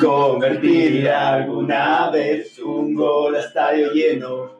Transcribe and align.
Convertir 0.00 1.08
alguna 1.08 2.10
vez 2.10 2.58
un 2.58 2.94
gol 2.94 3.36
a 3.36 3.40
estadio 3.40 3.92
lleno. 3.92 4.56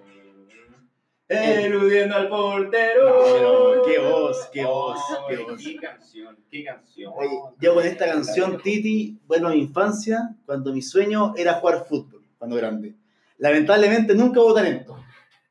Eludiendo 1.29 2.14
al 2.17 2.29
portero. 2.29 3.83
Qué 3.85 3.99
voz, 3.99 4.49
qué 4.53 4.64
voz, 4.64 5.01
qué 5.29 5.37
voz. 5.37 5.62
Qué 5.62 5.77
canción, 5.77 6.38
qué 6.51 6.64
canción. 6.64 7.12
Oye, 7.17 7.30
yo 7.61 7.75
con 7.75 7.85
esta 7.85 8.07
canción, 8.07 8.61
Titi, 8.62 9.18
bueno, 9.27 9.50
mi 9.50 9.59
infancia, 9.59 10.37
cuando 10.45 10.73
mi 10.73 10.82
sueño 10.82 11.34
era 11.37 11.55
jugar 11.55 11.84
fútbol, 11.89 12.23
cuando 12.39 12.57
grande. 12.57 12.95
Lamentablemente 13.39 14.14
nunca 14.14 14.41
hubo 14.41 14.55
talento. 14.55 14.96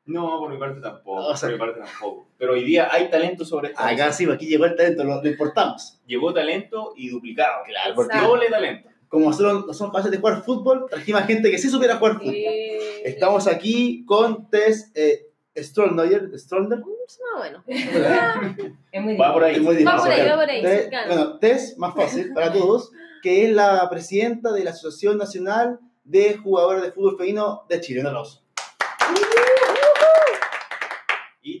No, 0.06 0.38
por 0.38 0.50
mi 0.50 0.58
parte 0.58 0.80
tampoco. 0.80 1.26
O 1.26 1.36
sea- 1.36 1.48
por 1.48 1.58
mi 1.58 1.58
parte 1.58 1.80
tampoco. 1.80 2.26
Pero 2.38 2.52
hoy 2.52 2.64
día 2.64 2.88
hay 2.92 3.08
talento 3.10 3.44
sobre 3.44 3.68
esta 3.68 3.88
Acá 3.88 4.12
sí, 4.12 4.28
aquí 4.30 4.46
llegó 4.46 4.64
el 4.66 4.76
talento, 4.76 5.04
lo, 5.04 5.22
lo 5.22 5.28
importamos. 5.28 5.98
Llegó 6.06 6.32
talento 6.32 6.92
y 6.96 7.08
duplicado. 7.08 7.64
Claro, 7.66 7.94
porque. 7.94 8.18
Doble 8.18 8.48
talento. 8.48 8.88
como 9.08 9.26
no 9.30 9.32
somos 9.32 9.78
capaces 9.92 10.10
de 10.10 10.18
jugar 10.18 10.42
fútbol, 10.42 10.86
trajimos 10.90 11.22
a 11.22 11.24
gente 11.26 11.50
que 11.50 11.58
sí 11.58 11.68
supiera 11.70 11.96
jugar 11.96 12.18
fútbol. 12.18 12.34
Eh, 12.34 13.02
Estamos 13.04 13.46
aquí 13.46 14.04
con 14.04 14.50
Tess 14.50 14.90
eh, 14.94 15.26
Strollner, 15.56 16.30
Strollner. 16.38 16.78
Más 16.80 17.18
o 17.36 17.40
menos. 17.42 17.62
Es 18.92 19.02
muy 19.02 19.16
Va 19.16 19.32
por 19.32 19.44
ahí. 19.44 19.54
Es 19.56 19.62
muy 19.62 19.74
Va 19.84 19.92
difícil. 19.92 20.00
por 20.00 20.10
ahí, 20.10 20.28
va 20.28 20.36
por 20.36 20.50
ahí, 20.50 20.62
Tess- 20.62 20.80
cercano. 20.82 21.06
bueno, 21.14 21.38
Tess, 21.38 21.78
más 21.78 21.94
fácil 21.94 22.32
para 22.34 22.52
todos, 22.52 22.90
que 23.22 23.44
es 23.44 23.50
la 23.52 23.88
presidenta 23.90 24.52
de 24.52 24.64
la 24.64 24.70
Asociación 24.70 25.18
Nacional 25.18 25.78
de 26.04 26.36
Jugadores 26.36 26.82
de 26.82 26.92
Fútbol 26.92 27.16
Femenino 27.16 27.64
de 27.68 27.80
Chile. 27.80 28.00
Un 28.00 28.06
aplauso. 28.08 28.42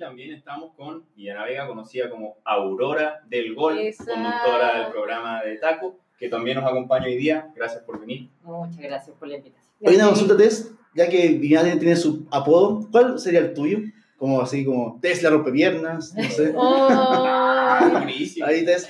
También 0.06 0.34
estamos 0.34 0.72
con 0.76 1.04
Villana 1.16 1.44
Vega, 1.44 1.66
conocida 1.66 2.08
como 2.08 2.36
Aurora 2.44 3.22
del 3.26 3.56
Gol, 3.56 3.76
Exacto. 3.80 4.12
conductora 4.12 4.78
del 4.78 4.92
programa 4.92 5.42
de 5.42 5.56
Taco, 5.56 5.98
que 6.16 6.28
también 6.28 6.60
nos 6.60 6.70
acompaña 6.70 7.06
hoy 7.06 7.16
día. 7.16 7.50
Gracias 7.56 7.82
por 7.82 7.98
venir. 7.98 8.28
Muchas 8.44 8.78
gracias 8.78 9.16
por 9.18 9.26
la 9.26 9.38
invitación. 9.38 9.72
Hoy 9.84 9.96
una 9.96 10.06
consulta, 10.06 10.36
Tess, 10.36 10.70
ya 10.94 11.08
que 11.08 11.26
Viviana 11.30 11.76
tiene 11.76 11.96
su 11.96 12.24
apodo, 12.30 12.86
¿cuál 12.92 13.18
sería 13.18 13.40
el 13.40 13.52
tuyo? 13.52 13.78
Como 14.16 14.40
así 14.40 14.64
como 14.64 14.96
Tess 15.02 15.24
la 15.24 15.30
rompepiernas, 15.30 16.14
no 16.14 16.22
sé. 16.30 16.54
Oh. 16.56 17.26
Ahí 18.46 18.64
Tess. 18.64 18.88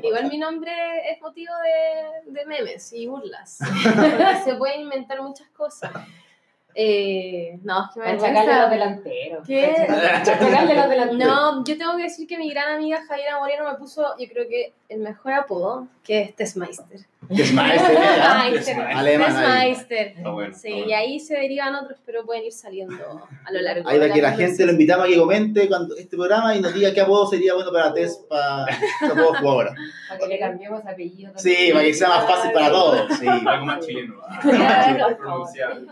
igual 0.00 0.28
mi 0.30 0.38
nombre 0.38 0.70
es 1.10 1.20
motivo 1.20 1.52
de, 2.24 2.30
de 2.30 2.46
memes 2.46 2.92
y 2.92 3.08
burlas. 3.08 3.58
Se 4.44 4.54
pueden 4.54 4.82
inventar 4.82 5.20
muchas 5.22 5.48
cosas. 5.48 5.90
Eh, 6.78 7.58
no, 7.62 7.84
es 7.84 7.90
que 7.94 8.00
me 8.00 8.04
Para 8.04 8.18
sacarle 8.18 8.34
vergüenza. 8.34 8.60
los 8.60 8.70
delanteros. 8.70 9.46
¿Qué? 9.46 9.74
Para 9.88 10.22
sacarle 10.22 10.74
los 10.74 10.90
delanteros. 10.90 11.26
No, 11.26 11.64
yo 11.64 11.78
tengo 11.78 11.96
que 11.96 12.02
decir 12.02 12.28
que 12.28 12.36
mi 12.36 12.50
gran 12.50 12.74
amiga 12.74 13.02
Javiera 13.08 13.38
Moreno 13.38 13.64
me 13.64 13.74
puso, 13.78 14.14
yo 14.18 14.28
creo 14.28 14.46
que 14.46 14.74
el 14.90 15.00
mejor 15.00 15.32
apodo, 15.32 15.88
que 16.04 16.20
es. 16.20 16.36
Tessmeister. 16.36 17.00
Está 17.30 18.44
bueno, 20.30 20.54
Sí, 20.54 20.84
y 20.86 20.92
ahí 20.92 21.18
se 21.18 21.34
derivan 21.34 21.74
otros, 21.74 21.98
pero 22.04 22.26
pueden 22.26 22.44
ir 22.44 22.52
saliendo 22.52 23.26
a 23.44 23.52
lo 23.52 23.60
largo 23.62 23.88
Ahí 23.88 23.98
de 23.98 24.08
va 24.08 24.14
que 24.14 24.22
la 24.22 24.32
gente 24.32 24.66
lo 24.66 24.72
invitamos 24.72 25.06
a 25.06 25.08
que 25.08 25.16
comente 25.16 25.66
cuando 25.68 25.96
este 25.96 26.14
programa 26.14 26.54
y 26.54 26.60
nos 26.60 26.74
diga 26.74 26.92
qué 26.92 27.00
apodo 27.00 27.26
sería 27.26 27.54
bueno 27.54 27.72
para 27.72 27.94
Tess 27.94 28.22
para 28.28 28.66
qué 29.00 29.06
apodo 29.06 29.32
jugadora. 29.34 29.74
Para 30.08 30.20
que 30.20 30.28
le 30.28 30.38
cambiemos 30.38 30.86
apellido. 30.86 31.32
Sí, 31.36 31.70
para 31.72 31.84
que 31.84 31.94
sea 31.94 32.08
más 32.08 32.26
fácil 32.26 32.52
para 32.52 32.68
todos. 32.68 33.18
Sí. 33.18 33.26
Algo 33.46 33.66
más 33.66 33.84
chileno. 33.84 34.14
Claro. 34.42 35.16
Pronunciable. 35.16 35.90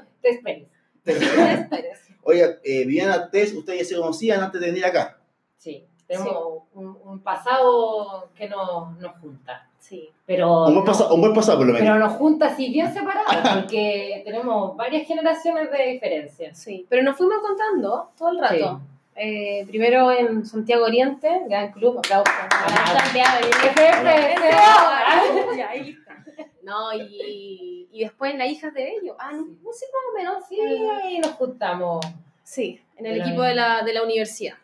Pérez. 1.70 2.00
Oiga, 2.22 2.46
eh, 2.64 2.84
Viviana, 2.86 3.30
Tess, 3.30 3.52
ustedes 3.54 3.80
ya 3.80 3.84
se 3.84 4.00
conocían 4.00 4.40
antes 4.42 4.60
de 4.60 4.68
venir 4.68 4.84
acá. 4.84 5.18
Sí, 5.58 5.86
tenemos 6.06 6.62
Un, 6.72 6.98
un 7.04 7.20
pasado 7.20 8.30
que 8.34 8.48
nos, 8.48 8.98
nos 8.98 9.12
junta. 9.20 9.68
Sí. 9.78 10.08
Pero, 10.24 10.64
Un 10.64 10.72
buen, 10.74 10.84
pasado, 10.86 11.14
un 11.14 11.20
buen 11.20 11.34
pasado, 11.34 11.58
por 11.58 11.66
lo 11.66 11.74
menos. 11.74 11.86
pero 11.86 11.98
nos 11.98 12.14
junta 12.14 12.46
así 12.46 12.70
bien 12.72 12.92
separados, 12.92 13.34
porque 13.54 14.22
tenemos 14.24 14.74
varias 14.76 15.06
generaciones 15.06 15.70
de 15.70 15.86
diferencia. 15.92 16.54
Sí, 16.54 16.86
pero 16.88 17.02
nos 17.02 17.16
fuimos 17.18 17.36
contando 17.46 18.10
todo 18.16 18.30
el 18.30 18.38
rato. 18.38 18.80
Eh, 19.16 19.64
primero 19.68 20.10
en 20.10 20.44
Santiago 20.46 20.86
Oriente, 20.86 21.42
gran 21.48 21.70
club, 21.72 21.98
aplausos. 21.98 22.34
Ah. 22.50 22.98
Santiago 23.04 23.46
F, 23.62 25.56
Ya, 25.56 25.68
ahí 25.68 25.90
está. 25.90 26.24
No, 26.64 26.92
y, 26.94 27.88
y 27.92 28.00
después 28.00 28.32
en 28.32 28.38
las 28.38 28.48
hijas 28.48 28.72
de 28.74 28.82
Bello. 28.84 29.16
Ah, 29.18 29.30
no, 29.32 29.38
no 29.42 29.72
sé 29.72 29.86
más 29.92 30.04
o 30.10 30.16
menos. 30.16 30.44
Sí, 30.48 30.58
ahí 30.60 31.18
nos 31.18 31.32
juntamos. 31.32 32.04
Sí, 32.42 32.80
en 32.96 33.06
el 33.06 33.12
De 33.14 33.18
la 33.18 33.24
equipo 33.26 33.42
de 33.42 33.54
la, 33.54 33.82
de 33.82 33.92
la 33.92 34.02
universidad. 34.02 34.54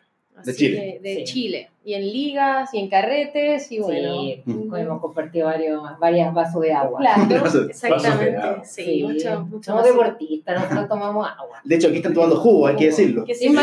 De 0.43 0.51
Así 0.51 0.55
Chile. 0.55 0.99
que- 1.03 1.09
de 1.09 1.15
Sí. 1.17 1.23
Chile. 1.25 1.69
Y 1.83 1.93
en 1.95 2.01
ligas, 2.03 2.73
y 2.73 2.79
en 2.79 2.89
carretes, 2.89 3.71
y 3.71 3.79
bueno. 3.79 4.13
Sí, 4.21 4.41
Mm. 4.45 4.75
hemos 4.75 5.01
compartido 5.01 5.47
varios, 5.47 5.81
varias 5.99 6.33
vasos 6.33 6.61
de 6.61 6.71
agua. 6.73 6.99
Claro, 6.99 7.21
Vaso- 7.43 7.65
exactamente. 7.69 8.37
vaso 8.37 8.59
de 8.59 8.65
Sí, 8.65 9.03
mucho, 9.03 9.41
mucho 9.41 9.71
Somos 9.71 9.83
deportistas, 9.85 10.61
nosotros 10.61 10.87
tomamos 10.89 11.27
agua. 11.27 11.59
De 11.63 11.75
hecho, 11.75 11.87
aquí 11.87 11.97
están 11.97 12.13
tomando 12.13 12.37
jugo, 12.37 12.67
hay 12.67 12.75
que 12.75 12.85
decirlo. 12.85 13.25
Que 13.25 13.33
se 13.35 13.47
sí, 13.47 13.49
se 13.49 13.55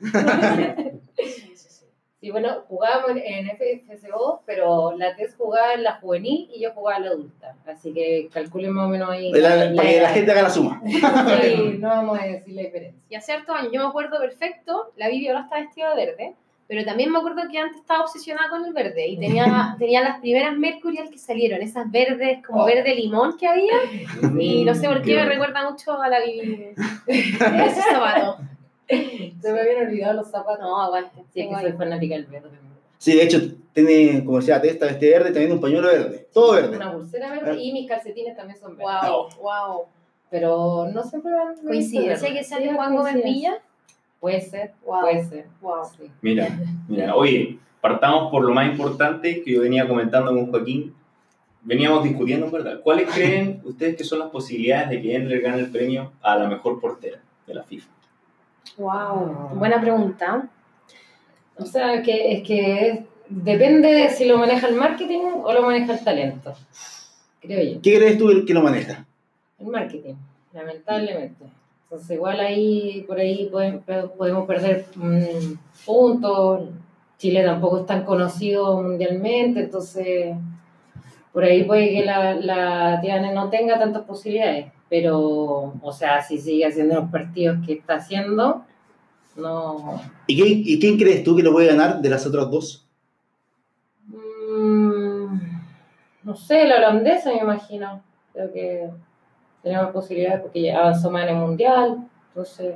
Sí, 2.26 2.32
bueno, 2.32 2.64
jugábamos 2.66 3.12
en, 3.24 3.46
FFCO, 3.56 4.42
pero 4.44 4.96
la 4.98 5.14
TES 5.14 5.36
jugaba 5.36 5.74
en 5.74 5.84
la 5.84 5.92
juvenil 6.00 6.50
y 6.52 6.60
yo 6.60 6.72
jugaba 6.72 6.96
en 6.98 7.04
la 7.04 7.10
adulta. 7.10 7.54
Así 7.68 7.92
que 7.94 8.28
calculen 8.32 8.72
más 8.72 8.86
o 8.86 8.88
menos 8.88 9.08
ahí. 9.10 9.30
La- 9.30 9.54
la- 9.54 9.76
para 9.76 9.88
que 9.88 10.00
la 10.00 10.08
gente 10.08 10.32
haga 10.32 10.42
la 10.42 10.50
suma. 10.50 10.82
Sí, 10.84 11.76
no 11.78 11.88
vamos 11.88 12.18
a 12.18 12.24
decir 12.26 12.52
la 12.54 12.62
diferencia. 12.66 13.00
Y 13.08 13.14
hace 13.14 13.32
hartos 13.32 13.54
años, 13.54 13.70
yo 13.72 13.80
me 13.80 13.86
acuerdo 13.86 14.18
perfecto, 14.18 14.90
la 14.96 15.06
Vivi 15.08 15.28
ahora 15.28 15.42
está 15.42 15.60
vestida 15.60 15.94
de 15.94 16.04
verde, 16.04 16.34
pero 16.66 16.84
también 16.84 17.12
me 17.12 17.18
acuerdo 17.18 17.42
que 17.48 17.58
antes 17.60 17.78
estaba 17.78 18.00
obsesionada 18.00 18.48
con 18.48 18.64
el 18.64 18.72
verde 18.72 19.06
y 19.06 19.16
tenía, 19.18 19.76
tenía 19.78 20.00
las 20.02 20.18
primeras 20.18 20.56
Mercurial 20.56 21.08
que 21.10 21.18
salieron, 21.18 21.62
esas 21.62 21.88
verdes 21.92 22.44
como 22.44 22.62
Oh. 22.64 22.66
verde 22.66 22.92
limón 22.96 23.36
que 23.38 23.46
había, 23.46 23.74
y 24.40 24.64
no 24.64 24.74
sé 24.74 24.88
por 24.88 25.00
qué 25.02 25.12
Qué 25.12 25.16
me 25.18 25.26
recuerda 25.26 25.70
mucho 25.70 25.92
a 26.02 26.08
la 26.08 26.18
Vivi. 26.18 26.70
Ese 27.06 27.82
zapato. 27.82 28.38
Se 29.40 29.52
me 29.52 29.60
habían 29.60 29.86
olvidado 29.86 30.14
los 30.14 30.30
zapatos. 30.30 30.60
No, 30.60 30.80
aguante. 30.80 31.16
Sí, 31.32 31.40
es 31.40 31.46
tengo 31.48 31.56
que 31.56 31.62
soy 31.62 31.72
fanática 31.72 32.14
del 32.14 32.26
verde. 32.26 32.50
Sí, 32.98 33.14
de 33.16 33.24
hecho, 33.24 33.40
tiene, 33.72 34.24
como 34.24 34.38
decía 34.38 34.56
está 34.56 34.88
este 34.88 35.10
verde, 35.10 35.30
también 35.30 35.52
un 35.52 35.60
pañuelo 35.60 35.88
verde. 35.88 36.28
Todo 36.32 36.54
verde. 36.54 36.76
Una 36.76 36.92
pulsera 36.92 37.30
verde 37.30 37.62
y 37.62 37.72
mis 37.72 37.88
calcetines 37.88 38.36
también 38.36 38.58
son 38.58 38.76
verdes. 38.76 38.94
Wow, 39.02 39.28
wow. 39.40 39.84
Pero 40.30 40.88
no 40.92 41.02
siempre 41.04 41.32
van 41.32 41.56
Coincidencia 41.56 42.32
que 42.32 42.42
sale 42.42 42.72
Juan 42.72 42.96
Gómez. 42.96 43.22
Villa. 43.22 43.58
Puede 44.18 44.40
ser, 44.40 44.72
Wow. 44.84 45.00
puede 45.02 45.24
ser. 45.24 45.46
Wow. 45.60 45.84
Sí. 45.96 46.10
Mira, 46.22 46.48
mira, 46.88 47.14
oye, 47.14 47.58
partamos 47.80 48.30
por 48.30 48.44
lo 48.44 48.54
más 48.54 48.70
importante 48.70 49.42
que 49.42 49.52
yo 49.52 49.60
venía 49.60 49.86
comentando 49.86 50.32
con 50.32 50.50
Joaquín. 50.50 50.94
Veníamos 51.62 52.04
discutiendo, 52.04 52.46
en 52.46 52.52
verdad. 52.52 52.80
¿Cuáles 52.82 53.10
creen 53.12 53.60
ustedes 53.64 53.96
que 53.96 54.04
son 54.04 54.20
las 54.20 54.30
posibilidades 54.30 54.88
de 54.88 55.02
que 55.02 55.14
Endler 55.16 55.40
gane 55.40 55.58
el 55.58 55.70
premio 55.70 56.12
a 56.22 56.36
la 56.36 56.48
mejor 56.48 56.80
portera 56.80 57.18
de 57.46 57.54
la 57.54 57.64
FIFA? 57.64 57.88
Wow. 58.78 59.50
Buena 59.54 59.80
pregunta. 59.80 60.48
O 61.58 61.64
sea, 61.64 62.02
que 62.02 62.32
es 62.32 62.42
que 62.46 63.04
depende 63.28 63.88
de 63.88 64.08
si 64.10 64.26
lo 64.26 64.38
maneja 64.38 64.68
el 64.68 64.74
marketing 64.74 65.20
o 65.42 65.52
lo 65.52 65.62
maneja 65.62 65.94
el 65.94 66.04
talento. 66.04 66.54
Creo 67.40 67.74
yo. 67.74 67.80
¿Qué 67.82 67.96
crees 67.96 68.18
tú 68.18 68.44
que 68.46 68.54
lo 68.54 68.62
maneja? 68.62 69.04
El 69.58 69.68
marketing, 69.68 70.14
lamentablemente. 70.52 71.44
Entonces, 71.84 72.10
igual 72.10 72.40
ahí, 72.40 73.04
por 73.06 73.18
ahí 73.18 73.48
podem- 73.50 73.80
podemos 74.16 74.46
perder 74.46 74.84
mm, 74.94 75.54
puntos. 75.86 76.68
Chile 77.18 77.42
tampoco 77.42 77.78
es 77.80 77.86
tan 77.86 78.04
conocido 78.04 78.82
mundialmente, 78.82 79.60
entonces 79.60 80.36
por 81.32 81.44
ahí 81.44 81.64
puede 81.64 81.88
que 81.88 82.04
la, 82.04 82.34
la 82.34 82.98
Tiana 83.00 83.32
no 83.32 83.48
tenga 83.48 83.78
tantas 83.78 84.02
posibilidades. 84.02 84.66
Pero, 84.88 85.74
o 85.82 85.92
sea, 85.92 86.22
si 86.22 86.38
sigue 86.38 86.66
haciendo 86.66 86.94
los 86.94 87.10
partidos 87.10 87.58
que 87.66 87.74
está 87.74 87.96
haciendo, 87.96 88.64
no. 89.36 90.00
¿Y 90.26 90.36
quién, 90.36 90.62
¿Y 90.64 90.80
quién 90.80 90.96
crees 90.96 91.24
tú 91.24 91.36
que 91.36 91.42
lo 91.42 91.52
puede 91.52 91.68
ganar 91.68 92.00
de 92.00 92.08
las 92.08 92.26
otras 92.26 92.50
dos? 92.50 92.86
Mm, 94.06 95.38
no 96.22 96.36
sé, 96.36 96.66
la 96.66 96.76
holandesa 96.76 97.30
me 97.30 97.40
imagino. 97.40 98.02
Creo 98.32 98.52
que 98.52 98.90
tenemos 99.62 99.90
posibilidades 99.92 100.42
porque 100.42 100.62
ya 100.62 100.78
avanzó 100.78 101.10
más 101.10 101.24
en 101.24 101.30
el 101.30 101.36
mundial. 101.36 102.08
Entonces, 102.28 102.74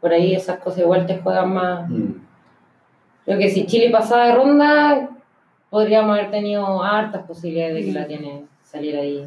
por 0.00 0.12
ahí 0.12 0.34
esas 0.34 0.58
cosas 0.58 0.80
igual 0.80 1.06
te 1.06 1.18
juegan 1.18 1.54
más. 1.54 1.90
Creo 3.24 3.38
que 3.38 3.48
si 3.48 3.66
Chile 3.66 3.90
pasaba 3.90 4.26
de 4.26 4.34
ronda, 4.34 5.10
podríamos 5.70 6.18
haber 6.18 6.30
tenido 6.30 6.82
hartas 6.82 7.24
posibilidades 7.24 7.74
de 7.74 7.84
que 7.84 7.92
la 7.92 8.06
tiene 8.06 8.44
salir 8.62 8.96
ahí 8.96 9.24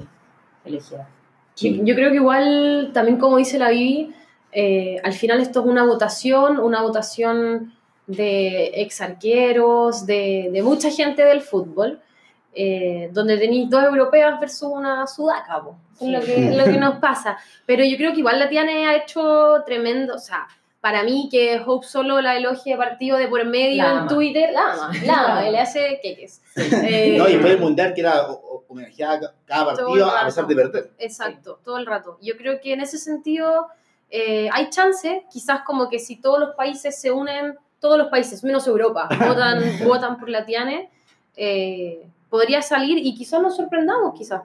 elegida. 0.65 1.07
Sí. 1.55 1.81
Yo 1.83 1.95
creo 1.95 2.09
que 2.09 2.17
igual, 2.17 2.91
también 2.93 3.17
como 3.17 3.37
dice 3.37 3.57
la 3.57 3.69
Vivi, 3.69 4.13
eh, 4.51 5.01
al 5.03 5.13
final 5.13 5.41
esto 5.41 5.61
es 5.61 5.65
una 5.65 5.83
votación, 5.83 6.59
una 6.59 6.81
votación 6.81 7.73
de 8.07 8.71
ex 8.75 9.01
arqueros, 9.01 10.05
de, 10.05 10.49
de 10.51 10.61
mucha 10.61 10.89
gente 10.89 11.23
del 11.23 11.41
fútbol, 11.41 11.99
eh, 12.53 13.09
donde 13.11 13.37
tenéis 13.37 13.69
dos 13.69 13.83
europeas 13.83 14.39
versus 14.39 14.69
una 14.71 15.05
sudaca, 15.07 15.61
po. 15.61 15.75
es 15.99 16.07
lo 16.07 16.21
que, 16.21 16.55
lo 16.55 16.63
que 16.63 16.77
nos 16.77 16.99
pasa. 16.99 17.37
Pero 17.65 17.83
yo 17.83 17.97
creo 17.97 18.13
que 18.13 18.19
igual 18.19 18.39
la 18.39 18.47
Tiane 18.47 18.87
ha 18.87 18.95
hecho 18.95 19.61
tremendo, 19.65 20.15
o 20.15 20.19
sea, 20.19 20.47
para 20.85 21.01
mí 21.01 21.29
que 21.31 21.59
Hope 21.65 21.87
solo 21.87 22.21
la 22.21 22.37
elogie 22.37 22.73
de 22.73 22.77
partido 22.77 23.17
de 23.17 23.27
por 23.27 23.43
medio 23.43 23.81
La 23.81 23.91
en 23.91 23.97
ama. 23.97 24.07
Twitter, 24.07 24.51
la 24.53 24.71
ama, 24.73 24.91
la 25.03 25.13
ama, 25.23 25.47
y 25.47 25.51
le 25.51 25.57
hace 25.59 25.99
queques. 26.03 26.43
Eh, 26.55 27.15
No, 27.17 27.27
y 27.27 27.37
fue 27.37 27.53
el 27.53 27.59
mundial 27.59 27.95
que 27.95 28.01
era 28.01 28.27
homenajeada 28.67 29.19
ca- 29.19 29.33
cada 29.45 29.65
partido 29.65 30.05
a 30.07 30.25
pesar 30.25 30.45
de 30.45 30.55
perder. 30.55 30.91
Exacto, 30.99 31.59
todo 31.65 31.79
el 31.79 31.87
rato. 31.87 32.19
Yo 32.21 32.37
creo 32.37 32.61
que 32.61 32.73
en 32.73 32.81
ese 32.81 32.99
sentido 32.99 33.65
eh, 34.11 34.47
hay 34.53 34.69
chance, 34.69 35.25
quizás 35.31 35.61
como 35.65 35.89
que 35.89 35.97
si 35.97 36.17
todos 36.17 36.37
los 36.39 36.53
países 36.53 37.01
se 37.01 37.09
unen, 37.09 37.57
todos 37.79 37.97
los 37.97 38.09
países, 38.09 38.43
menos 38.43 38.67
Europa, 38.67 39.09
votan, 39.27 39.63
votan 39.87 40.19
por 40.19 40.29
la 40.29 40.45
Tiane, 40.45 40.91
eh, 41.35 42.05
podría 42.29 42.61
salir 42.61 42.99
y 42.99 43.15
quizás 43.15 43.41
nos 43.41 43.55
sorprendamos, 43.55 44.13
quizás. 44.15 44.43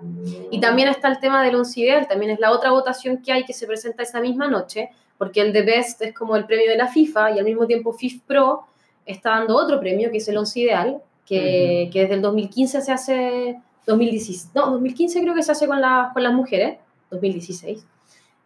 Y 0.50 0.58
también 0.58 0.88
está 0.88 1.08
el 1.08 1.20
tema 1.20 1.42
del 1.44 1.54
once 1.56 1.78
ideal, 1.80 2.08
también 2.08 2.30
es 2.30 2.40
la 2.40 2.50
otra 2.50 2.70
votación 2.70 3.18
que 3.22 3.30
hay 3.30 3.44
que 3.44 3.52
se 3.52 3.66
presenta 3.66 4.02
esa 4.04 4.22
misma 4.22 4.48
noche, 4.48 4.88
porque 5.20 5.42
el 5.42 5.52
de 5.52 5.60
Best 5.62 6.00
es 6.00 6.14
como 6.14 6.34
el 6.34 6.46
premio 6.46 6.70
de 6.70 6.76
la 6.78 6.88
FIFA 6.88 7.32
y 7.32 7.38
al 7.38 7.44
mismo 7.44 7.66
tiempo 7.66 7.92
FIF 7.92 8.22
Pro 8.26 8.62
está 9.04 9.32
dando 9.32 9.54
otro 9.54 9.78
premio 9.78 10.10
que 10.10 10.16
es 10.16 10.26
el 10.28 10.38
once 10.38 10.58
ideal, 10.60 11.02
que, 11.26 11.90
que 11.92 12.00
desde 12.00 12.14
el 12.14 12.22
2015 12.22 12.80
se 12.80 12.90
hace, 12.90 13.60
2016, 13.86 14.52
no, 14.54 14.70
2015 14.70 15.20
creo 15.20 15.34
que 15.34 15.42
se 15.42 15.52
hace 15.52 15.66
con, 15.66 15.78
la- 15.80 16.10
con 16.14 16.22
las 16.22 16.32
mujeres, 16.32 16.78
2016. 17.10 17.84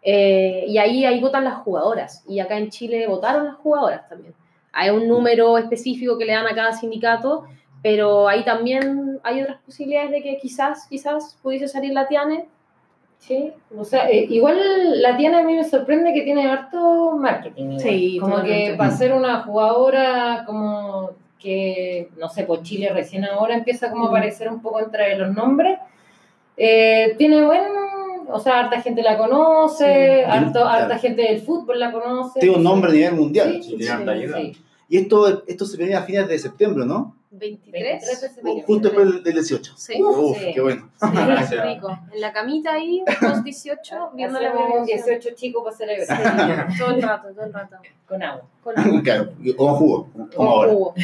Eh, 0.02 0.64
y 0.66 0.78
ahí, 0.78 1.04
ahí 1.04 1.20
votan 1.20 1.44
las 1.44 1.58
jugadoras. 1.62 2.24
Y 2.28 2.40
acá 2.40 2.58
en 2.58 2.70
Chile 2.70 3.06
votaron 3.06 3.44
las 3.46 3.54
jugadoras 3.56 4.08
también. 4.08 4.34
Hay 4.72 4.90
un 4.90 5.06
número 5.08 5.56
específico 5.58 6.18
que 6.18 6.24
le 6.24 6.32
dan 6.32 6.46
a 6.46 6.54
cada 6.54 6.72
sindicato, 6.72 7.44
pero 7.82 8.26
ahí 8.28 8.44
también 8.44 9.20
hay 9.22 9.42
otras 9.42 9.60
posibilidades 9.62 10.10
de 10.10 10.22
que 10.22 10.38
quizás, 10.38 10.86
quizás 10.88 11.38
pudiese 11.42 11.68
salir 11.68 11.92
la 11.92 12.08
Tiane. 12.08 12.48
Sí, 13.26 13.50
o 13.74 13.84
sea, 13.84 14.10
eh, 14.10 14.26
igual 14.28 14.58
la 15.00 15.16
Tiana 15.16 15.38
a 15.38 15.42
mí 15.42 15.54
me 15.54 15.64
sorprende 15.64 16.12
que 16.12 16.22
tiene 16.22 16.46
harto 16.46 17.16
marketing. 17.16 17.64
igual. 17.72 17.80
Sí, 17.80 18.18
como 18.20 18.34
totalmente. 18.36 18.70
que 18.72 18.76
para 18.76 18.90
ser 18.90 19.12
una 19.14 19.40
jugadora 19.42 20.42
como 20.44 21.10
que, 21.38 22.10
no 22.18 22.28
sé, 22.28 22.44
por 22.44 22.62
Chile 22.62 22.90
recién 22.92 23.24
ahora 23.24 23.54
empieza 23.54 23.90
como 23.90 24.06
a 24.06 24.08
aparecer 24.08 24.48
un 24.50 24.60
poco 24.60 24.80
entre 24.80 25.16
los 25.16 25.34
nombres. 25.34 25.78
Eh, 26.56 27.14
tiene 27.18 27.44
buen, 27.44 27.62
o 28.30 28.38
sea, 28.38 28.60
harta 28.60 28.80
gente 28.82 29.02
la 29.02 29.16
conoce, 29.16 29.84
Sí. 30.18 30.30
harto, 30.30 30.52
Claro. 30.60 30.68
harta 30.68 30.98
gente 30.98 31.22
del 31.22 31.40
fútbol 31.40 31.80
la 31.80 31.92
conoce. 31.92 32.40
Tiene 32.40 32.56
un 32.56 32.62
nombre 32.62 32.90
a 32.90 32.94
nivel 32.94 33.14
mundial. 33.14 33.60
Sí, 33.62 33.76
Sí. 33.80 34.62
Y 34.88 34.98
esto, 34.98 35.44
esto 35.46 35.64
se 35.64 35.76
venía 35.78 35.98
a 36.00 36.02
fines 36.02 36.28
de 36.28 36.38
septiembre, 36.38 36.84
¿no? 36.84 37.16
23. 37.38 37.82
23 37.82 38.20
de 38.20 38.26
O 38.26 38.30
septiembre. 38.30 38.64
Justo 38.66 38.88
después 38.88 39.06
del, 39.12 39.22
del 39.22 39.34
18. 39.34 39.72
Sí. 39.76 40.02
Uf, 40.02 40.38
Sí. 40.38 40.50
qué 40.54 40.60
bueno. 40.60 40.90
Sí, 41.00 41.56
rico. 41.64 41.98
En 42.12 42.20
la 42.20 42.32
camita 42.32 42.72
ahí, 42.74 43.02
los 43.20 43.44
18, 43.44 44.10
viendo 44.14 44.40
la 44.40 44.52
televisión. 44.52 44.86
18 44.86 45.28
chicos 45.34 45.64
para 45.64 45.76
celebrar 45.76 46.72
Sí, 46.72 46.78
todo 46.78 46.90
el 46.94 47.02
rato, 47.02 47.28
todo 47.34 47.44
el 47.44 47.52
rato. 47.52 47.76
con 48.06 48.22
agua. 48.22 48.42
Con, 48.62 49.00
claro, 49.02 49.32
como 49.56 49.74
jugo, 49.76 50.08
como 50.12 50.28
con 50.30 50.46
ahora. 50.46 50.72
jugo. 50.72 50.94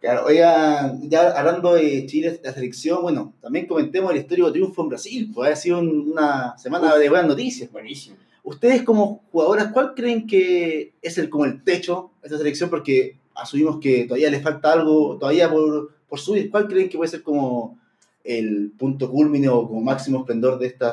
Claro, 0.00 0.26
oiga, 0.26 0.94
ya 1.02 1.30
hablando 1.36 1.74
de 1.74 2.06
Chile, 2.06 2.40
la 2.44 2.52
selección, 2.52 3.02
bueno, 3.02 3.32
también 3.40 3.66
comentemos 3.66 4.12
el 4.12 4.18
histórico 4.18 4.52
triunfo 4.52 4.82
en 4.82 4.88
Brasil, 4.90 5.30
pues 5.34 5.50
ha 5.52 5.56
sido 5.56 5.80
un- 5.80 6.12
una 6.12 6.56
semana 6.56 6.94
de 6.96 7.08
buenas 7.08 7.26
noticias. 7.26 7.70
Buenísimo. 7.72 8.16
Ustedes 8.44 8.82
como 8.84 9.22
jugadoras, 9.32 9.72
¿cuál 9.72 9.94
creen 9.94 10.26
que 10.28 10.92
es 11.02 11.18
el 11.18 11.28
como 11.28 11.44
el 11.46 11.64
techo 11.64 12.12
de 12.22 12.28
esta 12.28 12.38
selección? 12.38 12.70
Porque 12.70 13.16
asumimos 13.38 13.78
que 13.80 14.04
todavía 14.04 14.30
le 14.30 14.40
falta 14.40 14.72
algo, 14.72 15.16
todavía 15.18 15.50
por, 15.50 15.92
por 16.08 16.18
subir. 16.18 16.50
¿Cuál 16.50 16.68
creen 16.68 16.88
que 16.88 16.96
puede 16.96 17.10
ser 17.10 17.22
como 17.22 17.78
el 18.24 18.72
punto 18.78 19.10
culmine 19.10 19.48
o 19.48 19.66
como 19.66 19.80
máximo 19.80 20.20
esplendor 20.20 20.58
de 20.58 20.66
esta, 20.66 20.92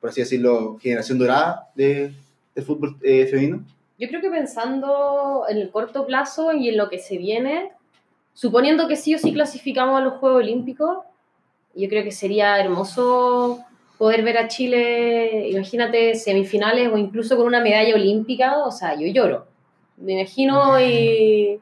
por 0.00 0.10
así 0.10 0.20
decirlo, 0.20 0.76
generación 0.78 1.18
dorada 1.18 1.70
de, 1.74 2.12
del 2.54 2.64
fútbol 2.64 2.96
eh, 3.02 3.26
femenino? 3.26 3.64
Yo 3.98 4.08
creo 4.08 4.20
que 4.20 4.30
pensando 4.30 5.44
en 5.48 5.58
el 5.58 5.70
corto 5.70 6.04
plazo 6.04 6.52
y 6.52 6.68
en 6.68 6.76
lo 6.76 6.88
que 6.88 6.98
se 6.98 7.16
viene, 7.16 7.70
suponiendo 8.34 8.88
que 8.88 8.96
sí 8.96 9.14
o 9.14 9.18
sí 9.18 9.32
clasificamos 9.32 10.00
a 10.00 10.04
los 10.04 10.14
Juegos 10.14 10.42
Olímpicos, 10.42 10.98
yo 11.74 11.88
creo 11.88 12.04
que 12.04 12.12
sería 12.12 12.58
hermoso 12.58 13.64
poder 13.98 14.22
ver 14.22 14.38
a 14.38 14.48
Chile, 14.48 15.48
imagínate, 15.50 16.14
semifinales 16.16 16.92
o 16.92 16.98
incluso 16.98 17.36
con 17.36 17.46
una 17.46 17.60
medalla 17.60 17.94
olímpica, 17.94 18.64
o 18.64 18.72
sea, 18.72 18.98
yo 18.98 19.06
lloro. 19.06 19.46
Me 19.96 20.20
imagino 20.20 20.80
y 20.80 21.60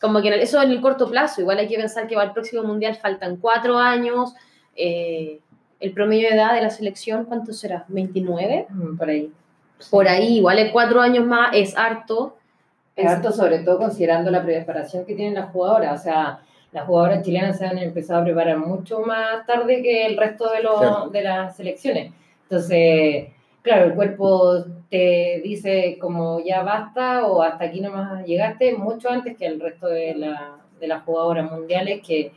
como 0.00 0.20
que 0.20 0.28
en 0.28 0.34
el- 0.34 0.40
eso 0.40 0.60
en 0.62 0.70
el 0.70 0.80
corto 0.80 1.08
plazo, 1.10 1.40
igual 1.40 1.58
hay 1.58 1.68
que 1.68 1.76
pensar 1.76 2.06
que 2.06 2.14
para 2.14 2.28
el 2.28 2.32
próximo 2.32 2.62
Mundial 2.62 2.94
faltan 2.96 3.36
cuatro 3.36 3.78
años, 3.78 4.34
eh, 4.76 5.40
el 5.80 5.92
promedio 5.92 6.28
de 6.28 6.34
edad 6.36 6.54
de 6.54 6.62
la 6.62 6.70
selección, 6.70 7.24
¿cuánto 7.24 7.52
será? 7.52 7.84
¿29? 7.88 8.66
Mm, 8.68 8.96
Por 8.96 9.08
ahí. 9.10 9.32
Por 9.90 10.08
ahí, 10.08 10.38
igual 10.38 10.58
en 10.58 10.72
cuatro 10.72 11.00
años 11.00 11.24
más 11.26 11.50
es 11.54 11.76
harto. 11.76 12.36
Es 12.94 13.06
harto, 13.06 13.30
sobre 13.30 13.58
todo 13.58 13.76
considerando 13.78 14.30
la 14.30 14.42
preparación 14.42 15.04
que 15.04 15.14
tienen 15.14 15.34
las 15.34 15.50
jugadoras. 15.50 16.00
O 16.00 16.02
sea, 16.02 16.38
las 16.72 16.86
jugadoras 16.86 17.22
chilenas 17.22 17.58
se 17.58 17.66
han 17.66 17.76
empezado 17.76 18.20
a 18.22 18.24
preparar 18.24 18.56
mucho 18.58 19.00
más 19.00 19.44
tarde 19.46 19.82
que 19.82 20.06
el 20.06 20.16
resto 20.16 20.50
de, 20.50 20.62
los, 20.62 20.78
Claro. 20.78 21.10
de 21.10 21.22
las 21.22 21.56
selecciones. 21.56 22.12
Entonces, 22.44 23.28
claro, 23.66 23.86
el 23.86 23.94
cuerpo 23.94 24.64
te 24.88 25.40
dice 25.44 25.98
como 26.00 26.40
ya 26.40 26.62
basta 26.62 27.26
o 27.26 27.42
hasta 27.42 27.64
aquí 27.64 27.80
nomás 27.80 28.24
llegaste 28.24 28.74
mucho 28.74 29.10
antes 29.10 29.36
que 29.36 29.46
el 29.46 29.60
resto 29.60 29.88
de, 29.88 30.14
la- 30.14 30.56
de 30.80 30.86
las 30.86 31.02
jugadoras 31.04 31.50
mundiales 31.50 32.00
que, 32.06 32.32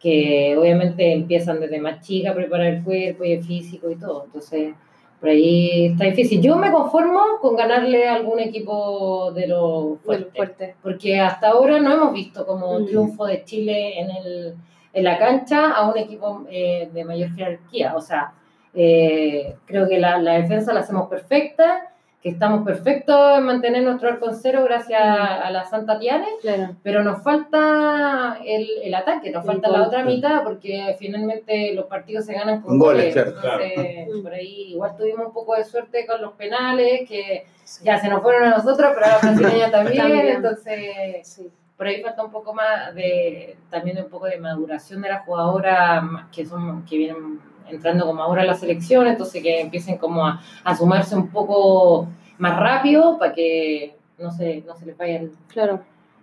que 0.00 0.56
obviamente 0.58 1.12
empiezan 1.12 1.60
desde 1.60 1.78
más 1.80 2.00
chica 2.06 2.30
a 2.30 2.34
preparar 2.34 2.66
el 2.66 2.82
cuerpo 2.84 3.24
y 3.24 3.32
el 3.32 3.44
físico 3.44 3.90
y 3.90 3.96
todo. 3.96 4.24
Entonces, 4.24 4.74
por 5.20 5.28
ahí 5.28 5.86
está 5.86 6.06
difícil. 6.06 6.42
Yo 6.42 6.56
me 6.56 6.72
conformo 6.72 7.20
con 7.40 7.54
ganarle 7.54 8.08
a 8.08 8.14
algún 8.16 8.40
equipo 8.40 9.30
de 9.32 9.46
los 9.46 10.00
Fuerte. 10.00 10.30
fuertes 10.34 10.36
fuerte. 10.36 10.74
porque 10.82 11.20
hasta 11.20 11.50
ahora 11.50 11.78
no 11.78 11.92
hemos 11.94 12.12
visto 12.12 12.44
como 12.44 12.72
un 12.72 12.82
Mm. 12.82 12.86
triunfo 12.86 13.26
de 13.26 13.44
Chile 13.44 14.00
en, 14.00 14.10
el, 14.10 14.54
en 14.92 15.04
la 15.04 15.16
cancha 15.18 15.70
a 15.72 15.88
un 15.88 15.96
equipo 15.96 16.44
eh, 16.50 16.88
de 16.92 17.04
mayor 17.04 17.30
jerarquía. 17.36 17.94
O 17.94 18.00
sea, 18.00 18.32
eh, 18.74 19.56
creo 19.66 19.88
que 19.88 19.98
la, 19.98 20.18
la 20.18 20.34
defensa 20.34 20.72
la 20.72 20.80
hacemos 20.80 21.08
perfecta, 21.08 21.88
que 22.22 22.28
estamos 22.28 22.64
perfectos 22.64 23.36
en 23.38 23.44
mantener 23.44 23.82
nuestro 23.82 24.08
arco 24.08 24.28
en 24.28 24.36
cero 24.36 24.62
gracias 24.64 25.00
a, 25.02 25.42
a 25.42 25.50
la 25.50 25.64
Santa 25.64 25.98
Tiane, 25.98 26.26
Claro. 26.40 26.76
pero 26.82 27.02
nos 27.02 27.20
falta 27.22 28.38
el, 28.46 28.68
el 28.84 28.94
ataque, 28.94 29.30
nos 29.32 29.42
El 29.44 29.50
falta 29.50 29.68
gol. 29.68 29.80
la 29.80 29.86
otra 29.88 30.04
mitad, 30.04 30.42
porque 30.44 30.94
finalmente 31.00 31.74
los 31.74 31.86
partidos 31.86 32.24
se 32.24 32.34
ganan 32.34 32.60
con 32.62 32.78
goles, 32.78 33.12
goles. 33.14 33.34
claro. 33.40 33.62
Entonces, 33.64 34.04
Claro. 34.06 34.22
por 34.22 34.32
ahí 34.34 34.72
igual 34.72 34.96
tuvimos 34.96 35.26
un 35.26 35.32
poco 35.32 35.56
de 35.56 35.64
suerte 35.64 36.06
con 36.06 36.22
los 36.22 36.32
penales, 36.34 37.08
que 37.08 37.44
ya 37.82 37.98
se 37.98 38.08
nos 38.08 38.22
fueron 38.22 38.44
a 38.44 38.50
nosotros, 38.56 38.92
pero 38.94 39.06
a 39.06 39.08
la 39.08 39.18
brasileña 39.18 39.70
también, 39.72 39.96
También. 40.02 40.26
entonces 40.28 41.26
Sí. 41.26 41.50
por 41.76 41.88
ahí 41.88 42.00
falta 42.02 42.22
un 42.24 42.30
poco 42.30 42.54
más 42.54 42.94
de 42.94 43.56
también 43.68 43.98
un 43.98 44.08
poco 44.08 44.26
de 44.26 44.38
maduración 44.38 45.02
de 45.02 45.08
las 45.08 45.24
jugadoras 45.24 46.04
que 46.30 46.46
son 46.46 46.84
que 46.84 46.98
vienen 46.98 47.40
entrando 47.68 48.06
como 48.06 48.22
ahora 48.22 48.42
a 48.42 48.44
la 48.46 48.54
selección 48.54 49.06
entonces 49.06 49.42
que 49.42 49.60
empiecen 49.60 49.98
como 49.98 50.26
a, 50.26 50.40
a 50.64 50.76
sumarse 50.76 51.14
un 51.16 51.28
poco 51.28 52.08
más 52.38 52.58
rápido 52.58 53.18
para 53.18 53.32
que 53.32 53.96
no 54.18 54.30
se 54.30 54.62
no 54.66 54.76
se 54.76 54.86
les 54.86 54.96
vaya 54.96 55.20
el, 55.20 55.32
Claro. 55.48 55.82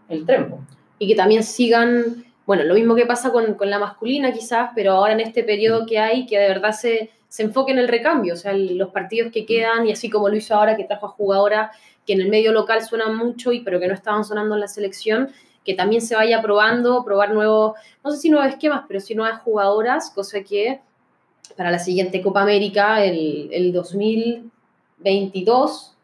el 0.10 0.26
tren 0.26 0.50
po. 0.50 0.60
Y 0.98 1.08
que 1.08 1.16
también 1.16 1.44
sigan, 1.44 2.26
bueno, 2.46 2.64
lo 2.64 2.74
mismo 2.74 2.94
que 2.96 3.06
pasa 3.06 3.32
con, 3.32 3.54
con 3.56 3.70
la 3.70 3.80
masculina 3.80 4.32
quizás, 4.34 4.72
pero 4.76 4.94
ahora 4.94 5.14
en 5.14 5.22
este 5.22 5.44
periodo 5.44 5.86
que 5.86 5.98
hay, 6.00 6.26
que 6.26 6.38
de 6.38 6.48
verdad 6.50 6.72
se, 6.74 7.10
se 7.30 7.44
enfoque 7.44 7.72
en 7.72 7.78
el 7.80 7.88
recambio, 7.88 8.34
o 8.34 8.38
sea, 8.38 8.52
el- 8.52 8.78
los 8.78 8.90
partidos 8.90 9.32
que 9.32 9.46
quedan, 9.46 9.88
y 9.88 9.92
así 9.92 10.10
como 10.10 10.28
lo 10.30 10.36
hizo 10.36 10.56
ahora, 10.56 10.76
que 10.76 10.84
trajo 10.84 11.06
a 11.06 11.10
jugadoras 11.10 11.72
que 12.06 12.14
en 12.14 12.22
el 12.22 12.30
medio 12.30 12.52
local 12.52 12.82
suenan 12.82 13.16
mucho, 13.16 13.52
y 13.54 13.62
pero 13.62 13.80
que 13.80 13.88
no 13.88 13.94
estaban 13.94 14.26
sonando 14.26 14.56
en 14.56 14.62
la 14.62 14.68
selección, 14.68 15.30
que 15.64 15.74
también 15.76 16.02
se 16.02 16.16
vaya 16.16 16.42
probando, 16.42 17.04
probar 17.06 17.34
nuevos, 17.34 17.74
no 18.04 18.12
sé 18.12 18.18
si 18.18 18.30
nuevos 18.30 18.50
esquemas, 18.50 18.84
pero 18.88 19.00
sí 19.00 19.14
nuevas 19.16 19.42
jugadoras, 19.42 20.10
cosa 20.10 20.42
que 20.42 20.82
para 21.58 21.72
la 21.72 21.80
siguiente 21.80 22.22
Copa 22.22 22.44
América, 22.44 23.04
el, 23.04 23.50
el 23.52 23.74
2022, 23.74 25.96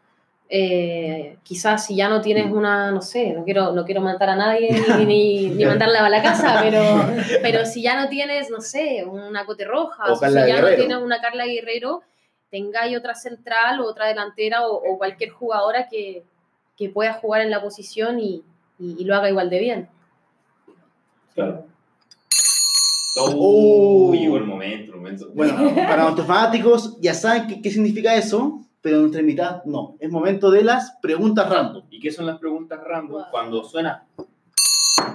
eh, 0.50 1.38
quizás 1.44 1.86
si 1.86 1.96
ya 1.96 2.08
no 2.08 2.22
tienes 2.22 2.52
una, 2.52 2.92
no 2.92 3.02
sé, 3.02 3.34
no 3.34 3.44
quiero, 3.44 3.72
no 3.72 3.84
quiero 3.86 4.02
matar 4.02 4.30
a 4.30 4.36
nadie 4.36 4.70
ni, 5.00 5.06
ni, 5.06 5.50
ni 5.50 5.66
mandarla 5.66 6.06
a 6.06 6.10
la 6.10 6.22
casa, 6.22 6.60
pero, 6.62 6.82
pero 7.42 7.66
si 7.66 7.82
ya 7.82 8.00
no 8.02 8.10
tienes, 8.10 8.50
no 8.50 8.62
sé, 8.62 9.04
una 9.06 9.46
Cote 9.46 9.66
Roja, 9.66 10.04
O 10.12 10.16
si 10.16 10.22
ya 10.22 10.30
no 10.30 10.46
Guerrero. 10.46 10.76
tienes 10.78 10.98
una 10.98 11.22
Carla 11.22 11.46
Guerrero, 11.46 12.04
tengáis 12.52 12.98
otra 12.98 13.16
central 13.16 13.82
o 13.82 13.86
otra 13.86 14.08
delantera 14.08 14.68
o, 14.68 14.76
o 14.76 14.98
cualquier 14.98 15.32
jugadora 15.32 15.88
que, 15.90 16.24
que 16.78 16.90
pueda 16.90 17.14
jugar 17.14 17.42
en 17.42 17.52
la 17.52 17.62
posición 17.62 18.20
y, 18.20 18.44
y- 18.80 18.96
y 19.00 19.04
lo 19.04 19.16
haga 19.16 19.30
igual 19.30 19.50
de 19.50 19.60
bien. 19.60 19.90
Claro. 21.34 21.66
Oh. 23.18 24.10
Oh, 24.10 24.14
llegó 24.14 24.38
el 24.38 24.46
momento, 24.46 24.92
el 24.92 24.98
momento. 24.98 25.30
Bueno, 25.34 25.74
para 25.76 26.04
nuestros 26.04 26.28
fanáticos 26.28 26.98
ya 27.00 27.14
saben 27.14 27.48
qué, 27.48 27.62
qué 27.62 27.72
significa 27.72 28.14
eso, 28.16 28.60
pero 28.82 29.00
nuestra 29.00 29.22
mitad 29.22 29.64
no. 29.66 29.96
Es 30.00 30.10
momento 30.10 30.52
de 30.52 30.64
las 30.64 30.98
preguntas 31.02 31.50
random. 31.50 31.84
¿Y 31.90 32.00
qué 32.00 32.12
son 32.12 32.26
las 32.26 32.38
preguntas 32.40 32.80
random? 32.84 33.12
Wow. 33.14 33.26
Cuando 33.32 33.64
suena 33.64 34.06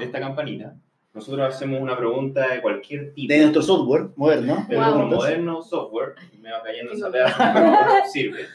esta 0.01 0.19
campanita, 0.21 0.75
nosotros 1.13 1.55
hacemos 1.55 1.81
una 1.81 1.97
pregunta 1.97 2.49
de 2.49 2.63
cualquier 2.63 3.13
tipo. 3.13 3.33
De 3.33 3.41
nuestro 3.41 3.63
software 3.63 4.09
moderno. 4.17 4.65
de 4.69 4.77
Wow. 4.77 4.85
nuestro 4.85 5.07
moderno 5.19 5.63
software. 5.63 6.15
Me 6.41 6.51
va 6.53 6.63
cayendo 6.63 6.93
esa 6.93 7.11
pedazo, 7.11 7.37
pero 7.53 7.77
sirve. 8.13 8.47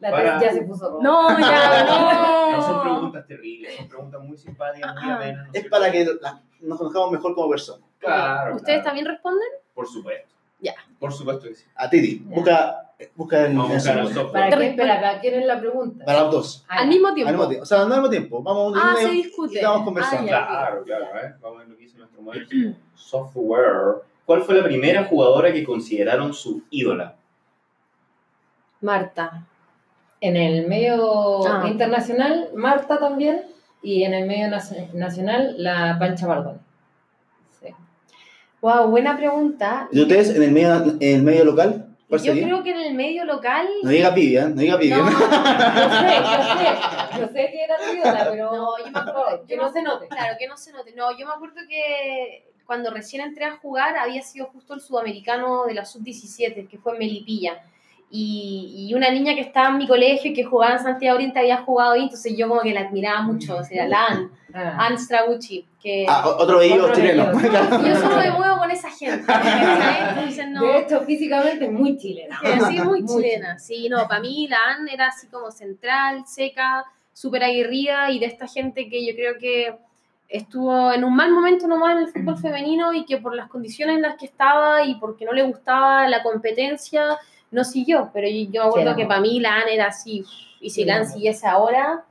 La 0.00 0.10
Para- 0.10 0.40
ya 0.40 0.52
se 0.52 0.62
puso 0.62 0.90
roja. 0.90 1.02
No, 1.02 1.38
ya, 1.38 2.52
No 2.56 2.62
son 2.62 2.76
no. 2.76 2.82
preguntas 2.82 3.26
terribles, 3.26 3.76
son 3.76 3.88
preguntas 3.88 4.20
muy 4.22 4.36
simpáticas, 4.36 4.94
muy 5.00 5.10
amenas. 5.12 5.46
¿no 5.46 5.50
Es 5.52 5.68
para 5.68 5.90
que 5.92 6.04
la- 6.20 6.42
nos 6.60 6.78
conozcamos 6.78 7.12
mejor 7.12 7.34
como 7.34 7.48
personas. 7.48 7.88
Claro. 8.04 8.56
¿Ustedes 8.56 8.76
claro. 8.78 8.84
también 8.84 9.06
responden? 9.06 9.48
Por 9.74 9.86
supuesto. 9.88 10.28
Ya. 10.60 10.74
Por 10.98 11.12
supuesto 11.12 11.48
que 11.48 11.54
sí. 11.54 11.64
A 11.74 11.90
Titi, 11.90 12.22
busca, 12.24 12.92
busca 13.16 13.44
en, 13.46 13.56
Vamos 13.58 13.70
a 13.70 13.74
buscar 13.74 13.98
al. 13.98 14.32
¿Para 14.32 14.56
Te 14.56 14.70
qué? 14.70 14.76
¿para 14.76 15.20
quién 15.20 15.34
es 15.40 15.46
la 15.46 15.60
pregunta? 15.60 16.04
Para 16.04 16.20
los 16.22 16.30
dos. 16.32 16.64
Ah, 16.68 16.76
Al 16.78 16.88
mismo 16.88 17.08
Al 17.08 17.14
tiempo. 17.14 17.32
mismo 17.32 17.48
tiempo. 17.48 17.62
O 17.62 17.66
sea, 17.66 17.78
no 17.78 17.84
al 17.84 17.90
mismo 17.90 18.08
tiempo. 18.10 18.42
Vamos 18.42 18.78
Ah, 18.80 18.92
a 18.92 18.96
se 18.96 19.04
un 19.06 19.10
discute. 19.12 19.54
y 19.54 19.56
estamos 19.56 19.82
conversando. 19.84 20.32
Ah, 20.32 20.40
ya. 20.40 20.46
Claro, 20.46 20.84
claro. 20.84 21.06
Ver, 21.12 21.34
vamos 21.40 21.56
a 21.56 21.60
ver 21.60 21.68
lo 21.68 21.76
que 21.76 21.82
dice 21.82 21.98
nuestro 21.98 22.22
modelo. 22.22 22.46
Software. 22.94 24.02
¿Cuál 24.24 24.42
fue 24.42 24.54
la 24.54 24.64
primera 24.64 25.04
jugadora 25.04 25.52
que 25.52 25.64
consideraron 25.64 26.32
su 26.32 26.62
ídola? 26.70 27.16
Marta. 28.80 29.46
En 30.20 30.36
el 30.36 30.66
medio 30.66 31.46
Ah. 31.46 31.66
internacional, 31.68 32.48
Marta 32.54 32.98
también. 32.98 33.42
Y 33.82 34.04
en 34.04 34.14
el 34.14 34.26
medio 34.26 34.46
naci- 34.46 34.90
nacional, 34.94 35.56
la 35.58 35.96
Pancha 35.98 36.26
Bardoni. 36.26 36.58
Wow, 38.64 38.88
buena 38.88 39.14
pregunta. 39.14 39.88
¿Y 39.92 40.00
ustedes 40.00 40.30
en 40.34 40.42
el 40.42 40.50
medio, 40.50 40.74
en 40.98 41.16
el 41.16 41.22
medio 41.22 41.44
local? 41.44 41.84
¿Cuál 42.08 42.22
Yo 42.22 42.32
sería? 42.32 42.44
creo 42.44 42.62
que 42.62 42.70
en 42.70 42.78
el 42.80 42.94
medio 42.94 43.26
local. 43.26 43.68
No 43.82 43.90
diga 43.90 44.14
Pibia, 44.14 44.48
no 44.48 44.54
diga 44.62 44.78
Pibia. 44.78 44.96
No, 44.96 45.10
Yo 45.10 45.18
sé, 45.18 46.14
yo 46.16 46.42
sé. 46.56 47.20
Yo 47.20 47.26
sé 47.26 47.50
que 47.52 47.62
era 47.62 47.76
ídola, 47.94 48.26
pero 48.30 48.46
No, 48.56 48.78
yo 48.78 48.84
me 48.90 48.98
acuerdo- 48.98 49.44
que 49.46 49.56
no 49.58 49.70
se 49.70 49.82
note. 49.82 50.08
Claro, 50.08 50.36
que 50.38 50.46
no 50.48 50.56
se 50.56 50.72
note. 50.72 50.94
No, 50.96 51.14
yo 51.14 51.26
me 51.26 51.34
acuerdo 51.34 51.56
que 51.68 52.54
cuando 52.64 52.90
recién 52.90 53.20
entré 53.20 53.44
a 53.44 53.58
jugar 53.58 53.98
había 53.98 54.22
sido 54.22 54.46
justo 54.46 54.72
el 54.72 54.80
sudamericano 54.80 55.64
de 55.66 55.74
la 55.74 55.84
sub-17, 55.84 56.66
que 56.66 56.78
fue 56.78 56.92
en 56.94 57.00
Melipilla. 57.00 57.60
Y, 58.10 58.86
y 58.88 58.94
una 58.94 59.10
niña 59.10 59.34
que 59.34 59.40
estaba 59.40 59.70
en 59.70 59.78
mi 59.78 59.88
colegio 59.88 60.30
y 60.30 60.34
que 60.34 60.44
jugaba 60.44 60.74
en 60.74 60.78
Santiago 60.82 61.16
Oriente 61.16 61.40
había 61.40 61.58
jugado 61.62 61.92
ahí, 61.92 62.02
entonces 62.04 62.36
yo 62.36 62.48
como 62.48 62.60
que 62.60 62.72
la 62.72 62.82
admiraba 62.82 63.22
mucho, 63.22 63.56
o 63.56 63.64
sea, 63.64 63.86
la 63.88 64.06
Ann, 64.06 64.30
Ah. 64.56 64.86
Ann 64.86 64.96
Stragucci, 64.96 65.66
que 65.82 66.06
Ah, 66.08 66.22
otro 66.28 66.58
bello 66.60 66.92
chileno. 66.94 67.26
bello. 67.34 67.50
yo 67.88 67.96
solo 67.96 68.16
me 68.18 68.30
muevo 68.30 68.58
con 68.58 68.70
esa 68.70 68.88
gente, 68.88 69.24
entonces 70.10 70.48
no... 70.48 70.62
De 70.62 70.78
hecho, 70.78 71.00
físicamente 71.00 71.64
es 71.64 71.72
muy 71.72 71.96
chilena. 71.96 72.38
Sí, 72.68 72.78
muy 72.80 73.02
Muy 73.02 73.04
chilena. 73.04 73.58
Sí, 73.58 73.88
no, 73.88 74.06
para 74.06 74.20
mí 74.20 74.46
la 74.46 74.58
Ann 74.76 74.88
era 74.88 75.08
así 75.08 75.26
como 75.26 75.50
central, 75.50 76.22
seca, 76.24 76.84
súper 77.12 77.42
aguerrida 77.42 78.12
y 78.12 78.20
de 78.20 78.26
esta 78.26 78.46
gente 78.46 78.88
que 78.88 79.04
yo 79.04 79.14
creo 79.16 79.38
que 79.40 79.74
estuvo 80.28 80.92
en 80.92 81.02
un 81.04 81.14
mal 81.16 81.32
momento 81.32 81.66
nomás 81.66 81.92
en 81.96 81.98
el 82.04 82.08
fútbol 82.08 82.38
femenino 82.38 82.92
y 82.92 83.04
que 83.04 83.18
por 83.18 83.34
las 83.34 83.48
condiciones 83.48 83.96
en 83.96 84.02
las 84.02 84.16
que 84.16 84.26
estaba 84.26 84.84
y 84.84 84.94
porque 84.96 85.24
no 85.24 85.32
le 85.32 85.42
gustaba 85.42 86.08
la 86.08 86.22
competencia, 86.22 87.18
no 87.54 87.64
siguió. 87.64 88.10
Pero 88.12 88.28
yo, 88.28 88.50
yo 88.52 88.62
me 88.64 88.68
acuerdo 88.68 88.90
Sí, 88.94 88.96
que 89.00 89.06
para 89.06 89.20
mí 89.20 89.40
la 89.40 89.54
Ann 89.56 89.68
era 89.70 89.86
así. 89.86 90.24
Y 90.60 90.70
si 90.70 90.82
Sí, 90.82 90.84
la 90.84 90.98
no. 91.00 91.04
siguiese 91.06 91.46
ahora, 91.46 92.04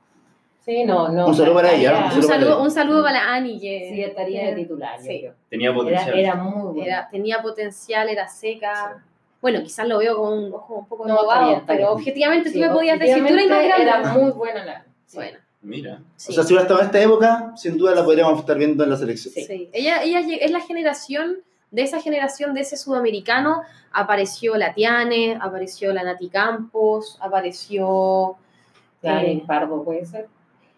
Sí, 0.66 0.86
no, 0.86 1.10
no. 1.10 1.28
Un 1.28 1.36
saludo 1.36 1.56
para 1.56 1.74
ella, 1.74 2.10
un 2.16 2.24
saludo 2.24 2.62
un 2.64 2.72
saludo 2.72 3.04
para 3.04 3.22
la 3.22 3.34
Annie 3.34 3.60
que 3.60 3.90
Sí, 3.94 4.02
estaría 4.02 4.46
de 4.48 4.56
titular. 4.56 4.98
Sí. 5.02 5.26
Tenía 5.50 5.70
Era, 5.72 5.78
potencial. 5.78 6.18
era 6.20 6.36
muy 6.36 6.62
bueno. 6.74 6.84
era- 6.86 7.10
tenía 7.12 7.42
potencial, 7.42 8.08
era 8.08 8.30
seca. 8.30 9.04
Bueno, 9.42 9.62
quizás 9.62 9.86
lo 9.90 9.98
veo 9.98 10.16
con 10.16 10.32
un 10.38 10.54
ojo 10.54 10.76
un 10.76 10.88
poco 10.88 11.06
No, 11.06 11.20
bien, 11.44 11.56
está 11.56 11.66
pero 11.68 11.78
bien. 11.80 11.90
objetivamente 11.90 12.48
Sí, 12.50 12.56
tú 12.56 12.62
me 12.62 12.70
podías 12.70 12.98
decir, 12.98 13.18
tú 13.28 13.34
eres 13.34 13.50
más 13.50 13.62
grande. 13.66 13.84
Era 13.84 14.14
muy 14.14 14.32
buena 14.32 14.64
la. 14.64 14.86
sí. 15.06 15.18
Bueno, 15.18 15.38
Mira. 15.64 16.00
sí. 16.16 16.32
O 16.32 16.34
sea, 16.36 16.44
si 16.46 16.54
hubiera 16.54 16.62
estado 16.62 16.80
en 16.80 16.86
esta 16.86 17.02
época, 17.02 17.52
sin 17.58 17.78
duda 17.78 17.94
la 17.94 18.06
podríamos 18.06 18.40
estar 18.40 18.58
viendo 18.58 18.86
en 18.86 18.90
la 18.90 18.96
selección. 18.96 19.34
Sí. 19.34 19.44
Sí. 19.44 19.70
Ella, 19.74 20.02
ella 20.02 20.22
es 20.40 20.50
la 20.52 20.62
generación, 20.62 21.40
de 21.74 21.82
esa 21.82 22.00
generación, 22.00 22.54
de 22.54 22.62
ese 22.62 22.78
sudamericano, 22.78 23.64
apareció 23.92 24.56
la 24.56 24.74
Tiane, 24.74 25.38
apareció 25.42 25.92
la 25.92 26.04
Nati 26.04 26.30
Campos, 26.30 27.18
apareció, 27.20 28.36
Claro, 29.02 29.28
Eh, 29.28 29.44
Pardo 29.46 29.84
puede 29.84 30.06
ser. 30.06 30.28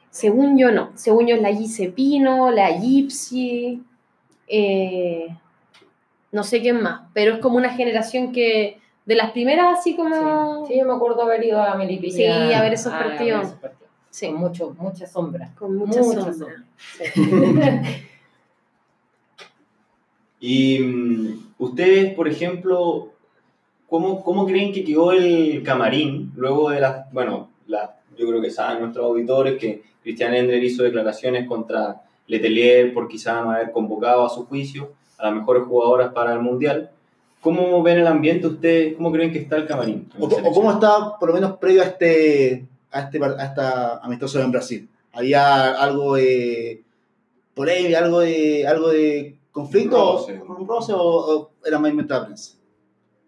según 0.09 0.57
yo 0.57 0.71
no, 0.71 0.89
según 0.95 1.27
yo 1.27 1.35
es 1.35 1.41
la 1.41 1.53
Gise 1.53 1.89
Pino, 1.89 2.49
la 2.49 2.71
Gypsy, 2.71 3.83
eh, 4.47 5.27
no 6.31 6.43
sé 6.43 6.61
quién 6.61 6.81
más, 6.81 7.01
pero 7.13 7.35
es 7.35 7.39
como 7.39 7.57
una 7.57 7.69
generación 7.71 8.31
que, 8.31 8.79
de 9.05 9.15
las 9.15 9.31
primeras 9.31 9.77
así 9.79 9.95
como... 9.95 10.65
Sí. 10.65 10.73
Sí, 10.73 10.79
yo 10.79 10.85
me 10.87 10.93
acuerdo 10.93 11.21
haber 11.23 11.43
ido 11.43 11.61
a 11.61 11.75
Melipilla. 11.75 12.15
Sí, 12.47 12.53
a 12.53 12.61
ver 12.61 12.73
esos 12.73 12.91
a 12.93 12.97
ver 12.99 13.07
partidos. 13.09 13.53
Sí, 14.09 14.27
Con 14.27 14.35
mucho, 14.37 14.75
mucha 14.79 15.05
sombra. 15.05 15.51
con 15.59 15.75
mucha 15.75 16.01
mucha 16.01 16.33
sombra. 16.33 16.63
Y 20.47 20.77
mm, 20.77 21.53
ustedes, 21.57 22.13
por 22.13 22.27
ejemplo, 22.27 23.09
¿cómo, 23.89 24.23
¿cómo 24.23 24.45
creen 24.45 24.71
que 24.71 24.83
quedó 24.83 25.11
el 25.11 25.63
camarín 25.63 26.31
luego 26.35 26.69
de 26.69 26.81
las, 26.81 27.11
bueno, 27.11 27.49
la, 27.65 27.95
yo 28.15 28.27
creo 28.27 28.39
que 28.43 28.51
saben 28.51 28.81
nuestros 28.81 29.07
auditores 29.07 29.57
que 29.59 29.81
Cristian 30.03 30.35
Endler 30.35 30.63
hizo 30.63 30.83
declaraciones 30.83 31.47
contra 31.47 32.03
Letelier 32.27 32.93
por 32.93 33.07
quizá 33.07 33.41
no 33.41 33.49
haber 33.49 33.71
convocado 33.71 34.23
a 34.23 34.29
su 34.29 34.45
juicio 34.45 34.91
a 35.17 35.25
las 35.25 35.33
mejores 35.33 35.63
jugadoras 35.63 36.13
para 36.13 36.33
el 36.33 36.41
Mundial? 36.41 36.91
¿Cómo 37.41 37.81
ven 37.81 37.97
el 37.97 38.07
ambiente 38.07 38.45
ustedes? 38.45 38.95
¿Cómo 38.95 39.11
creen 39.11 39.31
que 39.31 39.39
está 39.39 39.55
el 39.55 39.65
camarín? 39.65 40.07
O, 40.19 40.27
o 40.27 40.51
cómo 40.53 40.71
está, 40.73 41.17
por 41.19 41.29
lo 41.29 41.33
menos 41.33 41.57
previo 41.57 41.81
a 41.81 41.85
este, 41.85 42.67
a 42.91 43.01
este 43.01 43.23
a 43.23 43.45
esta 43.45 43.97
amistoso 43.97 44.39
en 44.39 44.51
Brasil. 44.51 44.87
¿Había 45.11 45.71
algo 45.71 46.17
de 46.17 46.83
polémica, 47.55 47.97
algo 47.97 48.19
de, 48.19 48.67
algo 48.67 48.89
de 48.89 49.35
conflicto? 49.55 49.97
Roce. 50.17 50.39
o- 50.39 50.53
un 50.53 50.67
roce 50.67 50.93
o, 50.93 50.99
o 51.01 51.49
era 51.65 51.79
más 51.79 51.89
inventada 51.91 52.25
prensa? 52.25 52.57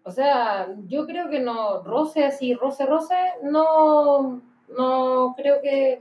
O 0.04 0.10
sea, 0.10 0.68
yo 0.86 1.06
creo 1.06 1.28
que 1.28 1.40
no, 1.40 1.82
roce 1.82 2.24
así, 2.24 2.54
roce, 2.54 2.86
roce, 2.86 3.14
no, 3.42 4.40
no 4.76 5.34
creo 5.36 5.60
que, 5.60 6.00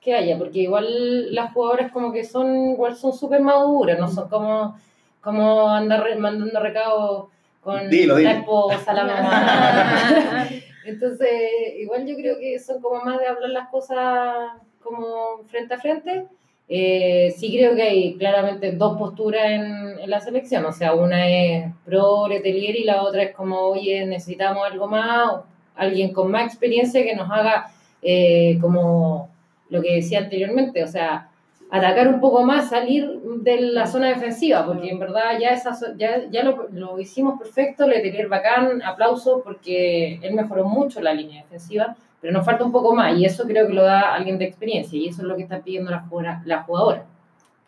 que 0.00 0.14
haya, 0.14 0.36
porque 0.38 0.60
igual 0.60 1.34
las 1.34 1.52
jugadoras 1.52 1.90
como 1.92 2.12
que 2.12 2.24
son, 2.24 2.72
igual 2.72 2.94
son 2.96 3.12
súper 3.12 3.40
maduras, 3.40 3.98
no 3.98 4.08
son 4.08 4.28
como, 4.28 4.76
como 5.20 5.68
andar 5.68 6.02
re- 6.04 6.16
mandando 6.16 6.60
recados 6.60 7.26
con 7.60 7.88
Dilo, 7.90 8.14
dilo. 8.16 8.30
la 8.30 8.38
esposa, 8.38 8.92
la 8.92 9.04
mamá. 9.04 10.48
Entonces, 10.84 11.28
igual 11.78 12.06
yo 12.06 12.14
creo 12.16 12.38
que 12.38 12.58
son 12.60 12.80
como 12.80 13.02
más 13.04 13.18
de 13.18 13.26
hablar 13.26 13.50
las 13.50 13.68
cosas 13.70 14.52
como 14.82 15.42
frente 15.46 15.74
a 15.74 15.78
frente. 15.78 16.26
Eh, 16.70 17.34
sí 17.36 17.50
creo 17.50 17.74
que 17.74 17.82
hay 17.82 18.14
claramente 18.16 18.72
dos 18.72 18.98
posturas 18.98 19.50
en, 19.50 19.88
la 20.10 20.20
selección, 20.20 20.64
o 20.64 20.72
sea, 20.72 20.94
una 20.94 21.28
es 21.28 21.72
pro 21.84 22.28
Letelier 22.28 22.76
y 22.76 22.84
la 22.84 23.02
otra 23.02 23.22
es 23.22 23.34
como, 23.34 23.58
oye, 23.58 24.06
necesitamos 24.06 24.64
algo 24.70 24.86
más, 24.86 25.32
alguien 25.74 26.12
con 26.12 26.30
más 26.30 26.44
experiencia 26.44 27.02
que 27.04 27.14
nos 27.14 27.30
haga 27.30 27.70
eh, 28.02 28.58
como 28.60 29.30
lo 29.70 29.82
que 29.82 29.96
decía 29.96 30.20
anteriormente, 30.20 30.82
o 30.82 30.86
sea, 30.86 31.28
atacar 31.70 32.08
un 32.08 32.20
poco 32.20 32.42
más, 32.42 32.70
salir 32.70 33.06
de 33.42 33.60
la 33.60 33.86
zona 33.86 34.08
defensiva, 34.08 34.64
porque 34.64 34.90
en 34.90 34.98
verdad 34.98 35.38
ya, 35.38 35.50
esa, 35.50 35.76
ya, 35.96 36.24
ya 36.30 36.42
lo, 36.42 36.68
lo 36.70 36.98
hicimos 36.98 37.38
perfecto, 37.38 37.86
Letelier 37.86 38.28
bacán, 38.28 38.82
aplauso, 38.82 39.42
porque 39.42 40.18
él 40.22 40.34
mejoró 40.34 40.64
mucho 40.64 41.00
la 41.00 41.12
línea 41.12 41.42
defensiva, 41.42 41.96
pero 42.20 42.32
nos 42.32 42.44
falta 42.44 42.64
un 42.64 42.72
poco 42.72 42.94
más, 42.94 43.16
y 43.16 43.24
eso 43.24 43.44
creo 43.44 43.66
que 43.66 43.74
lo 43.74 43.82
da 43.82 44.14
alguien 44.14 44.38
de 44.38 44.46
experiencia, 44.46 44.98
y 44.98 45.08
eso 45.08 45.22
es 45.22 45.28
lo 45.28 45.36
que 45.36 45.42
está 45.42 45.60
pidiendo 45.60 45.90
la 45.90 46.00
jugadora. 46.00 46.42
La 46.44 46.62
jugadora. 46.62 47.06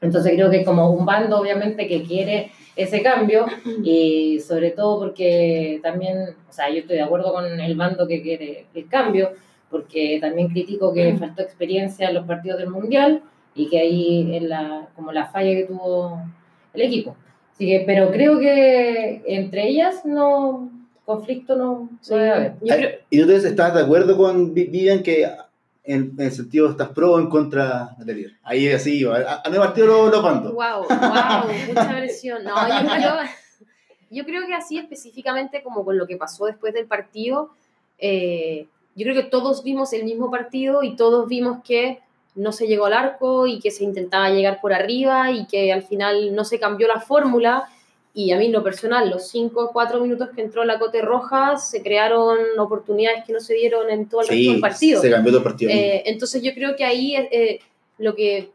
Entonces 0.00 0.32
creo 0.32 0.50
que 0.50 0.64
como 0.64 0.90
un 0.90 1.04
bando, 1.04 1.38
obviamente, 1.38 1.86
que 1.86 2.02
quiere 2.02 2.50
ese 2.74 3.02
cambio, 3.02 3.46
y 3.84 4.40
sobre 4.40 4.70
todo 4.70 4.98
porque 4.98 5.78
también, 5.82 6.34
o 6.48 6.52
sea, 6.52 6.70
yo 6.70 6.78
estoy 6.78 6.96
de 6.96 7.02
acuerdo 7.02 7.32
con 7.32 7.60
el 7.60 7.76
bando 7.76 8.06
que 8.06 8.22
quiere 8.22 8.66
el 8.74 8.88
cambio, 8.88 9.32
porque 9.70 10.18
también 10.20 10.48
critico 10.48 10.92
que 10.92 11.16
faltó 11.16 11.42
experiencia 11.42 12.08
en 12.08 12.14
los 12.14 12.26
partidos 12.26 12.58
del 12.58 12.70
Mundial, 12.70 13.22
y 13.54 13.68
que 13.68 13.78
ahí 13.78 14.36
es 14.36 14.42
la, 14.42 14.88
como 14.96 15.12
la 15.12 15.26
falla 15.26 15.50
que 15.50 15.64
tuvo 15.64 16.22
el 16.72 16.82
equipo. 16.82 17.16
Así 17.52 17.66
que, 17.66 17.82
pero 17.86 18.10
creo 18.10 18.38
que 18.38 19.22
entre 19.26 19.68
ellas 19.68 20.04
no, 20.04 20.70
conflicto 21.04 21.56
no, 21.56 21.88
no 22.08 22.16
debe 22.16 22.30
haber. 22.30 22.52
Yo 22.62 22.74
creo, 22.76 22.90
¿Y 23.10 23.20
ustedes 23.20 23.44
están 23.44 23.74
de 23.74 23.80
acuerdo 23.82 24.16
con 24.16 24.54
Vi- 24.54 24.66
Vivian 24.66 25.02
que 25.02 25.24
en, 25.84 26.12
en 26.16 26.20
el 26.20 26.32
sentido 26.32 26.68
estás 26.70 26.88
pro 26.90 27.12
o 27.14 27.18
en 27.20 27.28
contra 27.28 27.96
de? 27.98 28.32
Ahí 28.42 28.68
así, 28.68 29.04
a, 29.06 29.42
a, 29.44 29.50
mi 29.50 29.56
partido 29.58 29.86
lo, 29.86 30.08
lo 30.10 30.22
mando. 30.22 30.52
Wow, 30.52 30.86
wow, 30.88 31.52
mucha 31.68 31.88
presión. 31.96 32.44
No, 32.44 32.54
yo, 32.68 33.00
yo- 33.02 33.30
yo 34.12 34.24
creo 34.24 34.46
que 34.46 34.54
así 34.54 34.76
específicamente 34.78 35.62
como 35.62 35.84
con 35.84 35.96
lo 35.96 36.06
que 36.06 36.16
pasó 36.16 36.46
después 36.46 36.74
del 36.74 36.86
partido, 36.86 37.50
eh, 37.98 38.66
yo 38.96 39.04
creo 39.04 39.14
que 39.14 39.28
todos 39.28 39.62
vimos 39.62 39.92
el 39.92 40.04
mismo 40.04 40.30
partido 40.30 40.82
y 40.82 40.96
todos 40.96 41.28
vimos 41.28 41.62
que 41.62 42.00
no 42.34 42.50
se 42.52 42.66
llegó 42.66 42.86
al 42.86 42.92
arco 42.94 43.46
y 43.46 43.60
que 43.60 43.70
se 43.70 43.84
intentaba 43.84 44.30
llegar 44.30 44.60
por 44.60 44.72
arriba 44.72 45.30
y 45.30 45.46
que 45.46 45.72
al 45.72 45.82
final 45.82 46.34
no 46.34 46.44
se 46.44 46.58
cambió 46.58 46.88
la 46.88 47.00
fórmula. 47.00 47.68
Y 48.12 48.32
a 48.32 48.38
mí, 48.38 48.46
en 48.46 48.52
lo 48.52 48.62
personal, 48.62 49.08
los 49.08 49.28
5 49.28 49.66
o 49.66 49.72
4 49.72 50.00
minutos 50.00 50.30
que 50.34 50.42
entró 50.42 50.64
la 50.64 50.78
Cote 50.78 51.00
Roja, 51.00 51.56
se 51.56 51.82
crearon 51.82 52.38
oportunidades 52.58 53.24
que 53.24 53.32
no 53.32 53.40
se 53.40 53.54
dieron 53.54 53.88
en 53.88 54.08
todo 54.08 54.22
el 54.22 54.28
resto 54.28 54.50
del 54.52 54.60
partido. 54.60 55.00
se 55.00 55.10
cambió 55.10 55.36
el 55.36 55.42
partido. 55.42 55.70
Eh, 55.70 56.02
entonces 56.06 56.42
yo 56.42 56.52
creo 56.52 56.74
que 56.74 56.84
ahí 56.84 57.14
eh, 57.14 57.28
eh, 57.30 57.60
lo 57.98 58.14
que 58.14 58.50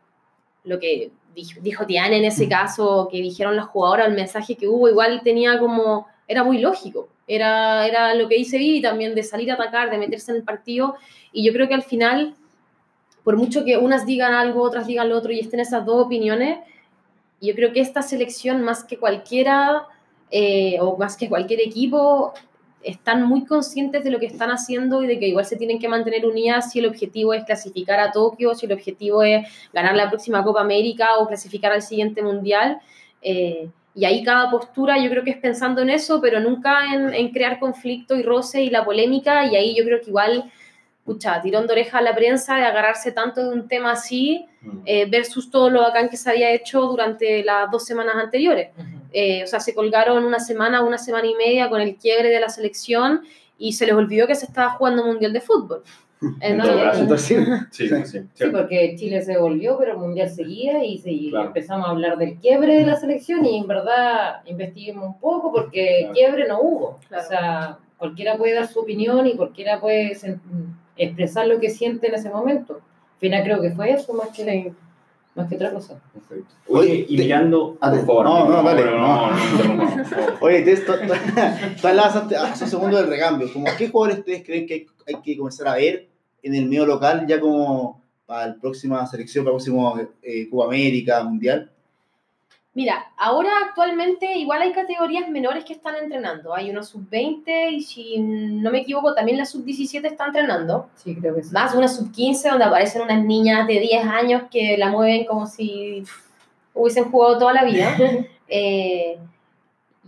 lo 0.65 0.79
que 0.79 1.11
dijo, 1.33 1.59
dijo 1.61 1.85
Tiana 1.85 2.15
en 2.15 2.25
ese 2.25 2.49
caso, 2.49 3.07
que 3.11 3.21
dijeron 3.21 3.55
las 3.55 3.67
jugadoras, 3.67 4.07
el 4.07 4.15
mensaje 4.15 4.55
que 4.55 4.67
hubo, 4.67 4.89
igual 4.89 5.21
tenía 5.23 5.59
como, 5.59 6.07
era 6.27 6.43
muy 6.43 6.57
lógico, 6.59 7.09
Era, 7.27 7.87
era 7.87 8.13
lo 8.15 8.27
que 8.27 8.37
hice 8.37 8.57
vi 8.57 8.81
también 8.81 9.15
de 9.15 9.23
salir 9.23 9.51
a 9.51 9.55
atacar, 9.55 9.89
de 9.89 9.97
meterse 9.97 10.31
en 10.31 10.37
el 10.37 10.43
partido. 10.43 10.95
Y 11.31 11.45
yo 11.45 11.53
creo 11.53 11.67
que 11.67 11.73
al 11.73 11.83
final, 11.83 12.35
por 13.23 13.37
mucho 13.37 13.63
que 13.63 13.77
unas 13.77 14.05
digan 14.05 14.33
algo, 14.33 14.61
otras 14.61 14.87
digan 14.87 15.09
lo 15.09 15.17
otro 15.17 15.31
y 15.31 15.39
estén 15.39 15.59
esas 15.59 15.85
dos 15.85 16.05
opiniones, 16.05 16.59
yo 17.45 17.55
creo 17.55 17.73
que 17.73 17.81
esta 17.81 18.01
selección, 18.01 18.61
más 18.63 18.83
que 18.83 18.97
cualquiera 18.97 19.83
eh, 20.31 20.77
o 20.81 20.97
más 20.97 21.17
que 21.17 21.29
cualquier 21.29 21.61
equipo, 21.61 22.33
están 22.85 23.23
muy 23.23 23.45
conscientes 23.45 24.03
de 24.03 24.11
lo 24.11 24.19
que 24.19 24.27
están 24.27 24.51
haciendo 24.51 25.03
y 25.03 25.07
de 25.07 25.19
que 25.19 25.27
igual 25.27 25.45
se 25.45 25.57
tienen 25.57 25.79
que 25.79 25.89
mantener 25.89 26.25
unidas 26.25 26.71
si 26.71 26.79
el 26.79 26.85
objetivo 26.85 27.33
es 27.33 27.43
clasificar 27.43 27.99
a 27.99 28.11
Tokio, 28.11 28.53
si 28.53 28.67
el 28.67 28.73
objetivo 28.73 29.23
es 29.23 29.47
ganar 29.73 29.95
la 29.95 30.09
próxima 30.09 30.43
Copa 30.43 30.61
América 30.61 31.17
o 31.17 31.27
clasificar 31.27 31.71
al 31.71 31.81
siguiente 31.81 32.21
Mundial. 32.21 32.79
Eh, 33.21 33.69
y 33.95 34.05
ahí 34.05 34.23
cada 34.23 34.51
postura 34.51 34.99
yo 34.99 35.09
creo 35.09 35.23
que 35.23 35.31
es 35.31 35.37
pensando 35.37 35.81
en 35.81 35.89
eso, 35.89 36.21
pero 36.21 36.39
nunca 36.39 36.93
en, 36.93 37.13
en, 37.13 37.31
crear 37.31 37.59
conflicto 37.59 38.15
y 38.15 38.23
roce 38.23 38.61
y 38.61 38.69
la 38.69 38.85
polémica. 38.85 39.45
Y 39.47 39.55
ahí 39.55 39.75
yo 39.75 39.83
creo 39.83 40.01
que 40.01 40.09
igual, 40.09 40.51
escucha, 41.05 41.39
tirón 41.39 41.67
de 41.67 41.73
oreja 41.73 41.99
a 41.99 42.01
la 42.01 42.15
prensa 42.15 42.55
de 42.55 42.63
agarrarse 42.63 43.11
tanto 43.11 43.47
de 43.47 43.55
un 43.55 43.67
tema 43.67 43.91
así 43.91 44.47
eh, 44.85 45.05
versus 45.07 45.51
todo 45.51 45.69
lo 45.69 45.81
bacán 45.81 46.09
que 46.09 46.17
se 46.17 46.31
había 46.31 46.51
hecho 46.51 46.81
durante 46.81 47.43
las 47.43 47.69
dos 47.69 47.85
semanas 47.85 48.15
anteriores. 48.15 48.69
Eh, 49.11 49.43
o 49.43 49.47
sea, 49.47 49.59
se 49.59 49.75
colgaron 49.75 50.25
una 50.25 50.39
semana, 50.39 50.83
una 50.83 50.97
semana 50.97 51.27
y 51.27 51.35
media 51.35 51.69
con 51.69 51.79
el 51.79 51.95
quiebre 51.97 52.29
de 52.29 52.39
la 52.39 52.49
selección 52.49 53.21
y 53.59 53.73
se 53.73 53.85
les 53.85 53.93
olvidó 53.93 54.25
que 54.25 54.33
se 54.33 54.47
estaba 54.47 54.71
jugando 54.71 55.03
un 55.03 55.09
mundial 55.09 55.31
de 55.31 55.41
fútbol. 55.41 55.83
Entonces, 56.41 57.21
sí, 57.21 57.35
sí, 57.69 58.05
sí, 58.05 58.19
sí, 58.33 58.45
porque 58.51 58.95
Chile 58.97 59.21
se 59.21 59.37
volvió, 59.37 59.77
pero 59.77 59.91
el 59.91 59.99
mundial 59.99 60.29
seguía 60.31 60.83
y, 60.83 60.97
se, 60.97 61.11
claro. 61.29 61.47
empezamos 61.47 61.87
a 61.87 61.91
hablar 61.91 62.17
del 62.17 62.39
quiebre 62.39 62.79
de 62.79 62.85
la 62.87 62.95
selección 62.95 63.45
y 63.45 63.59
en 63.59 63.67
verdad 63.67 64.41
investiguemos 64.47 65.05
un 65.05 65.19
poco 65.19 65.51
porque 65.51 65.97
claro. 65.99 66.13
quiebre 66.15 66.47
no 66.47 66.61
hubo. 66.61 66.99
Claro. 67.09 67.23
O 67.23 67.27
sea, 67.27 67.77
cualquiera 67.97 68.37
puede 68.37 68.55
dar 68.55 68.67
su 68.67 68.79
opinión 68.79 69.27
y 69.27 69.35
cualquiera 69.35 69.79
puede 69.79 70.15
expresar 70.97 71.47
lo 71.47 71.59
que 71.59 71.69
siente 71.69 72.07
en 72.07 72.15
ese 72.15 72.29
momento. 72.29 72.75
Al 72.75 73.19
final 73.19 73.43
creo 73.43 73.61
que 73.61 73.71
fue 73.71 73.91
eso 73.91 74.13
más 74.13 74.29
que 74.29 74.73
más 75.35 75.49
que 75.49 75.55
otra 75.55 75.73
cosa. 75.73 75.99
Perfecto. 76.13 76.55
Oye, 76.69 77.05
y 77.09 77.17
mirando. 77.17 77.77
Ah, 77.81 77.91
por 77.91 78.05
favor, 78.05 78.25
no, 78.25 78.49
no, 78.49 78.63
vale. 78.63 78.85
no, 78.85 78.91
no, 78.91 79.75
no, 79.75 80.05
Oye, 80.41 80.63
tú 81.81 81.87
hablabas 81.87 82.15
hace 82.15 82.63
un 82.63 82.69
segundo 82.69 82.97
del 82.97 83.07
recambio. 83.07 83.51
Como, 83.51 83.65
¿Qué 83.77 83.89
jugadores 83.89 84.19
ustedes 84.19 84.43
creen 84.45 84.65
que 84.65 84.73
hay, 84.73 84.87
hay, 85.07 85.21
que 85.21 85.37
comenzar 85.37 85.67
a 85.67 85.75
ver 85.75 86.07
en 86.41 86.55
el 86.55 86.65
medio 86.67 86.85
local 86.85 87.25
ya 87.27 87.39
como 87.39 88.01
para 88.25 88.47
la 88.47 88.55
próxima 88.55 89.05
selección, 89.07 89.43
para 89.43 89.51
el 89.51 89.55
próximo 89.55 89.99
eh, 90.23 90.49
Cuba 90.49 90.67
América, 90.67 91.21
Mundial? 91.23 91.69
Mira, 92.75 93.09
ahora 93.15 93.49
actualmente 93.65 94.37
igual 94.37 94.61
hay 94.61 94.73
categorías 94.73 95.29
menores 95.29 95.63
que 95.63 95.71
están 95.71 95.95
entrenando. 95.95 96.53
Hay 96.53 96.69
una 96.69 96.83
sub-20 96.83 97.71
y 97.71 97.81
si 97.81 98.19
no 98.19 98.69
me 98.69 98.79
equivoco 98.79 99.15
también 99.15 99.37
la 99.37 99.45
sub-17 99.45 100.05
está 100.05 100.25
entrenando. 100.25 100.89
Sí, 100.95 101.15
creo 101.15 101.33
que 101.33 101.43
sí. 101.43 101.53
Más 101.53 101.73
una 101.73 101.87
sub-15 101.87 102.49
donde 102.49 102.65
aparecen 102.65 103.01
unas 103.01 103.23
niñas 103.23 103.65
de 103.65 103.79
10 103.79 104.05
años 104.05 104.43
que 104.51 104.77
la 104.77 104.89
mueven 104.89 105.23
como 105.23 105.47
si 105.47 106.03
hubiesen 106.73 107.09
jugado 107.09 107.39
toda 107.39 107.53
la 107.53 107.63
vida. 107.63 107.95
eh, 108.49 109.19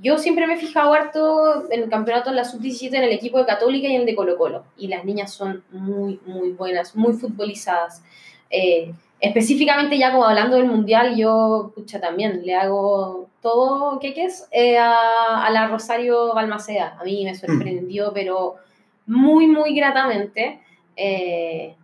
yo 0.01 0.17
siempre 0.17 0.45
me 0.45 0.55
he 0.55 0.57
fijado 0.57 0.91
harto 0.91 1.71
en 1.71 1.83
el 1.83 1.89
campeonato 1.89 2.31
de 2.31 2.36
la 2.36 2.43
sub-17 2.43 2.93
en 2.93 3.03
el 3.03 3.13
equipo 3.13 3.39
de 3.39 3.45
Católica 3.45 3.88
y 3.88 3.95
en 3.95 4.01
el 4.01 4.05
de 4.05 4.15
Colo 4.15 4.38
Colo. 4.38 4.65
Y 4.75 4.89
las 4.89 5.05
niñas 5.05 5.31
son 5.31 5.63
muy, 5.71 6.19
muy 6.25 6.51
buenas, 6.51 6.97
muy 6.97 7.13
futbolizadas. 7.13 8.03
Eh, 8.50 8.93
específicamente 9.19 9.97
ya 9.97 10.12
como 10.12 10.25
hablando 10.25 10.57
del 10.57 10.65
mundial, 10.65 11.15
yo, 11.15 11.67
escucha, 11.69 12.00
también 12.00 12.45
le 12.45 12.55
hago 12.55 13.27
todo, 13.41 14.00
¿qué 14.00 14.13
es? 14.17 14.47
Eh, 14.51 14.77
a, 14.77 15.45
a, 15.45 15.50
la 15.50 15.67
Rosario 15.67 16.33
Balmaceda. 16.33 16.97
A 17.00 17.03
mí 17.03 17.24
me 17.24 17.36
sorprendió, 17.36 18.12
pero 18.13 18.55
muy, 19.05 19.47
muy 19.47 19.75
gratamente. 19.75 20.59
Eh, 20.95 21.75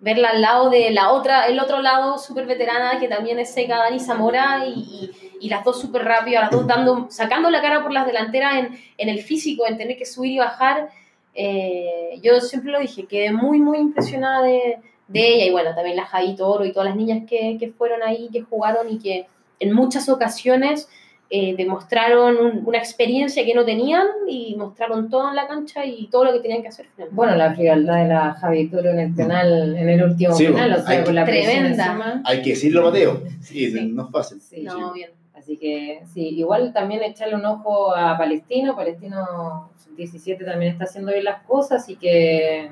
verla 0.00 0.30
al 0.30 0.42
lado 0.42 0.70
de 0.70 0.90
la 0.90 1.10
otra, 1.10 1.46
el 1.46 1.58
otro 1.58 1.80
lado 1.80 2.18
súper 2.18 2.46
veterana 2.46 2.98
que 3.00 3.08
también 3.08 3.38
es 3.38 3.52
seca, 3.52 3.78
Dani 3.78 3.98
Zamora, 3.98 4.66
y, 4.66 4.72
y, 4.72 5.10
y 5.40 5.48
las 5.48 5.64
dos 5.64 5.80
súper 5.80 6.04
rápido, 6.04 6.40
las 6.40 6.50
dos 6.50 6.66
dando, 6.66 7.06
sacando 7.10 7.50
la 7.50 7.62
cara 7.62 7.82
por 7.82 7.92
las 7.92 8.06
delanteras 8.06 8.56
en, 8.56 8.78
en 8.98 9.08
el 9.08 9.20
físico, 9.20 9.66
en 9.66 9.78
tener 9.78 9.96
que 9.96 10.04
subir 10.04 10.32
y 10.32 10.38
bajar. 10.38 10.90
Eh, 11.34 12.18
yo 12.22 12.40
siempre 12.40 12.72
lo 12.72 12.80
dije, 12.80 13.06
quedé 13.06 13.32
muy, 13.32 13.58
muy 13.60 13.78
impresionada 13.78 14.42
de, 14.42 14.78
de 15.08 15.34
ella 15.34 15.46
y 15.46 15.50
bueno, 15.50 15.74
también 15.74 15.96
la 15.96 16.06
Javi 16.06 16.34
Toro 16.34 16.64
y 16.64 16.72
todas 16.72 16.88
las 16.88 16.96
niñas 16.96 17.24
que, 17.28 17.56
que, 17.58 17.70
fueron 17.70 18.02
ahí, 18.02 18.28
que 18.32 18.42
jugaron 18.42 18.90
y 18.90 18.98
que 18.98 19.26
en 19.60 19.72
muchas 19.72 20.08
ocasiones 20.08 20.88
eh, 21.28 21.54
demostraron 21.56 22.36
un, 22.36 22.62
una 22.66 22.78
experiencia 22.78 23.44
que 23.44 23.54
no 23.54 23.64
tenían 23.64 24.06
y 24.28 24.54
mostraron 24.56 25.10
todo 25.10 25.28
en 25.30 25.36
la 25.36 25.48
cancha 25.48 25.84
y 25.84 26.06
todo 26.08 26.24
lo 26.24 26.32
que 26.32 26.40
tenían 26.40 26.62
que 26.62 26.68
hacer. 26.68 26.86
Bueno, 27.10 27.34
la 27.34 27.54
frialdad 27.54 28.02
de 28.02 28.08
la 28.08 28.34
Javi 28.34 28.68
Toro 28.68 28.90
en 28.90 29.00
el 29.00 29.14
penal, 29.14 29.76
en 29.76 29.88
el 29.88 30.02
último 30.02 30.34
Sí, 30.34 30.46
penal, 30.46 30.72
o 30.72 30.82
sea, 30.86 31.04
con 31.04 31.14
la 31.14 31.24
Tremenda. 31.24 32.22
Hay 32.24 32.42
que 32.42 32.50
decirlo, 32.50 32.82
Mateo. 32.82 33.22
Sí, 33.40 33.70
Sí. 33.70 33.86
no 33.92 34.04
es 34.04 34.10
fácil. 34.10 34.40
Sí. 34.40 34.62
No, 34.62 34.92
bien. 34.92 35.10
Así 35.34 35.56
que 35.58 36.00
sí, 36.12 36.28
igual 36.30 36.72
también 36.72 37.02
echarle 37.02 37.34
un 37.36 37.44
ojo 37.44 37.94
a 37.94 38.16
Palestino. 38.18 38.74
Palestino 38.74 39.70
17 39.96 40.44
también 40.44 40.72
está 40.72 40.84
haciendo 40.84 41.12
bien 41.12 41.24
las 41.24 41.42
cosas, 41.42 41.82
así 41.82 41.96
que 41.96 42.70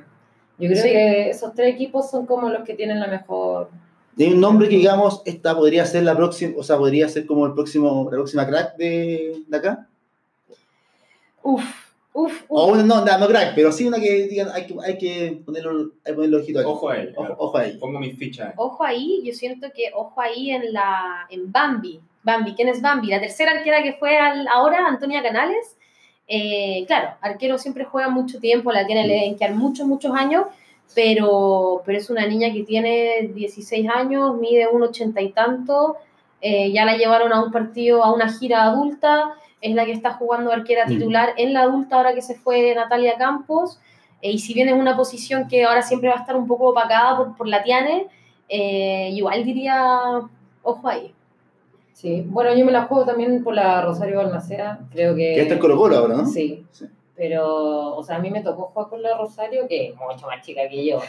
yo 0.58 0.68
creo 0.68 0.82
Sí. 0.82 0.88
que 0.90 1.30
esos 1.30 1.54
tres 1.54 1.74
equipos 1.74 2.10
son 2.10 2.26
como 2.26 2.48
los 2.48 2.64
que 2.64 2.74
tienen 2.74 3.00
la 3.00 3.06
mejor. 3.08 3.70
Hay 4.18 4.32
un 4.32 4.40
nombre 4.40 4.68
que 4.68 4.76
digamos, 4.76 5.22
esta 5.24 5.56
podría 5.56 5.84
ser 5.86 6.04
la 6.04 6.16
próxima, 6.16 6.54
o 6.56 6.62
sea, 6.62 6.76
podría 6.78 7.08
ser 7.08 7.26
como 7.26 7.46
el 7.46 7.52
próximo, 7.54 8.04
la 8.04 8.10
próxima 8.16 8.46
crack 8.46 8.76
de, 8.76 9.42
de 9.48 9.56
acá. 9.56 9.88
Uf, 11.42 11.62
uf, 12.12 12.42
O 12.48 12.66
uf. 12.66 12.72
una, 12.74 12.82
no, 12.84 13.04
no, 13.04 13.18
no 13.18 13.26
crack, 13.26 13.54
pero 13.54 13.72
sí 13.72 13.86
una 13.86 13.98
que 13.98 14.28
digan, 14.28 14.48
hay 14.54 14.66
que, 14.66 14.74
hay 14.82 14.98
que 14.98 15.42
ponerlo, 15.44 15.90
hay 16.04 16.12
que 16.12 16.14
ponerle 16.14 16.36
ojito 16.38 16.58
ahí. 16.60 16.64
Ojo 16.64 16.88
a 16.88 16.96
él. 16.98 17.12
Ojo, 17.16 17.34
ojo 17.38 17.58
ahí. 17.58 17.76
Pongo 17.78 17.98
mis 17.98 18.16
fichas. 18.16 18.48
ahí. 18.48 18.52
Ojo 18.56 18.84
ahí, 18.84 19.20
yo 19.24 19.32
siento 19.32 19.68
que 19.74 19.90
ojo 19.94 20.20
ahí 20.20 20.50
en 20.50 20.72
la 20.72 21.26
en 21.30 21.50
Bambi. 21.50 22.00
Bambi, 22.22 22.54
¿quién 22.54 22.68
es 22.68 22.80
Bambi? 22.80 23.08
La 23.08 23.20
tercera 23.20 23.50
arquera 23.52 23.82
que 23.82 23.94
fue 23.94 24.16
al, 24.16 24.46
ahora, 24.48 24.86
Antonia 24.86 25.22
Canales. 25.22 25.76
Eh, 26.26 26.84
claro, 26.86 27.10
arquero 27.20 27.58
siempre 27.58 27.84
juega 27.84 28.08
mucho 28.08 28.40
tiempo, 28.40 28.72
la 28.72 28.86
tiene 28.86 29.06
le 29.06 29.14
deben 29.14 29.36
quedar 29.36 29.54
muchos, 29.54 29.86
muchos 29.86 30.14
años, 30.14 30.46
pero, 30.94 31.82
pero 31.84 31.98
es 31.98 32.08
una 32.10 32.26
niña 32.26 32.52
que 32.52 32.62
tiene 32.62 33.30
16 33.34 33.88
años, 33.88 34.36
mide 34.38 34.68
un 34.68 34.82
ochenta 34.82 35.20
y 35.20 35.30
tanto, 35.30 35.96
eh, 36.40 36.72
ya 36.72 36.84
la 36.84 36.96
llevaron 36.96 37.32
a 37.32 37.42
un 37.42 37.50
partido, 37.52 38.02
a 38.04 38.12
una 38.12 38.30
gira 38.32 38.64
adulta, 38.64 39.34
es 39.60 39.74
la 39.74 39.84
que 39.86 39.92
está 39.92 40.12
jugando 40.14 40.52
arquera 40.52 40.84
Mm. 40.84 40.88
titular 40.88 41.34
en 41.36 41.52
la 41.54 41.62
adulta 41.62 41.96
ahora 41.96 42.14
que 42.14 42.22
se 42.22 42.34
fue 42.34 42.74
Natalia 42.74 43.14
Campos, 43.16 43.78
eh, 44.22 44.30
y 44.32 44.38
si 44.38 44.54
bien 44.54 44.68
es 44.68 44.74
una 44.74 44.96
posición 44.96 45.48
que 45.48 45.64
ahora 45.64 45.82
siempre 45.82 46.08
va 46.08 46.16
a 46.16 46.20
estar 46.20 46.36
un 46.36 46.46
poco 46.46 46.68
opacada 46.68 47.16
por, 47.16 47.36
por 47.36 47.48
la 47.48 47.62
Tiane, 47.62 48.06
eh, 48.48 49.10
igual 49.12 49.44
diría, 49.44 49.80
ojo 50.62 50.88
ahí. 50.88 51.13
Sí, 51.94 52.24
bueno, 52.26 52.52
yo 52.54 52.64
me 52.66 52.72
la 52.72 52.82
juego 52.82 53.06
también 53.06 53.42
por 53.44 53.54
la 53.54 53.80
Rosario 53.80 54.16
Balmaceda. 54.16 54.80
Creo 54.90 55.14
que. 55.14 55.34
Que 55.34 55.42
está 55.42 55.54
en 55.54 55.60
Colo 55.60 55.78
Colo 55.78 55.96
ahora, 55.96 56.16
¿no? 56.16 56.26
Sí. 56.26 56.66
Sí. 56.70 56.86
Pero, 57.16 57.94
o 57.94 58.02
sea, 58.02 58.16
a 58.16 58.18
mí 58.18 58.30
me 58.30 58.42
tocó 58.42 58.66
jugar 58.66 58.88
con 58.88 59.00
la 59.00 59.16
Rosario, 59.16 59.68
que 59.68 59.88
es 59.88 59.94
mucho 59.96 60.26
más 60.26 60.44
chica 60.44 60.62
que 60.68 60.84
yo. 60.84 61.00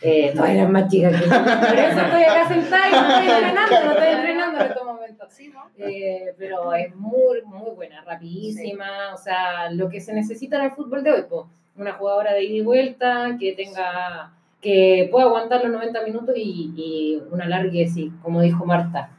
Eh, 0.00 0.32
todas 0.34 0.50
eran 0.50 0.72
más 0.72 0.88
chicas 0.88 1.12
que 1.12 1.28
yo. 1.28 1.30
Por 1.30 1.78
eso 1.78 2.00
estoy 2.00 2.22
acá 2.22 2.48
sentada 2.48 2.88
y 2.88 2.92
no 2.92 3.08
estoy 3.08 3.28
entrenando, 3.28 3.84
no 3.84 3.92
estoy 3.92 4.08
entrenando 4.08 4.60
en 4.60 4.66
estos 4.66 4.84
momentos. 4.86 5.28
Eh, 5.76 6.34
pero 6.38 6.72
es 6.72 6.96
muy, 6.96 7.42
muy 7.44 7.70
buena, 7.74 8.02
rapidísima, 8.02 9.12
o 9.12 9.18
sea, 9.18 9.70
lo 9.70 9.90
que 9.90 10.00
se 10.00 10.14
necesita 10.14 10.56
en 10.56 10.64
el 10.64 10.72
fútbol 10.72 11.04
de 11.04 11.12
hoy, 11.12 11.22
po. 11.28 11.48
una 11.76 11.92
jugadora 11.92 12.32
de 12.32 12.44
ida 12.44 12.56
y 12.56 12.60
vuelta, 12.62 13.36
que 13.38 13.52
tenga, 13.52 14.32
que 14.60 15.08
pueda 15.10 15.26
aguantar 15.26 15.62
los 15.62 15.72
90 15.72 16.02
minutos 16.04 16.34
y, 16.36 16.72
y 16.76 17.22
una 17.30 17.46
largue, 17.46 17.86
sí, 17.86 18.12
como 18.22 18.40
dijo 18.40 18.64
Marta, 18.64 19.10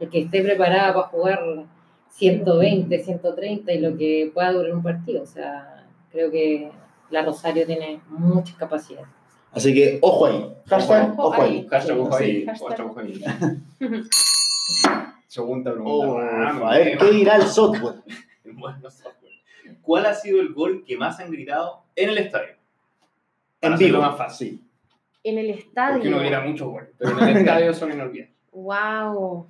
el 0.00 0.08
que 0.10 0.20
esté 0.22 0.42
preparada 0.42 0.94
para 0.94 1.06
jugar 1.08 1.40
120, 2.10 2.98
130 3.04 3.72
y 3.72 3.78
lo 3.78 3.96
que 3.96 4.30
pueda 4.34 4.52
durar 4.52 4.74
un 4.74 4.82
partido, 4.82 5.22
o 5.22 5.26
sea, 5.26 5.86
creo 6.10 6.30
que 6.30 6.70
la 7.10 7.22
Rosario 7.24 7.66
tiene 7.66 8.00
muchas 8.08 8.56
capacidades. 8.56 9.06
Así 9.52 9.74
que 9.74 9.98
ojo 10.00 10.26
ahí. 10.26 10.54
Hashtag 10.66 11.12
Ojo 11.18 11.28
ojo 11.28 11.42
ahí. 11.42 11.66
Hashtag 11.68 11.98
ojo 11.98 12.16
ahí. 12.16 12.46
Hashtag. 12.46 12.86
Ojo 12.86 13.00
ahí. 13.00 13.20
Segunda 15.26 15.72
pregunta. 15.72 16.06
Oh, 16.08 16.18
Ah, 16.18 16.70
a 16.72 16.78
ver, 16.78 16.98
¿qué 16.98 17.10
dirá 17.12 17.36
el 17.36 17.42
software? 17.42 17.96
Bueno, 18.52 18.90
software. 18.90 19.32
¿Cuál 19.82 20.06
ha 20.06 20.14
sido 20.14 20.40
el 20.40 20.52
gol 20.52 20.82
que 20.84 20.96
más 20.96 21.20
han 21.20 21.30
gritado 21.30 21.82
en 21.94 22.10
el 22.10 22.18
estadio? 22.18 22.54
Para 23.60 23.74
En 23.74 23.78
vivo. 23.78 24.00
más 24.00 24.16
fácil. 24.18 24.60
En 25.22 25.38
el 25.38 25.46
Porque 25.48 25.60
estadio. 25.62 26.08
uno 26.10 26.18
grita 26.18 26.40
muchos 26.40 26.68
goles, 26.68 26.88
pero 26.98 27.18
en 27.22 27.28
el 27.28 27.36
estadio 27.38 27.72
son 27.74 27.92
inolvidables. 27.92 28.34
Wow. 28.52 29.46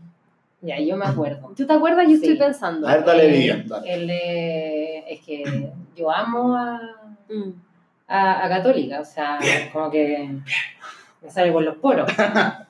Ya, 0.62 0.78
yo 0.78 0.96
me 0.96 1.06
acuerdo. 1.06 1.52
¿Tú 1.56 1.66
te 1.66 1.72
acuerdas? 1.72 2.04
Yo 2.04 2.16
Sí. 2.16 2.22
estoy 2.22 2.36
pensando. 2.36 2.86
A 2.86 2.96
ver, 2.96 3.04
dale, 3.04 3.24
Eh, 3.28 3.30
Vivian. 3.32 3.66
Dale. 3.68 3.94
El 3.94 4.06
de- 4.06 5.04
es 5.08 5.20
que 5.24 5.70
yo 5.96 6.10
amo 6.10 6.54
a, 6.56 6.80
Mm. 7.28 7.52
a, 8.08 8.44
a 8.44 8.48
Católica, 8.48 9.00
o 9.00 9.04
sea, 9.04 9.38
como 9.72 9.90
que 9.90 10.28
me 11.22 11.30
sale 11.30 11.50
por 11.52 11.62
los 11.62 11.76
poros. 11.76 12.10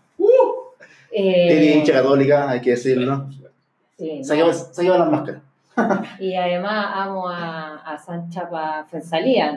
Eh, 1.13 1.47
Tiene 1.49 1.77
hincha 1.79 1.93
católica, 1.95 2.49
hay 2.51 2.61
que 2.61 2.71
decirlo. 2.71 3.27
sí, 3.99 4.19
no. 4.19 4.25
Saquemos 4.25 4.69
saquemos 4.73 4.99
las 4.99 5.11
máscaras. 5.11 5.43
Y 6.21 6.35
además 6.37 6.87
amo 6.95 7.29
a, 7.29 7.79
a 7.79 7.99
San 7.99 8.31
Chapa. 8.31 8.87
Entonces, 8.93 9.21
Mira, 9.25 9.57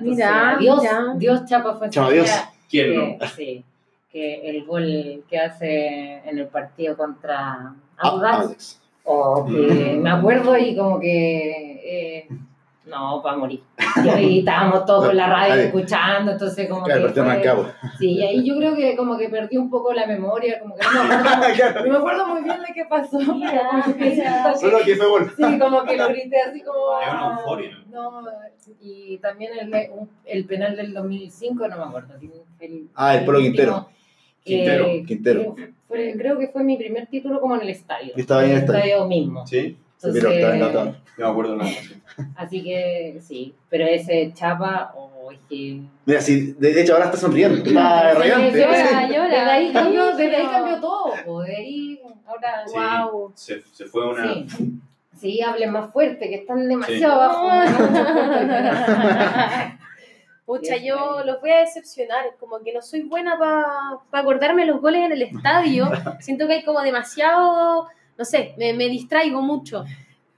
Dios, 0.59 0.79
mira. 0.81 1.13
Dios 1.15 1.39
Chapa 1.45 1.69
Chapa 1.69 1.77
Fuensalía. 1.77 2.23
Dios. 2.23 2.31
¿Quién 2.69 2.95
no? 2.95 3.19
que, 3.19 3.27
sí, 3.27 3.63
que 4.11 4.49
el 4.49 4.65
gol 4.65 5.23
que 5.29 5.37
hace 5.39 6.27
en 6.27 6.39
el 6.39 6.47
partido 6.47 6.97
contra 6.97 7.75
Audax, 7.97 8.45
Alex. 8.45 8.81
o 9.05 9.45
que 9.45 9.97
me 10.01 10.09
acuerdo 10.09 10.57
y 10.57 10.75
como 10.75 10.99
que 10.99 11.81
eh, 11.85 12.27
no, 12.85 13.21
para 13.23 13.37
morir. 13.37 13.61
Y 14.03 14.09
ahí 14.09 14.39
estábamos 14.39 14.85
todos 14.85 15.07
con 15.07 15.15
la 15.17 15.27
radio 15.27 15.55
escuchando, 15.63 16.33
entonces 16.33 16.67
como 16.69 16.83
Claro, 16.83 17.07
el 17.07 17.13
que 17.13 17.23
fue-. 17.23 17.65
Sí, 17.97 18.11
y 18.11 18.23
ahí 18.23 18.43
yo 18.45 18.57
creo 18.57 18.75
que 18.75 18.95
como 18.97 19.17
que 19.17 19.29
perdí 19.29 19.55
un 19.57 19.69
poco 19.69 19.93
la 19.93 20.05
memoria, 20.05 20.59
como 20.59 20.75
que 20.75 20.81
no 20.93 21.03
me 21.05 21.13
acuerdo, 21.13 21.53
Claro. 21.55 21.85
no 21.85 21.91
me 21.91 21.97
acuerdo 21.97 22.27
muy 22.27 22.43
bien 22.43 22.57
de 22.61 22.73
qué 22.73 22.85
pasó. 22.85 23.17
pero 23.19 23.61
como 23.71 23.97
que 23.97 24.11
siento 24.15 24.49
que- 24.53 24.59
Solo 24.59 24.77
que 24.85 24.95
fue 24.95 25.07
gol. 25.07 25.33
Sí, 25.35 25.59
como 25.59 25.83
que 25.85 25.97
lo 25.97 26.07
grité 26.09 26.41
así 26.41 26.61
como... 26.61 26.99
Es 27.01 27.07
una 27.13 27.37
euforia, 27.39 27.77
No, 27.89 28.23
y 28.81 29.17
también 29.19 29.51
el, 29.59 29.89
el 30.25 30.45
penal 30.45 30.75
del 30.75 30.93
2005, 30.93 31.67
no 31.69 31.77
me 31.77 31.83
acuerdo. 31.83 32.13
el- 32.59 32.89
Ah, 32.95 33.15
el 33.15 33.25
Polo 33.25 33.39
Quintero. 33.39 33.71
último, 33.77 33.89
Quintero, 34.43 34.87
Quintero. 35.07 35.55
que 35.55 35.73
fue- 35.87 36.13
creo 36.17 36.37
que 36.37 36.47
fue 36.49 36.63
mi 36.63 36.77
primer 36.77 37.07
título 37.07 37.39
como 37.39 37.55
en 37.55 37.61
el 37.61 37.69
estadio. 37.69 38.13
Estaba 38.15 38.43
en 38.45 38.51
el 38.51 38.57
estadio. 38.57 39.07
mismo. 39.07 39.47
Sí, 39.47 39.77
Sí, 39.97 40.09
pero 40.13 40.31
estaba 40.31 40.53
en 40.55 40.59
la 40.59 40.67
Entonces, 40.67 40.95
otra. 40.95 41.01
no 41.17 41.25
me 41.25 41.31
acuerdo 41.31 41.55
nada. 41.55 41.69
sí. 41.69 41.93
así 42.35 42.63
que 42.63 43.17
sí, 43.21 43.53
pero 43.69 43.85
ese 43.85 44.31
chapa, 44.33 44.91
oh, 44.97 45.31
es 45.31 45.39
que... 45.49 45.79
Mira, 46.05 46.19
sí, 46.19 46.53
de 46.59 46.81
hecho 46.81 46.93
ahora 46.93 47.05
está 47.05 47.17
sonriendo. 47.17 47.63
Está 47.63 48.13
radiante. 48.13 48.59
Llora, 48.59 49.07
llora. 49.07 49.23
Desde 49.29 49.51
ahí 49.51 49.71
cambió, 49.71 50.07
desde 50.15 50.35
ahí 50.35 50.47
cambió 50.51 50.79
todo. 50.81 51.13
pues, 51.25 51.47
De 51.47 51.55
ahí, 51.55 52.01
ahora, 52.25 52.67
Sí, 52.67 52.73
Wow. 52.75 53.31
se, 53.33 53.61
se 53.71 53.85
fue 53.85 54.09
una. 54.09 54.33
sí. 54.33 54.45
Sí, 55.15 55.41
hablen 55.41 55.71
más 55.71 55.93
fuerte, 55.93 56.27
que 56.27 56.35
están 56.35 56.67
demasiado 56.67 57.21
abajo. 57.21 57.47
Pucha, 60.45 60.75
yo 60.75 61.23
los 61.23 61.39
voy 61.39 61.51
a 61.51 61.59
decepcionar, 61.59 62.25
como 62.39 62.59
que 62.59 62.73
no 62.73 62.81
soy 62.81 63.03
buena 63.03 63.37
para 63.39 64.21
acordarme 64.21 64.65
los 64.65 64.81
goles 64.81 65.05
en 65.05 65.13
el 65.13 65.21
estadio. 65.21 65.89
Siento 66.19 66.47
que 66.47 66.53
hay 66.53 66.63
como 66.63 66.81
demasiado, 66.81 67.87
no 68.17 68.25
sé, 68.25 68.53
me, 68.57 68.73
me 68.73 68.89
distraigo 68.89 69.41
mucho. 69.41 69.85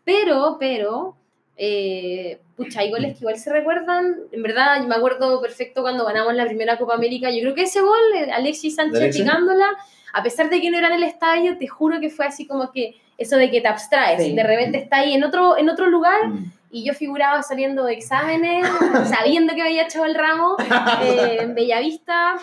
Pero, 0.04 0.58
pero, 0.60 1.16
eh, 1.58 2.40
pucha, 2.56 2.82
hay 2.82 2.92
goles 2.92 3.14
que 3.14 3.20
igual 3.22 3.38
se 3.40 3.52
recuerdan. 3.52 4.16
En 4.32 4.44
verdad, 4.44 4.80
yo 4.80 4.88
me 4.88 4.96
acuerdo 4.96 5.42
perfecto 5.42 5.82
cuando 5.82 6.06
ganamos 6.06 6.36
la 6.36 6.46
primera 6.46 6.78
Copa 6.78 6.94
América. 6.94 7.32
Yo 7.32 7.42
creo 7.42 7.56
que 7.56 7.64
ese 7.64 7.82
gol, 7.82 7.98
eh, 8.16 8.32
Alexis 8.32 8.76
Sánchez 8.76 9.18
picándola, 9.18 9.66
a 10.14 10.22
pesar 10.22 10.50
de 10.52 10.62
que 10.62 10.70
no 10.70 10.78
era 10.78 10.88
en 10.88 10.94
el 10.94 11.04
estadio, 11.04 11.58
te 11.58 11.68
juro 11.68 12.00
que 12.00 12.12
fue 12.12 12.26
así 12.28 12.46
como 12.46 12.72
que 12.72 12.96
eso 13.18 13.38
de 13.38 13.50
que 13.50 13.62
te 13.62 13.68
abstraes. 13.68 14.22
Sí. 14.22 14.36
De 14.36 14.44
repente 14.44 14.78
está 14.78 14.98
ahí 14.98 15.14
en 15.14 15.24
otro, 15.24 15.58
en 15.58 15.70
otro 15.70 15.88
lugar 15.88 16.28
Mm. 16.28 16.52
Y 16.76 16.84
yo 16.84 16.94
figuraba 16.94 17.42
saliendo 17.42 17.86
de 17.86 17.94
exámenes, 17.94 18.68
sabiendo 19.10 19.56
que 19.56 19.62
había 19.62 19.84
echado 19.84 20.04
el 20.04 20.14
ramo 20.14 20.58
eh, 21.04 21.38
en 21.40 21.56
Bellavista, 21.56 22.36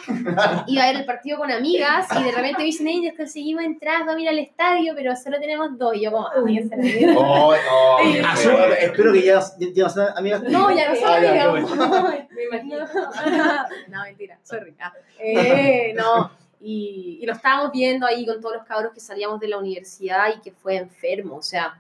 iba 0.67 0.85
a 0.85 0.87
ver 0.87 0.97
el 0.97 1.05
partido 1.05 1.37
con 1.37 1.53
amigas 1.53 2.09
y 2.19 2.23
de 2.23 2.33
repente 2.33 2.61
me 2.61 2.65
dicen 2.65 2.89
ellos 2.89 3.13
conseguimos 3.15 3.63
entrar 3.63 4.09
a 4.09 4.19
ir 4.19 4.29
al 4.31 4.39
estadio, 4.39 4.95
pero 4.97 5.15
solo 5.17 5.39
tenemos 5.39 5.77
dos. 5.77 5.95
Y 5.97 6.01
yo 6.01 6.11
como. 6.13 6.29
Oh, 6.29 7.53
oh, 7.53 7.99
Sí. 8.03 8.23
ah, 8.25 8.35
sí, 8.35 8.49
espero 8.81 9.13
que 9.13 9.23
ya, 9.23 9.39
ya, 9.59 9.83
no 9.85 9.89
sean 9.91 10.09
amigas. 10.17 10.43
No, 10.45 10.75
ya 10.75 10.89
no 10.89 10.97
son 10.97 11.09
Ah, 11.11 11.17
amigas. 11.17 12.29
Me 12.31 12.45
imagino. 12.45 12.79
No, 13.89 14.03
mentira, 14.05 14.39
sorry. 14.45 14.75
Ah, 14.81 14.95
eh, 15.19 15.93
no, 15.95 16.31
y, 16.59 17.19
y 17.21 17.27
lo 17.27 17.35
estábamos 17.35 17.71
viendo 17.71 18.07
ahí 18.07 18.25
con 18.25 18.41
todos 18.41 18.57
los 18.57 18.65
cabros 18.65 18.95
que 18.95 19.01
salíamos 19.01 19.41
de 19.41 19.49
la 19.49 19.59
universidad 19.59 20.29
y 20.35 20.41
que 20.41 20.53
fue 20.53 20.77
enfermo. 20.77 21.37
O 21.37 21.43
sea, 21.43 21.75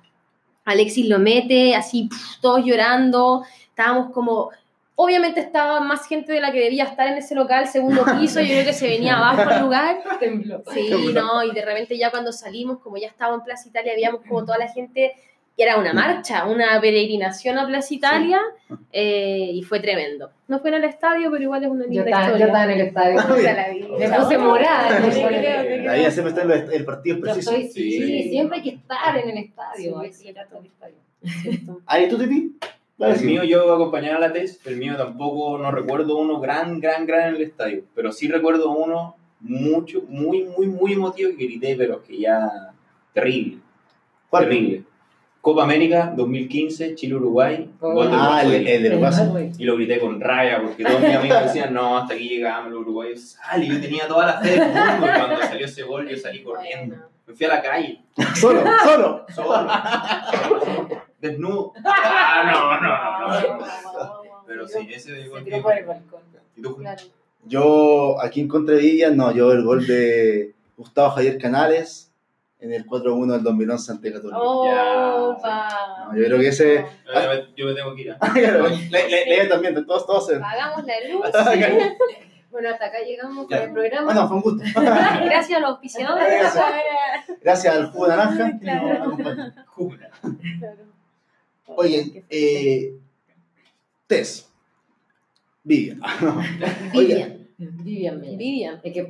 Alexis 0.64 1.08
lo 1.08 1.18
mete 1.18 1.74
así, 1.74 2.08
todos 2.40 2.64
llorando. 2.64 3.44
Estábamos 3.68 4.12
como. 4.12 4.50
Obviamente 4.94 5.40
estaba 5.40 5.80
más 5.80 6.06
gente 6.06 6.32
de 6.32 6.40
la 6.40 6.52
que 6.52 6.60
debía 6.60 6.84
estar 6.84 7.08
en 7.08 7.14
ese 7.14 7.34
local, 7.34 7.66
segundo 7.66 8.04
piso. 8.20 8.40
Yo 8.40 8.48
creo 8.48 8.64
que 8.64 8.72
se 8.72 8.88
venía 8.88 9.16
abajo 9.16 9.48
al 9.50 9.62
lugar. 9.62 10.02
Tembló. 10.20 10.62
Sí, 10.72 10.90
no, 11.14 11.42
y 11.42 11.52
de 11.52 11.64
repente 11.64 11.96
ya 11.98 12.10
cuando 12.10 12.30
salimos, 12.30 12.78
como 12.78 12.98
ya 12.98 13.08
estaba 13.08 13.34
en 13.34 13.42
Plaza 13.42 13.68
Italia, 13.68 13.94
veíamos 13.94 14.20
como 14.28 14.44
toda 14.44 14.58
la 14.58 14.68
gente, 14.68 15.14
era 15.56 15.76
una 15.78 15.92
marcha, 15.92 16.46
una 16.46 16.80
peregrinación 16.80 17.58
a 17.58 17.66
Plaza 17.66 17.92
Italia, 17.94 18.40
eh, 18.90 19.50
y 19.52 19.62
fue 19.62 19.80
tremendo. 19.80 20.30
No 20.48 20.60
fue 20.60 20.70
en 20.70 20.76
el 20.76 20.84
estadio, 20.84 21.30
pero 21.30 21.42
igual 21.42 21.62
es 21.64 21.70
una 21.70 21.84
Yo 21.84 21.90
linda 21.90 22.04
estaba, 22.04 22.22
yo 22.24 22.28
historia. 22.28 22.46
estaba 22.46 22.64
en 22.64 22.70
el 22.70 22.86
estadio. 22.86 23.14
La 23.42 23.68
vida. 23.70 24.08
Me 24.08 24.18
puse 24.18 24.38
morada. 24.38 25.00
Creo. 25.28 25.90
Ahí 25.90 26.10
siempre 26.10 26.28
está 26.34 26.42
el, 26.42 26.72
el 26.72 26.84
partido 26.84 27.20
preciso. 27.20 27.50
estoy, 27.52 27.68
sí, 27.70 27.90
Sí. 27.92 28.28
siempre 28.30 28.58
hay 28.58 28.62
que 28.64 28.70
estar 28.76 29.16
en 29.18 29.30
el 29.30 29.38
estadio. 29.38 30.00
Sí, 30.10 30.26
hay 30.26 30.32
que 30.34 30.40
estar 30.40 30.46
en 30.52 30.58
el 30.58 30.66
estadio. 30.66 30.96
Ahí 31.86 32.08
tú, 32.08 32.18
Titi. 32.18 32.56
Dale, 32.98 33.14
El 33.14 33.20
sí. 33.20 33.26
mío 33.26 33.42
yo 33.44 33.72
acompañaba 33.74 34.16
a 34.16 34.20
la 34.20 34.32
TES, 34.32 34.60
el 34.66 34.76
mío 34.76 34.96
tampoco, 34.96 35.58
no 35.58 35.70
recuerdo 35.70 36.18
uno 36.18 36.38
gran, 36.40 36.78
gran, 36.80 37.04
gran 37.06 37.30
en 37.30 37.36
el 37.36 37.42
estadio, 37.42 37.84
pero 37.94 38.12
sí 38.12 38.28
recuerdo 38.28 38.70
uno 38.70 39.16
mucho, 39.40 40.02
muy, 40.08 40.44
muy, 40.44 40.66
muy 40.68 40.92
emotivo 40.92 41.30
que 41.36 41.44
grité, 41.44 41.74
pero 41.76 42.02
que 42.02 42.18
ya 42.18 42.48
terrible, 43.12 43.58
¿Cuál? 44.30 44.44
terrible. 44.44 44.84
Copa 45.42 45.64
América 45.64 46.12
2015, 46.16 46.94
Chile-Uruguay, 46.94 47.68
Oh. 47.80 48.00
Ah, 48.12 48.42
el, 48.44 48.64
el 48.66 48.82
de 48.84 48.90
Lucas. 48.90 49.20
Y 49.58 49.64
lo 49.64 49.74
grité 49.74 49.98
con 49.98 50.20
rabia 50.20 50.62
porque 50.62 50.84
todos 50.84 51.00
mis 51.00 51.14
amigos 51.14 51.42
decían, 51.42 51.74
no, 51.74 51.98
hasta 51.98 52.14
aquí 52.14 52.28
llegamos 52.28 52.70
los 52.72 52.82
uruguayos. 52.82 53.20
Sale, 53.32 53.66
yo 53.66 53.80
tenía 53.80 54.06
toda 54.06 54.26
la 54.26 54.40
fe 54.40 54.50
del 54.50 54.60
mundo 54.68 55.06
y 55.06 55.18
cuando 55.18 55.36
salió 55.38 55.66
ese 55.66 55.82
gol 55.82 56.08
yo 56.08 56.16
salí 56.16 56.44
corriendo. 56.44 56.94
Me 57.26 57.34
fui 57.34 57.46
a 57.46 57.48
la 57.48 57.62
calle, 57.62 58.00
Solo, 58.36 58.62
solo. 58.84 59.26
solo, 59.34 59.68
desnudo. 61.20 61.72
Ah, 61.84 62.44
no, 62.52 62.80
no, 62.80 63.50
no, 63.50 63.58
no. 63.98 64.42
Pero 64.46 64.68
sí, 64.68 64.88
ese 64.92 65.10
de 65.12 65.22
Se 65.24 65.28
gol. 65.28 65.74
Yo, 67.46 68.16
aquí 68.22 68.40
en 68.40 68.46
contra 68.48 68.76
de 68.76 68.80
Vivian, 68.82 69.16
no, 69.16 69.32
yo 69.32 69.50
el 69.50 69.64
gol 69.64 69.84
de 69.88 70.54
Gustavo 70.76 71.10
Javier 71.10 71.38
Canales 71.38 72.11
en 72.62 72.72
el 72.72 72.86
4-1 72.86 73.32
del 73.32 73.42
2011 73.42 73.92
ante 73.92 74.12
Católica. 74.12 74.38
Opa. 74.40 76.06
No, 76.12 76.16
yo 76.16 76.24
creo 76.24 76.38
que 76.38 76.48
ese- 76.48 76.86
Yo 77.06 77.12
me, 77.28 77.54
yo 77.56 77.66
me 77.66 77.74
tengo 77.74 77.94
que 77.94 78.02
ir. 78.02 78.10
a- 78.20 78.32
Claro, 78.32 78.68
le, 78.68 79.08
le, 79.08 79.26
le- 79.26 79.46
también, 79.46 79.74
todos, 79.86 80.06
todos. 80.06 80.26
se- 80.26 80.36
Hagamos 80.36 80.84
la 80.84 80.94
luz. 81.10 81.24
Bueno, 82.52 82.68
hasta 82.68 82.84
acá 82.84 82.98
llegamos 83.00 83.46
con 83.46 83.56
el 83.56 83.72
programa. 83.72 84.04
Bueno, 84.12 84.28
fue 84.28 84.36
un 84.36 84.42
gusto. 84.42 84.62
Gracias 84.82 85.52
a 85.56 85.60
los 85.60 85.70
auspiciadores. 85.70 86.26
Gracias. 86.28 86.64
Gracias 87.40 87.74
al 87.74 87.90
jugo 87.90 88.04
de 88.08 88.10
naranja. 88.16 88.58
Claro. 88.60 89.16
Jura. 89.68 90.10
Oye, 91.64 92.24
eh, 92.28 92.92
Tess. 94.06 94.50
Vivian. 95.64 95.98
Ah, 96.02 96.14
no. 96.20 96.42
Vivian. 97.70 98.20
Mella. 98.20 98.36
Vivian. 98.36 98.80
Es 98.82 98.92
que 98.92 99.04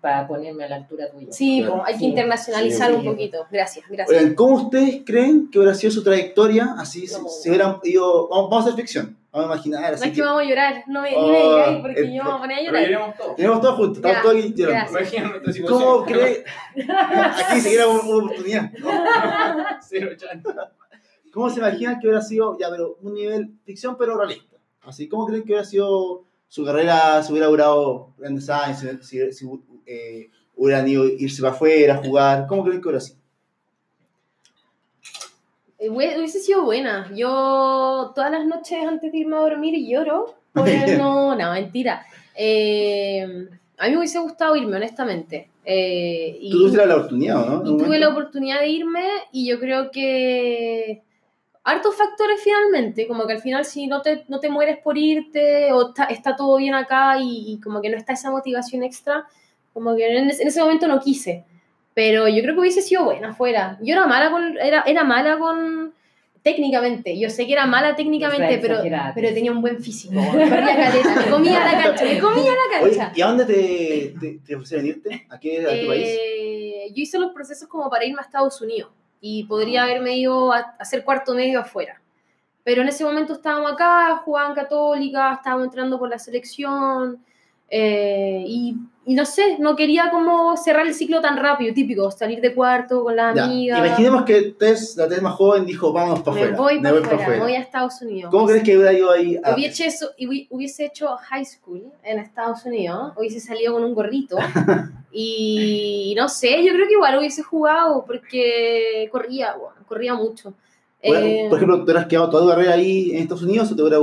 para 0.00 0.26
ponerme 0.28 0.64
a 0.64 0.68
la 0.68 0.76
altura 0.76 1.10
tuya. 1.10 1.26
Sí, 1.30 1.60
Claro. 1.62 1.82
hay 1.84 1.94
que 1.94 1.98
Sí. 2.00 2.04
internacionalizar 2.06 2.90
Sí. 2.90 2.96
un 2.96 3.04
poquito. 3.04 3.46
Gracias, 3.50 3.84
gracias. 3.88 4.18
Oigan, 4.20 4.34
¿cómo 4.34 4.56
ustedes 4.56 5.02
creen 5.04 5.50
que 5.50 5.58
hubiera 5.58 5.74
sido 5.74 5.90
su 5.92 6.02
trayectoria 6.04 6.74
así 6.78 7.06
si, 7.06 7.20
No. 7.20 7.28
si 7.28 7.48
hubieran 7.48 7.76
ido... 7.84 8.28
Vamos, 8.28 8.50
vamos 8.50 8.66
a 8.66 8.68
hacer 8.70 8.80
ficción. 8.80 9.16
Vamos 9.32 9.48
a 9.48 9.54
imaginar 9.54 9.80
No 9.90 9.94
así 9.96 10.08
es 10.10 10.14
que 10.14 10.20
vamos 10.20 10.42
a 10.42 10.44
llorar, 10.44 10.84
no 10.88 11.00
me, 11.00 11.10
ni 11.10 11.16
me 11.16 11.22
Oh, 11.22 11.56
digáis 11.56 11.78
porque 11.80 12.00
el- 12.02 12.12
yo 12.14 12.22
me 12.22 12.28
voy 12.28 12.36
a 12.36 12.38
poner 12.38 12.56
a 12.56 12.60
Pero 12.60 12.70
llorar. 12.72 12.82
lloremos 12.90 13.16
todos. 13.16 13.36
Tenemos 13.36 13.60
todos 13.62 13.74
juntos, 13.76 13.96
estamos 13.96 14.22
todos 14.22 14.34
aquí 14.36 14.54
llorando. 14.54 14.92
gracias. 14.92 15.70
¿Cómo 15.70 16.04
cree? 16.04 16.44
Aquí 17.48 17.60
se 17.60 17.68
quiera 17.70 17.88
una 17.88 18.00
oportunidad. 18.00 18.70
Cero 19.88 20.10
chance. 20.18 20.48
¿Cómo 21.32 21.48
se 21.48 21.60
imaginan 21.60 21.98
que 21.98 22.08
hubiera 22.08 22.20
sido, 22.22 22.58
ya, 22.58 22.68
pero 22.68 22.98
un 23.00 23.14
nivel 23.14 23.54
ficción, 23.64 23.96
pero 23.96 24.18
realista? 24.18 24.58
Así, 24.82 25.08
¿cómo 25.08 25.24
creen 25.26 25.42
que 25.44 25.52
hubiera 25.52 25.64
sido 25.64 26.24
su 26.52 26.66
carrera, 26.66 27.22
si 27.22 27.32
hubiera 27.32 27.46
durado 27.46 28.12
grandes 28.18 28.50
años, 28.50 28.78
si, 29.00 29.32
si, 29.32 29.46
eh, 29.86 30.28
hubieran 30.54 30.86
ido 30.86 31.06
irse 31.06 31.40
para 31.40 31.54
afuera, 31.54 31.96
jugar? 32.04 32.46
¿Cómo 32.46 32.62
creen 32.62 32.82
que 32.82 32.88
hubiera 32.88 33.00
sido? 33.00 33.18
Eh, 35.78 35.88
Hubiese 35.88 36.40
sido 36.40 36.62
buena. 36.64 37.10
Yo 37.16 38.12
todas 38.14 38.30
las 38.30 38.44
noches 38.44 38.86
antes 38.86 39.10
de 39.10 39.16
irme 39.16 39.36
a 39.36 39.40
dormir 39.40 39.74
lloro. 39.88 40.34
Por 40.52 40.68
el 40.68 40.98
no, 40.98 41.34
no, 41.34 41.52
mentira. 41.52 42.04
Eh, 42.36 43.48
a 43.78 43.86
mí 43.86 43.90
me 43.92 43.96
hubiese 43.96 44.18
gustado 44.18 44.54
irme, 44.54 44.76
honestamente. 44.76 45.48
Eh, 45.64 46.36
y 46.38 46.50
Tú 46.50 46.58
tuviste 46.58 46.84
la 46.84 46.96
oportunidad, 46.96 47.44
¿o 47.44 47.46
¿no? 47.46 47.60
Y 47.62 47.64
tuve 47.64 47.72
momento. 47.84 47.98
la 47.98 48.08
oportunidad 48.10 48.60
de 48.60 48.68
irme 48.68 49.08
y 49.32 49.48
yo 49.48 49.58
creo 49.58 49.90
que 49.90 51.02
hartos 51.64 51.94
factores 51.96 52.40
finalmente, 52.42 53.06
como 53.06 53.26
que 53.26 53.34
al 53.34 53.40
final 53.40 53.64
si 53.64 53.86
no 53.86 54.02
te, 54.02 54.24
no 54.28 54.40
te 54.40 54.50
mueres 54.50 54.78
por 54.78 54.98
irte 54.98 55.72
o 55.72 55.88
está, 55.88 56.04
está 56.04 56.36
todo 56.36 56.56
bien 56.56 56.74
acá 56.74 57.18
y, 57.20 57.52
y 57.52 57.60
como 57.60 57.80
que 57.80 57.88
no 57.88 57.96
está 57.96 58.12
esa 58.12 58.30
motivación 58.30 58.82
extra, 58.82 59.26
como 59.72 59.94
que 59.94 60.06
en 60.16 60.30
ese, 60.30 60.42
en 60.42 60.48
ese 60.48 60.60
momento 60.60 60.86
no 60.88 61.00
quise. 61.00 61.44
Pero 61.94 62.26
yo 62.26 62.42
creo 62.42 62.54
que 62.54 62.60
hubiese 62.60 62.82
sido 62.82 63.04
buena 63.04 63.30
afuera. 63.30 63.78
Yo 63.82 63.94
era 63.94 64.06
mala 64.06 64.30
con, 64.30 64.56
era, 64.58 64.82
era 64.86 65.04
mala 65.04 65.38
con 65.38 65.92
técnicamente, 66.42 67.16
yo 67.18 67.30
sé 67.30 67.46
que 67.46 67.52
era 67.52 67.66
mala 67.66 67.94
técnicamente, 67.94 68.58
pero, 68.58 68.80
pero 69.14 69.32
tenía 69.32 69.52
un 69.52 69.60
buen 69.60 69.80
físico. 69.80 70.14
Me 70.14 70.48
caleta, 70.48 71.14
me 71.24 71.30
comía 71.30 71.60
la 71.64 71.82
cancha, 71.82 72.04
me 72.04 72.18
comía 72.18 72.50
la 72.50 72.80
Oye, 72.82 72.96
cancha. 72.96 73.12
¿y 73.14 73.22
a 73.22 73.26
dónde 73.26 73.44
te, 73.44 74.14
te, 74.18 74.38
te 74.44 74.54
ofrecieron 74.56 74.86
irte? 74.86 75.26
¿A 75.30 75.38
qué, 75.38 75.64
a 75.64 75.70
qué 75.70 75.86
país? 75.86 76.08
Eh, 76.08 76.86
yo 76.88 77.02
hice 77.02 77.18
los 77.20 77.32
procesos 77.32 77.68
como 77.68 77.88
para 77.88 78.04
irme 78.04 78.18
a 78.18 78.24
Estados 78.24 78.60
Unidos. 78.60 78.90
Y 79.24 79.44
podría 79.44 79.84
haberme 79.84 80.18
ido 80.18 80.52
a 80.52 80.74
hacer 80.80 81.04
cuarto 81.04 81.32
medio 81.32 81.60
afuera. 81.60 82.02
Pero 82.64 82.82
en 82.82 82.88
ese 82.88 83.04
momento 83.04 83.32
estábamos 83.34 83.72
acá, 83.72 84.16
jugaba 84.24 84.48
en 84.48 84.54
Católica, 84.54 85.34
estábamos 85.34 85.66
entrando 85.66 85.98
por 85.98 86.10
la 86.10 86.18
selección 86.18 87.24
eh, 87.70 88.44
y, 88.46 88.76
y 89.04 89.14
no 89.14 89.24
sé, 89.24 89.58
no 89.58 89.74
quería 89.74 90.10
como 90.10 90.56
cerrar 90.56 90.86
el 90.86 90.94
ciclo 90.94 91.20
tan 91.20 91.36
rápido, 91.36 91.74
típico, 91.74 92.10
salir 92.12 92.40
de 92.40 92.54
cuarto 92.54 93.02
con 93.02 93.16
las 93.16 93.34
Ya, 93.34 93.44
amigas. 93.44 93.78
Imaginemos 93.86 94.22
que 94.24 94.42
Tess, 94.58 94.96
la 94.96 95.08
Tess 95.08 95.20
más 95.22 95.34
joven, 95.34 95.66
dijo, 95.66 95.92
vamos 95.92 96.20
para 96.20 96.34
me 96.36 96.42
afuera. 96.42 96.56
voy 96.56 96.74
me 96.76 96.82
para 96.82 96.92
voy 96.92 97.00
afuera, 97.02 97.16
pa' 97.16 97.22
afuera. 97.22 97.42
voy 97.42 97.52
a 97.54 97.58
Estados 97.58 98.02
Unidos. 98.02 98.30
¿Cómo 98.30 98.46
crees 98.46 98.62
que 98.62 98.76
hubiera 98.76 98.92
ido 98.92 99.10
ahí? 99.10 99.36
a- 99.42 99.54
Hubiese 99.54 99.86
hecho, 99.86 100.06
hubi- 100.20 100.46
hubiese 100.50 100.84
hecho 100.86 101.08
high 101.16 101.44
school 101.44 101.82
en 102.04 102.18
Estados 102.20 102.64
Unidos, 102.64 103.12
hubiese 103.16 103.40
salido 103.40 103.72
con 103.72 103.82
un 103.84 103.94
gorrito 103.94 104.36
y 105.12 106.14
no 106.16 106.28
sé, 106.28 106.64
yo 106.64 106.72
creo 106.72 106.86
que 106.86 106.94
igual 106.94 107.18
hubiese 107.18 107.42
jugado 107.42 108.04
porque 108.06 109.08
corría, 109.10 109.54
bueno, 109.54 109.76
corría 109.86 110.14
mucho. 110.14 110.54
Bueno, 111.04 111.26
Eh, 111.26 111.46
Por 111.48 111.58
ejemplo, 111.58 111.76
¿te 111.78 111.82
hubieras 111.84 112.06
quedado 112.06 112.30
toda 112.30 112.42
tu 112.44 112.48
carrera 112.50 112.74
ahí 112.74 113.10
en 113.12 113.18
Estados 113.22 113.42
Unidos 113.42 113.70
o 113.72 113.76
te 113.76 113.82
hubiera, 113.82 113.98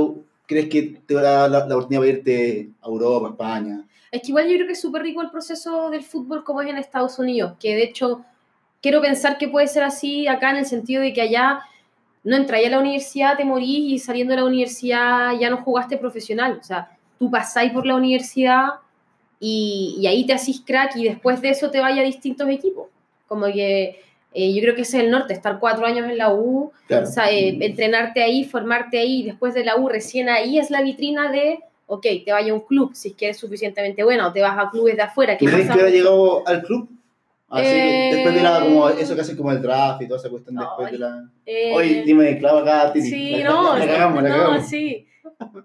crees 0.46 0.68
que 0.68 0.82
te 1.06 1.14
hubiera 1.14 1.30
dado 1.30 1.48
la, 1.48 1.66
la 1.66 1.74
oportunidad 1.76 2.02
de 2.02 2.08
irte 2.10 2.70
a 2.82 2.86
Europa, 2.88 3.26
a 3.28 3.30
España? 3.30 3.84
Es 4.10 4.22
que 4.22 4.28
igual 4.28 4.48
yo 4.48 4.54
creo 4.54 4.66
que 4.66 4.72
es 4.72 4.80
súper 4.80 5.02
rico 5.02 5.22
el 5.22 5.30
proceso 5.30 5.90
del 5.90 6.02
fútbol 6.02 6.42
como 6.44 6.62
es 6.62 6.68
en 6.68 6.78
Estados 6.78 7.18
Unidos, 7.18 7.54
que 7.60 7.74
de 7.74 7.84
hecho 7.84 8.24
quiero 8.82 9.00
pensar 9.00 9.38
que 9.38 9.48
puede 9.48 9.68
ser 9.68 9.82
así 9.84 10.26
acá 10.26 10.50
en 10.50 10.56
el 10.56 10.66
sentido 10.66 11.02
de 11.02 11.12
que 11.12 11.22
allá 11.22 11.60
no 12.24 12.36
entráis 12.36 12.66
a 12.66 12.70
la 12.70 12.80
universidad, 12.80 13.36
te 13.36 13.44
morís 13.44 13.92
y 13.92 13.98
saliendo 13.98 14.32
de 14.34 14.40
la 14.40 14.46
universidad 14.46 15.32
ya 15.38 15.48
no 15.48 15.58
jugaste 15.58 15.96
profesional. 15.96 16.58
O 16.60 16.64
sea, 16.64 16.90
tú 17.18 17.30
pasáis 17.30 17.72
por 17.72 17.86
la 17.86 17.94
universidad 17.94 18.66
y, 19.38 19.96
y 19.98 20.06
ahí 20.06 20.26
te 20.26 20.34
hacís 20.34 20.60
crack 20.60 20.96
y 20.96 21.04
después 21.04 21.40
de 21.40 21.50
eso 21.50 21.70
te 21.70 21.80
vayas 21.80 22.00
a 22.00 22.02
distintos 22.06 22.48
equipos. 22.48 22.88
Como 23.26 23.46
que 23.46 24.00
eh, 24.32 24.54
yo 24.54 24.60
creo 24.62 24.74
que 24.74 24.82
ese 24.82 24.98
es 24.98 25.04
el 25.04 25.10
norte, 25.10 25.34
estar 25.34 25.58
cuatro 25.58 25.86
años 25.86 26.08
en 26.08 26.18
la 26.18 26.32
U, 26.32 26.72
Claro. 26.86 27.08
o 27.08 27.10
sea, 27.10 27.30
eh, 27.30 27.56
entrenarte 27.60 28.22
ahí, 28.22 28.44
formarte 28.44 28.98
ahí, 28.98 29.22
después 29.22 29.54
de 29.54 29.64
la 29.64 29.76
U, 29.76 29.88
recién 29.88 30.28
ahí 30.28 30.58
es 30.58 30.70
la 30.70 30.82
vitrina 30.82 31.30
de, 31.30 31.60
ok, 31.90 32.06
te 32.24 32.32
vaya 32.32 32.52
a 32.52 32.54
un 32.54 32.60
club 32.60 32.92
si 32.94 33.08
es 33.08 33.14
que 33.16 33.24
eres 33.26 33.36
suficientemente 33.38 34.02
bueno, 34.04 34.28
o 34.28 34.32
te 34.32 34.40
vas 34.40 34.56
a 34.58 34.70
clubes 34.70 34.96
de 34.96 35.02
afuera. 35.02 35.36
¿Tú 35.36 35.44
que 35.44 35.50
crees 35.50 35.66
pasa 35.66 35.78
que 35.78 35.84
hubiera 35.84 35.96
llegado 35.96 36.46
al 36.46 36.62
club? 36.62 36.88
Así 37.48 37.64
que 37.64 38.06
Eh, 38.06 38.10
después 38.12 38.34
de 38.34 38.42
la, 38.42 38.60
como 38.60 38.88
eso 38.90 39.14
que 39.16 39.20
hacen 39.22 39.36
como 39.36 39.50
el 39.50 39.60
draft 39.60 40.02
y 40.02 40.06
toda 40.06 40.20
esa 40.20 40.30
cuestión 40.30 40.54
después 40.54 40.86
Ay, 40.86 40.92
de 40.92 40.98
la... 40.98 41.28
Eh, 41.46 41.72
Oye, 41.74 42.02
dime 42.04 42.24
de 42.24 42.38
clavo 42.38 42.58
acá, 42.60 42.92
Titi. 42.92 43.10
sí, 43.10 43.30
La- 43.42 43.48
no, 43.50 43.76
la, 43.76 43.84
la 43.86 43.92
cagamos, 43.92 44.22
la 44.22 44.28
no, 44.28 44.36
cagamos. 44.36 44.66
sí. 44.68 45.06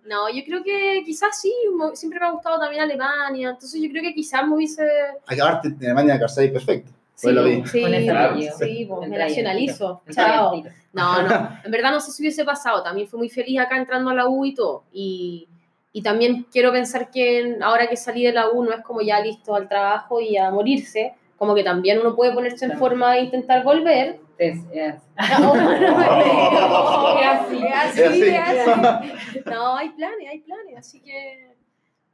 No, 0.08 0.30
yo 0.30 0.44
creo 0.46 0.64
que 0.64 1.04
quizás 1.06 1.40
sí, 1.40 1.54
siempre 1.94 2.20
me 2.20 2.26
ha 2.26 2.32
gustado 2.32 2.60
también 2.60 2.82
Alemania, 2.82 3.50
entonces 3.52 3.80
yo 3.82 3.90
creo 3.90 4.02
que 4.02 4.14
quizás 4.16 4.48
me 4.48 4.56
hubiese... 4.56 4.84
Acabarte 5.28 5.68
en 5.68 5.78
Alemania, 5.86 6.20
Karsai, 6.20 6.52
perfecto. 6.52 6.92
Sí, 7.14 7.28
Pues 7.28 7.36
lo 7.36 7.44
vi. 7.44 7.64
sí, 7.68 7.82
Claro, 7.82 8.32
apellido. 8.32 8.58
sí, 8.58 8.86
pues, 8.90 9.10
me 9.10 9.18
nacionalizo. 9.18 10.02
Chao. 10.12 10.64
No, 10.92 11.22
no, 11.22 11.50
en 11.64 11.72
verdad 11.72 11.92
no 11.92 12.00
sé 12.02 12.12
si 12.12 12.24
hubiese 12.24 12.44
pasado, 12.44 12.82
también 12.84 13.08
fui 13.08 13.20
muy 13.20 13.30
feliz 13.30 13.60
acá 13.60 13.78
entrando 13.78 14.10
a 14.10 14.14
la 14.16 14.28
U 14.28 14.44
y 14.46 14.54
todo, 14.54 14.84
y, 14.92 15.48
y 15.98 16.02
también 16.02 16.46
quiero 16.52 16.74
pensar 16.74 17.10
que 17.10 17.58
ahora 17.62 17.88
que 17.88 17.96
salí 17.96 18.26
de 18.26 18.34
la 18.34 18.50
U 18.50 18.64
no 18.66 18.74
es 18.74 18.82
como 18.82 19.00
ya 19.02 19.22
listo 19.22 19.56
al 19.56 19.70
trabajo 19.70 20.20
y 20.20 20.36
a 20.36 20.52
morirse, 20.52 21.14
como 21.38 21.56
que 21.56 21.64
también 21.64 22.00
uno 22.00 22.16
puede 22.18 22.34
ponerse 22.34 22.66
en 22.66 22.72
Claro. 22.72 22.80
forma 22.86 23.16
e 23.18 23.22
intentar 23.24 23.64
volver. 23.64 24.20
Es- 24.38 24.60
es- 24.74 24.96
No, 25.40 25.56
no, 25.56 25.72
Es 25.72 25.82
es 27.22 27.28
así. 27.28 27.68
así, 27.68 28.02
Es 28.02 28.08
así. 28.10 28.24
es 28.24 28.68
así. 28.68 29.40
No, 29.46 29.78
hay 29.78 29.90
planes, 29.92 30.28
hay 30.30 30.40
planes, 30.40 30.78
así 30.78 31.00
que 31.02 31.52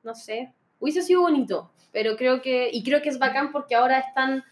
no 0.04 0.14
sé. 0.14 0.52
Hubiese 0.80 1.02
sido 1.02 1.22
bonito, 1.22 1.72
pero 1.92 2.16
creo 2.16 2.40
que, 2.42 2.70
y 2.72 2.84
creo 2.84 3.02
que 3.02 3.10
es 3.10 3.18
bacán 3.18 3.52
porque 3.52 3.74
ahora 3.74 3.98
están, 3.98 4.44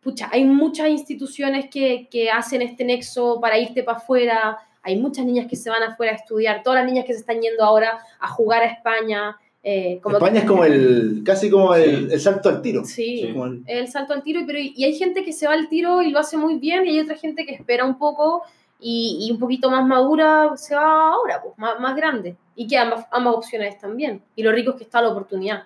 pucha, 0.00 0.30
hay 0.32 0.44
muchas 0.44 0.88
instituciones 0.88 1.68
que, 1.70 2.08
que 2.10 2.30
hacen 2.30 2.62
este 2.62 2.84
nexo 2.84 3.40
para 3.40 3.58
irte 3.58 3.82
para 3.82 3.98
afuera, 3.98 4.58
hay 4.88 4.98
muchas 4.98 5.24
niñas 5.26 5.46
que 5.46 5.56
se 5.56 5.70
van 5.70 5.82
afuera 5.82 6.12
a 6.12 6.16
estudiar, 6.16 6.62
todas 6.62 6.80
las 6.80 6.86
niñas 6.90 7.04
que 7.06 7.12
se 7.12 7.20
están 7.20 7.40
yendo 7.40 7.62
ahora 7.64 7.98
a 8.20 8.28
jugar 8.28 8.62
a 8.62 8.66
España. 8.66 9.36
eh, 9.62 9.98
como 10.02 10.16
España 10.16 10.40
es 10.40 10.46
como 10.46 10.64
el, 10.64 11.22
casi 11.26 11.50
como 11.50 11.74
el, 11.74 12.10
el 12.10 12.20
salto 12.20 12.48
al 12.48 12.62
tiro. 12.62 12.84
Sí, 12.84 13.28
como 13.32 13.46
el- 13.46 13.62
el 13.66 13.88
salto 13.88 14.14
al 14.14 14.22
tiro, 14.22 14.40
pero 14.46 14.58
y 14.60 14.82
hay 14.84 14.94
gente 14.94 15.24
que 15.24 15.32
se 15.32 15.46
va 15.46 15.52
al 15.54 15.68
tiro 15.68 16.00
y 16.00 16.10
lo 16.10 16.20
hace 16.20 16.36
muy 16.36 16.58
bien, 16.58 16.86
y 16.86 16.90
hay 16.90 17.00
otra 17.00 17.16
gente 17.16 17.44
que 17.44 17.54
espera 17.54 17.84
un 17.84 17.98
poco 17.98 18.42
y, 18.80 19.18
y 19.26 19.32
un 19.32 19.38
poquito 19.38 19.68
más 19.70 19.84
madura 19.84 20.52
se 20.56 20.74
va 20.74 21.10
ahora, 21.12 21.42
pues, 21.42 21.54
más, 21.58 21.78
más 21.80 21.94
grande. 21.96 22.36
Y 22.54 22.66
que 22.68 22.78
ambas, 22.78 23.04
ambas 23.10 23.34
opciones 23.34 23.78
también. 23.78 24.22
Y 24.36 24.42
lo 24.42 24.52
rico 24.52 24.70
es 24.70 24.76
que 24.76 24.84
está 24.84 25.02
la 25.02 25.08
oportunidad. 25.10 25.64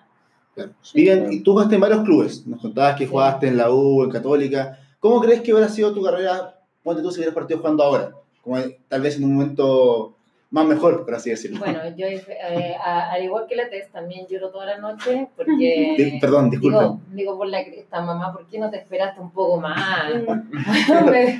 Claro. 0.55 0.71
Vivian, 0.93 1.31
y 1.31 1.39
tú 1.41 1.53
jugaste 1.53 1.75
en 1.75 1.81
varios 1.81 2.03
clubes. 2.03 2.45
Nos 2.47 2.59
contabas 2.61 2.95
que 2.97 3.05
Sí. 3.05 3.09
jugaste 3.11 3.47
en 3.47 3.57
la 3.57 3.71
U, 3.71 4.03
en 4.03 4.09
Católica. 4.09 4.79
¿Cómo 4.99 5.21
crees 5.21 5.41
que 5.41 5.53
hubiera 5.53 5.69
sido 5.69 5.93
tu 5.93 6.01
carrera, 6.03 6.59
ponte 6.83 7.01
tú 7.03 7.09
si 7.11 7.17
hubieras 7.19 7.35
partido 7.35 7.59
jugando 7.59 7.83
ahora? 7.83 8.11
Como 8.43 8.57
tal 8.89 9.01
vez 9.01 9.17
en 9.17 9.23
un 9.23 9.33
momento 9.35 10.15
más 10.51 10.65
mejor, 10.65 11.03
por 11.05 11.15
así 11.15 11.29
decirlo. 11.31 11.57
Bueno, 11.59 11.79
yo, 11.95 12.05
eh, 12.05 12.75
a- 12.79 13.11
al 13.11 13.23
igual 13.23 13.47
que 13.47 13.55
la 13.55 13.69
test, 13.69 13.91
también 13.91 14.27
lloro 14.27 14.51
toda 14.51 14.65
la 14.67 14.77
noche 14.77 15.27
porque... 15.35 15.95
Di- 15.97 16.19
perdón, 16.19 16.49
disculpa. 16.51 16.79
Digo, 16.83 16.99
digo 17.11 17.37
por 17.37 17.47
la 17.47 17.63
cresta, 17.65 18.01
mamá, 18.01 18.31
¿por 18.33 18.45
qué 18.47 18.59
no 18.59 18.69
te 18.69 18.77
esperaste 18.77 19.19
un 19.19 19.31
poco 19.31 19.59
más? 19.59 20.11
Me, 21.11 21.39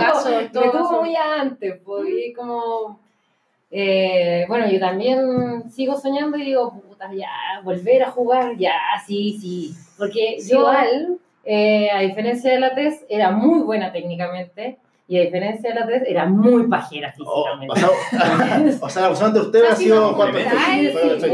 caso, 0.00 0.30
todo 0.52 0.64
me 0.64 0.70
tuvo 0.72 1.02
muy 1.02 1.14
antes, 1.16 1.78
pues, 1.84 2.08
y 2.26 2.32
como... 2.32 2.98
eh, 3.70 4.44
bueno, 4.48 4.68
yo 4.70 4.80
también 4.80 5.70
sigo 5.70 5.96
soñando 6.00 6.36
y 6.36 6.44
digo, 6.46 6.80
puta, 6.88 7.12
ya, 7.14 7.28
volver 7.62 8.02
a 8.02 8.10
jugar, 8.10 8.56
ya, 8.56 8.72
sí, 9.06 9.38
sí. 9.40 9.74
Porque 9.96 10.36
Sí, 10.40 10.50
yo, 10.50 10.58
igual. 10.60 11.18
eh, 11.44 11.90
a 11.92 12.00
diferencia 12.00 12.50
de 12.52 12.58
la 12.60 12.74
test, 12.74 13.04
era 13.08 13.30
muy 13.30 13.60
buena 13.60 13.92
técnicamente 13.92 14.78
y 15.10 15.18
a 15.18 15.22
diferencia 15.22 15.70
de 15.70 15.80
la 15.80 15.86
test, 15.88 16.06
era 16.06 16.24
muy 16.26 16.68
pajera 16.68 17.12
Oh, 17.26 17.44
físicamente. 17.44 17.74
o, 17.74 17.76
sea, 17.76 18.86
o 18.86 18.88
sea, 18.88 19.02
la 19.02 19.08
persona 19.08 19.26
entre 19.30 19.42
ustedes 19.42 19.70
ha 19.72 19.74
sido 19.74 20.14
Juan 20.14 20.32
Perfecto. 20.32 20.56
Sí, 20.60 20.88
sí. 21.20 21.28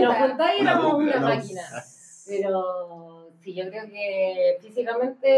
Pero 2.26 3.28
sí, 3.42 3.52
yo 3.54 3.68
creo 3.68 3.84
que 3.84 4.56
físicamente 4.62 5.28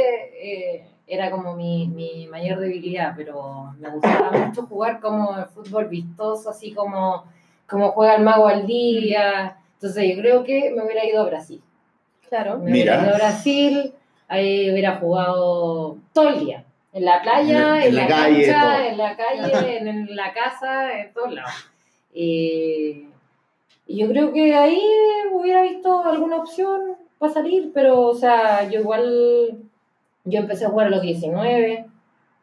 eh, 0.41 0.87
era 1.09 1.33
como 1.33 1.57
mi, 1.57 1.89
mi 1.89 2.29
mayor 2.29 2.61
debilidad, 2.61 3.13
pero 3.17 3.75
me 3.77 3.91
gustaba 3.91 4.31
mucho 4.31 4.67
jugar 4.67 5.01
como 5.01 5.37
el 5.37 5.47
fútbol 5.47 5.87
vistoso, 5.87 6.51
así 6.51 6.73
como, 6.73 7.25
como 7.67 7.91
juega 7.91 8.15
el 8.15 8.23
mago 8.23 8.47
al 8.47 8.69
día. 8.69 9.57
Entonces 9.75 10.15
yo 10.15 10.23
creo 10.23 10.45
que 10.45 10.73
me 10.77 10.85
hubiera 10.85 11.05
ido 11.05 11.23
a 11.23 11.27
Brasil. 11.27 11.61
Claro. 12.29 12.59
Me 12.59 12.71
Mira. 12.71 12.99
hubiera 12.99 13.03
ido 13.03 13.15
a 13.15 13.19
Brasil, 13.19 13.95
ahí 14.29 14.71
hubiera 14.71 14.99
jugado 14.99 15.97
todo 16.13 16.29
el 16.29 16.39
día. 16.39 16.65
En 16.93 17.05
la 17.05 17.21
playa, 17.23 17.77
En 17.85 17.89
en, 17.89 17.95
la 17.97 18.03
la, 18.03 18.09
calle, 18.09 18.47
cancha, 18.47 18.89
en 18.89 18.99
la 18.99 19.17
calle, 19.17 19.77
en, 19.79 19.89
en 19.89 20.17
la 20.17 20.33
casa, 20.33 21.01
en 21.01 21.13
todos 21.13 21.33
lados. 21.35 21.53
Y, 22.15 23.05
y 23.87 23.97
yo 23.99 24.09
creo 24.09 24.33
que 24.33 24.55
ahí 24.55 24.81
hubiera 25.33 25.63
visto 25.63 26.03
alguna 26.05 26.37
opción 26.37 26.97
para 27.19 27.33
salir, 27.33 27.71
pero, 27.75 28.01
o 28.01 28.15
sea, 28.15 28.69
yo 28.69 28.81
igual, 28.81 29.59
yo 30.25 30.39
empecé 30.41 30.65
a 30.65 30.71
jugar 30.71 30.87
a 30.87 30.91
los 30.91 31.03
19, 31.03 31.87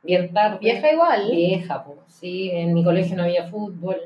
bien 0.04 0.34
tarde. 0.34 0.58
Vieja 0.62 0.92
igual. 0.92 1.30
Vieja, 1.32 1.84
pues, 1.84 1.98
sí, 2.08 2.52
en 2.52 2.74
mi 2.74 2.84
colegio 2.84 3.16
no 3.18 3.24
había 3.24 3.48
fútbol, 3.50 3.98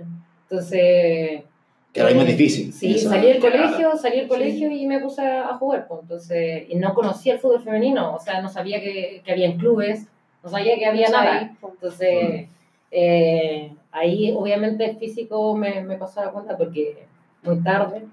entonces... 0.43 1.43
Que 1.91 2.01
ahora 2.01 2.13
mismo 2.13 2.27
es 2.27 2.29
eh, 2.29 2.37
difícil. 2.37 2.71
Sí, 2.73 2.95
Eso. 2.95 3.09
salí 3.09 3.27
del 3.27 3.39
Claro. 3.39 3.57
colegio, 3.63 3.97
salí 3.97 4.17
del 4.17 4.27
colegio 4.27 4.71
y 4.71 4.85
me 4.85 4.99
puse 4.99 5.21
a, 5.23 5.49
a 5.49 5.57
jugar, 5.57 5.87
pues, 5.87 6.01
entonces, 6.03 6.63
y 6.69 6.75
no 6.75 6.93
conocía 6.93 7.33
el 7.33 7.39
fútbol 7.39 7.63
femenino, 7.63 8.13
o 8.15 8.19
sea, 8.19 8.41
no 8.41 8.47
sabía 8.49 8.79
que, 8.79 9.21
que 9.25 9.31
había 9.31 9.55
clubes, 9.57 10.07
no 10.43 10.49
sabía 10.49 10.77
que 10.77 10.85
había 10.85 11.09
nada, 11.09 11.51
entonces, 11.61 12.47
eh, 12.91 13.71
ahí 13.91 14.33
obviamente 14.37 14.85
el 14.85 14.97
físico 14.97 15.55
me, 15.55 15.81
me 15.81 15.95
pasó 15.97 16.23
la 16.23 16.31
cuenta 16.31 16.57
porque 16.57 17.05
muy 17.43 17.61
tarde, 17.61 18.03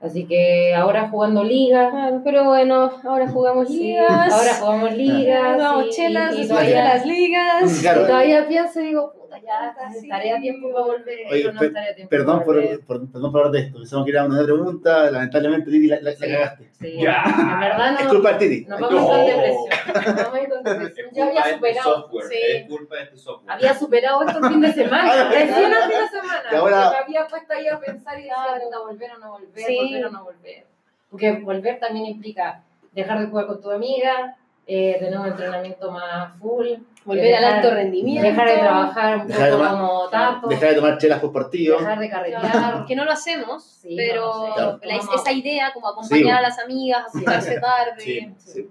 así 0.00 0.24
que 0.26 0.74
ahora 0.74 1.08
jugando 1.08 1.44
liga, 1.44 1.90
Claro, 1.90 2.20
pero 2.24 2.44
bueno, 2.44 2.90
ahora 3.04 3.28
jugamos 3.28 3.68
sí, 3.68 3.78
ligas. 3.82 4.32
ahora 4.32 4.54
jugamos 4.60 4.92
ligas, 4.96 5.54
Jugamos 5.56 5.86
y- 5.86 5.90
chelas 5.90 6.32
y, 6.32 6.36
y 6.36 6.38
después 6.40 6.66
de 6.66 6.72
todavía, 6.72 6.94
las 6.94 7.06
ligas. 7.06 7.78
Claro. 7.80 8.02
y 8.02 8.06
todavía 8.06 8.48
pienso 8.48 8.80
y 8.80 8.86
digo, 8.86 9.12
puta, 9.28 9.38
ya 9.40 9.76
Sí. 9.92 9.98
estaré 10.06 10.32
a 10.32 10.40
tiempo 10.40 10.72
para 10.72 10.84
volver, 10.86 11.18
Oye, 11.30 11.48
o 11.48 11.52
no 11.52 11.60
pe- 11.60 11.66
estaré 11.66 11.90
a 11.90 11.94
tiempo 11.94 12.10
Perdón 12.10 12.34
para 12.36 12.44
por, 12.46 12.54
volver. 12.56 12.80
por, 12.86 13.10
perdón 13.12 13.32
por 13.32 13.40
hablar 13.40 13.52
de 13.52 13.66
esto. 13.66 13.78
Pensamos 13.78 14.04
que 14.04 14.10
era 14.12 14.24
una 14.24 14.42
pregunta. 14.42 15.10
Lamentablemente, 15.10 15.70
Titi, 15.70 15.86
la, 15.86 15.96
la, 15.96 16.02
la 16.10 16.16
Sí. 16.16 16.20
cagaste. 16.32 16.70
Sí, 16.80 16.96
Ya. 17.00 17.22
en 17.24 17.60
verdad 17.60 17.92
no, 17.92 17.98
Es 17.98 18.06
culpa 18.06 18.28
del 18.32 18.38
Titi. 18.38 18.66
Nos 18.66 18.80
vamos 18.80 19.00
No. 19.02 19.08
con 19.08 19.26
depresión. 19.26 19.66
Nos 19.86 20.16
vamos 20.16 20.34
a 20.34 20.40
ir 20.42 20.48
con 20.48 20.62
depresión. 20.64 21.08
Yo 21.12 21.22
había 21.24 21.32
de 21.34 21.38
este 21.38 21.54
superado, 21.54 21.94
software, 21.94 22.26
sí. 22.26 22.36
Es 22.42 22.68
culpa 22.68 22.96
de 22.96 23.02
este 23.02 23.16
software. 23.18 23.52
había 23.54 23.74
superado 23.74 24.22
esto 24.22 24.38
el 24.38 24.52
fin 24.52 24.60
de 24.60 24.72
semana. 24.72 25.28
Recién 25.30 25.72
el 25.72 25.82
fin 25.90 26.00
de 26.00 26.08
semana. 26.20 26.42
Y 26.50 26.54
ahora- 26.54 26.90
Me 26.90 26.96
había 26.96 27.26
puesto 27.26 27.52
ahí 27.52 27.68
a 27.68 27.78
pensar 27.80 28.18
y 28.18 28.22
decía, 28.22 28.34
Claro. 28.46 28.64
puta, 28.64 28.78
volver 28.80 29.10
o 29.12 29.18
no 29.18 29.30
volver, 29.32 29.64
Sí. 29.66 29.76
volver 29.76 30.04
o 30.06 30.10
no 30.10 30.24
volver. 30.24 30.66
Porque 31.10 31.32
volver 31.32 31.78
también 31.80 32.06
implica 32.06 32.62
dejar 32.92 33.20
de 33.20 33.26
jugar 33.26 33.46
con 33.46 33.60
tu 33.60 33.70
amiga, 33.70 34.36
eh, 34.70 34.96
tener 35.00 35.18
un 35.18 35.26
entrenamiento 35.26 35.90
más 35.90 36.38
full, 36.38 36.66
Volver 37.06 37.34
al 37.36 37.40
dejar- 37.40 37.54
alto 37.56 37.70
rendimiento. 37.74 38.22
dejar 38.28 38.48
de 38.50 38.58
trabajar 38.58 39.16
un 39.16 39.26
de 39.26 39.34
poco 39.34 39.48
tomar- 39.48 39.70
como 39.70 40.08
tanto, 40.10 40.48
Dejar 40.48 40.68
de 40.68 40.74
tomar 40.74 40.98
chelas 40.98 41.20
por 41.20 41.32
partido. 41.32 41.78
dejar 41.78 41.98
de 41.98 42.10
carretear. 42.10 42.40
Claro, 42.52 42.84
que 42.86 42.94
no 42.94 43.04
lo 43.06 43.10
hacemos, 43.12 43.64
Sí, 43.64 43.94
pero 43.96 44.26
no, 44.26 44.46
sé. 44.46 44.52
Claro. 44.54 44.80
la- 44.84 44.96
esa 45.16 45.32
idea, 45.32 45.72
como 45.72 45.88
acompañar 45.88 46.22
Sí. 46.22 46.28
a 46.30 46.40
las 46.42 46.58
amigas, 46.58 47.04
juntarse 47.12 47.58
tarde. 47.60 48.34
Sí. 48.36 48.68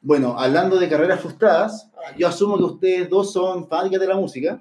Bueno, 0.00 0.36
hablando 0.38 0.78
de 0.78 0.88
carreras 0.88 1.20
frustradas, 1.20 1.90
yo 2.16 2.28
asumo 2.28 2.56
que 2.56 2.62
ustedes 2.64 3.10
dos 3.10 3.32
son 3.32 3.68
fanáticas 3.68 4.00
de 4.00 4.06
la 4.06 4.14
música, 4.16 4.58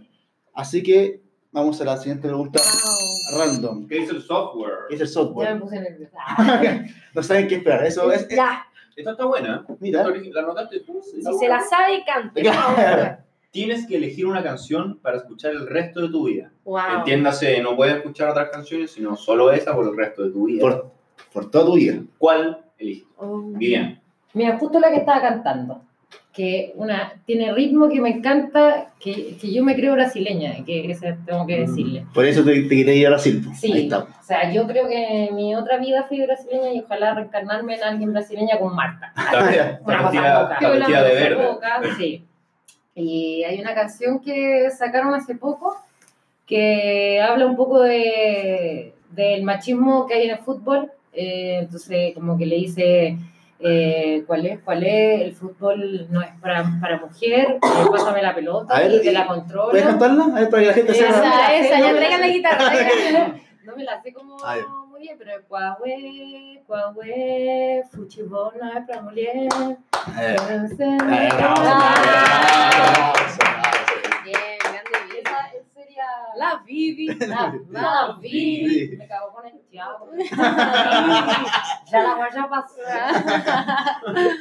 así 0.54 0.82
que 0.84 1.22
vamos 1.52 1.80
a 1.80 1.86
la 1.86 1.96
siguiente 1.96 2.28
pregunta 2.28 2.60
random. 3.38 3.88
¿Qué 3.88 3.96
dice 3.96 4.14
el 4.14 4.22
software? 4.24 4.74
¿Qué 4.90 4.96
es 4.96 5.02
el 5.02 5.08
Ya 5.08 5.14
software? 5.14 5.54
me 5.54 5.62
puse 5.62 5.80
nerviosa. 5.80 6.18
no 7.14 7.24
saben 7.24 7.48
qué 7.48 7.56
esperar. 7.56 7.86
Eso 7.86 8.12
es. 8.12 8.28
Ya, 8.30 8.66
Esta 8.98 9.12
está 9.12 9.26
buena. 9.26 9.64
¿eh? 9.70 9.74
Mira. 9.80 10.04
¿La 10.34 10.42
notaste 10.42 10.80
tú? 10.80 11.02
Sí. 11.04 11.22
Si 11.22 11.34
se 11.34 11.48
la 11.48 11.62
sabe, 11.62 12.04
cante. 12.04 12.44
Tienes 13.52 13.88
que 13.88 13.96
elegir 13.96 14.26
una 14.26 14.44
canción 14.44 15.00
para 15.00 15.18
escuchar 15.18 15.52
el 15.52 15.68
resto 15.68 16.02
de 16.02 16.10
tu 16.10 16.28
vida. 16.28 16.52
Wow. 16.66 16.98
Entiéndase, 16.98 17.62
no 17.62 17.76
puedes 17.76 17.96
escuchar 17.96 18.30
otras 18.30 18.50
canciones, 18.50 18.92
sino 18.92 19.16
solo 19.16 19.52
esa 19.52 19.76
por 19.76 19.88
el 19.88 19.96
resto 19.96 20.24
de 20.24 20.32
tu 20.32 20.46
vida. 20.46 20.62
Por, 20.62 20.92
por 21.32 21.50
toda 21.50 21.66
tu 21.68 21.76
vida. 21.76 22.02
¿Cuál 22.18 22.66
eliges? 22.78 23.08
Oh. 23.18 23.52
Bien. 23.54 24.02
Mira, 24.34 24.58
justo 24.58 24.80
la 24.80 24.90
que 24.90 24.98
estaba 24.98 25.22
cantando, 25.22 25.82
que 26.34 26.72
una 26.76 27.14
tiene 27.26 27.52
ritmo 27.52 27.90
que 27.90 28.00
me 28.00 28.10
encanta, 28.10 28.92
que, 29.00 29.36
que 29.42 29.52
yo 29.52 29.64
me 29.64 29.76
creo 29.76 29.94
brasileña, 29.94 30.64
que 30.66 30.96
tengo 31.26 31.48
que 31.48 31.62
decirle. 31.62 32.06
Por 32.14 32.26
eso 32.26 32.44
te, 32.44 32.62
te 32.64 32.70
quería 32.70 32.94
ir 32.94 33.08
a 33.08 33.10
Brasil. 33.10 33.42
pues. 33.44 33.64
Ahí 33.64 33.72
Sí, 33.72 33.80
está. 33.86 34.00
o 34.00 34.24
sea, 34.24 34.52
yo 34.54 34.68
creo 34.68 34.88
que 34.88 35.26
en 35.30 35.36
mi 35.36 35.56
otra 35.56 35.78
vida 35.78 36.06
fui 36.08 36.22
brasileña 36.22 36.72
y 36.74 36.82
ojalá 36.82 37.16
reencarnarme 37.16 37.76
en 37.76 37.84
alguien 37.84 38.14
brasileña 38.14 38.60
con 38.60 38.76
Marta. 38.76 39.12
Una 39.86 40.04
cosa 40.04 40.44
loca. 40.80 41.04
de 41.04 41.14
verde. 41.16 41.44
loca, 41.44 41.82
sí. 41.98 42.24
Y 42.94 43.44
hay 43.44 43.60
una 43.60 43.74
canción 43.74 44.20
que 44.20 44.70
sacaron 44.72 45.14
hace 45.14 45.36
poco 45.36 45.76
que 46.46 47.22
habla 47.22 47.46
un 47.46 47.56
poco 47.56 47.82
de, 47.82 48.94
del 49.12 49.44
machismo 49.44 50.08
que 50.08 50.14
hay 50.16 50.26
en 50.26 50.32
el 50.32 50.40
fútbol. 50.40 50.92
Eh, 51.14 51.60
entonces, 51.62 52.14
como 52.14 52.38
que 52.38 52.46
le 52.46 52.56
dice, 52.56 53.18
eh, 53.60 54.24
¿cuál 54.28 54.46
es? 54.46 54.60
¿Cuál 54.64 54.84
es? 54.84 55.22
El 55.22 55.34
fútbol 55.36 56.08
no 56.12 56.22
es 56.22 56.30
para, 56.42 56.64
para 56.82 56.98
mujer, 57.00 57.58
eh, 57.62 57.88
pásame 57.92 58.22
la 58.22 58.36
pelota 58.36 58.76
A 58.76 58.80
ver, 58.82 58.94
y 58.94 59.02
te 59.02 59.12
la 59.12 59.26
¿Puedes 59.26 59.44
controla. 59.44 59.84
cantarla? 59.84 60.24
A 60.26 60.40
ver, 60.40 60.50
para 60.50 60.62
que 60.64 60.68
la 60.68 60.74
gente 60.74 60.92
Esa, 60.92 61.06
sepa. 61.14 61.54
Esa, 61.54 61.56
esa, 61.56 61.80
ya 61.80 61.96
traigan 61.96 62.22
la 62.22 62.28
guitarra. 62.28 62.72
No 63.68 63.76
me 63.76 63.84
la 63.84 64.02
sé 64.02 64.14
como 64.14 64.38
muy 64.88 65.02
bien, 65.02 65.18
pero 65.20 65.34
Cuahue, 65.50 66.64
Cuahue, 66.66 67.84
Fuchibol 67.92 68.54
no 68.62 68.72
es 68.80 68.88
para 68.88 69.02
mujer. 69.02 69.28
Eh, 70.18 70.36
Eh, 70.80 71.30
bravo, 71.36 71.62
Bien, 74.24 74.58
grande, 74.64 74.98
bien. 75.12 75.20
Esa 75.20 75.52
sería 75.76 76.06
La 76.38 76.62
Vivi. 76.66 77.08
la, 77.08 77.54
La 77.70 77.82
la 77.82 78.18
Vivi. 78.22 78.88
vi. 78.90 78.98
Me 78.98 79.08
cago 79.08 79.34
con 79.34 79.46
el 79.46 79.60
diablo. 79.70 80.12
Ya 81.92 82.04
la 82.04 82.16
guaya 82.16 82.48
pasó. 82.50 82.76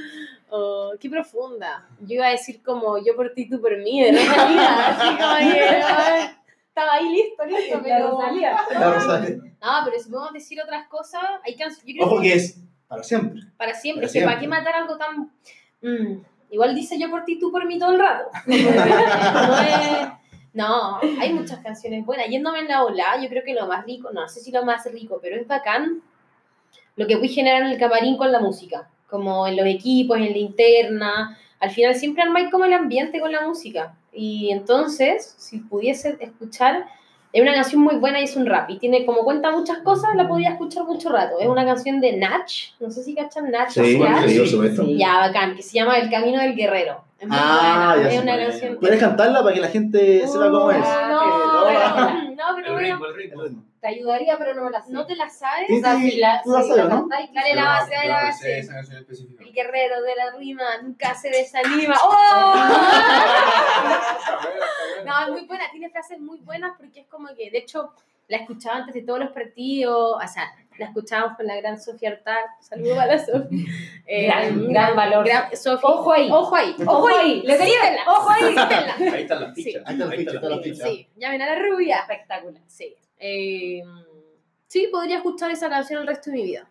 Oh, 0.49 0.93
qué 1.01 1.11
profunda. 1.11 1.85
Yo 2.01 2.15
iba 2.15 2.27
a 2.29 2.31
decir 2.31 2.63
como 2.63 2.99
yo 3.05 3.17
por 3.17 3.33
ti, 3.35 3.49
tú 3.49 3.61
por 3.61 3.77
mí, 3.79 4.01
de 4.01 4.13
Rosalía. 4.13 4.87
Así 4.89 5.09
como 5.17 5.37
que 5.39 5.61
ay, 5.61 6.31
estaba 6.69 6.93
ahí 6.95 7.09
listo, 7.09 7.45
listo, 7.45 7.81
pero. 7.83 8.21
La 8.73 8.93
Rosalía. 8.95 9.37
No, 9.61 9.71
pero 9.85 9.99
si 10.01 10.09
podemos 10.09 10.33
decir 10.33 10.61
otras 10.63 10.87
cosas, 10.87 11.21
hay 11.45 11.57
canciones. 11.57 11.85
Yo 11.85 11.95
creo 11.95 12.07
Ojo 12.07 12.23
que 12.23 12.29
que 12.29 12.35
es 12.35 12.61
para 12.87 13.03
siempre. 13.03 13.43
para 13.57 13.75
siempre. 13.75 14.03
para 14.03 14.07
es 14.07 14.13
que 14.13 14.21
¿Para 14.23 14.35
qué 14.37 14.41
siempre. 14.47 14.59
matar 14.61 14.75
algo 14.83 14.97
tan.? 14.97 15.33
Mm, 15.83 16.23
igual 16.51 16.75
dice 16.77 16.97
yo 16.97 17.11
por 17.11 17.25
ti, 17.25 17.41
tú 17.41 17.51
por 17.51 17.67
mí 17.67 17.77
todo 17.81 17.91
el 17.93 17.99
rato. 17.99 18.31
no, 18.47 18.55
es- 18.55 20.09
no, 20.57 20.99
hay 21.21 21.35
muchas 21.35 21.61
canciones 21.61 22.07
buenas. 22.07 22.29
Yéndome 22.29 22.61
en 22.61 22.69
la 22.69 22.83
ola, 22.83 23.21
yo 23.23 23.29
creo 23.29 23.45
que 23.45 23.53
lo 23.53 23.67
más 23.67 23.85
rico, 23.85 24.11
no 24.11 24.27
sé 24.27 24.41
si 24.41 24.51
lo 24.51 24.65
más 24.65 24.91
rico, 24.91 25.19
pero 25.21 25.37
es 25.37 25.47
bacán 25.47 26.01
lo 26.97 27.07
que 27.07 27.17
voy 27.17 27.29
generar 27.29 27.61
en 27.61 27.69
el 27.69 27.79
camarín 27.79 28.17
con 28.17 28.33
la 28.33 28.41
música. 28.41 28.89
Como 29.07 29.47
en 29.47 29.57
los 29.57 29.67
equipos, 29.67 30.17
en 30.17 30.33
la 30.33 30.39
interna. 30.39 31.39
Al 31.61 31.71
final 31.71 31.95
siempre 31.95 32.23
armáis 32.23 32.51
como 32.51 32.65
el 32.65 32.73
ambiente 32.73 33.21
con 33.21 33.33
la 33.33 33.47
música. 33.47 33.97
Y 34.15 34.51
entonces, 34.51 35.35
si 35.37 35.59
pudiese 35.59 36.17
escuchar, 36.21 36.87
es 37.35 37.43
una 37.43 37.53
canción 37.53 37.83
muy 37.83 37.97
buena 37.97 38.19
y 38.19 38.25
es 38.25 38.35
un 38.35 38.47
rap. 38.47 38.71
Y 38.71 38.79
tiene 38.79 39.05
como 39.05 39.25
cuenta 39.25 39.51
muchas 39.51 39.79
cosas, 39.81 40.17
la 40.17 40.27
podría 40.27 40.53
escuchar 40.53 40.85
mucho 40.85 41.11
rato. 41.11 41.39
Es 41.39 41.47
una 41.47 41.67
canción 41.67 42.01
de 42.01 42.17
Natch. 42.17 42.71
No 42.81 42.91
sé 42.91 43.03
si 43.03 43.15
cachan 43.15 43.51
Natch. 43.51 43.73
Sí, 43.73 43.99
¿ya? 43.99 44.27
sí. 44.27 44.47
Sí. 44.47 44.97
Ya, 44.97 45.19
bacán, 45.19 45.55
que 45.55 45.63
se 45.63 45.75
llama 45.75 45.99
El 45.99 46.09
Camino 46.09 46.41
del 46.41 46.57
Guerrero. 46.57 47.05
Es 47.19 47.27
muy 47.29 47.37
Ah, 47.41 47.95
buena, 47.95 48.03
ya 48.03 48.09
es 48.09 48.15
sé 48.15 48.21
una 48.23 48.37
canción. 48.37 48.77
¿Puedes 48.79 49.01
cantarla 49.01 49.43
para 49.43 49.55
que 49.55 49.61
la 49.61 49.69
gente 49.69 50.27
sepa 50.29 50.51
cómo 50.51 50.71
es? 50.71 50.85
Ah, 50.87 51.09
No, 51.11 51.21
que- 51.21 52.35
no, 52.37 52.43
pero 52.57 52.67
El 52.67 52.73
bueno, 52.75 52.79
ritmo, 52.97 53.07
el 53.07 53.15
ritmo. 53.15 53.63
Te 53.81 53.89
ayudaría, 53.89 54.37
pero 54.37 54.55
no 54.55 54.65
me 54.65 54.71
la 54.71 54.83
sé. 54.83 54.93
no 54.93 55.07
te 55.07 55.17
la 55.17 55.29
sabes. 55.31 55.67
Sí, 55.69 55.77
Esa 55.77 55.97
sí, 55.97 56.11
sí 56.11 56.19
la- 56.19 56.41
tú 56.45 56.53
la 56.53 56.63
sabes, 56.63 56.89
¿no? 56.89 57.09
Dale 57.09 57.55
la 57.55 57.65
base, 57.65 57.95
dale 57.95 58.09
la 58.09 58.23
base. 58.25 58.43
sé 58.43 58.59
esa 58.59 58.75
canción 58.75 58.99
específica. 58.99 59.45
El 59.45 59.53
guerrero 59.53 60.03
de 60.03 60.15
la 60.17 60.31
rima 60.37 60.65
nunca 60.83 61.15
se 61.15 61.31
desanima. 61.31 61.95
¡Oh! 62.05 62.55
No, 65.05 65.23
es 65.23 65.29
muy 65.31 65.47
buena, 65.47 65.65
tiene 65.71 65.91
frases 65.91 66.19
muy 66.21 66.39
buenas 66.41 66.73
porque 66.79 67.01
es 67.01 67.07
como 67.07 67.29
que, 67.35 67.51
de 67.51 67.59
hecho, 67.59 67.93
la 68.29 68.37
escuchaba 68.39 68.77
antes 68.79 68.95
de 68.95 69.03
todos 69.03 69.19
los 69.21 69.31
partidos, 69.31 70.15
o 70.17 70.29
sea, 70.29 70.45
la 70.79 70.87
escuchábamos 70.87 71.37
con 71.37 71.47
la 71.47 71.57
gran 71.57 71.81
Sofía 71.81 72.11
Artar. 72.11 72.45
Saludos 72.61 72.99
a 72.99 73.07
la 73.07 73.19
Sofía. 73.19 73.65
Eh, 74.09 74.27
Gran- 74.27 74.69
gran 74.69 74.95
valor. 74.95 75.25
gran- 75.27 75.57
Sofía. 75.57 75.89
Ojo 75.91 76.13
ahí. 76.13 76.29
Ojo 76.31 76.55
ahí. 76.55 76.77
Ojo 76.87 77.09
ahí. 77.09 77.43
Le 77.45 77.55
Cítenla, 77.59 78.03
Ojo 78.07 78.31
ahí. 78.31 78.43
Ahí 78.45 79.23
están 79.23 79.41
las 79.41 79.53
fichas. 79.55 79.83
Ahí 79.85 79.95
están 79.95 80.09
las 80.09 80.17
fichas, 80.17 80.35
están 80.35 80.51
las 80.51 80.63
Sí, 80.63 80.71
fichas. 80.71 80.89
Sí, 80.89 81.09
llamen 81.17 81.43
a 81.43 81.47
la 81.47 81.59
rubia. 81.59 81.99
Espectacular. 82.03 82.63
Sí. 82.69 82.95
Eh, 83.19 83.83
sí, 84.69 84.89
podría 84.93 85.17
escuchar 85.17 85.51
esa 85.51 85.69
canción 85.69 86.03
el 86.03 86.07
resto 86.07 86.31
de 86.31 86.37
mi 86.37 86.45
vida. 86.45 86.69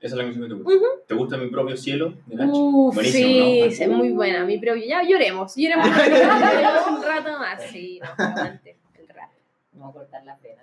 Esa 0.00 0.14
es 0.14 0.18
la 0.18 0.22
canción 0.24 0.44
que 0.44 0.48
te 0.48 0.54
gusta. 0.62 0.76
Ujú. 0.78 0.86
¿Te 1.08 1.14
gusta 1.14 1.36
mi 1.36 1.50
propio 1.50 1.76
cielo 1.76 2.14
de 2.26 2.36
Nacho? 2.36 2.52
Buenísimo, 2.58 3.28
sí, 3.28 3.60
¿no? 3.60 3.70
sí, 3.70 3.82
es 3.82 3.88
muy 3.90 4.12
buena. 4.12 4.44
Mi 4.46 4.56
propio. 4.58 4.82
Ya 4.86 5.02
lloremos, 5.02 5.54
lloremos, 5.56 5.86
lloremos 5.96 6.86
un 6.88 7.02
rato 7.02 7.38
más. 7.38 7.62
Sí, 7.64 8.00
no, 8.02 8.24
aguante 8.24 8.76
el 8.94 9.08
rap. 9.08 9.30
Vamos 9.72 9.90
a 9.90 9.98
cortar 9.98 10.24
la 10.24 10.36
pena. 10.38 10.62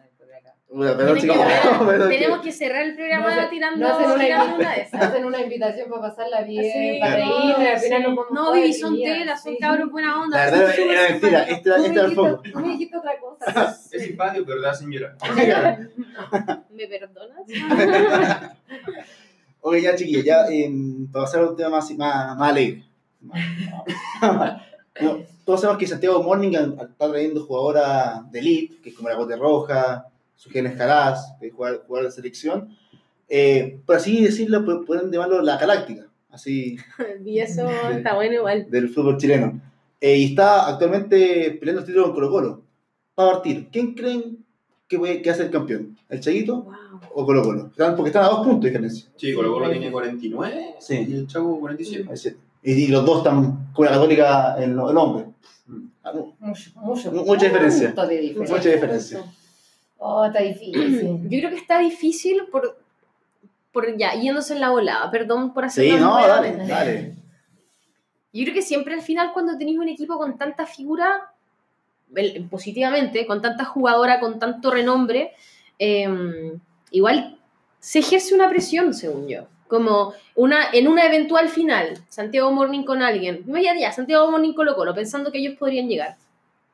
Bueno, 0.76 0.92
que 0.98 0.98
pero 0.98 1.14
que- 1.16 2.08
Tenemos 2.18 2.40
que 2.42 2.52
cerrar 2.52 2.82
el 2.84 2.96
programa 2.96 3.34
No 3.34 3.50
tirando, 3.50 3.88
no 3.88 3.94
hacen 3.96 4.12
una 4.12 4.24
tirando 4.26 4.56
una 4.58 4.72
de 4.76 4.82
esas. 4.82 5.02
Hacen 5.04 5.26
una 5.26 5.42
invitación 5.42 5.90
para 5.90 6.02
pasarla 6.02 6.42
bien, 6.42 6.64
Sí, 6.74 7.00
para 7.00 7.18
no, 7.18 7.32
reírnos, 7.32 7.60
al 7.60 7.80
final 7.80 8.04
nos 8.04 8.16
vamos 8.16 8.32
No, 8.32 8.52
Vivi, 8.52 8.74
son 8.74 8.96
telas, 8.98 9.42
son 9.44 9.54
sí. 9.54 9.58
cabros 9.62 9.90
buena 9.90 10.22
onda. 10.22 10.38
La 10.38 10.52
verdad 10.52 10.76
era 10.78 11.10
mentira. 11.10 11.44
Este, 11.44 11.54
este 11.54 11.70
era 11.70 11.78
el 11.78 11.84
dijiste- 11.84 12.16
foco. 12.16 12.42
Tú 12.52 12.60
me 12.60 12.68
dijiste 12.74 12.98
otra 12.98 13.12
cosa. 13.20 13.78
Es 13.92 14.04
simpático, 14.04 14.46
pero 14.48 14.70
hacen 14.70 14.92
llorar. 14.92 15.16
¿Me 16.72 16.88
perdonas? 16.88 17.42
Oye, 19.62 19.82
ya 19.82 19.96
chiquillos, 19.96 20.24
ya 20.26 20.46
eh, 20.52 20.70
para 21.12 21.26
pasar 21.26 21.42
a 21.42 21.50
un 21.50 21.56
tema 21.56 21.70
más, 21.70 21.90
más, 21.98 22.38
más 22.38 22.50
alegre. 22.52 22.84
No, 25.02 25.20
todos 25.46 25.62
sabemos 25.62 25.80
que 25.80 25.88
Santiago 25.88 26.22
Morning 26.22 26.52
está 26.54 27.10
trayendo 27.10 27.46
jugadora 27.46 28.24
de 28.30 28.40
elite, 28.40 28.82
que 28.82 28.90
es 28.90 28.96
como 28.96 29.10
la 29.10 29.16
Bote 29.16 29.36
Roja, 29.36 30.06
Sujén 30.36 30.66
Escalás, 30.68 31.34
que 31.40 31.48
es 31.48 31.54
jugador, 31.54 31.84
jugador 31.88 32.10
de 32.10 32.16
selección. 32.16 32.76
Eh, 33.30 33.80
por 33.86 33.96
así 33.96 34.24
decirlo, 34.24 34.62
pu- 34.66 34.86
pueden 34.86 35.12
llamarlo 35.12 35.42
la 35.42 35.58
galáctica, 35.58 36.06
así 36.30 36.78
Y 37.26 37.40
eso 37.40 37.68
está 37.92 38.14
bueno 38.16 38.36
igual. 38.36 38.68
del 38.70 38.90
fútbol 38.90 39.18
chileno. 39.18 39.60
Eh, 40.02 40.18
y 40.18 40.26
está 40.26 40.68
actualmente 40.68 41.58
peleando 41.60 41.82
el 41.82 41.88
título 41.88 42.06
con 42.06 42.14
Colo 42.16 42.30
Colo. 42.32 42.62
Para 43.16 43.32
partir, 43.32 43.68
¿quién 43.72 43.94
creen 43.96 44.38
que, 44.88 45.00
puede, 45.00 45.22
que 45.22 45.30
va 45.30 45.34
a 45.34 45.38
ser 45.38 45.46
el 45.48 45.52
campeón? 45.52 45.98
¿El 46.10 46.20
Chayito 46.20 46.62
Wow. 46.64 46.74
o 47.16 47.26
Colo 47.26 47.42
Colo? 47.44 47.68
Están- 47.68 47.96
Porque 47.96 48.10
están 48.10 48.26
a 48.26 48.28
dos 48.28 48.46
puntos 48.46 48.62
de 48.64 48.70
diferencia. 48.70 49.10
Sí, 49.16 49.34
Colo 49.34 49.54
Colo 49.54 49.70
tiene 49.72 49.92
49 49.92 50.76
Sí. 50.80 51.06
y 51.10 51.14
el 51.16 51.28
Chavo 51.28 51.60
47. 51.60 52.02
Es 52.04 52.10
decir, 52.24 52.38
Y, 52.62 52.74
y 52.74 52.88
los 52.88 53.06
dos 53.06 53.20
están 53.20 53.72
con 53.74 53.86
la 53.86 53.92
católica 53.94 54.56
el, 54.58 54.72
el 54.72 54.80
hombre. 54.98 55.26
Mucho, 56.40 56.72
mucho. 56.76 57.12
Mucha 57.12 57.46
diferencia. 57.48 57.88
punto 57.88 58.08
de 58.08 58.18
diferencia. 58.20 58.56
Mucha 58.58 58.70
diferencia. 58.70 59.24
Oh, 60.08 60.26
está 60.26 60.42
difícil. 60.42 61.20
Yo 61.30 61.40
creo 61.40 61.50
que 61.50 61.58
está 61.58 61.80
difícil 61.80 62.44
por, 62.52 62.78
por 63.72 63.98
ya, 63.98 64.14
yéndose 64.14 64.54
en 64.54 64.62
la 64.62 64.70
volada. 64.70 65.10
Perdón 65.10 65.52
por 65.52 65.66
hacer 65.66 65.84
Sí, 65.86 65.92
no, 66.00 66.12
buena. 66.12 66.28
dale, 66.28 66.58
dale. 66.68 67.16
Yo 68.32 68.44
creo 68.44 68.54
que 68.54 68.62
siempre 68.62 68.94
al 68.94 69.02
final 69.02 69.32
cuando 69.34 69.58
tenéis 69.58 69.80
un 69.80 69.88
equipo 69.88 70.18
con 70.18 70.38
tanta 70.38 70.66
figura, 70.68 71.32
positivamente, 72.52 73.26
con 73.26 73.42
tanta 73.42 73.66
jugadora, 73.66 74.20
con 74.20 74.38
tanto 74.40 74.70
renombre, 74.72 75.32
eh, 75.80 76.08
igual 76.92 77.38
se 77.80 78.00
ejerce 78.00 78.36
una 78.36 78.50
presión, 78.50 78.94
según 78.94 79.28
yo. 79.28 79.48
Como 79.68 80.14
una, 80.36 80.70
en 80.74 80.88
una 80.88 81.06
eventual 81.06 81.50
final, 81.50 81.98
Santiago 82.10 82.52
Morning 82.52 82.84
con 82.84 83.02
alguien, 83.02 83.42
imagínate 83.48 83.80
ya, 83.80 83.92
Santiago 83.92 84.30
Morning 84.30 84.54
Colo 84.54 84.76
Colo, 84.76 84.94
pensando 84.94 85.32
que 85.32 85.40
ellos 85.40 85.58
podrían 85.58 85.88
llegar. 85.88 86.18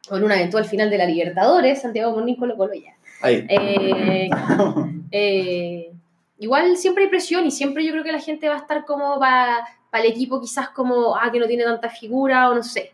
O 0.10 0.18
en 0.18 0.24
una 0.24 0.36
eventual 0.36 0.66
final 0.66 0.90
de 0.90 0.98
la 0.98 1.06
Libertadores, 1.06 1.82
Santiago 1.82 2.12
Morning 2.12 2.36
Colo 2.36 2.58
Colo 2.58 2.74
ya. 2.74 2.96
Ahí. 3.22 3.46
Eh, 3.48 4.30
eh, 5.12 5.92
igual 6.40 6.76
siempre 6.78 7.04
hay 7.04 7.10
presión 7.10 7.46
y 7.46 7.52
siempre 7.52 7.86
yo 7.86 7.92
creo 7.92 8.04
que 8.04 8.12
la 8.12 8.20
gente 8.20 8.50
va 8.50 8.56
a 8.56 8.60
estar 8.60 8.86
como 8.86 9.20
para 9.20 9.66
el 9.94 10.06
equipo 10.06 10.42
quizás 10.42 10.70
como, 10.70 11.16
ah, 11.16 11.32
que 11.32 11.40
no 11.40 11.48
tiene 11.48 11.64
tanta 11.64 11.90
figura 11.90 12.50
o 12.50 12.56
no 12.56 12.64
sé. 12.64 12.92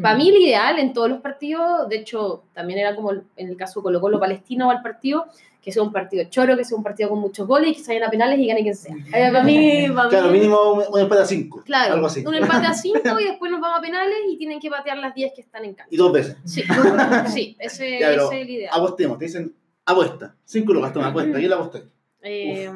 Para 0.00 0.14
mí 0.14 0.28
el 0.28 0.36
ideal 0.36 0.78
en 0.78 0.92
todos 0.92 1.08
los 1.08 1.20
partidos, 1.20 1.88
de 1.88 1.96
hecho 1.96 2.42
también 2.52 2.80
era 2.80 2.94
como 2.94 3.12
en 3.12 3.24
el 3.36 3.56
caso 3.56 3.82
Colo 3.82 3.98
Colo 3.98 4.20
Palestina 4.20 4.66
o 4.66 4.70
al 4.70 4.82
partido, 4.82 5.26
que 5.66 5.72
sea 5.72 5.82
un 5.82 5.90
partido 5.92 6.22
choro, 6.30 6.56
que 6.56 6.64
sea 6.64 6.76
un 6.78 6.84
partido 6.84 7.08
con 7.08 7.18
muchos 7.18 7.44
goles 7.44 7.70
y 7.70 7.74
que 7.74 7.80
se 7.80 7.90
vayan 7.92 8.06
a 8.06 8.10
penales 8.10 8.38
y 8.38 8.46
gane 8.46 8.62
quien 8.62 8.76
sea. 8.76 8.94
Eh, 8.94 9.32
para 9.32 9.42
mí, 9.42 9.88
para 9.96 10.08
Claro, 10.08 10.28
mí- 10.28 10.34
mínimo 10.38 10.74
un, 10.74 10.84
un 10.92 11.00
empate 11.00 11.22
a 11.22 11.26
5. 11.26 11.62
Claro, 11.64 11.94
Algo 11.94 12.06
así. 12.06 12.24
un 12.24 12.34
empate 12.36 12.66
a 12.68 12.72
5 12.74 13.00
y 13.20 13.24
después 13.24 13.50
nos 13.50 13.60
vamos 13.60 13.80
a 13.80 13.82
penales 13.82 14.16
y 14.30 14.36
tienen 14.38 14.60
que 14.60 14.70
patear 14.70 14.96
las 14.98 15.12
10 15.12 15.32
que 15.34 15.40
están 15.40 15.64
en 15.64 15.74
cancha. 15.74 15.88
Y 15.92 15.96
dos 15.96 16.12
veces. 16.12 16.36
Sí, 16.44 16.62
sí 17.34 17.56
ese, 17.58 17.98
Ya, 17.98 18.12
ese 18.12 18.24
es 18.26 18.32
el 18.32 18.48
ideal. 18.50 18.70
Apostemos, 18.74 19.18
te 19.18 19.24
dicen 19.24 19.52
apuesta. 19.84 20.36
5 20.44 20.72
lucas, 20.72 20.92
toma 20.92 21.08
apuesta. 21.08 21.36
¿Quién 21.36 21.50
la 21.50 21.56
aposté? 21.56 21.82
Eh, 22.22 22.68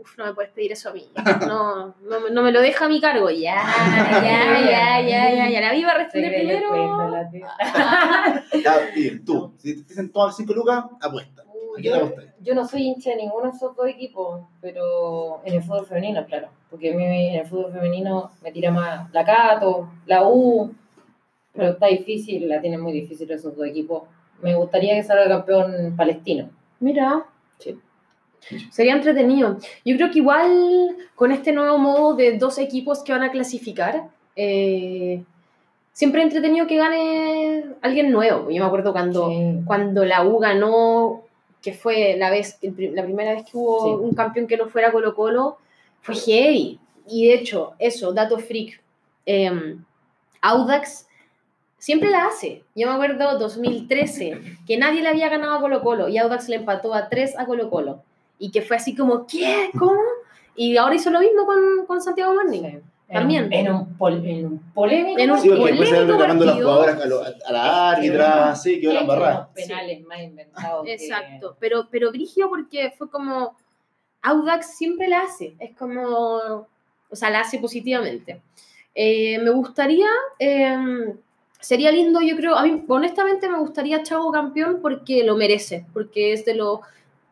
uf, 0.00 0.18
no 0.18 0.24
me 0.26 0.34
puedes 0.34 0.50
pedir 0.52 0.72
eso 0.72 0.90
a 0.90 0.92
mí. 0.92 1.04
No, 1.46 1.94
no, 2.08 2.20
me- 2.20 2.30
no 2.30 2.42
me 2.42 2.50
lo 2.52 2.60
deja 2.60 2.84
a 2.84 2.88
mi 2.88 3.00
cargo. 3.00 3.30
Ya, 3.30 3.56
ya, 4.22 4.60
ya, 4.60 5.00
ya, 5.00 5.34
ya, 5.34 5.50
ya. 5.50 5.60
La 5.60 5.72
viva 5.72 5.94
responde 5.94 6.28
primero. 6.30 7.08
la. 7.10 7.30
Ya, 8.62 8.74
y 8.96 9.18
tú. 9.20 9.54
Si 9.58 9.82
te 9.82 9.88
dicen 9.88 10.10
toma 10.12 10.32
5 10.32 10.52
lucas, 10.52 10.84
apuesta. 11.00 11.42
¿A 11.76 11.80
quién 11.80 11.92
la 11.92 12.12
Yo, 12.40 12.54
no 12.54 12.66
soy 12.66 12.82
hincha 12.82 13.10
de 13.10 13.16
ninguno 13.16 13.50
de 13.50 13.56
esos 13.56 13.74
dos 13.76 13.86
equipos, 13.86 14.40
pero 14.60 15.40
en 15.44 15.54
el 15.54 15.62
fútbol 15.62 15.86
femenino, 15.86 16.24
claro. 16.26 16.48
Porque 16.70 16.92
a 16.92 16.96
mí 16.96 17.04
en 17.04 17.40
el 17.40 17.46
fútbol 17.46 17.72
femenino 17.72 18.30
me 18.42 18.52
tira 18.52 18.70
más 18.70 19.12
la 19.12 19.24
Cato, 19.24 19.88
la 20.06 20.26
U, 20.28 20.72
pero 21.52 21.70
está 21.70 21.86
difícil, 21.86 22.48
la 22.48 22.60
tienen 22.60 22.80
muy 22.80 22.92
difícil 22.92 23.30
esos 23.30 23.56
dos 23.56 23.66
equipos. 23.66 24.02
Me 24.40 24.54
gustaría 24.54 24.94
que 24.94 25.02
salga 25.02 25.28
campeón 25.28 25.94
palestino. 25.96 26.50
Mira. 26.80 27.24
Sí. 27.58 27.78
Sería 28.70 28.94
entretenido. 28.94 29.56
Yo 29.84 29.96
creo 29.96 30.10
que 30.10 30.18
igual 30.18 30.96
con 31.14 31.30
este 31.30 31.52
nuevo 31.52 31.78
modo 31.78 32.14
de 32.14 32.38
dos 32.38 32.58
equipos 32.58 33.02
que 33.04 33.12
van 33.12 33.22
a 33.22 33.30
clasificar, 33.30 34.08
eh, 34.34 35.22
siempre 35.92 36.22
entretenido 36.22 36.66
que 36.66 36.76
gane 36.76 37.66
alguien 37.82 38.10
nuevo. 38.10 38.50
Yo 38.50 38.60
me 38.60 38.66
acuerdo 38.66 38.92
cuando, 38.92 39.28
Sí. 39.28 39.60
cuando 39.64 40.04
la 40.04 40.24
U 40.24 40.38
ganó, 40.38 41.22
que 41.62 41.72
fue 41.72 42.16
la, 42.18 42.30
vez, 42.30 42.58
la 42.62 43.04
primera 43.04 43.34
vez 43.34 43.44
que 43.44 43.56
hubo 43.56 43.84
Sí. 43.98 44.04
un 44.04 44.14
campeón 44.14 44.46
que 44.46 44.56
no 44.56 44.68
fuera 44.68 44.90
Colo 44.92 45.14
Colo, 45.14 45.58
fue 46.00 46.14
heavy. 46.14 46.78
Y 47.06 47.28
de 47.28 47.34
hecho, 47.34 47.72
eso, 47.78 48.12
dato 48.12 48.38
freak, 48.38 48.82
eh, 49.26 49.76
Audax 50.40 51.06
siempre 51.78 52.10
la 52.10 52.26
hace. 52.26 52.64
Yo 52.74 52.88
me 52.88 52.94
acuerdo 52.94 53.38
2013, 53.38 54.40
que 54.66 54.76
nadie 54.76 55.02
le 55.02 55.08
había 55.08 55.28
ganado 55.28 55.54
a 55.54 55.60
Colo 55.60 55.82
Colo 55.82 56.08
y 56.08 56.18
Audax 56.18 56.48
le 56.48 56.56
empató 56.56 56.94
a 56.94 57.08
3 57.08 57.38
a 57.38 57.46
Colo 57.46 57.70
Colo. 57.70 58.02
Y 58.38 58.50
que 58.50 58.62
fue 58.62 58.76
así 58.76 58.94
como, 58.96 59.26
¿qué? 59.26 59.70
¿Cómo? 59.78 60.00
Y 60.56 60.76
ahora 60.76 60.96
hizo 60.96 61.10
lo 61.10 61.20
mismo 61.20 61.46
con, 61.46 61.86
con 61.86 62.02
Santiago 62.02 62.34
Morning. 62.34 62.80
Sí. 63.12 63.18
También. 63.18 63.52
En 63.52 63.70
un, 63.70 63.94
pol- 63.98 64.24
en 64.24 64.46
un 64.46 64.58
polémico. 64.72 65.20
En 65.20 65.30
un- 65.32 65.38
Sí, 65.40 65.48
porque 65.50 65.64
después 65.66 65.88
se 65.90 65.96
van 65.98 66.08
reclamando 66.08 66.44
las 66.46 66.54
jugadoras 66.54 67.00
a, 67.02 67.06
lo- 67.06 67.20
a 67.22 67.52
la 67.52 67.90
árbitra, 67.90 68.54
sí, 68.56 68.80
que 68.80 68.90
eran 68.90 69.06
barradas. 69.06 69.48
penales 69.54 70.02
más 70.06 70.22
inventados. 70.22 70.84
que- 70.86 70.94
Exacto, 70.94 71.56
pero, 71.60 71.88
pero 71.90 72.10
Brigio 72.10 72.48
porque 72.48 72.92
fue 72.96 73.10
como, 73.10 73.54
Audax 74.22 74.76
siempre 74.78 75.08
la 75.08 75.22
hace, 75.22 75.54
es 75.58 75.76
como, 75.76 76.02
o 77.10 77.16
sea, 77.16 77.28
la 77.28 77.40
hace 77.40 77.58
positivamente. 77.58 78.40
Eh, 78.94 79.38
me 79.40 79.50
gustaría, 79.50 80.06
eh, 80.38 81.14
sería 81.60 81.92
lindo, 81.92 82.20
yo 82.22 82.34
creo, 82.36 82.56
a 82.56 82.62
mí 82.62 82.82
honestamente 82.88 83.48
me 83.48 83.58
gustaría 83.58 84.02
Chavo 84.02 84.32
campeón 84.32 84.78
porque 84.80 85.22
lo 85.24 85.36
merece, 85.36 85.84
porque 85.92 86.32
es 86.32 86.44
de 86.46 86.54
los 86.54 86.80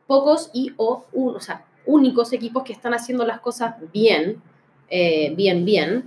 pocos 0.07 0.51
y 0.53 0.73
o, 0.77 1.05
un- 1.13 1.37
o 1.37 1.41
sea, 1.41 1.65
únicos 1.87 2.33
equipos 2.35 2.65
que 2.65 2.73
están 2.75 2.93
haciendo 2.93 3.25
las 3.25 3.41
cosas 3.41 3.77
bien, 3.93 4.43
eh, 4.91 5.33
bien, 5.37 5.65
bien. 5.65 6.05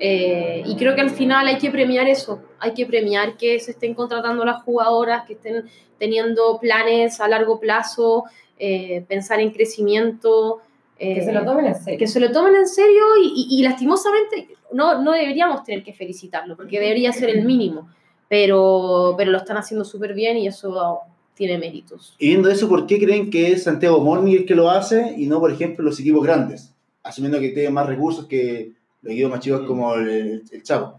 Eh, 0.00 0.62
y 0.66 0.74
creo 0.76 0.94
que 0.96 1.00
al 1.02 1.10
final 1.10 1.46
hay 1.46 1.56
que 1.58 1.70
premiar 1.70 2.08
eso, 2.08 2.42
hay 2.58 2.74
que 2.74 2.84
premiar 2.84 3.36
que 3.36 3.60
se 3.60 3.70
estén 3.70 3.94
contratando 3.94 4.44
las 4.44 4.62
jugadoras, 4.64 5.24
que 5.24 5.34
estén 5.34 5.64
teniendo 5.98 6.58
planes 6.58 7.20
a 7.20 7.28
largo 7.28 7.60
plazo, 7.60 8.24
eh, 8.58 9.04
pensar 9.08 9.38
en 9.40 9.50
crecimiento. 9.52 10.60
eh, 10.98 11.14
Que 11.16 11.22
se 11.24 11.32
lo 11.32 11.44
tomen 11.44 11.66
en 11.66 11.74
serio. 11.76 11.98
que 11.98 12.06
se 12.06 12.20
lo 12.20 12.30
tomen 12.32 12.54
en 12.56 12.66
serio 12.68 13.02
y, 13.22 13.46
y- 13.50 13.60
y 13.60 13.62
lastimosamente 13.62 14.48
no, 14.72 15.00
no 15.02 15.12
deberíamos 15.12 15.62
tener 15.64 15.82
que 15.84 15.92
felicitarlo, 15.92 16.56
porque 16.56 16.78
debería 16.80 17.12
ser 17.12 17.30
el 17.30 17.44
mínimo, 17.44 17.88
pero, 18.28 19.14
pero 19.16 19.30
lo 19.30 19.38
están 19.38 19.56
haciendo 19.56 19.84
súper 19.84 20.12
bien 20.14 20.36
y 20.38 20.46
eso 20.48 20.98
tiene 21.34 21.56
méritos. 21.58 22.14
Y 22.18 22.28
viendo 22.28 22.48
eso, 22.50 22.68
¿por 22.68 22.86
qué 22.86 22.98
creen 22.98 23.30
que 23.30 23.52
es 23.52 23.64
Santiago 23.64 24.00
Morning 24.00 24.32
el 24.34 24.46
que 24.46 24.54
lo 24.56 24.70
hace 24.70 25.14
y 25.16 25.26
no, 25.26 25.38
por 25.40 25.52
ejemplo, 25.52 25.84
los 25.84 25.98
equipos 26.00 26.22
grandes? 26.24 26.73
Asumiendo 27.04 27.38
que 27.38 27.50
tienen 27.50 27.72
más 27.72 27.86
recursos 27.86 28.26
que 28.26 28.72
los 29.02 29.12
equipos 29.12 29.30
más 29.30 29.40
chicos 29.40 29.60
como 29.66 29.94
el, 29.94 30.42
el 30.50 30.62
Chavo. 30.62 30.98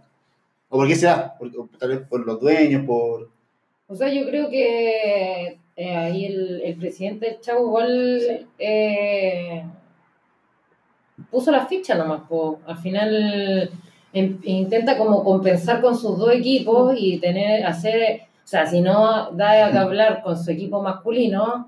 ¿O 0.70 0.78
por 0.78 0.88
qué 0.88 0.96
se 0.96 1.08
da? 1.08 1.36
Por- 1.38 1.48
o 1.58 1.68
tal 1.78 1.90
vez 1.90 2.00
por 2.08 2.26
los 2.26 2.40
dueños, 2.40 2.86
por... 2.86 3.30
O 3.88 3.96
sea, 3.96 4.08
yo 4.14 4.26
creo 4.26 4.50
que 4.50 5.60
eh, 5.76 5.96
ahí 5.96 6.26
el, 6.26 6.62
el 6.64 6.76
presidente 6.78 7.26
del 7.28 7.40
Chavo 7.42 7.66
igual 7.68 8.48
eh, 8.58 9.64
puso 11.30 11.52
la 11.52 11.66
ficha 11.66 11.96
nomás. 11.96 12.22
po. 12.28 12.60
Al 12.66 12.78
final 12.78 13.70
em- 14.14 14.40
intenta 14.44 14.98
como 14.98 15.24
compensar 15.24 15.82
con 15.82 15.96
sus 15.98 16.18
dos 16.18 16.32
equipos 16.34 16.96
y 16.98 17.20
tener, 17.20 17.66
hacer, 17.66 18.22
o 18.44 18.48
sea, 18.48 18.66
si 18.66 18.82
no 18.82 19.32
da 19.32 19.72
que 19.72 19.78
hablar 19.78 20.22
con 20.24 20.38
su 20.38 20.52
equipo 20.52 20.82
masculino, 20.82 21.68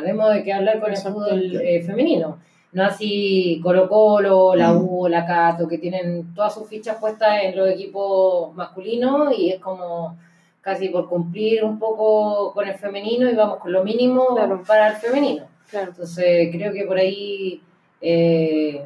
debemos 0.00 0.32
de 0.34 0.42
que 0.42 0.52
hablar 0.52 0.80
con 0.80 0.90
el 0.90 0.96
fútbol 0.96 1.60
eh, 1.62 1.82
femenino. 1.82 2.38
No 2.72 2.84
así 2.84 3.60
Colo 3.62 3.88
Colo, 3.88 4.54
la 4.54 4.72
Mm. 4.72 4.84
U, 4.88 5.08
la 5.08 5.24
Cato, 5.26 5.66
que 5.66 5.78
tienen 5.78 6.34
todas 6.34 6.52
sus 6.54 6.68
fichas 6.68 6.96
puestas 6.98 7.42
en 7.44 7.56
los 7.56 7.68
equipos 7.70 8.54
masculinos 8.54 9.32
y 9.36 9.50
es 9.50 9.60
como 9.60 10.16
casi 10.60 10.88
por 10.90 11.08
cumplir 11.08 11.64
un 11.64 11.78
poco 11.78 12.52
con 12.52 12.68
el 12.68 12.74
femenino 12.74 13.28
y 13.30 13.34
vamos 13.34 13.58
con 13.58 13.72
lo 13.72 13.82
mínimo 13.84 14.34
Claro. 14.34 14.62
para 14.66 14.88
el 14.88 14.96
femenino. 14.96 15.44
Claro. 15.70 15.90
Entonces 15.90 16.48
creo 16.52 16.72
que 16.72 16.84
por 16.84 16.98
ahí 16.98 17.62
eh, 18.02 18.84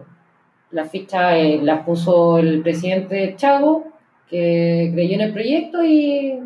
la 0.71 0.85
ficha 0.85 1.37
eh, 1.37 1.59
la 1.61 1.85
puso 1.85 2.39
el 2.39 2.63
presidente 2.63 3.35
Chago, 3.37 3.85
que 4.29 4.91
creyó 4.95 5.15
en 5.17 5.21
el 5.23 5.33
proyecto 5.33 5.83
y, 5.85 6.39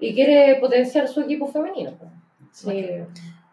y 0.00 0.14
quiere 0.14 0.56
potenciar 0.60 1.06
su 1.08 1.20
equipo 1.20 1.46
femenino. 1.46 1.92
Sí. 2.50 2.86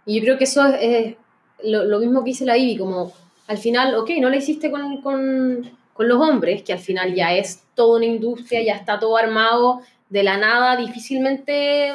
Y 0.05 0.15
yo 0.17 0.23
creo 0.23 0.37
que 0.37 0.45
eso 0.45 0.65
es, 0.65 0.75
es 0.81 1.15
lo, 1.63 1.85
lo 1.85 1.99
mismo 1.99 2.23
que 2.23 2.31
dice 2.31 2.45
la 2.45 2.57
Ivy, 2.57 2.77
como 2.77 3.11
al 3.47 3.57
final, 3.57 3.95
ok, 3.95 4.11
no 4.19 4.29
lo 4.29 4.35
hiciste 4.35 4.69
con, 4.69 5.01
con, 5.01 5.69
con 5.93 6.07
los 6.07 6.21
hombres, 6.21 6.61
que 6.63 6.73
al 6.73 6.79
final 6.79 7.15
ya 7.15 7.33
es 7.33 7.63
toda 7.73 7.97
una 7.97 8.05
industria, 8.05 8.61
ya 8.61 8.75
está 8.75 8.99
todo 8.99 9.17
armado, 9.17 9.81
de 10.09 10.23
la 10.23 10.37
nada 10.37 10.75
difícilmente 10.75 11.93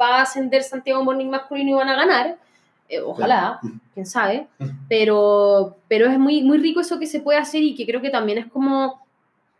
va 0.00 0.18
a 0.18 0.22
ascender 0.22 0.62
Santiago 0.62 1.02
Morning 1.04 1.26
masculino 1.26 1.70
y 1.70 1.74
van 1.74 1.88
a 1.88 1.96
ganar, 1.96 2.36
eh, 2.88 3.00
ojalá, 3.00 3.60
quién 3.94 4.06
sabe, 4.06 4.46
pero, 4.88 5.76
pero 5.88 6.08
es 6.08 6.18
muy, 6.18 6.42
muy 6.42 6.58
rico 6.58 6.80
eso 6.80 6.98
que 6.98 7.06
se 7.06 7.20
puede 7.20 7.38
hacer 7.38 7.62
y 7.62 7.74
que 7.74 7.86
creo 7.86 8.00
que 8.00 8.10
también 8.10 8.38
es 8.38 8.46
como 8.46 9.02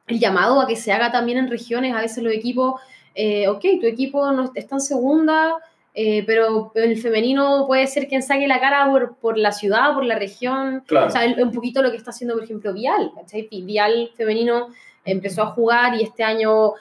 el 0.07 0.19
llamado 0.19 0.61
a 0.61 0.67
que 0.67 0.77
se 0.77 0.93
haga 0.93 1.11
también 1.11 1.39
en 1.39 1.49
regiones, 1.49 1.95
a 1.95 2.01
veces 2.01 2.23
los 2.23 2.33
equipos, 2.33 2.81
eh, 3.15 3.49
ok, 3.49 3.65
tu 3.81 3.87
equipo 3.87 4.31
no 4.33 4.53
está 4.55 4.77
en 4.77 4.81
segunda, 4.81 5.57
eh, 5.95 6.25
pero 6.27 6.73
el 6.75 6.97
femenino 6.97 7.65
puede 7.67 7.87
ser 7.87 8.09
quien 8.09 8.23
saque 8.23 8.49
la 8.49 8.61
cara 8.61 8.89
por, 8.91 9.17
por 9.17 9.37
la 9.39 9.53
ciudad, 9.53 9.93
por 9.95 10.05
la 10.05 10.19
región. 10.19 10.83
Claro. 10.87 11.09
O 11.09 11.11
sea, 11.11 11.25
el- 11.25 11.41
un 11.43 11.53
poquito 11.53 11.83
lo 11.83 11.91
que 11.91 11.97
está 11.99 12.11
haciendo, 12.11 12.35
por 12.35 12.45
ejemplo, 12.45 12.73
Vial. 12.73 13.13
¿cachai? 13.15 13.49
Vial 13.63 14.11
femenino 14.17 14.69
empezó 15.05 15.43
a 15.43 15.47
jugar 15.47 15.95
y 15.97 16.03
este 16.05 16.23
año 16.25 16.73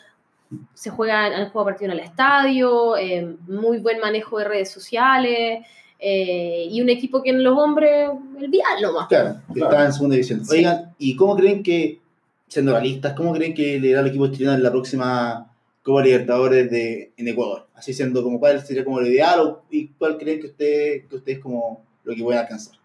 se 0.74 0.90
juega, 0.90 1.26
han 1.26 1.50
jugado 1.50 1.66
partido 1.66 1.92
en 1.92 2.00
el 2.00 2.04
estadio, 2.06 2.98
eh, 2.98 3.36
muy 3.48 3.78
buen 3.80 4.00
manejo 4.00 4.38
de 4.40 4.46
redes 4.46 4.72
sociales. 4.72 5.66
eh, 6.04 6.66
y 6.72 6.82
un 6.82 6.90
equipo 6.90 7.22
que 7.22 7.30
en 7.30 7.44
los 7.44 7.56
hombres, 7.56 8.10
el 8.40 8.48
Vial 8.50 8.82
nomás. 8.82 9.08
Claro, 9.08 9.36
que 9.50 9.54
Claro. 9.60 9.72
está 9.72 9.86
en 9.86 9.94
segunda 9.94 10.16
división. 10.16 10.44
Sí. 10.44 10.58
Oigan, 10.58 10.96
¿y 10.98 11.16
cómo 11.16 11.36
creen 11.36 11.62
que, 11.62 12.00
siendo 12.48 12.72
realistas, 12.72 13.14
cómo 13.14 13.32
creen 13.34 13.54
que 13.54 13.80
le 13.80 13.90
irá 13.90 14.00
al 14.00 14.08
equipo 14.08 14.26
chileno 14.30 14.54
en 14.56 14.64
la 14.64 14.72
próxima 14.72 15.51
Copa 15.84 16.02
Libertadores 16.04 16.70
de, 16.70 17.12
en 17.18 17.28
Ecuador? 17.28 17.68
Así 17.76 17.94
siendo 17.94 18.24
como 18.24 18.40
cuál 18.40 18.62
sería 18.66 18.84
como 18.86 19.00
lo 19.00 19.08
ideal 19.08 19.40
o, 19.40 19.62
y 19.72 19.88
cuál 19.90 20.18
creen 20.18 20.40
que 20.40 20.48
usted, 20.48 21.08
que 21.08 21.16
ustedes 21.16 21.40
como 21.40 21.84
lo 22.04 22.16
que 22.16 22.22
pueden 22.24 22.40
alcanzar. 22.42 22.76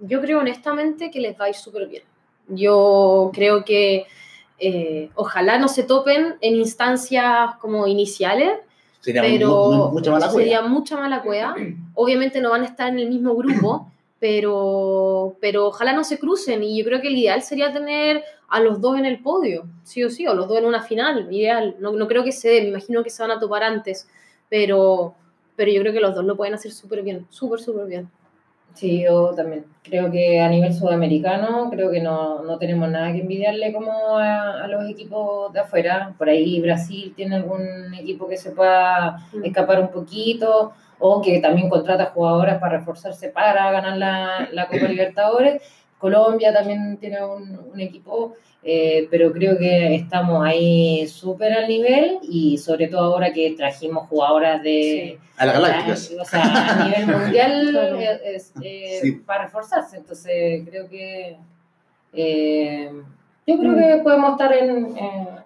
Yo 0.00 0.20
creo 0.20 0.40
honestamente 0.40 1.10
que 1.10 1.20
les 1.20 1.38
va 1.38 1.46
a 1.46 1.48
ir 1.48 1.54
súper 1.54 1.86
bien. 1.88 2.02
Yo 2.48 3.30
creo 3.34 3.64
que 3.64 4.06
eh, 4.58 5.10
ojalá 5.14 5.58
no 5.58 5.68
se 5.68 5.82
topen 5.82 6.36
en 6.40 6.54
instancias 6.56 7.56
como 7.60 7.86
iniciales, 7.86 8.50
Sería 9.00 9.22
pero 9.22 9.48
mu- 9.48 9.72
mu- 9.86 9.90
mucha 9.92 10.10
mala 10.10 10.30
sería 10.30 10.62
mucha 10.62 10.96
mala 10.96 11.22
cueva. 11.22 11.54
Obviamente 11.94 12.40
no 12.40 12.50
van 12.50 12.62
a 12.62 12.66
estar 12.66 12.88
en 12.88 12.98
el 12.98 13.08
mismo 13.08 13.34
grupo, 13.36 13.90
pero, 14.18 15.36
pero 15.40 15.66
ojalá 15.66 15.92
no 15.92 16.04
se 16.04 16.18
crucen. 16.18 16.62
Y 16.62 16.78
yo 16.78 16.84
creo 16.84 17.00
que 17.00 17.08
el 17.08 17.18
ideal 17.18 17.42
sería 17.42 17.72
tener 17.72 18.24
a 18.48 18.60
los 18.60 18.80
dos 18.80 18.98
en 18.98 19.06
el 19.06 19.20
podio, 19.20 19.66
sí 19.82 20.04
o 20.04 20.10
sí, 20.10 20.26
o 20.26 20.34
los 20.34 20.48
dos 20.48 20.58
en 20.58 20.66
una 20.66 20.82
final, 20.82 21.32
ideal. 21.32 21.76
No, 21.80 21.92
no 21.92 22.06
creo 22.08 22.24
que 22.24 22.32
se 22.32 22.48
dé, 22.48 22.62
me 22.62 22.68
imagino 22.68 23.02
que 23.02 23.10
se 23.10 23.22
van 23.22 23.32
a 23.32 23.40
topar 23.40 23.62
antes, 23.62 24.08
pero, 24.48 25.14
pero 25.56 25.70
yo 25.70 25.80
creo 25.80 25.92
que 25.92 26.00
los 26.00 26.14
dos 26.14 26.24
lo 26.24 26.36
pueden 26.36 26.54
hacer 26.54 26.72
súper 26.72 27.02
bien, 27.02 27.26
súper, 27.30 27.60
súper 27.60 27.86
bien. 27.86 28.10
Sí, 28.76 29.02
yo 29.02 29.32
también 29.34 29.64
creo 29.82 30.10
que 30.10 30.38
a 30.40 30.48
nivel 30.50 30.74
sudamericano, 30.74 31.70
creo 31.70 31.90
que 31.90 32.00
no, 32.02 32.42
no 32.42 32.58
tenemos 32.58 32.90
nada 32.90 33.10
que 33.12 33.20
envidiarle 33.20 33.72
como 33.72 33.90
a, 34.18 34.62
a 34.64 34.68
los 34.68 34.88
equipos 34.90 35.50
de 35.54 35.60
afuera. 35.60 36.14
Por 36.18 36.28
ahí 36.28 36.60
Brasil 36.60 37.14
tiene 37.16 37.36
algún 37.36 37.94
equipo 37.98 38.28
que 38.28 38.36
se 38.36 38.50
pueda 38.50 39.16
Mm. 39.32 39.44
escapar 39.46 39.80
un 39.80 39.88
poquito 39.88 40.72
o 40.98 41.22
que 41.22 41.40
también 41.40 41.70
contrata 41.70 42.06
jugadoras 42.14 42.58
para 42.58 42.78
reforzarse 42.78 43.30
para 43.30 43.70
ganar 43.72 43.96
la, 43.96 44.48
la 44.52 44.66
Copa 44.66 44.86
Libertadores. 44.88 45.62
Colombia 45.98 46.52
también 46.52 46.96
tiene 46.98 47.24
un, 47.24 47.58
un 47.72 47.80
equipo, 47.80 48.34
eh, 48.62 49.06
pero 49.10 49.32
creo 49.32 49.56
que 49.58 49.94
estamos 49.94 50.44
ahí 50.44 51.06
súper 51.06 51.52
al 51.52 51.68
nivel 51.68 52.18
y 52.22 52.58
sobre 52.58 52.88
todo 52.88 53.14
ahora 53.14 53.32
que 53.32 53.52
trajimos 53.56 54.08
jugadoras 54.08 54.62
de... 54.62 55.18
A 55.38 55.46
las 55.46 55.54
galácticas. 55.56 56.12
O 56.20 56.24
sea, 56.24 56.42
a 56.82 56.84
nivel 56.88 57.06
mundial 57.18 57.76
eh, 58.00 58.20
es, 58.34 58.52
eh, 58.62 58.98
Sí. 59.02 59.12
para 59.12 59.44
reforzarse. 59.44 59.98
Entonces, 59.98 60.62
creo 60.68 60.88
que. 60.88 61.36
eh, 62.12 62.90
yo 63.46 63.58
creo 63.58 63.72
Mm. 63.72 63.76
que 63.76 64.00
podemos 64.02 64.32
estar 64.32 64.52
en. 64.54 64.94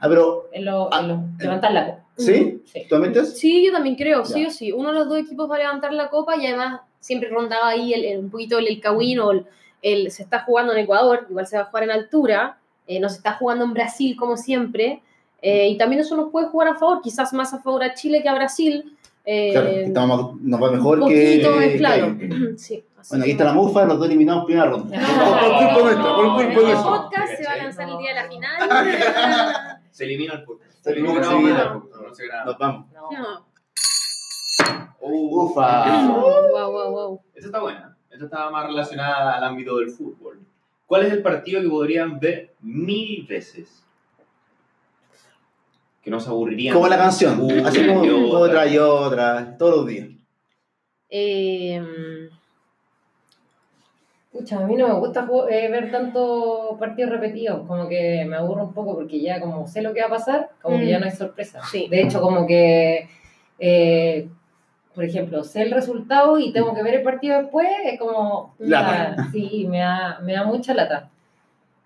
Ah, 0.00 0.06
pero, 0.08 0.48
en 0.52 0.64
lo, 0.64 0.88
Ah, 0.92 1.00
en 1.00 1.08
lo- 1.08 1.22
levantar 1.38 1.72
la 1.72 1.86
copa. 1.86 2.04
¿sí? 2.16 2.62
Sí. 2.64 2.86
¿Tú 2.88 2.96
metes? 2.96 3.38
Sí, 3.38 3.64
yo 3.66 3.72
también 3.72 3.96
creo, 3.96 4.24
sí 4.24 4.42
Ya. 4.42 4.48
o 4.48 4.50
sí. 4.50 4.72
Uno 4.72 4.88
de 4.92 4.98
los 5.00 5.08
dos 5.08 5.18
equipos 5.18 5.50
va 5.50 5.56
a 5.56 5.58
levantar 5.58 5.92
la 5.92 6.08
copa 6.08 6.36
y 6.36 6.46
además 6.46 6.80
siempre 7.00 7.28
rondaba 7.28 7.68
ahí 7.68 7.92
el, 7.92 8.04
el- 8.04 8.18
un 8.20 8.30
poquito 8.30 8.58
el, 8.58 8.68
el 8.68 8.80
Cawin 8.80 9.18
o 9.20 9.32
el, 9.32 9.44
el- 9.82 10.10
se 10.10 10.22
está 10.22 10.40
jugando 10.40 10.72
en 10.72 10.78
Ecuador, 10.80 11.26
igual 11.30 11.46
se 11.46 11.56
va 11.56 11.62
a 11.62 11.66
jugar 11.66 11.84
en 11.84 11.90
altura, 11.92 12.58
eh, 12.86 13.00
no 13.00 13.08
se 13.08 13.16
está 13.16 13.32
jugando 13.34 13.64
en 13.64 13.72
Brasil 13.72 14.16
como 14.18 14.36
siempre, 14.36 15.02
eh, 15.42 15.68
y 15.68 15.78
también 15.78 16.00
eso 16.02 16.16
nos 16.16 16.30
puede 16.30 16.46
jugar 16.48 16.68
a 16.68 16.74
favor, 16.76 17.00
quizás 17.02 17.32
más 17.32 17.52
a 17.54 17.60
favor 17.60 17.82
a 17.82 17.94
Chile 17.94 18.22
que 18.22 18.28
a 18.28 18.34
Brasil. 18.34 18.96
eh, 19.24 19.50
Claro, 19.52 19.68
estamos, 19.68 20.40
nos 20.40 20.62
va 20.62 20.70
mejor 20.72 20.98
un 21.00 21.08
que. 21.08 21.42
poquito, 21.42 21.60
es 21.60 21.76
claro. 21.78 22.16
que- 22.18 22.54
sí, 22.58 22.82
Bueno, 23.10 23.22
aquí 23.22 23.24
que 23.24 23.30
está 23.32 23.44
la 23.44 23.52
mufa, 23.52 23.84
los 23.84 23.98
dos 23.98 24.08
eliminados 24.08 24.42
en 24.42 24.46
primera 24.46 24.66
ronda. 24.70 24.98
Por 24.98 25.58
culpa 25.58 25.80
nuestra, 25.82 26.14
por 26.14 26.34
culpa 26.34 26.70
El 26.70 26.76
podcast 26.76 27.34
se 27.36 27.44
va 27.44 27.52
a 27.52 27.56
lanzar 27.58 27.88
el 27.88 27.98
día 27.98 28.08
de 28.10 28.14
la 28.14 28.28
final. 28.28 29.80
Se 29.90 30.04
elimina 30.04 30.34
el 30.34 30.44
podcast. 30.44 30.72
Se 30.82 30.90
elimina 30.92 31.20
no, 31.20 31.30
enseguida. 31.32 31.64
no, 31.64 31.74
no, 31.94 32.08
no 32.08 32.14
se 32.14 32.26
graba. 32.26 32.44
Nos 32.46 32.58
vamos. 32.58 32.86
No. 32.92 33.46
Ufa. 35.02 36.06
Wow, 36.06 36.72
wow, 36.72 36.90
wow. 36.90 37.20
Esta 37.34 37.46
está 37.48 37.60
buena. 37.60 37.89
Esta 38.20 38.36
estaba 38.36 38.50
más 38.50 38.66
relacionada 38.66 39.34
al 39.34 39.44
ámbito 39.44 39.78
del 39.78 39.88
fútbol. 39.88 40.40
¿Cuál 40.86 41.06
es 41.06 41.12
el 41.14 41.22
partido 41.22 41.62
que 41.62 41.68
podrían 41.70 42.20
ver 42.20 42.52
mil 42.60 43.26
veces? 43.26 43.82
Que 46.02 46.10
no 46.10 46.20
se 46.20 46.28
aburrirían. 46.28 46.74
Como 46.74 46.86
la 46.86 46.98
canción. 46.98 47.40
Así 47.64 47.86
como 47.86 48.04
y 48.04 48.10
otra. 48.10 48.38
otra 48.38 48.66
y 48.66 48.76
otra, 48.76 49.56
todos 49.56 49.76
los 49.76 49.86
días. 49.86 50.08
Eh, 51.08 52.28
Pucha, 54.30 54.58
a 54.58 54.66
mí 54.66 54.76
no 54.76 54.86
me 54.88 54.94
gusta 55.00 55.26
eh, 55.50 55.68
ver 55.70 55.90
tantos 55.90 56.78
partidos 56.78 57.12
repetidos, 57.12 57.66
como 57.66 57.88
que 57.88 58.26
me 58.28 58.36
aburro 58.36 58.64
un 58.64 58.74
poco 58.74 58.96
porque 58.96 59.18
ya 59.18 59.40
como 59.40 59.66
sé 59.66 59.80
lo 59.80 59.94
que 59.94 60.02
va 60.02 60.08
a 60.08 60.10
pasar, 60.10 60.50
como 60.60 60.76
que 60.78 60.84
Mm. 60.84 60.88
ya 60.88 60.98
no 60.98 61.06
hay 61.06 61.12
sorpresa. 61.12 61.62
Sí. 61.64 61.88
De 61.88 62.02
hecho, 62.02 62.20
como 62.20 62.46
que, 62.46 63.08
eh, 63.58 64.28
por 64.94 65.04
ejemplo, 65.04 65.44
sé 65.44 65.62
el 65.62 65.70
resultado 65.70 66.38
y 66.38 66.52
tengo 66.52 66.74
que 66.74 66.82
ver 66.82 66.94
el 66.94 67.02
partido 67.02 67.40
después, 67.40 67.68
es 67.84 67.98
como, 67.98 68.54
Lata. 68.58 69.28
sí, 69.32 69.66
me 69.68 69.78
da, 69.78 70.18
me 70.22 70.32
da 70.34 70.44
mucha 70.44 70.74
lata. 70.74 71.08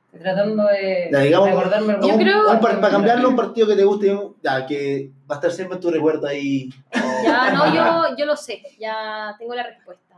Estoy 0.06 0.20
tratando 0.20 0.64
de, 0.68 1.08
Ya, 1.12 1.18
digamos, 1.20 1.46
de 1.48 1.52
acordarme 1.52 1.96
Yo 2.00 2.14
Un- 2.14 2.18
creo- 2.22 2.50
un 2.52 2.60
par- 2.60 2.80
para 2.80 2.90
cambiarlo, 2.92 3.28
un 3.30 3.36
partido 3.36 3.66
que 3.66 3.74
te 3.76 3.84
guste, 3.84 4.16
ya, 4.42 4.64
que 4.64 5.10
va 5.30 5.34
a 5.34 5.38
estar 5.38 5.50
siempre 5.50 5.74
en 5.76 5.80
tu 5.82 5.90
recuerdo 5.90 6.26
ahí. 6.28 6.70
Ya, 7.24 7.50
no, 7.52 7.74
yo, 7.74 8.16
yo 8.16 8.24
lo 8.24 8.36
sé, 8.36 8.62
ya 8.78 9.34
tengo 9.38 9.54
la 9.54 9.64
respuesta. 9.64 10.14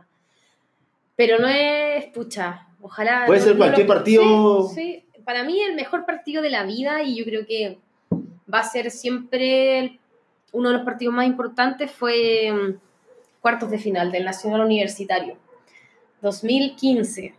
Pero 1.15 1.39
no 1.39 1.47
es, 1.47 2.05
pucha, 2.13 2.67
ojalá. 2.81 3.23
Puede 3.25 3.39
no- 3.39 3.45
ser 3.45 3.53
no 3.55 3.59
cualquier 3.59 3.87
lo- 3.87 3.93
partido. 3.93 4.67
Sí, 4.69 4.75
sí. 4.75 5.21
para 5.25 5.43
mí 5.43 5.59
el 5.61 5.75
mejor 5.75 6.05
partido 6.05 6.41
de 6.43 6.51
la 6.51 6.63
vida 6.63 7.01
y 7.03 7.17
yo 7.17 7.25
creo 7.25 7.45
que 7.47 7.79
va 8.53 8.59
a 8.59 8.63
ser 8.63 8.91
siempre 8.91 9.79
el- 9.79 9.99
uno 10.51 10.69
de 10.69 10.75
los 10.75 10.85
partidos 10.85 11.13
más 11.13 11.27
importantes 11.27 11.91
fue 11.91 12.51
mm, 12.51 12.79
cuartos 13.41 13.69
de 13.69 13.79
final 13.79 14.11
del 14.11 14.25
Nacional 14.25 14.61
Universitario 14.61 15.37
2015, 16.21 17.35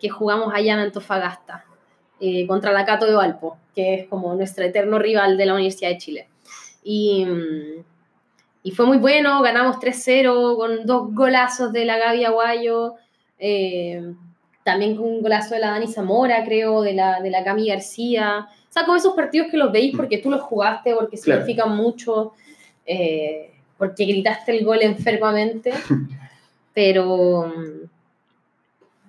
que 0.00 0.08
jugamos 0.08 0.52
allá 0.54 0.74
en 0.74 0.80
Antofagasta 0.80 1.64
eh, 2.20 2.46
contra 2.46 2.72
la 2.72 2.84
Cato 2.84 3.06
de 3.06 3.14
Valpo, 3.14 3.56
que 3.74 3.94
es 3.94 4.08
como 4.08 4.34
nuestro 4.34 4.64
eterno 4.64 4.98
rival 4.98 5.36
de 5.36 5.46
la 5.46 5.54
Universidad 5.54 5.90
de 5.90 5.98
Chile. 5.98 6.28
Y, 6.84 7.24
mm, 7.24 7.84
y 8.64 8.70
fue 8.72 8.86
muy 8.86 8.98
bueno, 8.98 9.42
ganamos 9.42 9.78
3-0 9.78 10.56
con 10.56 10.86
dos 10.86 11.12
golazos 11.14 11.72
de 11.72 11.84
la 11.84 11.98
Gaby 11.98 12.24
Aguayo, 12.24 12.94
eh, 13.38 14.14
también 14.64 14.96
con 14.96 15.06
un 15.06 15.22
golazo 15.22 15.54
de 15.54 15.60
la 15.60 15.70
Dani 15.70 15.88
Zamora, 15.88 16.44
creo, 16.44 16.82
de 16.82 16.92
la, 16.92 17.20
de 17.20 17.30
la 17.30 17.42
Cami 17.42 17.66
García. 17.66 18.46
O 18.72 18.74
sea, 18.74 18.86
como 18.86 18.96
esos 18.96 19.12
partidos 19.14 19.48
que 19.50 19.58
los 19.58 19.70
veis 19.70 19.94
porque 19.94 20.16
tú 20.16 20.30
los 20.30 20.40
jugaste, 20.40 20.94
porque 20.94 21.18
Claro. 21.18 21.42
significan 21.42 21.76
mucho, 21.76 22.32
eh, 22.86 23.50
porque 23.76 24.06
gritaste 24.06 24.56
el 24.56 24.64
gol 24.64 24.78
enfermamente. 24.80 25.72
Pero, 26.74 27.52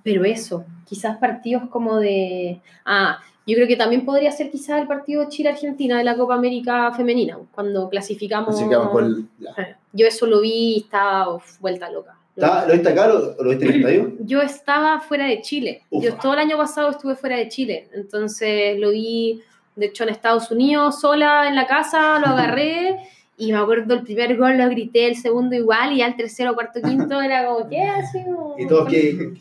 pero 0.03 0.26
eso, 0.26 0.66
quizás 0.86 1.18
partidos 1.18 1.70
como 1.70 1.97
de... 1.97 2.59
Ah, 2.84 3.20
yo 3.47 3.55
creo 3.55 3.68
que 3.70 3.78
también 3.78 4.03
podría 4.03 4.34
ser 4.34 4.51
quizás 4.51 4.82
el 4.82 4.88
partido 4.88 5.30
Chile-Argentina 5.30 5.97
de 5.97 6.03
la 6.03 6.18
Copa 6.18 6.36
América 6.36 6.91
Femenina, 6.93 7.38
cuando 7.53 7.88
clasificamos... 7.89 8.59
Con. 8.91 9.30
ya. 9.39 9.78
Yo 9.93 10.05
eso 10.07 10.26
lo 10.26 10.41
vi 10.41 10.76
y 10.76 10.78
estaba 10.80 11.34
uf, 11.36 11.57
vuelta 11.61 11.89
loca. 11.89 12.18
¿Está- 12.36 12.66
¿Lo 12.68 12.74
viste 12.74 12.89
acá 12.89 13.14
o 13.14 13.41
lo 13.43 13.49
viste 13.51 13.64
en 13.66 13.72
el 13.72 13.78
estadio? 13.80 14.11
Yo 14.26 14.41
estaba 14.41 14.99
fuera 14.99 15.26
de 15.28 15.39
Chile. 15.41 15.84
Ufa. 15.89 16.05
Yo 16.05 16.16
todo 16.18 16.34
el 16.34 16.39
año 16.39 16.57
pasado 16.57 16.89
estuve 16.89 17.16
fuera 17.16 17.38
de 17.38 17.47
Chile. 17.47 17.88
Entonces 17.93 18.78
lo 18.80 18.89
vi, 18.91 19.41
de 19.76 19.86
hecho, 19.88 20.03
en 20.03 20.09
Estados 20.09 20.51
Unidos, 20.51 21.01
sola 21.01 21.47
en 21.47 21.55
la 21.55 21.67
casa, 21.67 22.19
lo 22.19 22.28
agarré. 22.28 22.97
Y 23.36 23.51
me 23.51 23.57
acuerdo 23.57 23.95
el 23.95 24.03
primer 24.03 24.38
gol 24.38 24.57
lo 24.57 24.69
grité, 24.69 25.07
el 25.07 25.15
segundo 25.15 25.55
igual, 25.55 25.91
y 25.93 25.97
ya 25.97 26.05
el 26.07 26.15
tercero, 26.15 26.53
cuarto, 26.53 26.80
quinto 26.82 27.19
era 27.21 27.45
como, 27.47 27.67
¿qué? 27.67 27.82
Así 27.82 28.19
¿Y 28.59 28.67
todos 28.67 28.88
qué, 28.89 29.34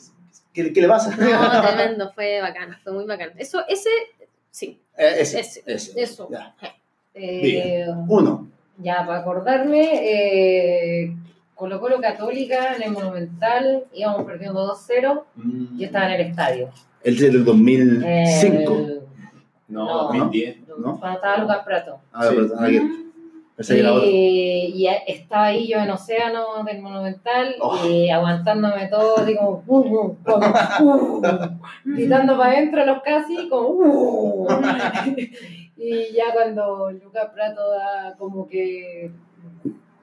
qué, 0.54 0.72
qué 0.72 0.80
le 0.80 0.88
pasa? 0.88 1.14
No, 1.14 1.62
tremendo, 1.76 2.10
fue 2.14 2.40
bacán, 2.40 2.74
fue 2.82 2.92
muy 2.94 3.04
bacán. 3.04 3.32
Eso, 3.36 3.60
ese, 3.68 3.90
sí, 4.50 4.80
Eh, 4.96 5.16
ese, 5.20 5.40
ese, 5.40 5.62
ese. 5.66 6.02
eso. 6.02 6.28
Ya. 6.30 6.54
Eh, 7.14 7.84
Uno. 8.08 8.48
Ya, 8.78 9.04
para 9.06 9.18
acordarme, 9.18 9.90
eh, 10.02 11.14
Colo 11.54 11.78
Colo 11.78 12.00
Católica 12.00 12.74
en 12.74 12.82
el 12.84 12.90
Monumental, 12.92 13.84
íbamos 13.92 14.24
perdiendo 14.24 14.66
2-0, 14.66 15.24
Mm, 15.36 15.78
yo 15.78 15.84
estaba 15.86 16.06
en 16.06 16.20
el 16.20 16.26
estadio. 16.30 16.70
El 17.04 17.18
del 17.18 17.44
2005. 17.44 18.06
Eh, 18.08 19.00
No, 19.72 19.86
No. 19.86 20.02
2010. 20.08 20.68
¿No? 20.78 20.98
Cuando 20.98 21.16
estaba 21.16 21.38
Lucas 21.38 21.58
Prato. 21.64 21.98
Ah, 22.12 22.28
Sí. 23.58 23.74
que 23.74 23.80
era 23.80 23.92
otro. 23.92 24.08
Y, 24.08 24.72
y 24.74 24.88
estaba 25.06 25.44
ahí 25.46 25.68
yo 25.68 25.78
en 25.78 25.90
Océano 25.90 26.64
del 26.64 26.80
Monumental 26.82 27.54
Oh. 27.60 27.76
y 27.86 28.10
aguantándome 28.10 28.88
todo, 28.88 29.18
así 29.18 29.36
como, 29.36 29.62
uh, 29.66 29.78
uh, 29.78 30.16
como, 30.24 31.18
uh, 31.18 31.22
gritando 31.84 32.36
para 32.38 32.52
adentro 32.52 32.84
los 32.84 33.02
casi, 33.02 33.48
como, 33.48 33.68
uh. 33.68 34.48
y 35.76 36.12
ya 36.14 36.32
cuando 36.32 36.90
Lucas 36.90 37.28
Prato 37.34 37.70
da 37.70 38.14
como 38.18 38.48
que. 38.48 39.10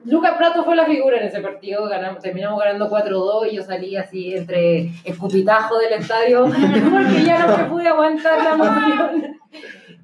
Lucas 0.04 0.34
Prato 0.38 0.64
fue 0.64 0.74
la 0.76 0.86
figura 0.86 1.18
en 1.18 1.24
ese 1.28 1.40
partido, 1.40 1.86
ganamos, 1.88 2.22
terminamos 2.22 2.58
ganando 2.58 2.88
4-2 2.88 3.50
y 3.52 3.56
yo 3.56 3.62
salí 3.62 3.96
así 3.96 4.34
entre 4.34 4.90
escupitajo 5.04 5.78
del 5.78 5.92
estadio 5.94 6.44
porque 6.90 7.24
ya 7.24 7.46
no 7.46 7.56
me 7.58 7.64
pude 7.64 7.88
aguantar 7.88 8.38
la 8.42 8.50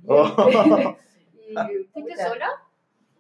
emoción. 0.07 0.97
Y, 1.49 1.55
¿Fuiste 1.93 2.17
sola? 2.17 2.49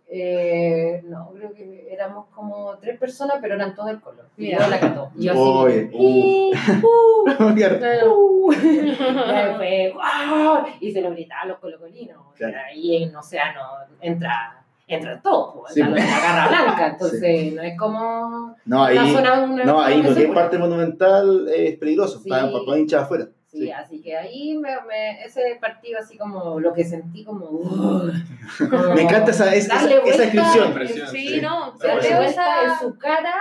eh, 0.08 1.00
no, 1.04 1.30
creo 1.32 1.52
que 1.52 1.86
éramos 1.92 2.26
como 2.34 2.76
tres 2.78 2.98
personas, 2.98 3.38
pero 3.40 3.54
eran 3.54 3.74
todos 3.74 3.88
del 3.88 4.00
color. 4.00 4.28
Y 4.36 4.42
Mira. 4.42 4.58
yo 4.64 4.68
la 4.68 4.80
cató. 4.80 5.10
Y 5.16 5.24
yo 5.26 5.32
así. 5.66 5.88
"Y, 5.92 6.52
uh, 6.82 7.24
uh". 7.30 7.52
"Guau", 9.94 10.66
Y 10.80 10.90
se 10.92 11.00
lo 11.00 11.10
gritaban 11.12 11.48
los 11.48 11.58
colocolinos. 11.58 12.18
Claro. 12.36 12.56
ahí 12.68 13.02
en 13.04 13.14
Océano 13.16 13.60
entra, 14.00 14.64
entra 14.86 15.20
todo, 15.20 15.60
pues, 15.60 15.74
Sí, 15.74 15.80
la, 15.80 15.90
pues. 15.90 16.04
la 16.04 16.20
garra 16.20 16.48
blanca. 16.48 16.86
Entonces, 16.92 17.54
no 17.54 17.62
es 17.62 17.78
como 17.78 18.56
No, 18.64 18.84
ahí, 18.84 18.96
una 18.98 19.12
zona. 19.12 19.40
Una 19.44 19.64
no, 19.64 19.80
ahí 19.80 20.02
segura. 20.14 20.34
parte 20.42 20.58
monumental 20.58 21.48
es 21.48 21.76
peligroso. 21.78 22.20
Sí. 22.20 22.28
Para, 22.28 22.50
para 22.64 22.78
hinchar 22.78 23.00
afuera. 23.02 23.28
Sí, 23.56 23.62
Sí. 23.66 23.70
así 23.72 24.00
que 24.02 24.16
ahí 24.16 24.54
me, 24.58 24.70
me- 24.86 25.24
ese 25.24 25.56
partido 25.60 25.98
así 25.98 26.18
como 26.18 26.60
lo 26.60 26.72
que 26.74 26.84
sentí 26.84 27.24
como... 27.24 27.46
uh, 27.46 28.10
como 28.70 28.94
Me 28.94 29.02
encanta 29.02 29.30
esa, 29.30 29.54
esa, 29.54 29.86
descripción. 29.86 30.68
Impresión, 30.68 31.08
Sí, 31.08 31.28
sí. 31.28 31.40
no, 31.40 31.72
darle 31.72 32.14
vuelta 32.16 32.62
en 32.64 32.78
su 32.80 32.98
cara 32.98 33.34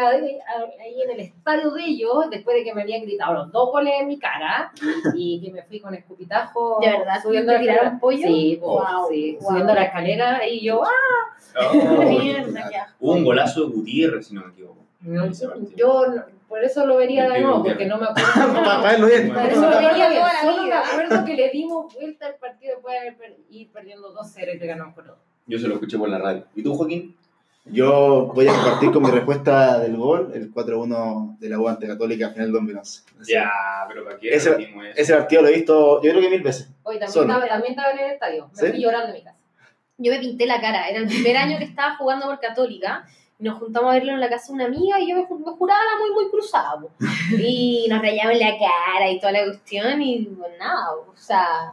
ahí, 0.00 0.38
ahí 0.80 1.02
en 1.02 1.10
el 1.10 1.20
estadio 1.20 1.70
de 1.72 1.84
ellos, 1.84 2.30
después 2.30 2.56
de 2.56 2.64
que 2.64 2.74
me 2.74 2.82
habían 2.82 3.02
gritado 3.02 3.34
los 3.34 3.52
dos 3.52 3.70
goles 3.72 3.94
en 4.00 4.06
mi 4.08 4.18
cara 4.18 4.70
y 5.14 5.40
que 5.44 5.52
me 5.52 5.62
fui 5.62 5.80
con 5.80 5.94
escupitajo 5.94 6.78
¿De 6.80 6.90
verdad? 6.90 7.20
subiendo 7.22 7.52
¿Te 7.52 7.58
la 7.58 7.64
escalera. 7.72 7.98
pollo? 8.00 8.26
Sí, 8.26 8.58
po, 8.60 8.66
Wow, 8.78 9.08
sí, 9.10 9.36
wow. 9.40 9.50
subiendo 9.50 9.74
la 9.74 9.82
escalera 9.84 10.46
y 10.48 10.60
yo, 10.64 10.82
¡ah! 10.84 10.90
Oh, 11.72 12.02
Mierda, 12.08 12.68
qué 12.70 12.76
asco. 12.76 12.96
Hubo 13.00 13.12
un 13.12 13.24
golazo 13.24 13.60
de 13.66 13.66
Gutiérrez, 13.74 14.26
si 14.28 14.34
no 14.34 14.42
me 14.44 14.52
equivoco. 14.52 14.78
No, 15.00 15.26
yo 15.76 16.06
no- 16.06 16.37
por 16.48 16.64
eso 16.64 16.86
lo 16.86 16.96
vería 16.96 17.28
de 17.28 17.40
nuevo, 17.40 17.62
porque 17.62 17.86
no 17.86 17.98
me 17.98 18.06
acuerdo. 18.10 18.52
Para 18.54 18.64
para 18.64 18.82
verlo 18.92 19.06
bien. 19.06 19.32
Por 19.32 19.42
eso 19.46 19.60
lo 19.60 19.68
vería 19.68 20.08
bien. 20.08 20.22
la 20.22 20.40
Solo 20.42 20.62
me 20.64 20.72
acuerdo 20.72 21.24
que 21.24 21.34
le 21.34 21.50
dimos 21.50 21.94
vuelta 21.94 22.26
al 22.26 22.34
partido 22.36 22.74
después 22.74 22.94
de 22.94 22.98
haber 23.10 23.36
ir 23.50 23.68
perdiendo 23.70 24.14
2-0 24.14 24.54
y 24.54 24.58
le 24.58 24.66
ganamos 24.66 24.94
por 24.94 25.06
2. 25.06 25.16
Yo 25.46 25.58
se 25.58 25.68
lo 25.68 25.74
escuché 25.74 25.96
por 25.98 26.08
la 26.08 26.18
radio. 26.18 26.44
¿Y 26.54 26.62
tú, 26.62 26.74
Joaquín? 26.74 27.16
Yo 27.70 28.30
voy 28.34 28.48
a 28.48 28.52
compartir 28.52 28.90
con 28.92 29.02
mi 29.02 29.10
respuesta 29.10 29.78
del 29.78 29.94
gol, 29.96 30.30
el 30.34 30.50
4-1 30.54 31.38
de 31.38 31.48
la 31.50 31.58
U 31.60 31.68
ante 31.68 31.86
Católica 31.86 32.30
final 32.30 32.46
del 32.46 32.52
2011. 32.54 33.02
Ya, 33.30 33.50
pero 33.88 34.04
¿para 34.04 34.16
qué 34.18 34.34
Ese- 34.34 34.50
eso? 34.52 34.58
Ese 34.96 35.14
partido 35.14 35.42
lo 35.42 35.48
he 35.48 35.52
visto, 35.54 36.02
yo 36.02 36.10
creo 36.10 36.22
que 36.22 36.30
mil 36.30 36.42
veces. 36.42 36.70
Hoy 36.82 36.98
también, 36.98 37.28
estaba, 37.28 37.46
también 37.46 37.72
estaba 37.72 37.90
en 37.92 37.98
el 37.98 38.10
estadio. 38.12 38.48
Me 38.54 38.58
¿Sí? 38.58 38.66
fui 38.70 38.80
llorando 38.80 39.08
en 39.08 39.14
mi 39.14 39.22
casa. 39.22 39.36
Yo 39.98 40.12
me 40.12 40.18
pinté 40.18 40.46
la 40.46 40.60
cara, 40.62 40.88
era 40.88 40.98
el 41.00 41.08
primer 41.08 41.36
año 41.36 41.58
que 41.58 41.64
estaba 41.64 41.96
jugando 41.96 42.26
por 42.26 42.40
Católica. 42.40 43.04
Y 43.38 43.44
Nos 43.44 43.58
juntamos 43.58 43.90
a 43.90 43.94
verlo 43.94 44.12
en 44.12 44.20
la 44.20 44.28
casa 44.28 44.48
de 44.48 44.52
una 44.54 44.64
amiga 44.66 44.98
y 45.00 45.08
yo 45.10 45.16
me, 45.16 45.22
ju- 45.26 45.38
me 45.44 45.52
juraba 45.52 45.80
muy, 46.00 46.10
muy 46.12 46.30
cruzada. 46.30 46.80
po. 46.80 46.90
Y 47.38 47.86
nos 47.88 48.00
rayamos 48.02 48.36
la 48.38 48.52
cara 48.58 49.10
y 49.10 49.20
toda 49.20 49.32
la 49.32 49.44
cuestión 49.44 50.02
y 50.02 50.24
pues, 50.24 50.50
nada, 50.58 50.90
o 50.96 51.14
sea, 51.16 51.72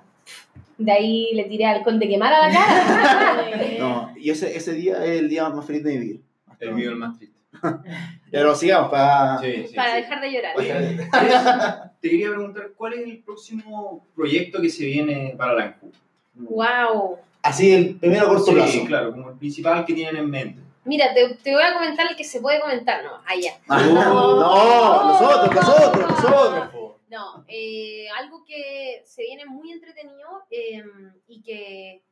de 0.77 0.91
ahí 0.91 1.29
le 1.33 1.45
tiré 1.45 1.65
alcohol 1.65 1.97
de 1.99 2.07
quemar 2.07 2.33
a 2.33 2.47
la 2.47 2.53
cara. 2.53 3.45
No, 3.79 4.13
y 4.17 4.29
ese, 4.29 4.55
ese 4.55 4.73
día 4.73 5.03
es 5.03 5.19
el 5.21 5.29
día 5.29 5.49
más 5.49 5.65
feliz 5.65 5.83
de 5.83 5.93
mi 5.93 5.97
vida. 6.05 6.19
El 6.59 6.73
mío 6.73 6.89
el 6.91 6.95
más 6.97 7.17
triste. 7.17 7.35
Lo 8.31 8.53
sigamos 8.55 8.89
para... 8.91 9.37
Sí, 9.39 9.65
sí, 9.69 9.75
para 9.75 9.91
sí. 9.91 9.95
dejar 10.01 10.21
de 10.21 10.31
llorar. 10.31 10.53
Oye, 10.57 10.73
te 12.01 12.09
quería 12.09 12.29
preguntar, 12.29 12.71
¿cuál 12.75 12.93
es 12.93 13.03
el 13.07 13.17
próximo 13.23 14.05
proyecto 14.15 14.61
que 14.61 14.69
se 14.69 14.85
viene 14.85 15.33
para 15.37 15.53
la 15.53 15.65
ENJU? 15.65 15.91
Wow. 16.35 17.17
Así 17.41 17.71
el 17.71 17.95
primero 17.95 18.25
a 18.25 18.29
corto 18.29 18.45
Sí, 18.45 18.51
plazo. 18.53 18.85
claro, 18.85 19.11
como 19.11 19.29
el 19.29 19.37
principal 19.37 19.85
que 19.85 19.93
tienen 19.93 20.17
en 20.17 20.29
mente. 20.29 20.61
Mira, 20.85 21.13
te, 21.13 21.33
te 21.35 21.53
voy 21.53 21.63
a 21.63 21.73
comentar 21.73 22.07
el 22.09 22.15
que 22.15 22.23
se 22.23 22.39
puede 22.39 22.61
comentar, 22.61 23.03
no, 23.03 23.21
allá. 23.25 23.59
Ah, 23.67 23.81
Uh, 23.87 23.93
no, 23.93 25.03
nosotros, 25.07 25.55
nosotros, 25.55 26.09
nosotros. 26.09 26.95
No, 27.09 27.45
eh, 27.47 28.07
algo 28.17 28.43
que 28.45 29.01
se 29.05 29.23
viene 29.23 29.45
muy 29.45 29.71
entretenido 29.71 30.43
eh, 30.49 30.83
y 31.27 31.41
que 31.41 32.03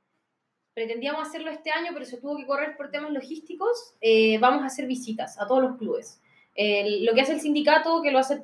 pretendíamos 0.74 1.28
hacerlo 1.28 1.52
este 1.52 1.72
año, 1.72 1.92
pero 1.94 2.06
se 2.06 2.18
tuvo 2.18 2.38
que 2.38 2.46
correr 2.46 2.76
por 2.78 2.90
temas 2.90 3.12
logísticos. 3.12 3.96
eh, 4.02 4.38
vamos 4.40 4.64
a 4.64 4.68
hacer 4.68 4.86
visitas 4.88 5.40
a 5.40 5.48
todos 5.48 5.62
los 5.62 5.78
clubes. 5.78 6.20
Lo 6.56 7.14
que 7.14 7.22
hace 7.22 7.34
el 7.34 7.42
sindicato, 7.42 8.02
que 8.02 8.12
lo 8.12 8.20
hace 8.20 8.44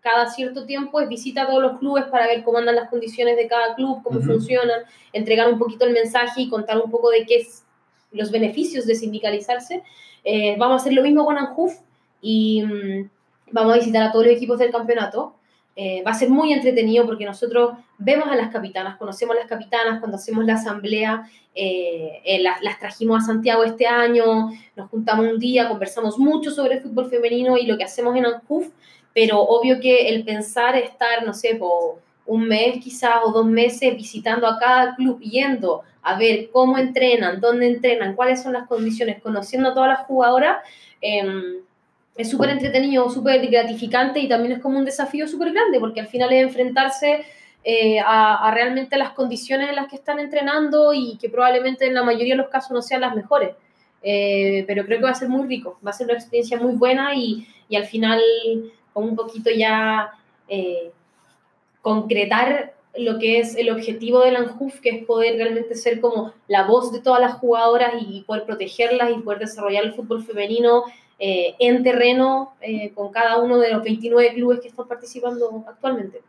cada 0.00 0.28
cierto 0.28 0.66
tiempo, 0.66 1.00
es 1.00 1.08
visita 1.08 1.42
a 1.42 1.46
todos 1.46 1.62
los 1.62 1.78
clubes 1.78 2.04
para 2.04 2.26
ver 2.26 2.44
cómo 2.44 2.58
andan 2.58 2.76
las 2.76 2.90
condiciones 2.90 3.36
de 3.36 3.46
cada 3.48 3.74
club, 3.74 4.02
cómo 4.02 4.20
funcionan, 4.20 4.82
entregar 5.12 5.50
un 5.50 5.58
poquito 5.58 5.84
el 5.86 5.92
mensaje 5.94 6.42
y 6.42 6.48
contar 6.50 6.78
un 6.78 6.90
poco 6.90 7.10
de 7.10 7.24
qué 7.24 7.36
es 7.36 7.64
los 8.14 8.30
beneficios 8.30 8.86
de 8.86 8.94
sindicalizarse. 8.94 9.82
Eh, 10.24 10.56
vamos 10.58 10.80
a 10.80 10.82
hacer 10.82 10.94
lo 10.94 11.02
mismo 11.02 11.24
con 11.24 11.36
Anjuf 11.36 11.74
y 12.22 12.62
mm, 12.62 13.10
vamos 13.52 13.74
a 13.74 13.78
visitar 13.78 14.02
a 14.02 14.12
todos 14.12 14.26
los 14.26 14.34
equipos 14.34 14.58
del 14.58 14.70
campeonato. 14.70 15.34
Eh, 15.76 16.04
va 16.06 16.12
a 16.12 16.14
ser 16.14 16.30
muy 16.30 16.52
entretenido 16.52 17.04
porque 17.04 17.24
nosotros 17.24 17.76
vemos 17.98 18.28
a 18.28 18.36
las 18.36 18.52
capitanas, 18.52 18.96
conocemos 18.96 19.36
a 19.36 19.40
las 19.40 19.48
capitanas 19.48 19.98
cuando 19.98 20.18
hacemos 20.18 20.44
la 20.44 20.54
asamblea, 20.54 21.28
eh, 21.52 22.20
eh, 22.24 22.40
las, 22.40 22.62
las 22.62 22.78
trajimos 22.78 23.22
a 23.22 23.26
Santiago 23.26 23.64
este 23.64 23.86
año, 23.86 24.50
nos 24.76 24.88
juntamos 24.88 25.26
un 25.26 25.38
día, 25.40 25.68
conversamos 25.68 26.16
mucho 26.16 26.52
sobre 26.52 26.76
el 26.76 26.80
fútbol 26.80 27.10
femenino 27.10 27.56
y 27.58 27.66
lo 27.66 27.76
que 27.76 27.82
hacemos 27.82 28.14
en 28.16 28.26
Anjuf, 28.26 28.68
pero 29.12 29.40
obvio 29.40 29.80
que 29.80 30.08
el 30.10 30.24
pensar 30.24 30.76
estar, 30.76 31.26
no 31.26 31.34
sé, 31.34 31.56
por 31.56 32.03
un 32.26 32.48
mes 32.48 32.82
quizás 32.82 33.16
o 33.24 33.32
dos 33.32 33.46
meses 33.46 33.96
visitando 33.96 34.46
a 34.46 34.58
cada 34.58 34.94
club, 34.94 35.20
yendo 35.20 35.82
a 36.02 36.18
ver 36.18 36.50
cómo 36.52 36.78
entrenan, 36.78 37.40
dónde 37.40 37.66
entrenan, 37.66 38.14
cuáles 38.14 38.42
son 38.42 38.52
las 38.52 38.66
condiciones, 38.66 39.22
conociendo 39.22 39.70
a 39.70 39.74
todas 39.74 39.88
las 39.88 40.06
jugadoras, 40.06 40.58
em, 41.00 41.56
es 42.16 42.30
súper 42.30 42.50
entretenido, 42.50 43.10
súper 43.10 43.46
gratificante 43.48 44.20
y 44.20 44.28
también 44.28 44.52
es 44.52 44.62
como 44.62 44.78
un 44.78 44.84
desafío 44.84 45.26
súper 45.26 45.52
grande 45.52 45.80
porque 45.80 46.00
al 46.00 46.06
final 46.06 46.32
es 46.32 46.42
enfrentarse 46.44 47.24
eh, 47.64 47.98
a, 48.04 48.50
realmente 48.52 48.96
las 48.98 49.12
condiciones 49.12 49.70
en 49.70 49.76
las 49.76 49.88
que 49.88 49.96
están 49.96 50.20
entrenando 50.20 50.92
y 50.92 51.16
que 51.18 51.30
probablemente 51.30 51.86
en 51.86 51.94
la 51.94 52.02
mayoría 52.02 52.34
de 52.34 52.42
los 52.42 52.50
casos 52.50 52.72
no 52.72 52.82
sean 52.82 53.00
las 53.00 53.16
mejores. 53.16 53.54
Eh, 54.02 54.64
pero 54.66 54.84
creo 54.84 54.98
que 54.98 55.04
va 55.04 55.12
a 55.12 55.14
ser 55.14 55.30
muy 55.30 55.48
rico, 55.48 55.78
va 55.84 55.90
a 55.90 55.94
ser 55.94 56.06
una 56.06 56.14
experiencia 56.14 56.58
muy 56.58 56.74
buena 56.74 57.14
y, 57.14 57.48
y 57.70 57.76
al 57.76 57.86
final 57.86 58.20
con 58.92 59.04
un 59.04 59.16
poquito 59.16 59.50
ya 59.50 60.12
eh, 60.46 60.92
concretar 61.84 62.72
lo 62.96 63.18
que 63.18 63.40
es 63.40 63.56
el 63.56 63.68
objetivo 63.68 64.20
del 64.20 64.36
ANJUF, 64.36 64.80
que 64.80 64.88
es 64.88 65.04
poder 65.04 65.36
realmente 65.36 65.74
ser 65.74 66.00
como 66.00 66.32
la 66.48 66.64
voz 66.64 66.90
de 66.92 67.00
todas 67.02 67.20
las 67.20 67.34
jugadoras 67.34 67.92
y 68.00 68.22
poder 68.22 68.44
protegerlas 68.44 69.10
y 69.10 69.20
poder 69.20 69.40
desarrollar 69.40 69.84
el 69.84 69.92
fútbol 69.92 70.24
femenino 70.24 70.84
eh, 71.18 71.54
en 71.58 71.82
terreno 71.82 72.54
eh, 72.62 72.90
con 72.94 73.12
cada 73.12 73.38
uno 73.38 73.58
de 73.58 73.70
los 73.70 73.82
29 73.82 74.32
clubes 74.32 74.60
que 74.60 74.68
están 74.68 74.88
participando 74.88 75.62
actualmente. 75.68 76.22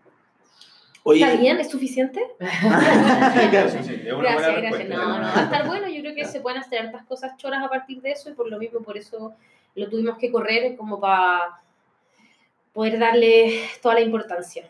Oye, 1.04 1.24
¿Está 1.24 1.40
bien? 1.40 1.58
¿Es 1.58 1.70
suficiente? 1.70 2.22
Claro. 2.40 3.70
Sí, 3.70 3.78
sí, 3.84 4.02
es 4.06 4.12
una 4.12 4.24
Gracias, 4.24 4.52
buena 4.52 4.70
gracias. 4.70 4.90
No, 4.90 5.20
no, 5.20 5.24
va 5.24 5.40
a 5.40 5.44
estar 5.44 5.68
bueno. 5.68 5.88
Yo 5.88 6.02
creo 6.02 6.16
que 6.16 6.26
se 6.26 6.42
pueden 6.42 6.60
hacer 6.60 6.80
hartas 6.80 7.06
cosas 7.06 7.38
choras 7.38 7.64
a 7.64 7.70
partir 7.70 8.02
de 8.02 8.12
eso 8.12 8.30
y 8.30 8.34
por 8.34 8.50
lo 8.50 8.58
mismo, 8.58 8.82
por 8.82 8.98
eso 8.98 9.34
lo 9.76 9.90
tuvimos 9.90 10.18
que 10.18 10.32
correr 10.32 10.76
como 10.76 11.00
para 11.00 11.62
poder 12.74 13.00
darle 13.00 13.62
toda 13.82 13.96
la 13.96 14.02
importancia. 14.02 14.70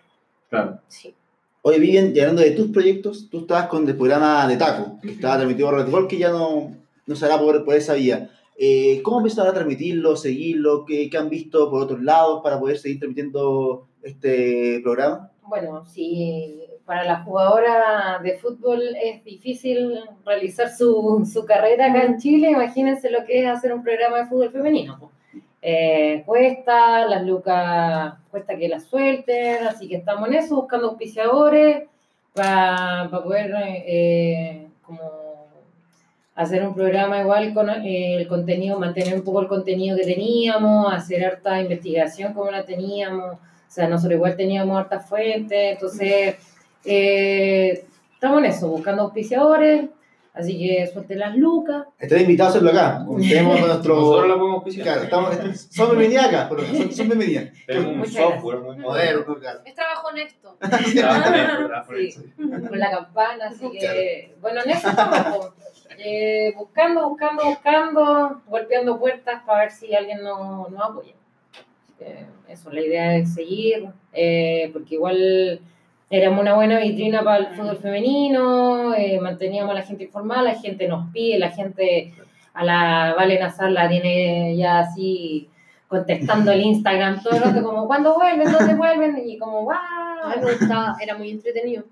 Claro. 0.50 0.80
Sí. 0.88 1.14
Oye, 1.62 1.80
Vivian, 1.80 2.16
y 2.16 2.20
hablando 2.20 2.44
de 2.44 2.52
tus 2.52 2.68
proyectos, 2.68 3.28
tú 3.30 3.40
estabas 3.40 3.68
con 3.68 3.88
el 3.90 3.98
programa 3.98 4.48
de 4.48 4.56
Taco, 4.56 5.00
que 5.02 5.12
estaba 5.12 5.38
transmitido 5.38 5.70
por 5.70 5.80
Red 5.80 5.90
Bull, 5.92 6.08
que 6.08 6.20
ya 6.20 6.30
no, 6.30 6.76
no 7.08 7.16
se 7.16 7.26
hará 7.26 7.40
por, 7.40 7.66
por 7.66 7.74
esa 7.74 7.96
vía. 7.96 8.30
Eh, 8.58 9.02
¿Cómo 9.02 9.18
empezaron 9.18 9.50
a 9.50 9.54
transmitirlo, 9.54 10.16
seguirlo? 10.16 10.86
¿Qué, 10.86 11.10
¿Qué 11.10 11.18
han 11.18 11.30
visto 11.30 11.70
por 11.72 11.82
otros 11.82 12.02
lados 12.02 12.42
para 12.44 12.60
poder 12.60 12.78
seguir 12.78 13.00
transmitiendo 13.00 13.88
este 14.04 14.80
programa? 14.84 15.32
Bueno, 15.48 15.86
si 15.86 16.62
para 16.86 17.04
la 17.04 17.24
jugadora 17.24 18.20
de 18.24 18.38
fútbol 18.38 18.82
es 19.02 19.24
difícil 19.24 20.00
realizar 20.24 20.70
su, 20.70 21.28
su 21.32 21.46
carrera 21.46 21.88
acá 21.88 22.04
en 22.04 22.20
Chile, 22.20 22.52
imagínense 22.52 23.10
lo 23.10 23.26
que 23.26 23.42
es 23.42 23.48
hacer 23.48 23.74
un 23.74 23.84
programa 23.84 24.20
de 24.20 24.26
fútbol 24.28 24.52
femenino. 24.52 25.12
Eh, 25.68 26.22
cuesta, 26.28 27.08
las 27.08 27.26
lucas, 27.26 28.14
cuesta 28.30 28.56
que 28.56 28.70
las 28.70 28.84
suelten, 28.86 29.66
así 29.66 29.88
que 29.88 29.96
estamos 29.96 30.28
en 30.28 30.36
eso, 30.36 30.58
buscando 30.58 30.90
auspiciadores 30.90 31.86
para 32.36 33.10
poder 33.10 33.52
eh, 33.58 34.68
como 34.84 35.48
hacer 36.36 36.68
un 36.68 36.76
programa 36.76 37.20
igual 37.20 37.52
con 37.56 37.72
eh, 37.72 38.16
el 38.16 38.28
contenido, 38.28 38.78
mantener 38.78 39.16
un 39.16 39.24
poco 39.24 39.42
el 39.42 39.48
contenido 39.48 39.98
que 39.98 40.04
teníamos, 40.04 40.94
hacer 40.94 41.26
harta 41.26 41.60
investigación 41.60 42.34
como 42.34 42.52
la 42.52 42.64
teníamos. 42.64 43.34
O 43.34 43.40
sea, 43.68 43.88
nosotros 43.88 44.18
igual 44.18 44.36
teníamos 44.36 44.78
hartas 44.78 45.10
fuentes, 45.10 45.74
entonces 45.74 46.36
eh, 46.84 47.86
estamos 48.14 48.38
en 48.38 48.46
eso, 48.46 48.70
buscando 48.70 49.02
auspiciadores, 49.02 49.86
así 50.36 50.58
que 50.58 50.88
suelte 50.88 51.16
las 51.16 51.36
lucas. 51.36 51.88
Estaré 51.98 52.22
invitado 52.22 52.48
a 52.48 52.50
hacerlo 52.52 52.70
acá. 52.72 53.06
Tenemos 53.18 53.60
nuestro... 53.60 53.96
Nosotros 53.96 54.28
la 54.28 54.36
podemos 54.36 54.56
auspiciar. 54.56 54.84
Claro, 54.84 55.04
estamos, 55.04 55.68
son 55.72 55.90
bienvenidas 55.90 56.26
acá, 56.28 56.48
pero 56.50 56.66
son, 56.66 56.92
son 56.92 57.08
bienvenidas. 57.08 57.46
Tenemos 57.66 57.92
un 57.92 57.98
Muchas 58.00 58.14
software 58.14 58.60
muy 58.60 58.78
Moderno, 58.78 59.36
claro. 59.40 59.60
Es 59.66 59.76
trabajo 59.76 60.08
honesto. 60.10 60.58
En 60.62 60.72
Sí, 61.96 62.08
esto. 62.08 62.70
con 62.70 62.80
la 62.80 62.92
campana, 62.92 63.48
así 63.48 63.70
que, 63.72 64.36
bueno, 64.42 64.62
en 64.64 64.72
eso 64.72 64.90
estamos. 64.90 65.54
Eh, 65.98 66.54
buscando, 66.58 67.10
buscando, 67.10 67.46
buscando, 67.46 68.42
golpeando 68.48 69.00
puertas 69.00 69.44
para 69.46 69.62
ver 69.62 69.72
si 69.72 69.96
alguien 69.96 70.22
nos, 70.22 70.70
nos 70.70 70.82
apoya. 70.82 71.14
Eh, 72.00 72.26
eso, 72.50 72.70
la 72.72 72.82
idea 72.82 73.16
es 73.16 73.34
seguir, 73.34 73.88
eh, 74.12 74.70
porque 74.74 74.96
igual 74.96 75.62
éramos 76.18 76.42
una 76.42 76.54
buena 76.56 76.80
vitrina 76.80 77.24
para 77.24 77.38
el 77.38 77.48
fútbol 77.56 77.78
femenino, 77.78 78.94
eh, 78.94 79.20
manteníamos 79.22 79.72
a 79.72 79.76
la 79.76 79.82
gente 79.84 80.04
informada, 80.06 80.42
la 80.44 80.56
gente 80.56 80.88
nos 80.88 81.10
pide, 81.12 81.40
la 81.40 81.50
gente 81.52 82.14
a 82.54 82.64
la 82.64 83.14
Vale 83.18 83.40
Nazar 83.40 83.72
la 83.72 83.88
tiene 83.90 84.56
ya 84.58 84.80
así 84.80 85.50
contestando 85.88 86.52
el 86.52 86.62
Instagram 86.62 87.22
todo 87.22 87.36
el 87.36 87.42
rato, 87.44 87.64
como 87.64 87.86
¿cuándo 87.88 88.16
vuelven? 88.16 88.52
¿Dónde 88.52 88.76
vuelven? 88.76 89.22
Y 89.28 89.38
como 89.38 89.62
gustaba, 90.42 90.96
era 91.02 91.18
muy 91.18 91.30
entretenido. 91.30 91.84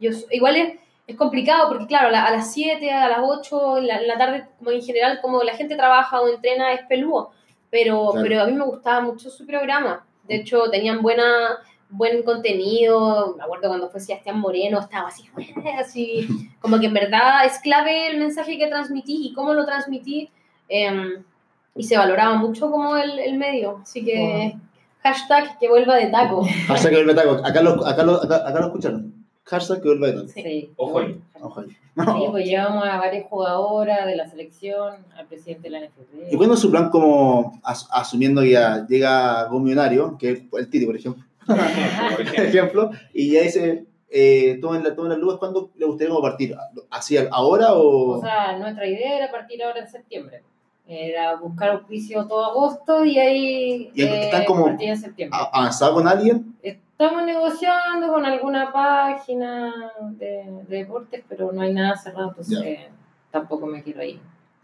Yo, 0.00 0.10
igual 0.30 0.56
es, 0.56 0.74
es 1.06 1.16
complicado 1.16 1.68
porque, 1.68 1.86
claro, 1.86 2.10
la- 2.10 2.24
a 2.26 2.30
las 2.30 2.52
7, 2.52 2.90
a 2.92 3.08
las 3.08 3.20
8, 3.22 3.78
en 3.78 3.86
la, 3.86 3.96
en 4.00 4.08
la 4.08 4.18
tarde, 4.18 4.44
como 4.58 4.70
en 4.72 4.82
general, 4.82 5.20
como 5.22 5.42
la 5.42 5.54
gente 5.54 5.76
trabaja 5.76 6.20
o 6.20 6.28
entrena, 6.28 6.72
es 6.72 6.82
peludo. 6.88 7.30
Pero, 7.70 8.10
Claro. 8.12 8.26
pero 8.28 8.42
a 8.42 8.46
mí 8.46 8.52
me 8.52 8.64
gustaba 8.64 9.00
mucho 9.00 9.30
su 9.30 9.46
programa. 9.46 10.04
De 10.28 10.36
hecho, 10.36 10.68
tenían 10.70 11.02
buena, 11.02 11.58
buen 11.90 12.22
contenido. 12.22 13.34
Me 13.36 13.44
acuerdo 13.44 13.68
cuando 13.68 13.88
fue 13.88 14.00
Sebastián 14.00 14.38
Moreno, 14.40 14.80
estaba 14.80 15.08
así, 15.08 15.24
así, 15.78 16.28
como 16.60 16.78
que 16.80 16.86
en 16.86 16.94
verdad 16.94 17.44
es 17.44 17.58
clave 17.60 18.08
el 18.08 18.18
mensaje 18.18 18.58
que 18.58 18.66
transmití 18.68 19.28
y 19.28 19.32
cómo 19.34 19.54
lo 19.54 19.64
transmití. 19.64 20.30
em, 20.68 21.22
y 21.78 21.82
se 21.84 21.98
valoraba 21.98 22.36
mucho 22.36 22.70
como 22.70 22.96
el, 22.96 23.18
el 23.18 23.36
medio. 23.36 23.80
Así 23.82 24.02
que, 24.02 24.56
hashtag 25.02 25.58
que 25.58 25.68
vuelva 25.68 25.96
de 25.96 26.06
taco. 26.06 26.42
Pasa 26.68 26.88
que 26.88 26.96
el 27.00 27.14
taco. 27.14 27.32
Acá 27.44 27.60
lo, 27.62 27.86
acá, 27.86 28.02
lo, 28.02 28.14
acá, 28.22 28.36
acá 28.48 28.60
lo 28.60 28.66
escucharon. 28.66 29.14
Harza 29.48 29.80
que 29.80 29.86
vuelva 29.88 30.06
de 30.08 30.12
todo. 30.14 30.28
Sí. 30.28 30.70
Ojo 30.76 30.98
ahí. 30.98 31.20
Ojo 31.40 31.60
ahí. 31.60 31.68
Sí, 31.68 32.26
pues 32.30 32.46
llevamos 32.46 32.84
a 32.84 32.96
varias 32.98 33.26
jugadoras 33.28 34.04
de 34.06 34.16
la 34.16 34.26
selección, 34.28 34.96
al 35.16 35.26
presidente 35.26 35.64
de 35.64 35.70
la 35.70 35.86
NFP. 35.86 36.32
¿Y 36.32 36.36
cuándo 36.36 36.56
su 36.56 36.70
plan 36.70 36.88
como 36.90 37.60
as- 37.62 37.86
asumiendo 37.92 38.40
que 38.42 38.50
ya 38.50 38.84
llega 38.88 39.48
Millonario, 39.52 40.16
que 40.18 40.30
es 40.32 40.42
el 40.58 40.68
Titi, 40.68 40.84
por 40.86 40.96
ejemplo, 40.96 41.22
Por 41.46 42.20
ejemplo. 42.44 42.90
y 43.12 43.32
ya 43.32 43.42
dice, 43.42 43.84
eh, 44.10 44.58
tomen, 44.60 44.82
la, 44.84 44.94
tomen 44.94 45.10
las 45.10 45.18
luces, 45.18 45.38
¿cuándo 45.38 45.70
le 45.76 45.86
gustaría 45.86 46.10
como 46.10 46.22
partir? 46.22 46.54
¿Así 46.90 47.16
ahora 47.30 47.74
o...? 47.74 48.18
O 48.18 48.20
sea, 48.20 48.56
nuestra 48.58 48.86
idea 48.86 49.16
era 49.18 49.30
partir 49.30 49.62
ahora 49.62 49.80
en 49.80 49.88
septiembre. 49.88 50.42
Era 50.88 51.34
buscar 51.36 51.70
auspicio 51.70 52.26
todo 52.28 52.44
agosto 52.44 53.04
y 53.04 53.18
ahí 53.18 53.90
Y 53.94 54.02
están 54.04 54.44
como- 54.44 54.66
partir 54.66 54.90
en 54.90 54.96
septiembre. 54.96 55.38
¿A- 55.40 55.50
¿Avanzado 55.58 55.94
con 55.94 56.06
alguien? 56.06 56.54
Estamos 56.62 57.24
negociando 57.24 58.08
con 58.12 58.24
alguna 58.24 58.72
página 58.72 59.72
de, 60.12 60.44
de 60.68 60.76
deportes, 60.78 61.24
pero 61.28 61.50
no 61.52 61.60
hay 61.60 61.72
nada 61.74 61.96
cerrado, 61.96 62.28
entonces 62.30 62.78
tampoco 63.30 63.66
me 63.66 63.82
quiero 63.82 64.02
ir. 64.02 64.20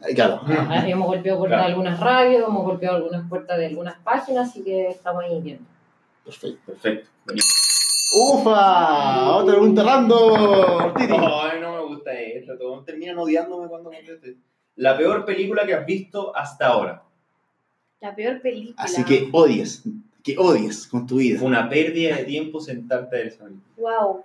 Eh, 0.08 0.14
Claro. 0.14 0.40
Ah, 0.46 0.82
Hemos 0.88 1.08
golpeado 1.08 1.38
puertas 1.40 1.58
Claro. 1.58 1.68
de 1.68 1.72
algunas 1.74 2.00
radios, 2.00 2.48
hemos 2.48 2.64
golpeado 2.64 2.96
algunas 2.96 3.28
puertas 3.28 3.58
de 3.58 3.66
algunas 3.66 3.98
páginas, 3.98 4.48
así 4.48 4.62
que 4.62 4.88
estamos 4.88 5.24
ahí 5.24 5.40
viendo. 5.40 5.64
Perfecto. 6.24 6.60
Perfecto. 6.72 7.10
¡Ufa! 8.14 9.36
Otra 9.36 9.52
pregunta 9.54 9.82
random, 9.82 10.94
Titi. 10.94 11.12
Ay, 11.14 11.60
no 11.60 11.76
me 11.76 11.82
gusta 11.94 12.12
esto. 12.12 12.58
Todos 12.58 12.84
terminan 12.84 13.18
odiándome 13.18 13.68
cuando 13.68 13.90
conteste. 13.90 14.36
La 14.76 14.96
peor 14.96 15.24
película 15.24 15.64
que 15.66 15.74
has 15.74 15.86
visto 15.86 16.34
hasta 16.36 16.66
ahora. 16.68 17.02
La 18.00 18.14
peor 18.14 18.40
película. 18.42 18.74
Así 18.84 19.04
que 19.04 19.28
odies, 19.32 19.82
que 20.22 20.36
odies 20.38 20.86
con 20.88 21.06
tu 21.06 21.16
vida. 21.16 21.38
Fue 21.38 21.48
una 21.48 21.68
pérdida 21.68 22.16
de 22.16 22.24
tiempo 22.24 22.60
sentarte 22.60 23.16
a 23.16 23.18
ver 23.20 23.28
esa 23.28 23.44
película. 23.44 23.72
Wow. 23.76 24.22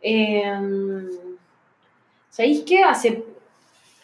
Eh, 0.00 1.08
¿Sabéis 2.30 2.62
qué? 2.66 2.82
Hace, 2.82 3.24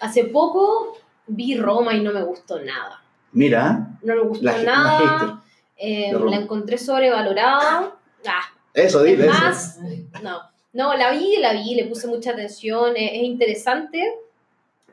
hace 0.00 0.24
poco 0.24 0.96
vi 1.26 1.56
Roma 1.56 1.94
y 1.94 2.00
no 2.02 2.12
me 2.12 2.22
gustó 2.22 2.60
nada. 2.60 3.02
Mira, 3.32 3.98
No 4.02 4.14
me 4.14 4.20
gustó 4.22 4.44
la, 4.44 4.52
ge- 4.54 4.64
la 4.64 4.72
nada. 4.72 5.42
Eh, 5.80 6.12
la 6.12 6.36
encontré 6.36 6.76
sobrevalorada. 6.76 7.96
Ah. 8.26 8.42
Eso, 8.74 9.02
dile 9.02 9.26
es 9.26 9.32
eso. 9.32 9.40
más, 9.42 9.78
no. 10.22 10.40
No, 10.72 10.94
la 10.94 11.10
vi, 11.10 11.38
la 11.38 11.52
vi, 11.52 11.74
le 11.74 11.86
puse 11.86 12.06
mucha 12.06 12.30
atención, 12.30 12.96
es, 12.96 13.10
es 13.12 13.22
interesante, 13.22 14.04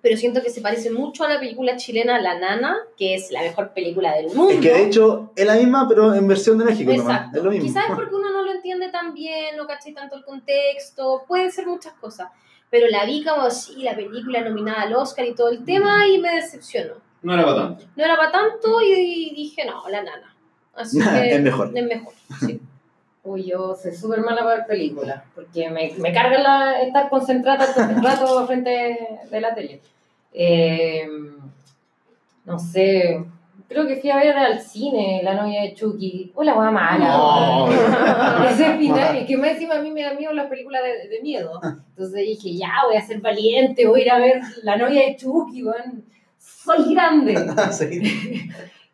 pero 0.01 0.17
siento 0.17 0.41
que 0.41 0.49
se 0.49 0.61
parece 0.61 0.89
mucho 0.89 1.23
a 1.23 1.29
la 1.29 1.39
película 1.39 1.75
chilena 1.75 2.19
La 2.19 2.39
Nana, 2.39 2.77
que 2.97 3.13
es 3.15 3.29
la 3.29 3.41
mejor 3.41 3.73
película 3.73 4.15
del 4.15 4.27
mundo. 4.27 4.49
Es 4.49 4.59
que 4.61 4.73
de 4.73 4.85
hecho 4.85 5.31
es 5.35 5.45
la 5.45 5.55
misma, 5.55 5.87
pero 5.87 6.13
en 6.13 6.27
versión 6.27 6.57
de 6.57 6.65
México 6.65 6.91
nomás. 6.91 7.15
Exacto. 7.17 7.37
Es 7.37 7.43
lo 7.43 7.51
mismo. 7.51 7.67
Quizás 7.67 7.89
es 7.89 7.95
porque 7.95 8.15
uno 8.15 8.31
no 8.31 8.43
lo 8.43 8.51
entiende 8.53 8.89
tan 8.89 9.13
bien, 9.13 9.57
no 9.57 9.67
caché 9.67 9.91
tanto 9.91 10.15
el 10.15 10.23
contexto, 10.23 11.25
pueden 11.27 11.51
ser 11.51 11.67
muchas 11.67 11.93
cosas. 11.93 12.29
Pero 12.69 12.87
la 12.87 13.05
vi 13.05 13.23
como 13.23 13.49
sí, 13.49 13.83
la 13.83 13.95
película 13.95 14.41
nominada 14.41 14.83
al 14.83 14.95
Oscar 14.95 15.25
y 15.25 15.35
todo 15.35 15.49
el 15.49 15.63
tema 15.63 16.07
y 16.07 16.19
me 16.19 16.35
decepcionó. 16.35 16.93
No 17.21 17.33
era 17.33 17.43
para 17.43 17.55
tanto. 17.57 17.85
No 17.95 18.05
era 18.05 18.15
para 18.15 18.31
tanto 18.31 18.81
y 18.81 19.33
dije, 19.35 19.65
no, 19.65 19.87
la 19.89 20.03
nana. 20.03 20.36
Así 20.77 20.99
que 20.99 21.31
Es 21.35 21.41
mejor. 21.41 21.71
Es 21.75 21.85
mejor. 21.85 22.13
sí. 22.39 22.59
Uy, 23.23 23.43
yo 23.45 23.75
soy 23.75 23.93
súper 23.93 24.21
mala 24.21 24.41
para 24.43 24.55
ver 24.55 24.65
películas, 24.67 25.21
porque 25.35 25.69
me, 25.69 25.91
me 25.97 26.13
carga 26.13 26.37
la- 26.39 26.81
estar 26.81 27.09
concentrada 27.09 27.73
todo 27.73 27.89
el 27.89 28.01
rato 28.01 28.47
frente 28.47 28.97
de 29.29 29.41
la 29.41 29.53
tele. 29.53 29.81
Eh, 30.31 31.05
no 32.45 32.57
sé, 32.57 33.21
creo 33.67 33.85
que 33.85 33.97
fui 33.97 34.09
a 34.11 34.15
ver 34.17 34.37
al 34.37 34.61
cine 34.61 35.19
La 35.23 35.33
novia 35.33 35.63
de 35.63 35.73
Chucky. 35.73 36.31
Hola, 36.35 36.55
la 36.55 36.71
mala. 36.71 37.07
No. 37.09 37.67
Ese 38.49 38.77
final, 38.77 39.21
y 39.21 39.25
que 39.25 39.35
más 39.35 39.49
encima 39.51 39.75
a 39.75 39.81
mí 39.81 39.91
me 39.91 40.03
da 40.03 40.13
miedo 40.13 40.31
las 40.31 40.47
películas 40.47 40.81
de, 40.83 41.09
de 41.09 41.21
miedo. 41.21 41.59
Entonces 41.89 42.21
dije, 42.21 42.55
ya, 42.55 42.69
voy 42.85 42.95
a 42.95 43.01
ser 43.05 43.19
valiente, 43.19 43.85
voy 43.87 44.01
a 44.01 44.03
ir 44.05 44.11
a 44.11 44.19
ver 44.19 44.41
La 44.63 44.77
novia 44.77 45.01
de 45.05 45.17
Chucky, 45.17 45.63
weón. 45.63 46.05
Soy 46.39 46.93
grande. 46.93 47.35
Sí. 47.73 48.49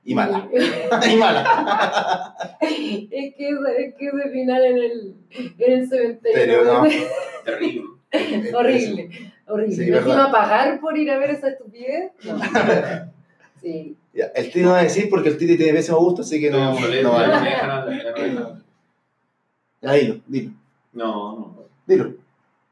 Y 0.06 0.16
mala. 0.16 0.50
y 1.12 1.16
mala. 1.16 2.36
Es 2.60 3.36
que, 3.36 3.50
es 3.50 3.96
que 3.96 4.10
ese 4.12 4.32
final 4.32 4.66
en 4.66 4.78
el, 4.78 5.16
en 5.60 5.72
el 5.72 5.88
cementerio. 5.90 6.34
Pero 6.36 6.64
no. 6.66 6.84
Terrible. 7.46 7.84
horrible, 8.54 9.10
horrible. 9.48 9.76
Sí, 9.76 9.90
¿Me 9.92 9.98
encima 9.98 10.32
pagar 10.32 10.80
por 10.80 10.98
ir 10.98 11.10
a 11.10 11.18
ver 11.18 11.32
esa 11.32 11.50
estupidez? 11.50 12.12
No. 12.24 12.40
Sí. 13.62 13.96
Ya, 14.14 14.26
el 14.36 14.48
Titi 14.48 14.60
no 14.60 14.72
va 14.72 14.80
a 14.80 14.84
decir 14.84 15.10
porque 15.10 15.30
el 15.30 15.38
Titi 15.38 15.56
tiene 15.56 15.72
pésimo 15.72 15.98
gusto, 16.00 16.22
así 16.22 16.38
que 16.42 16.52
no, 16.52 16.58
No, 16.74 16.74
no 16.74 17.12
vale. 17.14 17.28
me 17.28 17.52
no 17.66 17.86
me 17.86 18.04
hablar. 18.12 18.56
Ya, 19.82 19.94
dilo, 19.94 20.16
dilo, 20.28 20.52
No, 20.92 21.36
no. 21.38 21.58
dilo. 21.88 22.14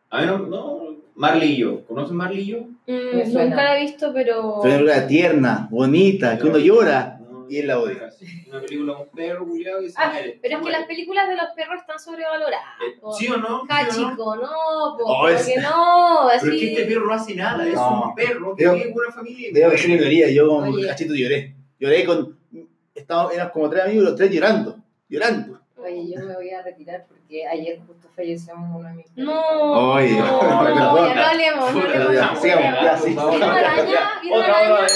A 0.10 0.20
mí 0.20 0.28
no, 0.28 0.38
no. 0.40 0.82
Marley 1.16 1.54
y 1.54 1.58
yo. 1.60 1.86
¿Conocen 1.86 2.18
Marley 2.18 2.42
y 2.42 2.46
yo? 2.48 2.58
Mm, 2.88 3.16
Me 3.16 3.24
nunca 3.26 3.64
la 3.64 3.78
he 3.78 3.82
visto, 3.84 4.12
pero. 4.14 4.56
Una 4.56 4.64
película 4.64 5.08
tierna, 5.08 5.68
bonita, 5.72 6.38
que 6.38 6.48
uno 6.48 6.58
llora. 6.58 7.21
Y 7.52 7.60
él 7.60 7.68
la 7.68 7.80
odia. 7.80 8.10
Una 8.50 8.62
película 8.62 8.98
un 8.98 9.10
perro 9.10 9.46
culiado 9.46 9.82
y 9.84 9.90
se 9.90 9.96
Ah, 10.02 10.10
muere. 10.12 10.40
Pero 10.42 10.58
se 10.58 10.62
es 10.62 10.66
que 10.66 10.72
las 10.72 10.86
películas 10.88 11.28
de 11.28 11.36
los 11.36 11.46
perros 11.56 11.82
están 11.82 12.00
sobrevaloradas. 12.00 12.66
Eh. 12.88 13.00
¿Sí 13.20 13.28
o 13.28 13.38
no? 13.38 13.66
Ja, 13.68 13.90
¿Sí 13.92 14.00
o 14.00 14.04
no? 14.04 14.10
chico, 14.12 14.36
no, 14.38 14.42
po, 14.98 15.04
Oh, 15.04 15.06
como 15.06 15.28
es- 15.28 15.46
que 15.46 15.58
no, 15.60 16.30
así. 16.30 16.40
Pero 16.44 16.54
es 16.56 16.62
que 16.62 16.72
este 16.74 16.86
perro 16.86 17.06
no 17.08 17.14
hace 17.14 17.36
nada, 17.36 17.68
es 17.68 17.74
No. 17.74 18.04
un 18.06 18.16
perro 18.16 18.56
que 18.56 18.64
con 18.66 18.76
una 19.06 19.12
familia. 19.14 19.50
Veo 19.54 19.70
que 19.72 19.78
yo 19.78 19.88
no 19.90 19.96
lloría, 19.96 20.32
yo 20.32 20.48
con 20.48 20.64
Oye. 20.70 20.88
cachito 20.88 21.14
lloré. 21.14 21.56
Lloré 21.78 22.06
con. 22.06 22.38
Estábamos, 22.96 23.34
éramos 23.34 23.52
como 23.54 23.70
tres 23.70 23.84
amigos, 23.84 24.04
los 24.06 24.16
tres 24.16 24.32
llorando. 24.32 24.78
Llorando. 25.10 25.51
Oye, 25.92 26.14
yo 26.16 26.26
me 26.26 26.34
voy 26.36 26.50
a 26.52 26.62
retirar 26.62 27.06
porque 27.08 27.46
ayer 27.48 27.80
justo 27.86 28.08
falleció 28.16 28.54
uno 28.56 28.88
de 28.88 28.94
mis 28.96 29.06
No, 29.18 29.94
Oye, 29.94 30.12
no, 30.20 30.40
perdón. 30.64 31.08
ya 31.10 31.16
no 31.16 31.24
hablemos, 31.24 31.74
no 31.74 31.82
hablemos. 31.82 32.14
ya, 32.14 32.36
sigamos, 32.36 32.84
ya, 32.84 32.98
sí. 32.98 33.10
¿Vieron 33.10 33.40
la 33.40 33.52
araña? 33.54 34.00
¿Vieron 34.22 34.40
la 34.40 34.46
Otra, 34.48 34.58
araña? 34.60 34.88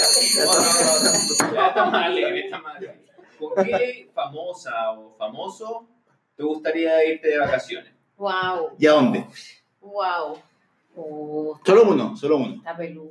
está 1.68 1.84
mal, 1.86 2.04
alegre, 2.04 2.40
está 2.44 2.58
mal. 2.58 2.94
¿Con 3.38 3.64
qué 3.64 4.08
famosa 4.14 4.90
o 4.92 5.14
famoso 5.18 5.86
te 6.36 6.42
gustaría 6.42 7.04
irte 7.04 7.28
de 7.28 7.38
vacaciones? 7.38 7.92
Wow, 8.16 8.70
¿Y 8.78 8.86
a 8.86 8.92
dónde? 8.92 9.26
wow. 9.80 10.38
Oh, 10.98 11.60
Solo 11.66 11.82
uno, 11.90 12.16
solo 12.16 12.38
uno. 12.38 12.54
está 12.56 12.74
pelúa. 12.76 13.06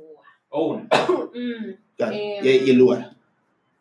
O 0.48 0.66
una. 0.68 0.88
Mm. 1.36 1.74
Claro. 1.96 2.12
Eh, 2.14 2.40
y, 2.42 2.48
y 2.66 2.70
el 2.70 2.76
lugar. 2.76 3.15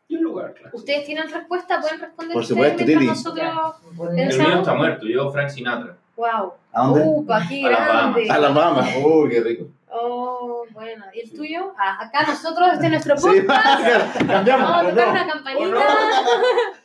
Y 0.08 0.16
un 0.18 0.24
lugar, 0.24 0.54
claro. 0.54 0.70
¿Ustedes 0.74 1.06
tienen 1.06 1.30
respuesta? 1.30 1.82
¿Pueden 1.82 2.00
responder 2.00 2.34
Por 2.36 2.46
supuesto, 2.46 2.86
Titi. 2.86 3.06
nosotros... 3.08 3.76
El 4.16 4.38
mío 4.40 4.58
está 4.60 4.74
muerto, 4.76 5.06
yo 5.08 5.32
Frank 5.32 5.50
Sinatra. 5.50 5.98
Wow. 6.16 6.54
¿A 6.72 6.86
dónde? 6.88 7.04
Upa, 7.06 7.42
qué 7.48 7.66
A 7.66 7.70
las 7.72 7.88
grande. 7.88 8.30
A 8.30 8.38
las 8.40 8.54
Bahamas. 8.54 8.90
Uy, 9.04 9.30
qué 9.30 9.42
rico. 9.42 9.66
Oh, 9.90 10.64
bueno. 10.72 11.06
¿Y 11.14 11.22
el 11.22 11.34
tuyo? 11.34 11.74
Ah, 11.78 11.98
acá 12.06 12.26
nosotros, 12.28 12.70
este 12.74 12.86
es 12.86 12.92
nuestro 12.92 13.18
Sí, 13.18 13.42
podcast. 13.42 13.84
claro, 13.86 14.06
cambiamos. 14.28 14.70
Vamos 14.70 14.86
a 14.86 14.90
tocar 14.90 15.06
no. 15.08 15.12
una 15.14 15.28
campanita. 15.28 15.78
Oh, 15.78 16.76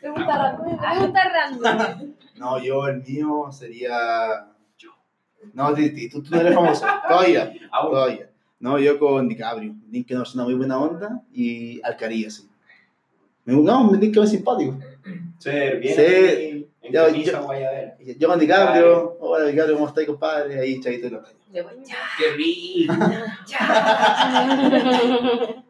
Pregunta 0.00 0.36
random. 0.36 0.78
Pregunta 0.78 1.20
random. 1.28 2.14
No, 2.36 2.58
yo 2.62 2.86
el 2.88 3.02
mío 3.02 3.46
sería. 3.50 4.46
Yo. 4.76 4.90
No, 5.54 5.72
Titi, 5.74 6.08
tú, 6.08 6.22
tú 6.22 6.30
no 6.34 6.40
eres 6.40 6.54
famoso. 6.54 6.86
Todavía, 7.08 7.52
todavía. 7.70 8.30
No, 8.60 8.78
yo 8.78 8.98
con 8.98 9.28
DiCaprio. 9.28 9.74
Nick 9.88 10.08
que 10.08 10.14
no 10.14 10.22
es 10.22 10.34
una 10.34 10.44
muy 10.44 10.54
buena 10.54 10.78
onda 10.78 11.22
y 11.32 11.80
Alcarí, 11.82 12.28
sí. 12.30 12.48
Me, 13.46 13.54
no, 13.62 13.90
Nick 13.92 14.12
que 14.14 14.20
es 14.20 14.30
simpático. 14.30 14.76
Ser 15.38 15.78
bien 15.78 15.94
Sí. 15.96 16.68
en 16.82 16.92
Ya, 16.92 17.06
camisa 17.06 17.32
yo-. 17.32 18.14
Yo 18.18 18.28
con 18.28 18.38
DiCaprio, 18.38 19.16
hola 19.20 19.46
DiCaprio, 19.46 19.76
¿cómo 19.76 19.88
estás, 19.88 20.04
compadre? 20.04 20.60
Ahí, 20.60 20.78
chavito 20.80 21.06
en 21.06 21.12
la 21.14 21.20
playa. 21.20 21.36
Ya, 21.52 21.64
Qué 22.18 22.30
rico. 22.36 22.94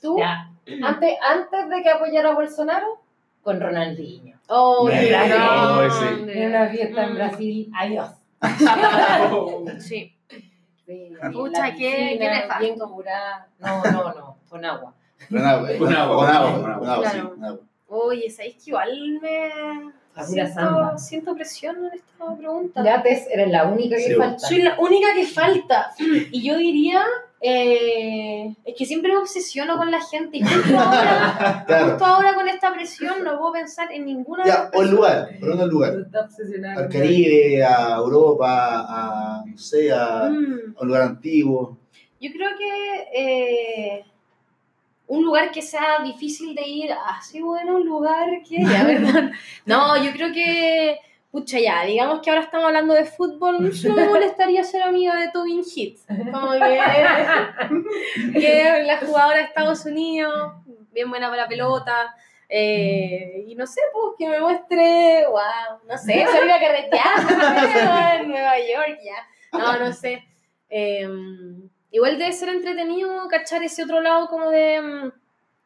¿Tú? 0.00 0.18
ya. 0.18 0.50
Antes, 0.84 1.16
antes 1.26 1.68
de 1.70 1.82
que 1.82 1.88
apoyara 1.90 2.30
a 2.30 2.34
Bolsonaro, 2.34 3.00
con 3.42 3.60
Ronaldinho. 3.60 4.36
Oh, 4.48 4.86
Me- 4.86 4.92
qué 5.00 5.10
no, 5.10 5.78
grande. 5.78 6.42
En 6.42 6.48
una 6.50 6.68
fiesta 6.68 7.04
en. 7.04 7.14
Brasil, 7.14 7.72
adiós. 7.74 8.10
Sí. 9.80 10.14
Sí, 10.86 11.12
Pucha, 11.32 11.68
la 11.68 11.74
qué- 11.74 12.16
qué 12.18 12.20
nefasto. 12.30 12.64
Bien 12.64 12.78
curada. 12.78 13.48
No, 13.58 13.82
no, 13.84 14.14
no, 14.14 14.36
con 14.48 14.64
agua. 14.64 14.94
Con 15.28 15.38
agua. 15.38 15.68
Con 15.78 15.94
agua, 15.94 16.78
con 16.78 17.04
sí. 17.10 17.18
Oye, 17.90 18.30
¿sabéis 18.30 18.56
que 18.56 18.70
igual 18.70 19.18
me. 19.22 19.50
Pura 20.14 20.26
Siento, 20.26 20.98
siento 20.98 21.34
presión 21.34 21.76
en 21.76 21.92
esta 21.94 22.36
pregunta. 22.36 22.82
Gates 22.82 23.28
eres 23.30 23.50
la 23.50 23.64
única 23.66 23.96
que 23.96 24.02
Sí, 24.02 24.14
falta. 24.14 24.38
Soy 24.48 24.62
la 24.62 24.78
única 24.80 25.08
que 25.14 25.26
falta. 25.26 25.90
Y 26.32 26.42
yo 26.42 26.56
diría. 26.56 27.02
eh, 27.40 28.52
es 28.64 28.74
que 28.76 28.84
siempre 28.84 29.12
me 29.12 29.18
obsesiono 29.18 29.76
con 29.76 29.90
la 29.92 30.00
gente. 30.02 30.38
Y 30.38 30.42
justo 30.42 30.76
ahora, 30.78 31.64
Claro. 31.68 31.90
justo 31.90 32.04
ahora 32.04 32.34
con 32.34 32.48
esta 32.48 32.72
presión 32.72 33.22
no 33.22 33.38
puedo 33.38 33.52
pensar 33.52 33.92
en 33.92 34.06
ninguna 34.06 34.42
de 34.42 34.50
Ya, 34.50 34.64
las 34.64 34.70
o 34.74 34.82
el 34.82 34.90
lugar, 34.90 35.28
por 35.38 35.48
dónde 35.50 35.64
el 35.64 35.70
lugar. 35.70 35.94
Al 36.76 36.88
Caribe, 36.88 37.64
a 37.64 37.96
Europa, 37.96 38.86
a, 38.88 39.44
no 39.46 39.56
sé, 39.58 39.92
a, 39.92 40.24
a 40.26 40.30
Mm, 40.30 40.74
un 40.80 40.88
lugar 40.88 41.02
antiguo. 41.02 41.78
yo 42.20 42.30
creo 42.32 42.50
que 42.58 43.06
eh, 43.14 44.04
un 45.08 45.24
lugar 45.24 45.50
que 45.50 45.62
sea 45.62 46.00
difícil 46.04 46.54
de 46.54 46.62
ir, 46.66 46.90
así 47.08 47.40
bueno, 47.40 47.76
un 47.76 47.86
lugar 47.86 48.28
que, 48.48 48.62
ya, 48.62 48.84
perdón. 48.86 49.32
No, 49.66 50.02
yo 50.02 50.12
creo 50.12 50.32
que 50.32 50.98
pucha 51.30 51.58
ya, 51.58 51.82
digamos 51.84 52.20
que 52.20 52.30
ahora 52.30 52.42
estamos 52.42 52.66
hablando 52.66 52.94
de 52.94 53.04
fútbol, 53.04 53.70
no 53.84 53.94
me 53.94 54.08
molestaría 54.08 54.62
ser 54.64 54.82
amiga 54.82 55.14
de 55.16 55.30
Tobin 55.30 55.62
Hit. 55.64 55.98
Como 56.32 56.52
que, 56.52 58.32
que 58.40 58.82
la 58.86 58.98
jugadora 58.98 59.38
de 59.38 59.44
Estados 59.44 59.84
Unidos, 59.84 60.54
bien 60.92 61.10
buena 61.10 61.28
para 61.28 61.42
la 61.42 61.48
pelota. 61.48 62.14
eh, 62.48 63.44
y 63.46 63.54
no 63.54 63.66
sé, 63.66 63.80
pues 63.92 64.14
que 64.18 64.28
me 64.28 64.40
muestre, 64.40 65.26
wow, 65.28 65.80
no 65.86 65.98
sé, 65.98 66.26
se 66.26 66.44
iba 66.44 66.54
a 66.54 66.60
carretear 66.60 68.20
en 68.20 68.28
Nueva 68.28 68.58
York 68.58 68.98
ya. 69.04 69.58
No, 69.58 69.78
no 69.78 69.92
sé. 69.92 70.24
Eh, 70.70 71.08
igual 71.90 72.18
debe 72.18 72.32
ser 72.32 72.48
entretenido 72.50 73.26
cachar 73.28 73.62
ese 73.62 73.84
otro 73.84 74.00
lado 74.00 74.28
como 74.28 74.50
de 74.50 74.80
mm, 74.80 75.12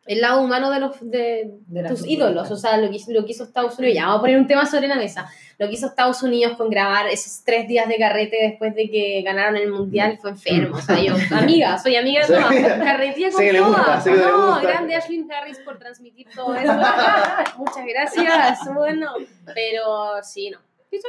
el 0.07 0.21
lado 0.21 0.41
humano 0.43 0.71
de 0.71 0.81
los 0.81 0.97
de, 1.01 1.53
De 1.69 1.85
tus 1.89 2.05
ídolos, 2.07 2.51
o 2.51 2.57
sea, 2.57 2.77
lo 2.77 2.91
que, 2.91 2.97
hizo- 2.97 3.13
lo 3.13 3.25
que 3.25 3.31
hizo 3.33 3.45
Estados 3.45 3.79
Unidos. 3.79 3.95
Ya, 3.97 4.07
vamos 4.07 4.19
a 4.19 4.21
poner 4.23 4.37
un 4.37 4.47
tema 4.49 4.67
sobre 4.67 4.89
la 4.89 4.97
mesa. 4.97 5.31
Lo 5.59 5.69
que 5.69 5.75
hizo 5.75 5.87
Estados 5.87 6.21
Unidos 6.25 6.57
con 6.57 6.71
grabar 6.71 7.07
esos 7.07 7.45
tres 7.45 7.69
días 7.69 7.87
de 7.87 7.97
carrete 7.99 8.37
después 8.43 8.75
de 8.75 8.91
que 8.91 9.23
ganaron 9.23 9.55
el 9.57 9.71
mundial 9.71 10.19
fue 10.21 10.31
enfermo. 10.31 10.77
O 10.77 10.81
sea, 10.81 10.99
yo, 11.01 11.15
amiga, 11.37 11.79
soy 11.79 11.95
amiga 11.95 12.27
de 12.27 12.27
Sí. 12.27 12.33
todas. 12.33 12.79
Carretía 12.79 13.31
con 13.31 13.45
gusta, 13.47 13.85
todas. 13.85 14.05
que 14.05 14.11
le 14.11 14.17
No, 14.23 14.47
gusta. 14.55 14.61
grande 14.63 14.95
Ashlyn 14.97 15.31
Harris 15.33 15.59
por 15.61 15.79
transmitir 15.79 16.27
todo 16.35 16.53
eso. 16.57 16.73
Muchas 17.59 17.87
gracias. 17.87 18.59
Bueno, 18.75 19.13
pero 19.55 20.21
sí, 20.25 20.51
no. 20.51 20.59
Eso, 20.91 21.07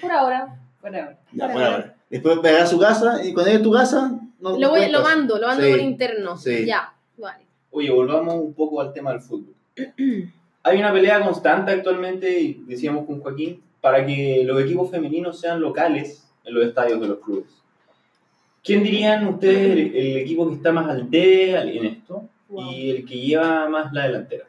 por 0.00 0.10
ahora. 0.12 0.48
Por 0.80 0.96
ahora. 0.96 1.18
Ya, 1.32 1.52
por 1.52 1.62
ahora. 1.62 1.94
Después 2.14 2.38
pegar 2.38 2.62
a 2.62 2.66
su 2.66 2.78
casa 2.78 3.24
y 3.24 3.32
cuando 3.32 3.50
llegue 3.50 3.60
a 3.60 3.62
tu 3.64 3.72
casa, 3.72 4.20
no 4.38 4.56
Lo, 4.58 4.70
voy, 4.70 4.88
lo 4.88 5.02
mando, 5.02 5.36
lo 5.36 5.48
mando 5.48 5.64
Sí, 5.64 5.70
por 5.70 5.80
interno. 5.80 6.36
sí. 6.36 6.64
Ya, 6.64 6.94
vale. 7.18 7.44
Oye, 7.72 7.90
volvamos 7.90 8.34
un 8.36 8.54
poco 8.54 8.80
al 8.80 8.92
tema 8.92 9.10
del 9.10 9.20
fútbol. 9.20 9.52
Hay 10.62 10.78
una 10.78 10.92
pelea 10.92 11.20
constante 11.24 11.72
actualmente, 11.72 12.38
y 12.40 12.54
decíamos 12.68 13.04
con 13.06 13.20
Joaquín, 13.20 13.60
para 13.80 14.06
que 14.06 14.44
los 14.46 14.62
equipos 14.62 14.90
femeninos 14.92 15.40
sean 15.40 15.60
locales 15.60 16.24
en 16.44 16.54
los 16.54 16.64
estadios 16.66 17.00
de 17.00 17.08
los 17.08 17.18
clubes. 17.18 17.50
¿Quién 18.62 18.84
dirían 18.84 19.26
ustedes 19.26 19.72
el, 19.72 19.96
el 19.96 20.16
equipo 20.18 20.48
que 20.48 20.54
está 20.54 20.70
más 20.72 20.88
al 20.88 21.10
debe 21.10 21.76
en 21.76 21.84
esto 21.86 22.22
Wow. 22.48 22.70
y 22.72 22.90
el 22.90 23.04
que 23.04 23.16
lleva 23.16 23.68
más 23.68 23.92
la 23.92 24.04
delantera? 24.06 24.44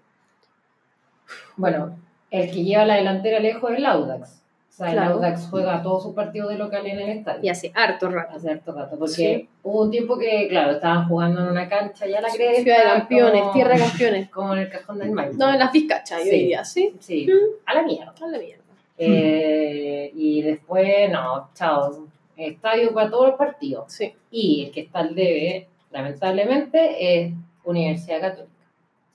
Bueno, 1.57 1.97
el 2.29 2.51
que 2.51 2.63
lleva 2.63 2.85
la 2.85 2.95
delantera 2.97 3.39
lejos 3.39 3.71
es 3.71 3.77
el 3.79 3.85
Audax. 3.87 4.41
O 4.75 4.77
sea, 4.77 4.91
Claro. 4.91 5.07
el 5.11 5.13
Audax 5.13 5.47
juega 5.49 5.81
todos 5.81 6.03
sus 6.03 6.13
partidos 6.13 6.49
de 6.49 6.57
local 6.57 6.85
en 6.85 6.99
el 6.99 7.09
estadio. 7.19 7.39
Y 7.41 7.47
hace 7.47 7.71
harto 7.73 8.09
rato. 8.09 8.35
Hace 8.35 8.51
harto 8.51 8.73
rato, 8.73 8.97
porque 8.99 9.13
Sí. 9.13 9.49
hubo 9.63 9.83
un 9.83 9.91
tiempo 9.91 10.17
que, 10.17 10.49
claro, 10.49 10.71
estaban 10.73 11.07
jugando 11.07 11.43
en 11.43 11.47
una 11.47 11.69
cancha 11.69 12.05
ya 12.05 12.19
la 12.19 12.27
cresta. 12.27 12.61
Ciudad 12.61 12.77
de 12.79 12.83
campeones, 12.99 13.39
como- 13.41 13.53
tierra 13.53 13.73
de 13.75 13.79
campeones. 13.79 14.29
Como 14.31 14.53
en 14.53 14.59
el 14.59 14.69
cajón 14.69 14.99
del 14.99 15.11
Maipo. 15.11 15.37
No, 15.37 15.49
en 15.53 15.59
las 15.59 15.71
vizcachas, 15.71 16.19
yo 16.19 16.25
Sí. 16.25 16.29
diría, 16.31 16.65
¿sí? 16.65 16.93
Sí, 16.99 17.25
Mm. 17.25 17.69
a 17.69 17.73
la 17.73 17.83
mierda. 17.83 18.13
A 18.21 18.27
la 18.27 18.37
mierda. 18.37 18.63
Eh, 18.97 20.11
y 20.13 20.41
después, 20.41 21.09
no, 21.09 21.49
chao. 21.53 22.07
Estadio 22.35 22.93
para 22.93 23.09
todos 23.09 23.27
los 23.29 23.37
partidos. 23.37 23.85
Sí. 23.93 24.13
Y 24.29 24.65
el 24.65 24.71
que 24.73 24.81
está 24.81 24.99
al 24.99 25.15
debe, 25.15 25.67
lamentablemente, 25.91 27.23
es 27.27 27.33
Universidad 27.63 28.19
Católica. 28.19 28.51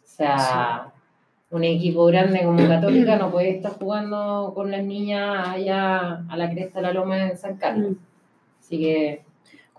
O 0.03 0.07
sea, 0.07 0.93
un 1.51 1.65
equipo 1.65 2.07
grande 2.07 2.45
como 2.45 2.67
Católica 2.69 3.17
no 3.17 3.31
puede 3.31 3.51
estar 3.51 3.73
jugando 3.73 4.53
con 4.55 4.71
las 4.71 4.85
niñas 4.85 5.49
allá 5.49 6.25
a 6.29 6.37
la 6.37 6.51
cresta 6.51 6.79
de 6.79 6.83
la 6.83 6.93
loma 6.93 7.31
en 7.31 7.37
San 7.37 7.57
Carlos. 7.57 7.93
Mm. 7.93 7.97
Así 8.61 8.79
que, 8.79 9.25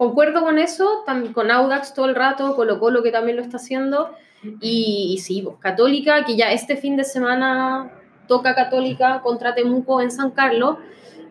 Concuerdo 0.02 0.42
con 0.42 0.58
eso, 0.58 1.06
con 1.32 1.52
Audax 1.52 1.94
todo 1.94 2.08
el 2.08 2.16
rato, 2.16 2.56
Colo 2.56 2.80
Colo 2.80 3.04
que 3.04 3.12
también 3.12 3.38
lo 3.38 3.44
está 3.44 3.58
haciendo. 3.58 4.10
Y, 4.60 5.14
y 5.14 5.20
sí, 5.20 5.44
pues, 5.44 5.58
Católica, 5.60 6.26
que 6.26 6.36
ya 6.36 6.52
este 6.52 6.76
fin 6.76 6.98
de 6.98 7.04
semana 7.04 7.92
toca 8.28 8.56
Católica 8.56 9.22
contra 9.22 9.54
Temuco 9.54 10.02
en 10.02 10.10
San 10.10 10.32
Carlos. 10.32 10.78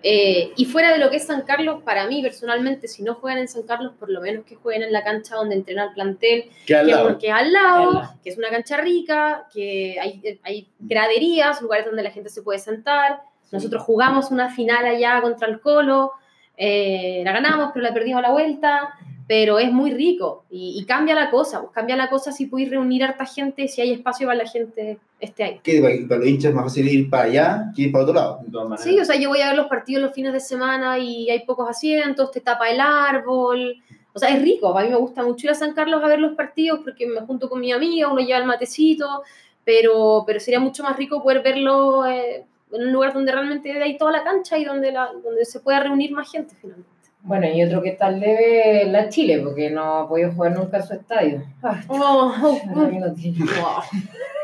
Eh, 0.03 0.53
y 0.57 0.65
fuera 0.65 0.93
de 0.93 0.99
lo 0.99 1.11
que 1.11 1.17
es 1.17 1.27
San 1.27 1.43
Carlos, 1.43 1.83
para 1.85 2.07
mí 2.07 2.23
personalmente, 2.23 2.89
si 2.89 3.03
no 3.03 3.15
juegan 3.17 3.39
en 3.39 3.49
San 3.49 3.65
Carlos, 3.65 3.93
por 3.99 4.11
lo 4.11 4.21
menos 4.21 4.45
que 4.47 4.57
jueguen 4.57 4.83
en 4.83 4.93
la 4.93 5.05
cancha 5.05 5.35
donde 5.37 5.55
entrena 5.57 5.85
el 5.85 5.93
plantel, 5.93 6.45
Que 6.67 6.75
al 6.75 6.87
que, 6.87 6.93
lado. 6.93 7.07
al 7.09 7.13
lado, 7.13 7.19
Que 7.19 7.31
al 7.33 7.53
lado. 7.53 8.11
que 8.25 8.31
es 8.31 8.39
una 8.39 8.49
cancha 8.49 8.79
rica, 8.79 9.47
que 9.53 9.99
hay, 10.01 10.39
hay 10.43 10.69
graderías, 10.79 11.61
lugares 11.61 11.85
donde 11.87 12.03
la 12.03 12.11
gente 12.11 12.31
se 12.31 12.43
puede 12.43 12.59
sentar. 12.59 13.21
Nosotros 13.53 13.83
jugamos 13.83 14.31
una 14.31 14.55
final 14.55 14.87
allá 14.87 15.21
contra 15.21 15.49
el 15.49 15.61
Colo, 15.61 16.13
eh, 16.57 17.23
la 17.25 17.33
ganamos, 17.33 17.71
pero 17.75 17.85
la 17.85 17.93
perdimos 17.93 18.21
a 18.21 18.29
la 18.29 18.31
vuelta, 18.33 18.95
pero 19.31 19.61
es 19.61 19.70
muy 19.70 19.93
rico 19.93 20.43
y, 20.51 20.74
y 20.76 20.85
cambia 20.87 21.14
la 21.14 21.31
cosa, 21.31 21.61
pues 21.61 21.70
cambia 21.70 21.95
la 21.95 22.11
cosa 22.11 22.33
si 22.33 22.47
podéis 22.47 22.68
reunir 22.68 23.05
harta 23.05 23.24
gente, 23.24 23.68
si 23.68 23.81
hay 23.81 23.93
espacio 23.93 24.26
para 24.26 24.39
la 24.43 24.49
gente 24.49 24.99
este 25.20 25.45
año. 25.45 25.61
Que 25.62 25.81
para, 25.81 25.95
para 26.09 26.18
los 26.18 26.28
hinchas 26.28 26.51
es 26.51 26.55
más 26.57 26.64
fácil 26.64 26.89
ir 26.89 27.09
para 27.09 27.22
allá 27.22 27.72
que 27.76 27.83
ir 27.83 27.93
para 27.93 28.03
otro 28.03 28.14
lado. 28.14 28.41
De 28.43 28.51
todas 28.51 28.68
maneras. 28.68 28.83
Sí, 28.85 28.99
o 28.99 29.05
sea, 29.05 29.14
yo 29.14 29.28
voy 29.28 29.41
a 29.41 29.51
ver 29.51 29.57
los 29.57 29.68
partidos 29.68 30.03
los 30.03 30.12
fines 30.12 30.33
de 30.33 30.41
semana 30.41 30.99
y 30.99 31.31
hay 31.31 31.47
pocos 31.47 31.70
asientos, 31.70 32.33
te 32.33 32.41
tapa 32.41 32.70
el 32.70 32.81
árbol. 32.81 33.76
O 34.12 34.18
sea, 34.18 34.31
es 34.31 34.43
rico. 34.43 34.76
A 34.76 34.83
mí 34.83 34.89
me 34.89 34.97
gusta 34.97 35.22
mucho 35.22 35.47
ir 35.47 35.53
a 35.53 35.55
San 35.55 35.74
Carlos 35.74 36.03
a 36.03 36.09
ver 36.09 36.18
los 36.18 36.35
partidos 36.35 36.81
porque 36.83 37.07
me 37.07 37.20
junto 37.20 37.49
con 37.49 37.61
mi 37.61 37.70
amiga, 37.70 38.09
uno 38.09 38.22
lleva 38.22 38.41
el 38.41 38.47
matecito, 38.47 39.22
pero, 39.64 40.24
pero 40.26 40.41
sería 40.41 40.59
mucho 40.59 40.83
más 40.83 40.97
rico 40.97 41.22
poder 41.22 41.41
verlo 41.41 42.05
eh, 42.05 42.47
en 42.72 42.83
un 42.83 42.93
lugar 42.93 43.12
donde 43.12 43.31
realmente 43.31 43.81
hay 43.81 43.97
toda 43.97 44.11
la 44.11 44.24
cancha 44.24 44.59
y 44.59 44.64
donde, 44.64 44.91
la, 44.91 45.12
donde 45.22 45.45
se 45.45 45.61
pueda 45.61 45.78
reunir 45.78 46.11
más 46.11 46.28
gente 46.33 46.57
finalmente. 46.61 46.89
Bueno, 47.23 47.47
y 47.53 47.62
otro 47.62 47.83
que 47.83 47.91
está 47.91 48.07
al 48.07 48.18
debe 48.21 48.83
es 48.83 48.89
la 48.89 49.09
Chile, 49.09 49.41
porque 49.45 49.71
no 49.71 49.83
ha 50.01 50.09
podido 50.09 50.33
jugar 50.33 50.53
nunca 50.57 50.79
en 50.79 50.83
su 50.87 50.95
estadio. 50.95 51.43
Ah, 51.62 51.81
Oh, 51.89 52.33
oh, 52.43 52.59
oh. 52.75 52.81
ahí 52.87 52.99
no 52.99 53.12
tiene. 53.12 53.39
Wow, 53.39 53.83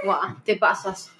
wow, 0.05 0.37
te 0.45 0.57
pasas. 0.57 1.11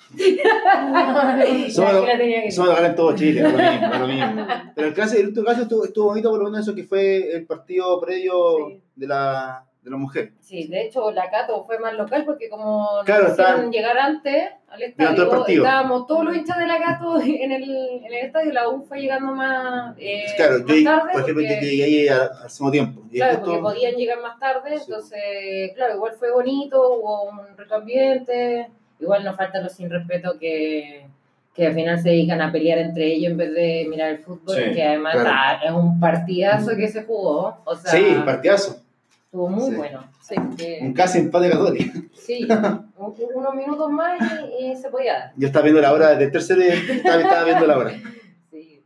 Somos 1.71 2.79
a 2.79 2.87
en 2.87 2.95
todo 2.95 3.15
Chile, 3.17 3.43
lo 3.43 3.49
mismo, 3.51 3.95
lo 3.99 4.07
mismo. 4.07 4.47
Pero 4.75 4.89
el 4.89 4.95
caso, 4.95 5.17
el 5.17 5.27
último 5.29 5.45
caso 5.47 5.63
estuvo, 5.63 5.85
estuvo 5.85 6.07
bonito 6.07 6.31
por 6.31 6.39
lo 6.39 6.45
menos 6.51 6.61
eso 6.67 6.75
que 6.75 6.85
fue 6.85 7.33
el 7.37 7.45
partido 7.47 8.01
previo 8.01 8.35
Sí. 8.69 8.81
de 8.95 9.07
la 9.09 9.66
de 9.87 9.91
la 9.93 9.97
mujer. 9.99 10.33
Sí, 10.41 10.67
de 10.67 10.83
hecho 10.83 11.13
la 11.13 11.31
Cato 11.31 11.65
fue 11.65 11.79
más 11.79 11.95
local 11.95 12.25
porque 12.25 12.49
como 12.49 12.89
Claro, 13.05 13.23
nos 13.23 13.33
hicieron 13.35 13.51
estaban- 13.55 13.71
llegar 13.73 13.97
antes 13.97 14.49
al 14.69 14.83
estadio, 14.83 15.31
partido. 15.31 15.65
estábamos 15.65 16.09
todos 16.09 16.25
los 16.25 16.37
hinchas 16.37 16.59
de 16.59 16.67
la 16.67 16.79
Cato 16.79 17.21
en 17.23 17.53
el, 17.53 17.63
en 17.63 18.05
el 18.05 18.15
estadio, 18.15 18.53
la 18.53 18.69
U 18.69 18.85
fue 18.85 19.01
llegando 19.01 19.33
más, 19.33 19.95
eh, 19.97 20.25
claro, 20.37 20.59
más 20.59 20.77
yo, 20.77 20.85
tarde. 20.85 21.13
por 21.13 21.21
ejemplo, 21.23 21.35
porque- 21.45 21.55
yo 21.55 21.61
llegué 21.71 21.85
ahí 21.85 22.09
al, 22.09 22.21
al 22.21 22.43
mismo 22.45 22.71
tiempo. 22.73 23.03
Y 23.13 23.17
Claro, 23.19 23.35
justo- 23.37 23.47
porque 23.47 23.63
podían 23.63 23.95
llegar 23.95 24.21
más 24.21 24.39
tarde, 24.41 24.77
Sí. 24.77 24.85
entonces, 24.89 25.73
claro, 25.77 25.95
igual 25.95 26.13
fue 26.19 26.33
bonito, 26.33 26.81
hubo 26.99 27.23
un 27.31 27.57
rico 27.57 27.75
ambiente, 27.77 28.69
igual 28.99 29.23
nos 29.25 29.37
falta 29.37 29.61
los 29.61 29.73
sin 29.73 29.89
respeto 29.89 30.37
que, 30.41 31.07
que 31.55 31.67
al 31.69 31.75
final 31.75 32.01
se 32.03 32.09
dedican 32.09 32.43
a 32.43 32.51
pelear 32.51 32.79
entre 32.79 33.07
ellos 33.07 33.31
en 33.31 33.37
vez 33.37 33.55
de 33.55 33.87
mirar 33.89 34.11
el 34.11 34.19
fútbol, 34.19 34.57
Sí, 34.57 34.73
que 34.75 34.83
además 34.83 35.15
claro. 35.15 35.31
ah, 35.33 35.61
es 35.65 35.71
un 35.71 36.01
partidazo 36.01 36.75
que 36.77 36.89
se 36.89 37.05
jugó, 37.05 37.57
o 37.65 37.75
sea, 37.77 37.93
sí, 37.93 38.05
partidazo. 38.25 38.83
Estuvo 39.27 39.49
muy 39.49 39.71
Sí. 39.71 39.77
bueno. 39.77 40.05
Sí. 40.23 40.35
Que- 40.57 40.79
Un 40.83 40.93
casi 40.95 41.19
empate 41.19 41.51
católico. 41.51 41.99
sí, 42.15 42.47
un- 42.97 43.15
unos 43.35 43.55
minutos 43.55 43.91
más 43.91 44.19
y, 44.61 44.67
y 44.73 44.77
se 44.77 44.89
podía 44.89 45.13
dar. 45.15 45.33
Yo 45.37 45.47
estaba 45.47 45.65
viendo 45.65 45.81
la 45.83 45.93
hora 45.93 46.15
del 46.17 46.31
tercero 46.33 46.63
y 46.63 46.69
estaba, 46.69 47.21
estaba 47.23 47.45
viendo 47.45 47.67
la 47.67 47.79
hora. 47.79 47.93
Sí. 48.51 48.83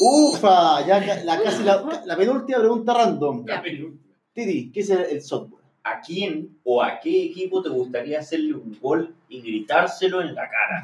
Ufa, 0.00 0.84
ya 0.86 0.98
la, 1.24 1.42
casi 1.42 1.62
la, 1.62 2.02
la 2.06 2.16
penúltima 2.16 2.58
pregunta 2.58 2.94
random. 2.94 3.44
La 3.46 3.62
penúltima. 3.62 4.00
Titi, 4.32 4.70
¿qué 4.72 4.80
es 4.80 4.90
el, 4.90 5.00
el 5.02 5.22
software? 5.22 5.62
¿A 5.84 6.00
quién 6.00 6.56
o 6.64 6.82
a 6.82 6.98
qué 7.00 7.24
equipo 7.26 7.62
te 7.62 7.68
gustaría 7.68 8.18
hacerle 8.20 8.54
un 8.54 8.78
gol 8.80 9.14
y 9.28 9.40
gritárselo 9.42 10.22
en 10.22 10.34
la 10.34 10.48
cara? 10.48 10.82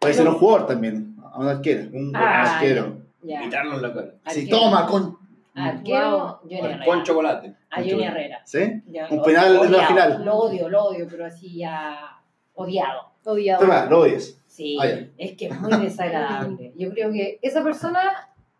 Puede 0.00 0.14
ser 0.14 0.28
un 0.28 0.34
jugador 0.34 0.66
también, 0.66 1.16
a 1.32 1.38
un 1.38 1.48
arquero. 1.48 1.88
Un 1.92 2.14
Ah, 2.14 2.56
arquero. 2.56 2.98
Ya. 3.22 3.40
gritarlo 3.42 3.74
en 3.76 3.82
la 3.82 3.94
cara. 3.94 4.14
Sí, 4.28 4.40
Arquero. 4.40 4.58
toma, 4.58 4.86
con. 4.86 5.18
Arquero, 5.58 6.40
Wow. 6.42 6.50
Herrera. 6.50 6.84
con 6.84 7.02
chocolate. 7.02 7.54
A 7.70 7.76
Johnny 7.80 8.04
Herrera. 8.04 8.40
¿Sí? 8.44 8.82
Ya, 8.86 9.08
Un 9.10 9.16
lo- 9.18 9.22
penal 9.22 9.60
en 9.64 9.72
la 9.72 9.86
final. 9.86 10.24
Lo 10.24 10.34
odio, 10.36 10.68
lo 10.68 10.84
odio, 10.84 11.06
pero 11.10 11.26
así 11.26 11.56
ya 11.58 12.18
odiado. 12.54 13.08
Odiado. 13.24 13.60
Toma, 13.60 13.84
lo 13.86 14.00
odias. 14.00 14.40
Sí, 14.46 14.76
Ah, 14.80 14.86
es 15.18 15.32
que 15.36 15.46
es 15.46 15.60
muy 15.60 15.76
desagradable. 15.82 16.72
Yo 16.78 16.90
creo 16.90 17.12
que 17.12 17.38
esa 17.42 17.62
persona 17.62 18.00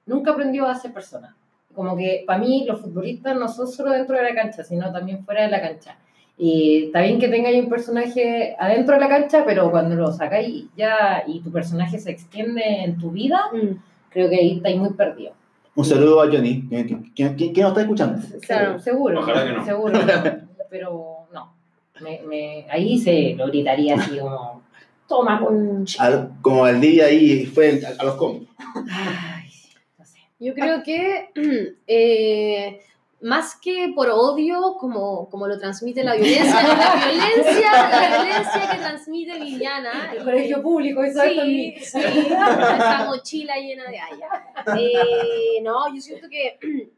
nunca 0.06 0.32
aprendió 0.32 0.66
a 0.66 0.74
ser 0.74 0.92
persona. 0.92 1.34
Como 1.74 1.96
que 1.96 2.24
para 2.26 2.38
mí 2.40 2.64
los 2.68 2.80
futbolistas 2.80 3.36
no 3.36 3.48
son 3.48 3.66
solo 3.68 3.92
dentro 3.92 4.16
de 4.16 4.22
la 4.24 4.34
cancha, 4.34 4.62
sino 4.64 4.92
también 4.92 5.24
fuera 5.24 5.42
de 5.42 5.48
la 5.50 5.60
cancha. 5.60 5.96
Y 6.36 6.84
está 6.86 7.00
bien 7.00 7.18
que 7.18 7.28
tengáis 7.28 7.62
un 7.62 7.68
personaje 7.68 8.54
adentro 8.58 8.94
de 8.94 9.00
la 9.00 9.08
cancha, 9.08 9.42
pero 9.44 9.70
cuando 9.70 9.96
lo 9.96 10.12
sacáis 10.12 10.66
ya 10.76 11.24
y 11.26 11.40
tu 11.40 11.50
personaje 11.50 11.98
se 11.98 12.10
extiende 12.10 12.62
en 12.84 12.98
tu 12.98 13.10
vida, 13.10 13.46
Mm, 13.52 13.76
creo 14.10 14.28
que 14.28 14.36
ahí 14.36 14.56
estáis 14.56 14.76
muy 14.76 14.90
perdidos. 14.90 15.34
Un 15.78 15.84
saludo 15.84 16.20
a 16.20 16.26
Johnny, 16.26 16.68
que 17.14 17.22
nos 17.62 17.68
está 17.70 17.80
escuchando. 17.82 18.20
Claro. 18.44 18.80
Seguro, 18.80 19.20
Ojalá 19.20 19.44
que 19.46 19.52
no. 19.52 19.64
seguro, 19.64 19.92
no. 19.92 20.06
pero 20.70 21.28
no. 21.32 21.52
Me, 22.00 22.20
me- 22.26 22.66
ahí 22.68 22.98
se 22.98 23.36
lo 23.36 23.46
gritaría 23.46 23.94
así 23.94 24.18
como, 24.18 24.62
toma, 25.06 25.38
pues". 25.38 25.54
mm. 25.54 25.84
Al- 26.00 26.32
como 26.42 26.66
el 26.66 26.80
día 26.80 27.04
ahí 27.06 27.46
fue 27.46 27.80
a, 27.86 28.02
a 28.02 28.04
los 28.06 28.16
combos. 28.16 28.48
Ay, 28.90 29.50
no 29.96 30.04
sé. 30.04 30.18
Yo 30.40 30.52
creo 30.52 30.82
que 30.82 31.28
eh, 31.36 31.76
más 33.28 33.56
que 33.56 33.92
por 33.94 34.08
odio, 34.08 34.76
como, 34.80 35.28
como 35.28 35.46
lo 35.46 35.58
transmite 35.58 36.02
la 36.02 36.14
violencia, 36.16 36.62
la 36.62 37.06
violencia, 37.10 37.72
la 37.90 38.22
violencia 38.24 38.70
que 38.72 38.78
transmite 38.78 39.38
Viviana. 39.38 40.12
El 40.14 40.24
colegio 40.24 40.62
público 40.62 41.02
esto 41.02 41.22
en 41.22 41.46
mí. 41.46 41.74
Sí, 41.78 41.84
sí, 41.84 41.98
esa 42.00 43.04
mochila 43.06 43.56
llena 43.56 43.84
de 43.84 43.98
haya. 44.00 44.28
Eh, 44.78 45.60
no, 45.62 45.94
yo 45.94 46.00
siento 46.00 46.28
que 46.28 46.58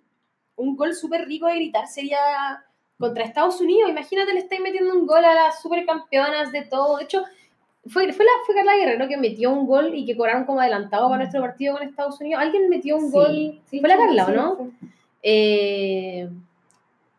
un 0.57 0.76
gol 0.76 0.95
súper 0.95 1.26
rico 1.26 1.47
de 1.47 1.57
gritar 1.57 1.87
sería 1.87 2.18
contra 2.99 3.24
Estados 3.24 3.61
Unidos. 3.61 3.91
Imagínate, 3.91 4.33
le 4.33 4.41
estáis 4.41 4.61
metiendo 4.61 4.95
un 4.95 5.07
gol 5.07 5.24
a 5.24 5.35
las 5.35 5.61
supercampeonas 5.61 6.53
de 6.53 6.62
todo. 6.62 6.99
De 6.99 7.05
hecho, 7.05 7.24
fue, 7.87 8.12
fue, 8.12 8.24
la, 8.24 8.31
fue 8.45 8.55
Carla 8.55 8.76
Guerrero 8.76 9.09
que 9.09 9.16
metió 9.16 9.51
un 9.51 9.66
gol 9.66 9.95
y 9.95 10.05
que 10.05 10.16
cobraron 10.16 10.45
como 10.45 10.61
adelantado 10.61 11.09
para 11.09 11.18
nuestro 11.22 11.41
partido 11.41 11.74
con 11.74 11.83
Estados 11.83 12.20
Unidos. 12.20 12.43
Alguien 12.43 12.68
metió 12.68 12.97
un 12.97 13.07
Sí, 13.07 13.11
gol. 13.11 13.61
sí, 13.70 13.81
fue 13.81 13.89
la 13.89 13.97
sí, 13.97 14.01
Carla, 14.03 14.26
sí, 14.26 14.31
¿o 14.31 14.35
no? 14.35 14.70
Eh, 15.23 16.29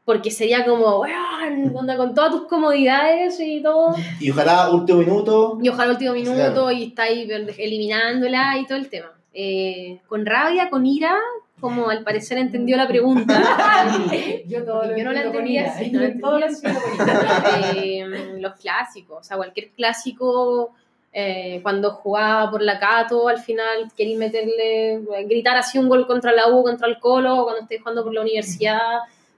porque 0.05 0.31
sería 0.31 0.65
como, 0.65 0.99
weón, 0.99 1.71
onda, 1.75 1.95
con 1.97 2.13
todas 2.13 2.31
tus 2.31 2.43
comodidades 2.47 3.39
y 3.39 3.61
todo. 3.61 3.95
Y 4.19 4.31
ojalá 4.31 4.69
último 4.71 4.99
minuto. 4.99 5.57
Y 5.61 5.69
ojalá 5.69 5.91
último 5.91 6.13
minuto 6.13 6.35
Claro. 6.35 6.71
y 6.71 6.83
está 6.85 7.03
ahí 7.03 7.29
eliminándola 7.57 8.57
y 8.57 8.65
todo 8.65 8.77
el 8.77 8.89
tema. 8.89 9.11
Eh, 9.33 9.99
con 10.07 10.25
rabia, 10.25 10.69
con 10.69 10.85
ira, 10.85 11.15
como 11.61 11.89
al 11.89 12.03
parecer 12.03 12.37
entendió 12.39 12.75
la 12.75 12.87
pregunta. 12.87 13.39
Yo 14.47 14.65
todo 14.65 14.83
lo 14.87 14.97
Yo 14.97 15.03
no 15.05 15.11
la 15.13 15.21
entendía 15.23 15.71
así, 15.71 15.91
no 15.91 16.01
la 16.01 16.17
Todo 16.19 16.39
lo 16.39 16.45
entendía. 16.47 17.73
Eh, 17.75 18.35
los 18.39 18.55
clásicos, 18.55 19.19
o 19.19 19.23
sea, 19.23 19.37
cualquier 19.37 19.69
clásico, 19.69 20.73
eh, 21.13 21.59
cuando 21.61 21.91
jugaba 21.91 22.49
por 22.49 22.61
la 22.61 22.79
Cato, 22.79 23.27
al 23.27 23.39
final 23.41 23.91
quería 23.97 24.17
meterle, 24.17 25.01
gritar 25.27 25.57
así 25.57 25.77
un 25.77 25.89
gol 25.89 26.07
contra 26.07 26.31
la 26.31 26.47
U, 26.49 26.63
contra 26.63 26.87
el 26.87 26.99
Colo, 26.99 27.39
o 27.39 27.43
cuando 27.43 27.61
estés 27.63 27.79
jugando 27.81 28.03
por 28.03 28.13
la 28.13 28.21
universidad, 28.21 28.79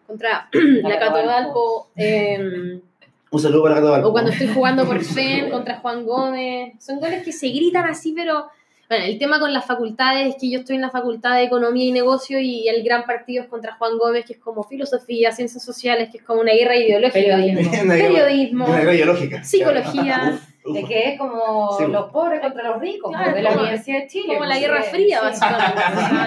contra 0.05 0.49
la 0.53 0.99
Cato 0.99 1.25
Valpo. 1.25 1.87
Eh, 1.95 2.79
Un 3.31 3.39
saludo 3.39 3.63
para 3.63 3.75
Gato 3.75 3.91
Valpo. 3.91 4.07
o 4.09 4.11
cuando 4.11 4.31
estoy 4.31 4.47
jugando 4.49 4.85
por 4.85 5.03
FEN 5.03 5.49
contra 5.49 5.77
Juan 5.79 6.05
Gómez. 6.05 6.73
Son 6.79 6.99
goles 6.99 7.23
que 7.23 7.31
se 7.31 7.47
gritan 7.49 7.85
así, 7.85 8.13
pero. 8.15 8.47
Bueno, 8.89 9.05
el 9.05 9.17
tema 9.17 9.39
con 9.39 9.51
las 9.53 9.65
facultades 9.65 10.27
es 10.27 10.35
que 10.39 10.51
yo 10.51 10.59
estoy 10.59 10.75
en 10.75 10.81
la 10.81 10.91
facultad 10.91 11.35
de 11.37 11.43
Economía 11.45 11.85
y 11.85 11.91
Negocio 11.93 12.37
y 12.39 12.67
el 12.67 12.83
gran 12.83 13.05
partido 13.05 13.41
es 13.41 13.49
contra 13.49 13.73
Juan 13.75 13.97
Gómez, 13.97 14.25
que 14.25 14.33
es 14.33 14.39
como 14.39 14.61
filosofía, 14.63 15.31
ciencias 15.31 15.63
sociales, 15.63 16.09
que 16.11 16.17
es 16.17 16.23
como 16.23 16.41
una 16.41 16.51
guerra 16.51 16.75
ideológica. 16.75 17.13
Periodismo. 17.37 17.71
Periodismo, 17.87 18.65
Una 18.65 18.79
guerra 18.81 18.93
ideológica. 18.93 19.43
psicología, 19.43 20.37
Es 20.65 20.85
que 20.87 21.09
es 21.13 21.19
como 21.19 21.77
Sí. 21.77 21.85
los 21.87 22.09
pobres 22.11 22.39
contra 22.41 22.63
los 22.69 22.79
ricos, 22.79 23.09
Claro, 23.11 23.25
pues, 23.25 23.35
de 23.35 23.41
la 23.41 23.49
como- 23.49 23.61
Universidad 23.61 23.99
de 23.99 24.07
Chile. 24.07 24.27
como 24.27 24.45
la 24.45 24.49
pues, 24.55 24.59
Guerra 24.61 24.83
sí, 24.83 24.89
Fría, 24.91 25.19
sí. 25.19 25.25
básicamente. 25.25 25.81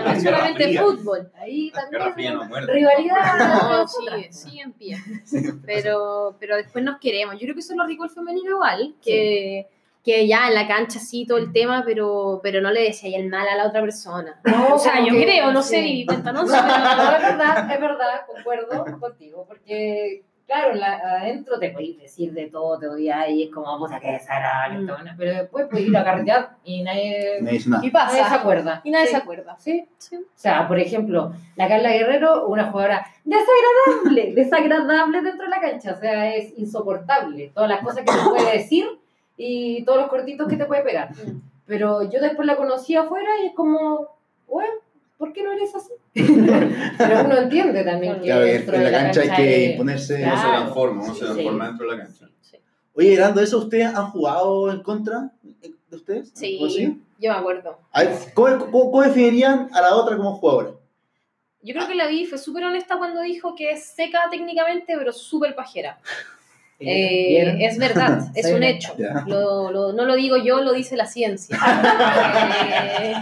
No 0.05 0.11
es 0.13 0.23
solamente 0.23 0.65
Fría. 0.65 0.83
fútbol. 0.83 1.33
Ahí 1.39 1.71
también. 1.71 2.15
Fría 2.15 2.35
no 2.35 2.45
muerde. 2.45 2.73
Rivalidad. 2.73 3.17
No, 3.39 3.77
nosotras. 3.79 4.21
sigue, 4.21 4.33
sigue 4.33 4.61
en 4.63 4.73
pie. 4.73 4.97
Pero, 5.65 6.37
pero 6.39 6.57
después 6.57 6.85
nos 6.85 6.99
queremos. 6.99 7.35
Yo 7.37 7.41
creo 7.43 7.55
que 7.55 7.61
eso 7.61 7.73
es 7.73 7.77
lo 7.79 7.87
rico 7.87 8.03
del 8.05 8.13
femenino 8.13 8.51
igual, 8.51 8.95
que, 9.03 9.67
que 10.05 10.27
ya 10.29 10.49
en 10.49 10.55
la 10.55 10.69
cancha 10.69 10.99
sí 11.01 11.27
todo 11.27 11.39
el 11.39 11.53
tema, 11.53 11.83
pero, 11.85 12.41
pero 12.43 12.61
no 12.61 12.71
le 12.71 12.83
decía 12.83 13.19
el 13.19 13.29
mal 13.29 13.49
a 13.49 13.57
la 13.57 13.67
otra 13.67 13.81
persona. 13.81 14.41
No, 14.45 14.75
O 14.75 14.79
sea, 14.79 15.01
yo 15.01 15.13
que- 15.15 15.23
creo, 15.25 15.51
no 15.53 15.63
sé, 15.63 15.77
sí. 15.77 15.83
Vivi, 15.83 16.05
No, 16.05 16.13
cuéntanos. 16.13 16.47
no, 16.47 16.53
pero- 16.53 17.17
es 17.17 17.23
verdad, 17.23 17.73
es 17.73 17.81
verdad, 17.81 18.21
concuerdo 18.27 18.99
contigo, 19.01 19.45
porque, 19.49 20.23
claro, 20.47 20.75
la- 20.75 20.97
adentro 21.19 21.59
te 21.59 21.71
podéis 21.71 21.99
decir 21.99 22.33
de 22.33 22.47
todo, 22.47 22.79
te 22.79 22.87
odias 22.89 23.29
y 23.31 23.45
es 23.45 23.51
como, 23.53 23.77
puta, 23.79 23.99
que 24.01 24.13
desagradable, 24.13 24.79
Mm. 24.79 24.81
esta 24.83 24.95
buena", 24.95 25.15
pero 25.19 25.33
después 25.35 25.67
puedes 25.69 25.89
ir 25.89 25.97
a 25.97 26.05
carretear 26.05 26.51
y 26.65 26.83
nadie, 26.83 27.39
dice 27.43 27.69
nada. 27.71 27.85
Y 27.85 27.91
nadie 27.91 28.25
se 28.25 28.35
acuerda. 28.35 28.81
Y 28.85 28.91
nadie 28.91 29.07
Sí. 29.07 29.11
se 29.13 29.17
acuerda. 29.17 29.57
Sí. 29.59 29.87
Sí. 29.99 30.17
O 30.17 30.25
sea, 30.35 30.69
por 30.69 30.79
ejemplo, 30.79 31.33
la 31.57 31.69
Carla 31.69 31.91
Guerrero, 31.91 32.47
una 32.47 32.71
jugadora 32.71 33.05
desagradable, 33.25 34.33
desagradable 34.35 35.23
dentro 35.23 35.45
de 35.47 35.51
la 35.51 35.61
cancha, 35.61 35.93
o 35.93 35.97
sea, 35.97 36.35
es 36.35 36.57
insoportable, 36.59 37.51
todas 37.55 37.69
las 37.69 37.81
cosas 37.81 38.05
que 38.05 38.13
te 38.13 38.29
puede 38.29 38.53
decir 38.59 38.87
y 39.37 39.85
todos 39.85 39.99
los 40.01 40.09
cortitos 40.09 40.49
que 40.49 40.57
te 40.57 40.65
puede 40.67 40.83
pegar. 40.83 41.11
Mm. 41.13 41.41
Pero 41.67 42.03
yo 42.09 42.21
después 42.21 42.47
la 42.47 42.57
conocí 42.57 42.95
afuera 42.95 43.29
y 43.43 43.47
es 43.49 43.55
como, 43.55 44.09
bueno, 44.47 44.71
¿por 45.19 45.33
qué 45.33 45.43
no 45.43 45.53
eres 45.53 45.75
así? 45.75 45.93
Pero 46.99 47.25
uno 47.25 47.37
entiende 47.39 47.85
también 47.85 48.17
que 48.21 48.27
Claro, 48.27 48.45
en 48.45 48.53
dentro 48.53 48.75
en 48.77 48.85
de 48.85 48.91
la 48.91 48.99
cancha 48.99 49.21
hay 49.23 49.31
que 49.31 49.65
es- 49.65 49.71
imponerse. 49.73 50.15
Uno 50.15 50.25
se 50.37 50.43
Claro. 50.43 50.59
transforma, 50.63 51.03
se 51.05 51.13
Sí. 51.15 51.19
transforma 51.21 51.67
dentro 51.69 51.91
de 51.91 51.97
la 51.97 52.03
cancha. 52.05 52.29
Oye, 52.95 53.17
de 53.33 53.43
eso, 53.45 53.59
¿ustedes 53.59 53.87
han 53.95 54.11
jugado 54.11 54.71
en 54.73 54.83
contra 54.83 55.31
de 55.43 55.97
ustedes? 55.97 56.31
Sí, 56.35 56.59
¿O 56.63 56.69
sí? 56.71 56.99
yo 57.19 57.33
me 57.33 57.39
acuerdo. 57.39 57.79
A 57.93 58.05
ver, 58.05 58.17
¿cómo, 58.33 58.59
cómo, 58.71 58.91
cómo 58.91 59.03
definirían 59.03 59.69
a 59.75 59.81
la 59.83 59.95
otra 59.95 60.17
como 60.17 60.35
jugadora? 60.37 60.71
Yo 61.63 61.75
creo 61.75 61.89
que 61.89 61.95
la 61.95 62.07
vi 62.07 62.25
fue 62.27 62.39
súper 62.39 62.65
honesta 62.65 62.97
cuando 62.97 63.21
dijo 63.23 63.55
que 63.55 63.71
es 63.73 63.85
seca 63.85 64.21
técnicamente, 64.31 64.95
pero 64.97 65.13
súper 65.13 65.55
pajera. 65.55 65.99
Eh, 66.79 67.65
es 67.65 67.79
verdad, 67.79 68.21
es 68.35 68.53
un 68.53 68.63
hecho. 68.63 68.95
Ya. 68.99 69.25
Lo- 69.27 69.71
lo- 69.73 69.95
no 69.95 70.05
lo 70.05 70.15
digo 70.15 70.37
yo, 70.37 70.61
lo 70.61 70.75
dice 70.75 70.95
la 70.95 71.07
ciencia. 71.07 71.57
Eh, 73.01 73.15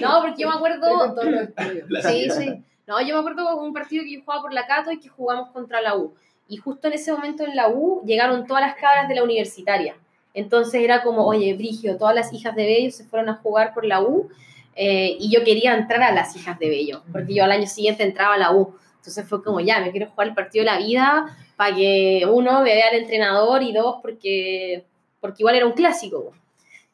no, 0.00 0.20
porque 0.22 0.42
yo 0.42 0.48
me 0.48 0.54
acuerdo... 0.54 1.16
Sí, 2.02 2.30
sí. 2.30 2.64
No, 2.86 3.00
yo 3.00 3.14
me 3.14 3.20
acuerdo 3.20 3.48
de 3.48 3.54
un 3.66 3.72
partido 3.72 4.02
que 4.02 4.14
yo 4.14 4.20
jugaba 4.24 4.42
por 4.42 4.52
la 4.52 4.66
Cato 4.66 4.90
y 4.90 4.98
que 4.98 5.08
jugamos 5.08 5.50
contra 5.50 5.80
la 5.80 5.96
U. 5.96 6.12
Y 6.48 6.56
justo 6.56 6.88
en 6.88 6.94
ese 6.94 7.12
momento 7.12 7.44
en 7.44 7.54
la 7.54 7.68
U 7.68 8.02
llegaron 8.04 8.46
todas 8.46 8.62
las 8.62 8.74
cabras 8.74 9.08
de 9.08 9.14
la 9.14 9.22
universitaria. 9.22 9.94
Entonces 10.34 10.82
era 10.82 11.02
como, 11.02 11.24
oye, 11.24 11.54
Brigio, 11.54 11.96
todas 11.96 12.14
las 12.14 12.32
hijas 12.32 12.54
de 12.56 12.64
Bello 12.64 12.90
se 12.90 13.04
fueron 13.04 13.28
a 13.28 13.36
jugar 13.36 13.74
por 13.74 13.84
la 13.84 14.02
U 14.02 14.28
eh, 14.74 15.16
y 15.18 15.30
yo 15.30 15.44
quería 15.44 15.74
entrar 15.74 16.02
a 16.02 16.12
las 16.12 16.34
hijas 16.36 16.58
de 16.58 16.68
Bello, 16.68 17.02
porque 17.12 17.34
yo 17.34 17.44
al 17.44 17.52
año 17.52 17.66
siguiente 17.66 18.02
entraba 18.02 18.34
a 18.34 18.38
la 18.38 18.52
U. 18.52 18.74
Entonces 18.96 19.28
fue 19.28 19.42
como, 19.42 19.60
ya, 19.60 19.80
me 19.80 19.90
quiero 19.90 20.08
jugar 20.08 20.28
el 20.28 20.34
partido 20.34 20.64
de 20.64 20.70
la 20.70 20.78
vida 20.78 21.36
para 21.56 21.74
que 21.74 22.26
uno 22.30 22.62
me 22.62 22.74
vea 22.74 22.88
al 22.88 22.96
entrenador 22.96 23.62
y 23.62 23.72
dos, 23.72 23.96
porque, 24.02 24.84
porque 25.20 25.42
igual 25.42 25.56
era 25.56 25.66
un 25.66 25.72
clásico. 25.72 26.32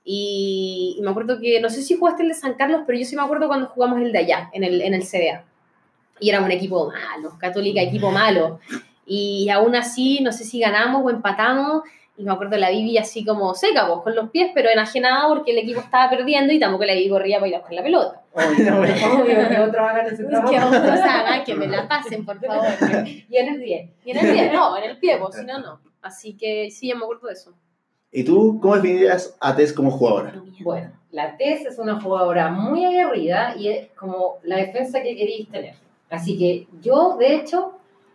Y, 0.08 0.94
y 0.96 1.02
me 1.02 1.10
acuerdo 1.10 1.40
que, 1.40 1.60
no 1.60 1.68
sé 1.68 1.82
si 1.82 1.96
jugaste 1.96 2.22
el 2.22 2.28
de 2.28 2.34
San 2.34 2.54
Carlos, 2.54 2.82
pero 2.86 2.96
yo 2.96 3.04
sí 3.04 3.16
me 3.16 3.22
acuerdo 3.22 3.48
cuando 3.48 3.66
jugamos 3.66 4.00
el 4.00 4.12
de 4.12 4.18
allá, 4.20 4.50
en 4.52 4.62
el, 4.62 4.80
en 4.80 4.94
el 4.94 5.02
CDA. 5.02 5.44
Y 6.20 6.30
era 6.30 6.40
un 6.40 6.50
equipo 6.52 6.86
malo, 6.86 7.36
Católica, 7.38 7.82
equipo 7.82 8.12
malo. 8.12 8.60
Y 9.04 9.48
aún 9.50 9.74
así, 9.74 10.20
no 10.22 10.30
sé 10.30 10.44
si 10.44 10.60
ganamos 10.60 11.02
o 11.04 11.10
empatamos. 11.10 11.82
Y 12.16 12.22
me 12.22 12.32
acuerdo 12.32 12.56
la 12.56 12.70
Vivi 12.70 12.96
así 12.96 13.24
como 13.24 13.52
seca, 13.54 13.86
pues, 13.88 14.00
con 14.02 14.14
los 14.14 14.30
pies, 14.30 14.50
pero 14.54 14.70
enajenada 14.70 15.28
porque 15.28 15.50
el 15.50 15.58
equipo 15.58 15.80
estaba 15.80 16.08
perdiendo 16.08 16.52
y 16.52 16.58
tampoco 16.60 16.84
la 16.84 16.94
Vivi 16.94 17.10
corría 17.10 17.38
para 17.38 17.48
ir 17.48 17.54
a 17.56 17.58
buscar 17.58 17.74
la 17.74 17.82
pelota. 17.82 18.22
Obvio, 18.32 18.76
obvio 18.80 19.48
que 19.48 19.58
otros 19.58 19.88
hagan 19.88 20.06
ese 20.06 20.22
Que 20.22 20.28
trabajo. 20.28 20.68
otros 20.68 21.00
hagan, 21.00 21.44
que 21.44 21.54
me 21.56 21.66
la 21.66 21.88
pasen, 21.88 22.24
por 22.24 22.40
favor. 22.40 22.64
Y 23.28 23.36
en 23.36 23.48
el 23.48 23.60
10. 23.60 23.90
Y 24.04 24.10
en 24.12 24.18
el 24.18 24.32
pie, 24.32 24.50
no, 24.52 24.76
en 24.78 24.84
el 24.84 24.98
pie, 24.98 25.18
pues, 25.18 25.34
si 25.36 25.44
no, 25.44 25.58
no. 25.58 25.80
Así 26.00 26.34
que 26.36 26.70
sí, 26.70 26.88
yo 26.88 26.96
me 26.96 27.02
acuerdo 27.02 27.26
de 27.26 27.34
eso. 27.34 27.52
¿Y 28.16 28.24
tú 28.24 28.58
cómo 28.62 28.76
definirías 28.76 29.36
a 29.40 29.54
Tess 29.54 29.74
como 29.74 29.90
jugadora? 29.90 30.42
Bueno, 30.60 30.90
la 31.12 31.36
Tess 31.36 31.66
es 31.66 31.78
una 31.78 32.00
jugadora 32.00 32.48
muy 32.48 32.82
aguerrida 32.82 33.54
y 33.58 33.68
es 33.68 33.88
como 33.90 34.38
la 34.42 34.56
defensa 34.56 35.02
que 35.02 35.14
queréis 35.14 35.50
tener. 35.50 35.74
Así 36.08 36.38
que 36.38 36.66
yo, 36.80 37.18
de 37.18 37.34
hecho, 37.34 37.72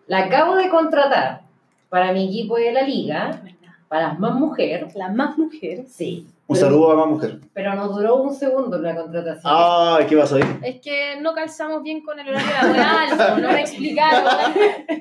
la 0.08 0.24
acabo 0.24 0.56
de 0.56 0.70
contratar 0.70 1.42
para 1.90 2.14
mi 2.14 2.26
equipo 2.26 2.58
de 2.58 2.72
la 2.72 2.82
liga, 2.82 3.44
para 3.90 4.08
las 4.08 4.20
más 4.20 4.34
mujeres. 4.34 4.96
La 4.96 5.10
más 5.10 5.38
mujer. 5.38 5.86
Sí. 5.88 6.26
Un 6.52 6.58
Pero- 6.58 6.68
saludo 6.68 6.92
a 6.92 6.96
más 6.98 7.08
mujer. 7.08 7.40
Pero 7.54 7.76
nos 7.76 7.96
duró 7.96 8.16
un 8.18 8.36
segundo 8.36 8.78
la 8.78 8.94
contratación. 8.94 9.42
Ay, 9.56 10.06
¿qué 10.06 10.18
pasó 10.18 10.36
ahí? 10.36 10.44
Es 10.64 10.82
que 10.82 11.16
no 11.22 11.34
calzamos 11.34 11.82
bien 11.82 12.04
con 12.04 12.20
el 12.20 12.28
horario 12.28 12.52
laboral, 12.62 13.42
no 13.42 13.52
me 13.54 13.62
explicaron, 13.62 14.24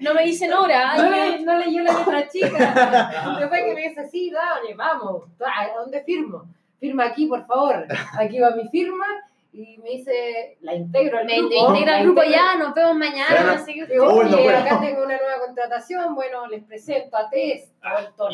no 0.00 0.14
me 0.14 0.22
dicen 0.22 0.52
hora. 0.52 0.96
No, 0.96 1.10
le- 1.10 1.40
no 1.44 1.58
leyó 1.58 1.82
la 1.82 1.92
letra 1.98 2.28
chica. 2.28 3.36
Después 3.40 3.62
que 3.64 3.74
me 3.74 3.88
dice, 3.88 4.08
sí, 4.08 4.30
dale, 4.30 4.74
vamos. 4.76 5.24
¿A 5.40 5.76
dónde 5.80 6.04
firmo? 6.04 6.44
Firma 6.78 7.06
aquí, 7.06 7.26
por 7.26 7.44
favor. 7.46 7.84
Aquí 8.16 8.38
va 8.38 8.50
mi 8.52 8.68
firma. 8.68 9.04
Y 9.52 9.78
me 9.78 9.90
dice, 9.90 10.58
la 10.60 10.74
integro 10.74 11.18
al 11.18 11.26
Me, 11.26 11.32
me 11.42 11.48
grupo. 11.48 11.70
integra 11.74 11.92
la 11.92 11.98
el 11.98 12.04
grupo 12.06 12.22
ya, 12.22 12.54
nos 12.54 12.72
vemos 12.72 12.94
mañana, 12.94 13.60
oye, 13.64 14.36
puedo. 14.44 14.56
acá 14.58 14.80
tengo 14.80 15.02
una 15.04 15.16
nueva 15.16 15.38
contratación. 15.44 16.14
Bueno, 16.14 16.46
les 16.46 16.62
presento 16.62 17.16
a 17.16 17.28
Tess. 17.28 17.72
Todos 18.16 18.32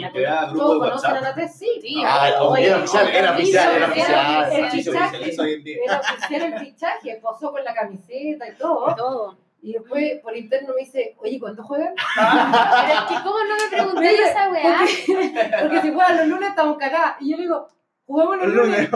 grupo 0.51 0.59
todos 0.59 0.79
conocen 0.89 1.11
a 1.13 1.21
la 1.23 1.35
Tess, 1.35 1.59
sí. 1.59 1.69
Sí, 1.81 2.03
Ah, 2.05 2.31
oye, 2.43 2.67
era 2.67 2.77
oficial, 2.79 3.09
era 3.09 3.33
oficial, 3.33 3.69
era 3.69 3.77
era- 3.77 3.87
oficial. 3.87 4.15
era- 4.55 6.01
oficial 6.01 6.43
el 6.53 6.59
fichaje, 6.59 7.19
posó 7.23 7.51
con 7.51 7.65
la 7.65 7.73
camiseta 7.75 8.47
y 8.49 8.53
todo. 8.59 8.95
todo. 8.95 9.39
Y 9.63 9.73
después 9.73 10.21
por 10.23 10.37
interno 10.37 10.75
me 10.75 10.83
dice, 10.85 11.17
oye, 11.19 11.41
¿cuándo 11.41 11.63
juegan? 11.65 11.95
Pero 12.15 12.93
es 12.93 13.05
que, 13.09 13.15
¿cómo 13.25 13.37
no 13.39 13.57
me 13.57 13.69
pregunté 13.77 14.15
esa 14.23 14.51
weá? 14.51 14.79
Porque, 14.79 15.59
porque 15.63 15.81
si 15.81 15.93
juegan 15.93 16.17
los 16.19 16.27
lunes 16.29 16.51
estamos 16.51 16.77
cagadas. 16.77 17.17
Y 17.21 17.31
yo 17.31 17.37
le 17.39 17.43
digo, 17.45 17.69
jugamos 18.07 18.37
los 18.37 18.49
lunes. 18.49 18.89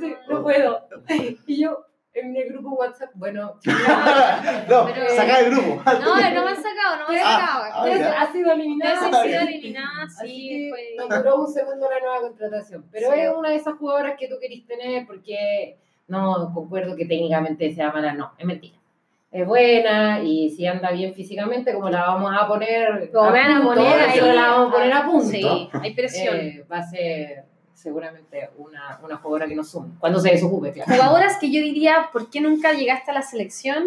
Me 0.00 0.06
dice, 0.06 0.16
no 0.28 0.42
puedo. 0.42 0.88
Y 1.46 1.60
yo, 1.62 1.86
en 2.14 2.36
el 2.36 2.48
grupo 2.52 2.70
WhatsApp, 2.76 3.10
bueno, 3.14 3.54
No, 4.68 4.86
Pero- 4.86 5.08
saca 5.16 5.38
del 5.42 5.50
grupo. 5.50 5.82
No, 6.00 6.16
no 6.16 6.44
me 6.44 6.50
han 6.50 6.56
sacado, 6.56 6.96
no 7.00 7.08
me 7.08 7.20
han 7.20 7.26
Ah, 7.26 7.40
sacado. 7.40 7.64
ah, 7.72 7.98
ya. 7.98 8.20
ha 8.22 8.32
sido 8.32 8.52
eliminada. 8.52 8.92
Entonces 8.94 9.24
he 9.24 9.28
sido 9.28 9.40
eliminada, 9.42 10.08
sí, 10.20 10.68
fue... 10.70 10.80
nos 11.08 11.08
duró 11.22 11.36
un 11.42 11.48
segundo 11.52 11.88
la 11.90 12.00
nueva 12.00 12.20
contratación. 12.20 12.84
Pero 12.90 13.12
Sí. 13.12 13.20
es 13.20 13.30
una 13.36 13.50
de 13.50 13.56
esas 13.56 13.74
jugadoras 13.78 14.14
que 14.18 14.28
tú 14.28 14.36
querís 14.40 14.66
tener 14.66 15.06
porque 15.06 15.76
no 16.08 16.50
concuerdo 16.54 16.96
que 16.96 17.06
técnicamente 17.06 17.74
sea 17.74 17.90
mala, 17.92 18.12
no, 18.12 18.32
es 18.38 18.44
mentira. 18.44 18.76
es 19.30 19.46
buena 19.46 20.20
y 20.22 20.50
si 20.50 20.66
anda 20.66 20.90
bien 20.90 21.14
físicamente, 21.14 21.72
como 21.72 21.88
la 21.88 22.02
vamos 22.02 22.30
a 22.38 22.46
poner 22.46 23.10
Como 23.10 23.30
me 23.30 23.38
van 23.40 23.50
a 23.52 23.62
punto, 23.62 23.74
poner 23.82 24.00
ahí. 24.10 24.20
la 24.34 24.46
vamos 24.48 24.68
a 24.68 24.72
poner 24.76 24.92
a 24.92 25.06
punto. 25.06 25.24
Sí, 25.30 25.70
hay 25.72 25.94
presión. 25.94 26.36
eh, 26.36 26.64
va 26.70 26.78
a 26.78 26.82
ser 26.82 27.44
seguramente 27.82 28.50
una, 28.58 29.00
una 29.02 29.16
jugadora 29.16 29.46
que 29.48 29.56
nos 29.56 29.70
sume. 29.70 29.88
Cuando 29.98 30.20
se 30.20 30.30
desocupe, 30.30 30.72
claro. 30.72 30.90
Jugadoras 30.92 31.38
que 31.38 31.50
yo 31.50 31.60
diría, 31.60 32.08
¿por 32.12 32.30
qué 32.30 32.40
nunca 32.40 32.72
llegaste 32.72 33.10
a 33.10 33.14
la 33.14 33.22
selección? 33.22 33.84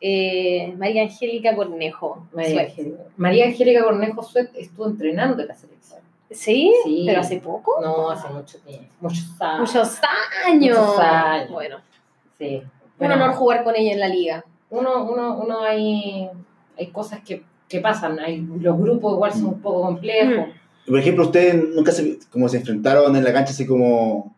Eh, 0.00 0.74
María 0.76 1.02
Angélica 1.02 1.54
Cornejo. 1.54 2.26
María. 2.32 2.62
Angélica, 2.62 3.02
María 3.16 3.46
Angélica 3.46 3.84
Cornejo 3.84 4.22
Suet 4.22 4.50
estuvo 4.56 4.86
entrenando 4.86 5.40
en 5.42 5.48
la 5.48 5.54
selección. 5.54 6.00
¿Sí? 6.30 6.72
Sí. 6.84 7.04
¿Pero 7.06 7.20
hace 7.20 7.38
poco? 7.38 7.80
No, 7.80 8.10
hace 8.10 8.28
mucho 8.28 8.58
tiempo. 8.60 8.86
Muchos 9.00 9.40
años. 9.40 9.60
Muchos 9.60 10.00
años. 10.46 10.78
Muchos 10.78 10.98
años. 10.98 11.50
Bueno, 11.50 11.76
Sí. 12.38 12.62
un 12.98 13.12
honor 13.12 13.32
jugar 13.34 13.64
con 13.64 13.74
ella 13.76 13.92
en 13.92 14.00
la 14.00 14.08
liga. 14.08 14.44
uno, 14.68 15.04
uno, 15.04 15.38
uno 15.38 15.62
hay, 15.62 16.28
hay 16.76 16.86
cosas 16.88 17.20
que, 17.20 17.42
que 17.68 17.80
pasan. 17.80 18.18
Hay, 18.18 18.40
los 18.60 18.76
grupos 18.76 19.14
igual 19.14 19.32
son 19.32 19.46
un 19.46 19.60
poco 19.62 19.82
complejos. 19.82 20.48
Por 20.86 20.98
ejemplo, 20.98 21.24
ustedes 21.24 21.54
nunca 21.74 21.92
se, 21.92 22.18
como 22.30 22.48
se 22.48 22.58
enfrentaron 22.58 23.14
en 23.16 23.24
la 23.24 23.32
cancha 23.32 23.52
así 23.52 23.66
como, 23.66 24.36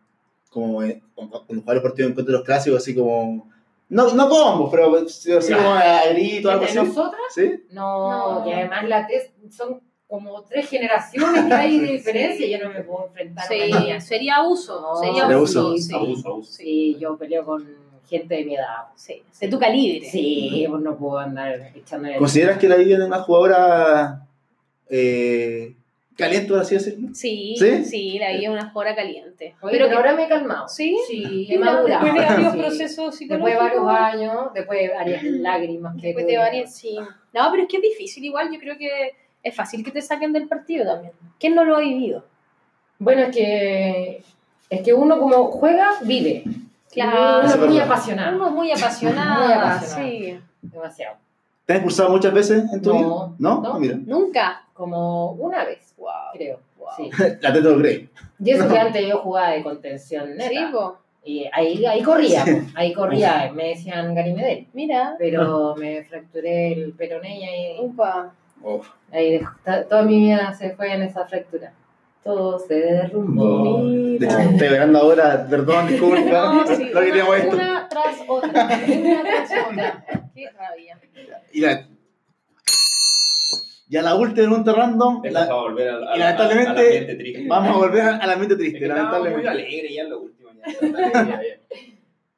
como 0.49 0.81
eh, 0.83 1.01
cuando 1.13 1.39
jugaron 1.45 1.75
los 1.75 1.83
partidos 1.83 2.09
en 2.09 2.15
contra 2.15 2.31
de 2.31 2.37
los 2.39 2.45
clásicos, 2.45 2.81
así 2.81 2.95
como, 2.95 3.49
no, 3.89 4.13
no 4.13 4.29
combos, 4.29 4.69
pero 4.71 4.95
así 4.97 5.53
como 5.53 5.69
a 5.73 6.01
grito, 6.11 6.49
algo 6.49 6.63
¿Entre 6.65 6.79
así. 6.79 6.87
nosotras? 6.89 7.21
¿Sí? 7.33 7.63
No, 7.71 8.39
No. 8.43 8.49
y 8.49 8.53
además 8.53 8.87
la 8.87 9.07
tes- 9.07 9.31
son 9.51 9.79
como 10.07 10.41
tres 10.43 10.67
generaciones 10.67 11.45
que 11.45 11.53
hay 11.53 11.79
de 11.81 11.91
diferencia. 11.91 12.47
Yo 12.57 12.67
no 12.67 12.73
me 12.73 12.81
puedo 12.81 13.05
enfrentar 13.07 13.45
a 13.45 13.77
una. 13.85 13.99
Sí, 14.01 14.07
sería 14.07 14.35
abuso. 14.37 14.81
No, 14.81 14.95
sería 14.99 15.21
sería 15.21 15.35
abuso. 15.35 15.59
abuso. 15.59 15.77
Sí, 15.87 15.93
Abuso, 15.95 16.27
abuso. 16.29 16.51
Sí, 16.51 16.97
yo 16.99 17.15
peleo 17.17 17.45
con 17.45 17.63
gente 18.07 18.35
de 18.37 18.45
mi 18.45 18.55
edad. 18.55 18.87
sí, 18.95 19.21
de 19.39 19.47
tu 19.49 19.59
calibre. 19.59 20.09
Sí, 20.09 20.65
pues 20.67 20.81
no 20.81 20.97
puedo 20.97 21.19
andar 21.19 21.71
echándole. 21.75 22.17
¿Consideras 22.17 22.57
que 22.57 22.67
la 22.67 22.75
Vivian 22.77 23.01
es 23.01 23.07
una 23.07 23.19
jugadora 23.21 24.25
eh, 24.89 25.75
caliente, 26.19 26.49
por 26.49 26.59
así 26.59 26.75
decirlo? 26.75 27.09
Sí, 27.13 27.55
¿Sí? 27.57 27.85
sí, 27.85 28.19
la 28.19 28.29
vida 28.29 28.41
es 28.43 28.49
una 28.49 28.69
jugadora 28.69 28.95
caliente. 28.95 29.55
Oye, 29.61 29.71
pero, 29.73 29.89
que- 29.89 29.95
ahora 29.95 30.13
me 30.15 30.25
he 30.25 30.27
calmado. 30.27 30.67
¿Sí? 30.67 30.97
Sí, 31.07 31.47
he 31.49 31.57
madurado. 31.57 32.03
Después 32.05 32.13
de 32.13 32.19
varios 32.33 32.53
Sí. 32.53 32.59
procesos 32.59 33.15
psicológicos. 33.15 33.51
Después 33.63 33.73
de 33.73 33.79
varios 33.79 34.13
años, 34.13 34.53
después 34.53 34.79
de 34.79 34.89
varias 34.89 35.23
lágrimas 35.23 35.95
que 35.95 36.07
Después 36.07 36.27
de 36.27 36.37
varios, 36.37 36.69
sí. 36.71 36.95
No, 37.33 37.47
pero 37.51 37.63
es 37.63 37.69
que 37.69 37.77
es 37.77 37.83
difícil 37.83 38.23
igual. 38.25 38.49
Yo 38.51 38.59
creo 38.59 38.77
que 38.77 39.15
es 39.41 39.55
fácil 39.55 39.83
que 39.83 39.91
te 39.91 40.01
saquen 40.01 40.33
del 40.33 40.47
partido 40.47 40.85
también. 40.85 41.13
¿Quién 41.39 41.55
no 41.55 41.63
lo 41.63 41.77
ha 41.77 41.79
vivido? 41.79 42.25
Bueno, 42.99 43.21
es 43.23 43.35
que, 43.35 44.23
es 44.69 44.81
que 44.81 44.93
uno 44.93 45.17
como 45.19 45.45
juega, 45.45 45.91
vive. 46.03 46.43
Claro. 46.91 47.39
Uno 47.39 47.47
es 47.49 47.57
muy 47.57 47.79
apasionado. 47.79 48.35
Uno 48.35 48.47
es 48.47 48.53
muy 48.53 48.71
apasionada. 48.71 49.79
Sí. 49.81 50.37
Demasiado. 50.61 51.15
¿Te 51.65 51.73
has 51.73 51.77
expulsado 51.77 52.09
muchas 52.09 52.33
veces 52.33 52.63
en 52.73 52.81
tu 52.81 52.89
No, 52.89 52.97
vida? 52.97 53.35
¿No? 53.39 53.61
no. 53.61 53.73
Ah, 53.75 53.79
Mira, 53.79 53.95
Nunca. 54.05 54.65
Como 54.73 55.33
una 55.33 55.65
vez, 55.65 55.88
Wow. 55.99 56.09
creo. 56.33 56.59
Sí. 56.97 57.09
la 57.41 57.53
teta 57.53 57.59
lo 57.69 57.77
cree. 57.77 58.09
Y 58.43 58.51
eso 58.51 58.67
que 58.67 58.77
antes 58.77 59.07
yo 59.07 59.17
jugaba 59.19 59.51
de 59.51 59.63
contención 59.63 60.35
neta. 60.35 60.49
Sí, 60.49 60.59
po. 60.71 60.97
Y 61.23 61.45
ahí, 61.51 61.85
ahí 61.85 62.01
corría, 62.01 62.43
po, 62.45 62.51
ahí 62.75 62.93
corría. 62.93 63.51
Me 63.53 63.69
decían 63.69 64.15
Gary 64.15 64.33
Medel. 64.33 64.67
Mira. 64.73 65.15
Pero 65.19 65.75
me 65.75 66.03
fracturé 66.05 66.73
el 66.73 66.93
peroné 66.93 67.39
y 67.39 67.43
ahí, 67.43 67.77
Upa. 67.79 68.33
Ahí 69.11 69.39
toda 69.89 70.03
mi 70.03 70.19
vida 70.19 70.53
se 70.53 70.71
fue 70.71 70.93
en 70.93 71.03
esa 71.03 71.25
fractura. 71.25 71.73
Todo 72.23 72.59
se 72.59 72.73
derrumbó. 72.75 73.43
Oh. 73.43 73.83
De 73.83 74.19
Mira. 74.19 74.43
hecho, 74.43 74.65
estoy 74.65 74.95
ahora, 74.95 75.47
perdón, 75.49 75.87
disculpa, 75.87 76.53
No, 76.53 76.67
sí, 76.75 76.91
no 76.93 76.99
una, 76.99 77.37
esto. 77.37 77.55
una 77.55 77.87
tras 77.89 78.17
otra. 78.27 78.49
Una 78.51 79.23
tras 79.23 79.51
otra. 79.71 80.05
Qué 80.35 80.49
rabia. 80.49 80.99
Y 81.53 81.61
la, 81.61 81.87
ya 83.89 84.01
la 84.03 84.15
última 84.15 84.47
pregunta 84.47 84.71
random, 84.73 85.21
la- 85.25 85.39
para 85.47 85.53
volver 85.61 85.89
al, 85.89 86.07
al, 86.07 86.15
y 86.15 86.19
lamentablemente, 86.19 87.15
triste. 87.15 87.45
vamos 87.47 87.69
a 87.69 87.77
volver 87.77 88.01
a- 88.01 88.17
al 88.17 88.29
ambiente 88.29 88.53
Es 88.53 88.59
triste, 88.59 88.79
que 88.79 88.85
estábamos 88.85 89.19
muy 89.19 89.29
lamentablemente. 89.29 89.49
alegre 89.49 89.93
ya 89.93 90.01
en 90.03 90.09
lo 90.09 90.19
último. 90.21 90.49
ya. 90.53 91.41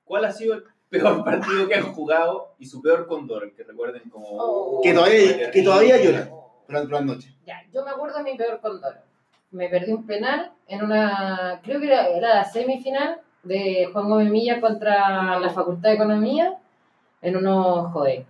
¿Cuál 0.06 0.26
ha 0.26 0.32
sido 0.32 0.56
el 0.56 0.64
peor 0.90 1.24
partido 1.24 1.68
que 1.68 1.76
han 1.76 1.94
jugado 1.94 2.54
y 2.60 2.66
su 2.66 2.82
peor 2.82 3.08
condor? 3.08 3.54
Que 3.56 3.64
recuerden 3.64 4.10
como... 4.10 4.28
Oh. 4.30 4.82
Que 4.84 4.94
todavía- 4.94 5.52
que 5.52 5.62
todavía 5.64 6.02
lloran. 6.04 6.30
Pero 6.68 6.82
por 6.84 6.92
la 6.92 7.02
noche. 7.02 7.36
Ya, 7.46 7.62
yo 7.74 7.84
me 7.84 7.92
acuerdo 7.92 8.18
de 8.18 8.24
mi 8.24 8.38
peor 8.38 8.60
condoro. 8.62 8.98
Me 9.52 9.68
perdí 9.68 9.92
un 9.92 10.06
penal 10.06 10.52
en 10.68 10.84
una, 10.84 11.60
creo 11.64 11.80
que 11.82 11.88
era, 11.88 12.08
era 12.08 12.36
la 12.36 12.44
semifinal 12.46 13.20
de 13.44 13.90
Juan 13.92 14.08
Gómez 14.10 14.30
Milla 14.30 14.62
contra 14.62 15.38
la 15.40 15.50
Facultad 15.50 15.90
de 15.90 15.96
Economía 15.96 16.56
en 17.22 17.36
unos 17.36 17.92
joder. 17.92 18.24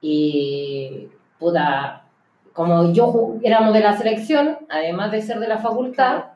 Y 0.00 1.08
puta, 1.38 2.03
como 2.54 2.92
yo 2.92 3.34
éramos 3.42 3.74
de 3.74 3.80
la 3.80 3.96
selección, 3.96 4.58
además 4.70 5.10
de 5.10 5.20
ser 5.20 5.40
de 5.40 5.48
la 5.48 5.58
facultad, 5.58 6.26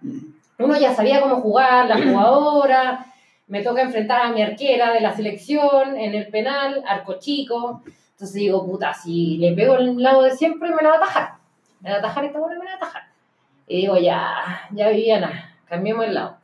uno 0.59 0.77
ya 0.77 0.93
sabía 0.93 1.21
cómo 1.21 1.37
jugar, 1.37 1.87
la 1.87 2.03
jugadora, 2.03 3.07
me 3.47 3.63
toca 3.63 3.83
enfrentar 3.83 4.23
a 4.23 4.33
mi 4.33 4.43
arquera 4.43 4.93
de 4.93 5.01
la 5.01 5.15
selección 5.15 5.97
en 5.97 6.15
el 6.15 6.27
penal, 6.27 6.83
arco 6.87 7.15
chico. 7.21 7.83
Entonces 8.13 8.35
digo, 8.35 8.67
puta, 8.67 8.93
si 8.93 9.39
le 9.39 9.53
pego 9.53 9.77
el 9.77 10.03
lado 10.03 10.23
de 10.23 10.33
siempre, 10.33 10.71
me 10.71 10.83
la 10.83 10.91
va 10.91 10.95
a 10.97 10.99
atajar. 10.99 11.35
Me 11.81 11.89
la 11.89 11.97
va 11.97 12.03
a 12.03 12.07
atajar 12.07 12.25
esta 12.25 12.41
bola, 12.41 12.59
me 12.59 12.65
la 12.65 12.73
va 12.73 12.75
a 12.75 12.77
atajar. 12.77 13.03
Y 13.69 13.83
digo, 13.83 13.97
ya, 13.97 14.69
ya 14.73 14.89
Viviana, 14.89 15.57
cambiemos 15.67 16.05
el 16.05 16.15
lado. 16.15 16.37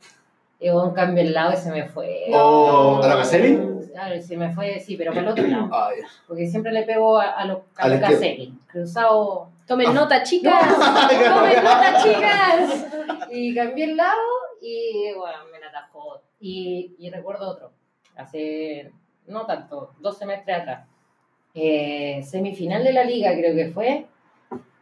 Y 0.57 0.69
un 0.69 0.93
cambio 0.93 1.21
el 1.21 1.33
lado 1.33 1.51
y 1.51 1.57
se 1.57 1.69
me 1.69 1.85
fue. 1.85 2.27
Oh, 2.31 3.01
¿a 3.03 3.07
la 3.07 3.17
Caselli? 3.17 3.59
Claro, 3.91 4.21
se 4.21 4.37
me 4.37 4.53
fue, 4.53 4.79
sí, 4.79 4.95
pero 4.95 5.11
para 5.11 5.25
el 5.25 5.27
otro 5.27 5.45
lado. 5.45 5.69
Ah. 5.71 5.89
Porque 6.27 6.47
siempre 6.47 6.71
le 6.71 6.83
pego 6.83 7.19
a, 7.19 7.31
a 7.31 7.45
los 7.45 7.59
a. 7.75 7.99
Caselli. 7.99 8.53
Cruzado. 8.67 9.49
Tomen 9.65 9.93
nota, 9.93 10.23
chicas. 10.29 10.77
Tomen 10.77 11.63
nota, 11.63 12.03
chicas. 12.03 12.85
Y 13.31 13.55
cambié 13.55 13.85
el 13.85 13.97
lado 13.97 14.21
y 14.61 15.13
bueno, 15.17 15.37
me 15.51 15.59
la 15.59 15.67
atajó. 15.67 16.21
Y, 16.39 16.95
y 16.99 17.09
recuerdo 17.09 17.49
otro, 17.49 17.71
hace 18.15 18.91
no 19.27 19.45
tanto, 19.45 19.93
dos 19.99 20.17
semestres 20.17 20.61
atrás. 20.61 20.87
Eh, 21.53 22.21
semifinal 22.23 22.83
de 22.83 22.93
la 22.93 23.03
liga 23.03 23.33
creo 23.33 23.55
que 23.55 23.71
fue. 23.71 24.05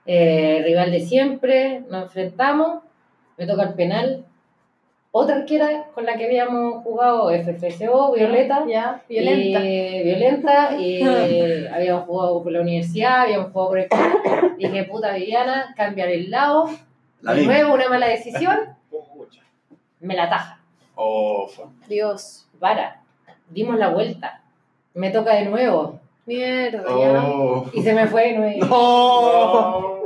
Eh, 0.06 0.62
rival 0.66 0.92
de 0.92 1.00
siempre, 1.00 1.82
nos 1.90 2.04
enfrentamos, 2.04 2.84
me 3.38 3.46
toca 3.46 3.64
el 3.64 3.74
penal. 3.76 4.26
Otra 5.16 5.36
arquera 5.36 5.86
con 5.94 6.08
la 6.08 6.18
que 6.18 6.26
habíamos 6.26 6.82
jugado 6.82 7.30
FFCO, 7.30 8.14
Violeta. 8.14 8.66
Ya, 8.68 9.04
violenta. 9.08 9.64
Y, 9.64 10.04
violenta, 10.04 10.76
y 10.76 11.04
habíamos 11.72 12.06
jugado 12.08 12.42
por 12.42 12.52
la 12.52 12.62
universidad, 12.62 13.22
habíamos 13.22 13.52
jugado 13.52 13.70
por 13.70 13.80
el 13.80 13.90
club. 13.90 14.58
Dije, 14.58 14.86
puta 14.86 15.14
Viviana, 15.14 15.72
cambiar 15.78 16.10
el 16.10 16.32
lado. 16.32 16.68
La 17.22 17.36
de 17.36 17.46
nuevo, 17.46 17.76
una 17.76 17.90
mala 17.90 18.08
decisión, 18.08 18.58
me 20.00 20.16
la 20.16 20.30
taja. 20.32 20.60
Oh. 20.96 21.48
Dios. 21.88 22.48
Para, 22.60 23.04
dimos 23.52 23.78
la 23.78 23.90
vuelta. 23.90 24.42
Me 24.96 25.12
toca 25.12 25.36
de 25.36 25.46
nuevo. 25.46 26.00
Mierda, 26.26 26.82
ya. 26.88 27.24
Oh. 27.24 27.70
Y 27.72 27.84
se 27.84 27.94
me 27.94 28.08
fue 28.08 28.30
de 28.30 28.38
nuevo. 28.40 28.66
No. 28.66 28.76
Oh. 28.76 30.04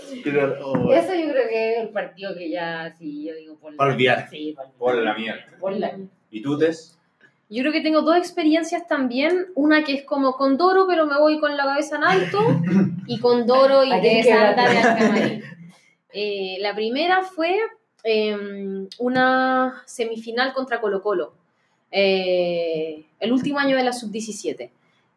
Eso 0.00 1.14
yo 1.14 1.30
creo 1.30 1.48
que 1.48 1.72
es 1.72 1.80
el 1.80 1.88
partido 1.90 2.34
que 2.34 2.50
ya, 2.50 2.94
sí, 2.98 3.24
yo 3.24 3.34
digo, 3.34 3.56
por 3.56 3.76
Para 3.76 3.92
olvidar. 3.92 4.28
Sí, 4.30 4.54
por, 4.56 4.70
Por 4.72 4.94
la 4.96 5.14
mierda. 5.14 5.44
por 5.58 5.76
la. 5.76 5.98
¿Y 6.30 6.42
tú, 6.42 6.58
Tess? 6.58 6.98
Yo 7.50 7.62
creo 7.62 7.72
que 7.72 7.80
tengo 7.80 8.02
dos 8.02 8.16
experiencias 8.16 8.86
también. 8.86 9.46
Una 9.54 9.82
que 9.82 9.94
es 9.94 10.04
como 10.04 10.32
con 10.32 10.56
Doro, 10.58 10.86
pero 10.86 11.06
me 11.06 11.18
voy 11.18 11.40
con 11.40 11.56
la 11.56 11.64
cabeza 11.64 11.96
en 11.96 12.04
alto. 12.04 12.38
Y 13.06 13.18
con 13.20 13.46
Doro 13.46 13.84
y 13.84 13.88
de 14.00 14.22
Santa 14.22 14.72
la-. 14.72 15.40
Eh, 16.10 16.56
la 16.60 16.74
primera 16.74 17.22
fue 17.22 17.54
eh, 18.02 18.34
una 18.98 19.82
semifinal 19.84 20.54
contra 20.54 20.80
Colo 20.80 21.02
Colo. 21.02 21.34
Eh, 21.90 23.04
el 23.20 23.32
último 23.32 23.58
año 23.58 23.76
de 23.76 23.84
la 23.84 23.92
sub-17. 23.92 24.70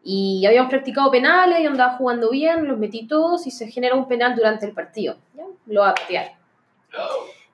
Y 0.03 0.45
habíamos 0.47 0.69
practicado 0.69 1.11
penales 1.11 1.59
y 1.59 1.65
andaba 1.65 1.93
jugando 1.97 2.29
bien, 2.31 2.67
los 2.67 2.77
metí 2.77 3.07
todos 3.07 3.45
y 3.45 3.51
se 3.51 3.67
genera 3.69 3.95
un 3.95 4.07
penal 4.07 4.35
durante 4.35 4.65
el 4.65 4.71
partido. 4.73 5.15
¿ya? 5.35 5.43
Lo 5.67 5.81
va 5.81 5.89
a 5.89 5.93
patear. 5.95 6.33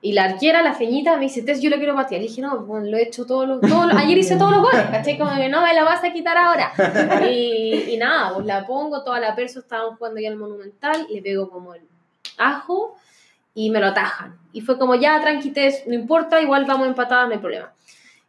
Y 0.00 0.12
la 0.12 0.24
arquera, 0.24 0.62
la 0.62 0.74
feñita, 0.74 1.16
me 1.16 1.22
dice, 1.24 1.42
Tess, 1.42 1.60
yo 1.60 1.70
lo 1.70 1.76
quiero 1.76 1.94
patear. 1.94 2.20
Le 2.22 2.28
dije, 2.28 2.40
no, 2.40 2.60
bueno, 2.60 2.86
lo 2.86 2.96
he 2.96 3.02
hecho 3.02 3.26
todos 3.26 3.48
los, 3.48 3.60
todos 3.60 3.86
los- 3.86 3.96
ayer 3.96 4.16
hice 4.16 4.36
todos 4.36 4.52
los 4.52 4.62
goles, 4.62 4.82
¿cachai? 4.90 5.18
Como 5.18 5.34
que 5.34 5.48
no 5.48 5.60
me 5.60 5.74
la 5.74 5.82
vas 5.84 6.02
a 6.04 6.12
quitar 6.12 6.36
ahora. 6.38 6.72
Y, 7.28 7.90
y 7.90 7.96
nada, 7.96 8.32
pues 8.32 8.46
la 8.46 8.64
pongo, 8.64 9.02
toda 9.02 9.18
la 9.18 9.34
perso, 9.34 9.58
estaban 9.58 9.96
jugando 9.96 10.20
ya 10.20 10.28
el 10.28 10.36
Monumental, 10.36 11.06
le 11.10 11.20
pego 11.20 11.50
como 11.50 11.74
el 11.74 11.82
ajo 12.38 12.96
y 13.54 13.70
me 13.70 13.80
lo 13.80 13.88
atajan. 13.88 14.38
Y 14.52 14.60
fue 14.60 14.78
como, 14.78 14.94
ya, 14.94 15.20
tranqui, 15.20 15.50
Tess, 15.50 15.82
no 15.88 15.94
importa, 15.94 16.40
igual 16.40 16.64
vamos 16.64 16.86
empatadas, 16.86 17.26
no 17.26 17.34
hay 17.34 17.40
problema. 17.40 17.72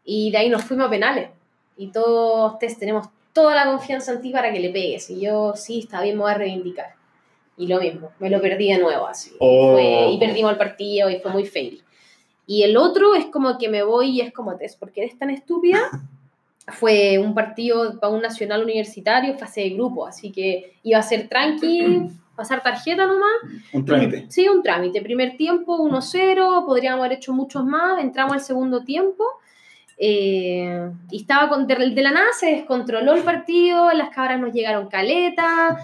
Y 0.03 0.31
de 0.31 0.37
ahí 0.39 0.49
nos 0.49 0.63
fuimos 0.63 0.87
a 0.87 0.89
penales. 0.89 1.29
Y 1.77 1.91
todos, 1.91 2.57
Tess, 2.57 2.79
tenemos 2.79 3.07
toda 3.33 3.55
la 3.55 3.65
confianza 3.65 4.13
en 4.13 4.21
ti 4.21 4.31
para 4.31 4.51
que 4.51 4.59
le 4.59 4.69
pegues. 4.69 5.09
Y 5.09 5.21
yo, 5.21 5.53
sí, 5.55 5.79
está 5.79 6.01
bien, 6.01 6.15
me 6.17 6.23
voy 6.23 6.31
a 6.31 6.35
reivindicar. 6.35 6.95
Y 7.57 7.67
lo 7.67 7.79
mismo, 7.79 8.11
me 8.19 8.29
lo 8.29 8.41
perdí 8.41 8.71
de 8.71 8.79
nuevo 8.79 9.07
así. 9.07 9.31
Oh. 9.39 9.73
Fue- 9.73 10.11
y 10.11 10.17
perdimos 10.17 10.51
el 10.51 10.57
partido 10.57 11.09
y 11.09 11.19
fue 11.19 11.31
muy 11.31 11.45
fail. 11.45 11.83
Y 12.47 12.63
el 12.63 12.77
otro 12.77 13.13
es 13.15 13.25
como 13.27 13.57
que 13.57 13.69
me 13.69 13.83
voy 13.83 14.09
y 14.11 14.21
es 14.21 14.31
como 14.33 14.55
Tess, 14.55 14.75
porque 14.75 15.01
eres 15.03 15.17
tan 15.17 15.29
estúpida. 15.29 15.79
fue 16.71 17.17
un 17.19 17.33
partido 17.33 17.99
para 17.99 18.13
un 18.13 18.21
nacional 18.21 18.63
universitario, 18.63 19.37
fase 19.37 19.61
de 19.61 19.69
grupo, 19.71 20.05
así 20.05 20.31
que 20.31 20.73
iba 20.83 20.99
a 20.99 21.03
ser 21.03 21.27
tranqui, 21.27 22.07
pasar 22.35 22.63
tarjeta 22.63 23.05
nomás. 23.05 23.31
Un 23.73 23.85
trámite. 23.85 24.25
Sí, 24.29 24.47
un 24.47 24.63
trámite. 24.63 25.01
Primer 25.01 25.35
tiempo 25.35 25.77
1-0, 25.77 26.65
podríamos 26.65 26.99
haber 27.05 27.17
hecho 27.17 27.33
muchos 27.33 27.65
más, 27.65 27.99
entramos 27.99 28.33
al 28.33 28.41
segundo 28.41 28.83
tiempo. 28.83 29.23
Eh, 30.01 30.89
y 31.11 31.17
estaba 31.17 31.49
con, 31.49 31.67
de, 31.67 31.75
de 31.75 32.01
la 32.01 32.11
nada 32.11 32.27
se 32.39 32.55
descontroló 32.55 33.13
el 33.13 33.23
partido, 33.23 33.91
las 33.91 34.09
cabras 34.09 34.39
nos 34.39 34.53
llegaron 34.53 34.87
caleta, 34.87 35.77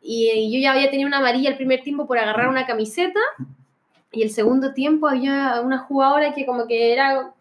y, 0.00 0.52
yo 0.52 0.60
ya 0.60 0.70
había 0.70 0.88
tenido 0.88 1.08
una 1.08 1.18
amarilla 1.18 1.50
el 1.50 1.56
primer 1.56 1.82
tiempo 1.82 2.06
por 2.06 2.16
agarrar 2.16 2.48
una 2.48 2.64
camiseta, 2.64 3.18
y 4.12 4.22
el 4.22 4.30
segundo 4.30 4.72
tiempo 4.72 5.08
había 5.08 5.60
una 5.62 5.78
jugadora 5.78 6.32
que 6.32 6.46
como 6.46 6.66
que 6.66 6.92
era... 6.92 7.32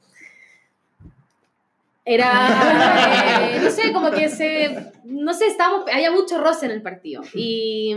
Era, 2.08 2.32
eh, 3.56 3.60
no 3.64 3.70
sé, 3.72 3.92
como 3.92 4.12
que 4.12 4.30
se, 4.30 4.92
no 5.06 5.34
sé, 5.34 5.48
estábamos, 5.48 5.90
había 5.92 6.12
mucho 6.12 6.40
roce 6.40 6.68
en 6.68 6.72
el 6.72 6.84
partido. 6.84 7.24
Y, 7.34 7.96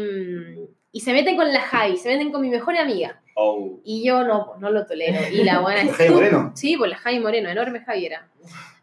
y 0.92 1.00
se 1.00 1.12
meten 1.12 1.36
con 1.36 1.52
la 1.52 1.60
Javi, 1.60 1.98
se 1.98 2.08
meten 2.08 2.32
con 2.32 2.40
mi 2.40 2.48
mejor 2.48 2.76
amiga. 2.78 3.20
Oh. 3.40 3.78
Y 3.84 4.04
yo 4.04 4.24
no, 4.24 4.54
no 4.58 4.70
lo 4.70 4.84
tolero. 4.84 5.20
Y 5.32 5.44
la 5.44 5.60
buena 5.60 5.82
es 5.82 5.92
Javi 5.92 6.10
Moreno. 6.10 6.52
Sí, 6.56 6.76
pues 6.76 6.90
la 6.90 6.96
Javi 6.96 7.20
Moreno, 7.20 7.48
enorme 7.48 7.80
Javiera. 7.80 8.26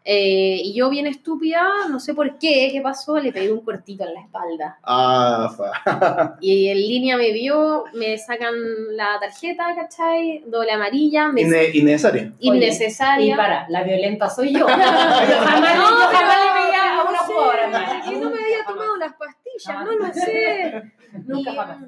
Eh, 0.08 0.60
y 0.62 0.72
yo 0.72 0.88
bien 0.88 1.08
estúpida, 1.08 1.62
no 1.90 1.98
sé 1.98 2.14
por 2.14 2.38
qué, 2.38 2.68
qué 2.72 2.80
pasó, 2.80 3.18
le 3.18 3.32
pegué 3.32 3.52
un 3.52 3.60
cortito 3.62 4.04
en 4.04 4.14
la 4.14 4.20
espalda. 4.20 4.78
Ah, 4.84 5.50
fa. 5.56 6.36
Y 6.40 6.68
en 6.68 6.78
línea 6.78 7.16
me 7.16 7.32
vio, 7.32 7.84
me 7.92 8.16
sacan 8.16 8.54
la 8.92 9.18
tarjeta, 9.20 9.74
¿cachai? 9.74 10.44
Doble 10.46 10.70
amarilla, 10.70 11.28
me 11.28 11.42
Inne- 11.42 11.70
innecesario. 11.74 12.32
innecesaria. 12.38 13.34
Y 13.34 13.36
para, 13.36 13.68
la 13.68 13.82
violenta 13.82 14.30
soy 14.30 14.52
yo. 14.56 14.66
jamás, 14.68 15.28
yo 15.28 15.36
jamás 15.36 16.36
le 16.38 16.62
veía 16.62 16.98
a 16.98 17.02
una 17.02 17.10
no 17.12 17.18
jugadora 17.18 17.66
mala. 17.68 18.02
que 18.08 18.16
no 18.16 18.30
me 18.30 18.42
había 18.44 18.64
tomado 18.66 18.96
las 18.96 19.12
pastillas, 19.14 19.64
Jamás. 19.66 19.86
no 19.86 20.06
lo 20.06 20.14
sé. 20.14 20.82
Nunca 21.26 21.50
Y, 21.52 21.56
jamás. 21.56 21.78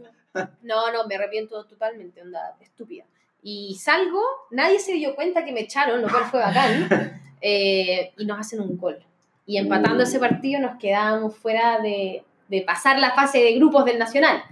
No, 0.62 0.92
no, 0.92 1.06
me 1.06 1.16
arrepiento 1.16 1.64
totalmente, 1.64 2.22
onda, 2.22 2.56
estúpida. 2.60 3.04
Y 3.42 3.76
salgo, 3.80 4.22
nadie 4.50 4.78
se 4.78 4.92
dio 4.94 5.14
cuenta 5.14 5.44
que 5.44 5.52
me 5.52 5.60
echaron, 5.60 6.02
lo 6.02 6.08
cual 6.08 6.24
fue 6.24 6.40
bacán, 6.40 7.20
eh, 7.40 8.12
y 8.16 8.26
nos 8.26 8.40
hacen 8.40 8.60
un 8.60 8.76
gol. 8.76 8.98
Y 9.46 9.56
empatando 9.56 10.02
ese 10.02 10.18
partido 10.18 10.60
nos 10.60 10.78
quedábamos 10.78 11.36
fuera 11.36 11.78
de, 11.80 12.22
de 12.48 12.62
pasar 12.62 12.98
la 12.98 13.12
fase 13.12 13.38
de 13.38 13.54
grupos 13.54 13.84
del 13.84 13.98
Nacional. 13.98 14.42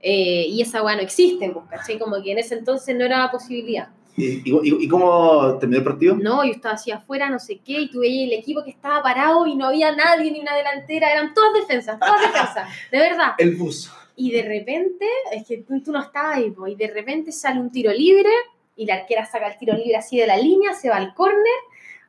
Eh, 0.00 0.46
y 0.48 0.60
esa 0.60 0.82
weá 0.82 0.96
no 0.96 1.02
existe, 1.02 1.48
pues, 1.50 1.64
¿cachai? 1.70 1.98
Como 1.98 2.20
que 2.22 2.32
en 2.32 2.38
ese 2.38 2.56
entonces 2.56 2.96
no 2.96 3.04
era 3.04 3.30
posibilidad. 3.30 3.88
¿Y, 4.16 4.42
y, 4.44 4.84
y 4.84 4.88
cómo 4.88 5.56
terminó 5.58 5.78
el 5.78 5.84
partido? 5.84 6.16
No, 6.16 6.44
yo 6.44 6.50
estaba 6.50 6.74
así 6.74 6.90
afuera, 6.90 7.30
no 7.30 7.38
sé 7.38 7.60
qué, 7.64 7.80
y 7.80 7.90
tuve 7.90 8.08
ahí 8.08 8.24
el 8.24 8.32
equipo 8.32 8.62
que 8.64 8.70
estaba 8.70 9.02
parado 9.02 9.46
y 9.46 9.54
no 9.54 9.68
había 9.68 9.94
nadie, 9.94 10.30
ni 10.30 10.40
una 10.40 10.54
delantera, 10.54 11.10
eran 11.10 11.32
todas 11.32 11.54
defensas, 11.54 11.98
todas 11.98 12.20
defensas, 12.32 12.68
de 12.90 12.98
verdad. 12.98 13.34
El 13.38 13.54
bus. 13.56 13.90
Y 14.16 14.30
de 14.30 14.42
repente, 14.42 15.06
es 15.32 15.46
que 15.46 15.58
tú, 15.58 15.80
tú 15.82 15.92
no 15.92 16.00
estabas 16.00 16.36
ahí, 16.36 16.50
po, 16.50 16.66
y 16.66 16.74
de 16.74 16.88
repente 16.88 17.32
sale 17.32 17.60
un 17.60 17.70
tiro 17.70 17.90
libre, 17.92 18.28
y 18.76 18.86
la 18.86 18.94
arquera 18.96 19.24
saca 19.26 19.48
el 19.48 19.58
tiro 19.58 19.74
libre 19.74 19.96
así 19.96 20.18
de 20.18 20.26
la 20.26 20.36
línea, 20.36 20.72
se 20.74 20.88
va 20.90 20.96
al 20.96 21.14
córner, 21.14 21.40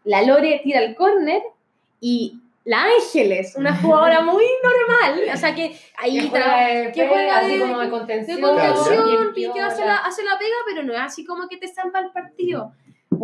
la 0.04 0.22
Lore 0.22 0.60
tira 0.64 0.80
el 0.82 0.96
córner, 0.96 1.42
y 2.02 2.40
la 2.66 2.84
Ángeles, 2.86 3.56
una 3.58 3.76
jugadora 3.82 4.22
muy 4.22 4.46
normal, 4.64 5.24
o 5.34 5.38
sea 5.38 5.54
que 5.56 5.78
ahí 5.98 6.20
Que 6.22 6.28
juega 6.30 6.68
de 6.68 6.92
que 6.92 7.08
juega 7.08 7.40
así 7.40 7.54
de- 7.58 7.60
como 7.60 7.80
de 7.80 7.86
de 7.86 7.92
contención. 7.92 8.42
contención, 8.42 9.04
bien 9.06 9.22
y 9.24 9.28
que 9.28 9.34
piola. 9.52 9.68
hace 9.68 9.86
la, 9.86 9.96
hace 9.98 10.24
la 10.24 10.38
pega, 10.38 10.56
pero 10.68 10.84
no 10.84 10.94
es 10.94 11.00
así 11.02 11.26
como 11.26 11.48
que 11.48 11.58
te 11.58 11.68
zampa 11.68 12.00
el 12.00 12.12
partido. 12.12 12.72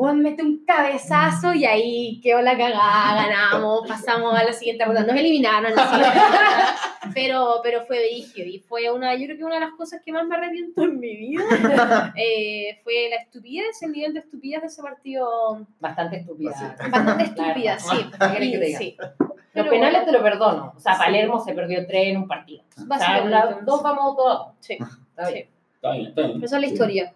O 0.02 0.14
mete 0.14 0.42
un 0.42 0.64
cabezazo 0.66 1.54
y 1.54 1.66
ahí 1.66 2.22
quedó 2.24 2.42
la 2.42 2.58
cagada, 2.58 3.28
ganamos, 3.28 3.86
pasamos 3.86 4.34
a 4.34 4.46
la 4.46 4.54
siguiente 4.54 4.86
ronda. 4.86 5.04
Nos 5.04 5.18
eliminaron, 5.18 5.78
así. 5.78 6.02
pero, 7.14 7.60
pero 7.62 7.86
fue 7.86 8.00
brígido 8.08 8.48
y 8.48 8.60
fue 8.60 8.90
una, 8.90 9.14
yo 9.16 9.26
creo 9.26 9.38
que 9.38 9.44
una 9.44 9.56
de 9.56 9.62
las 9.62 9.74
cosas 9.74 10.02
que 10.04 10.14
más 10.14 10.26
me 10.26 10.38
arrepiento 10.38 10.84
en 10.84 11.00
mi 11.02 11.18
vida 11.18 12.14
eh, 12.16 12.80
fue 12.82 13.10
la 13.10 13.18
estupidez, 13.18 13.82
el 13.82 13.92
nivel 13.92 14.14
de 14.14 14.22
estupidez 14.22 14.62
de 14.62 14.68
ese 14.68 14.82
partido. 14.82 15.68
Bastante 15.82 16.18
estúpida. 16.18 16.78
Bastante 16.80 17.24
estúpida, 17.26 17.74
La 17.74 17.80
sí. 17.80 18.76
sí. 18.78 18.98
Los 19.00 19.66
Pero 19.66 19.70
penales 19.70 20.06
bueno, 20.06 20.06
te 20.06 20.12
lo 20.14 20.24
perdono. 20.24 20.74
O 20.78 20.80
sea, 20.80 20.94
Sí. 20.94 21.00
Palermo 21.00 21.40
se 21.44 21.54
perdió 21.54 21.86
tres 21.86 22.08
en 22.08 22.18
un 22.18 22.28
partido. 22.28 22.64
O 22.78 22.98
sea, 22.98 23.60
dos 23.64 23.84
vamos 23.84 24.16
todos. 24.16 24.54
Sí, 24.62 24.78
Está 24.80 25.30
bien. 25.30 25.50
Está 25.76 25.92
bien, 25.92 26.08
está 26.08 26.22
bien. 26.22 26.44
esa 26.44 26.56
es 26.56 26.62
la 26.62 26.68
historia. 26.68 27.14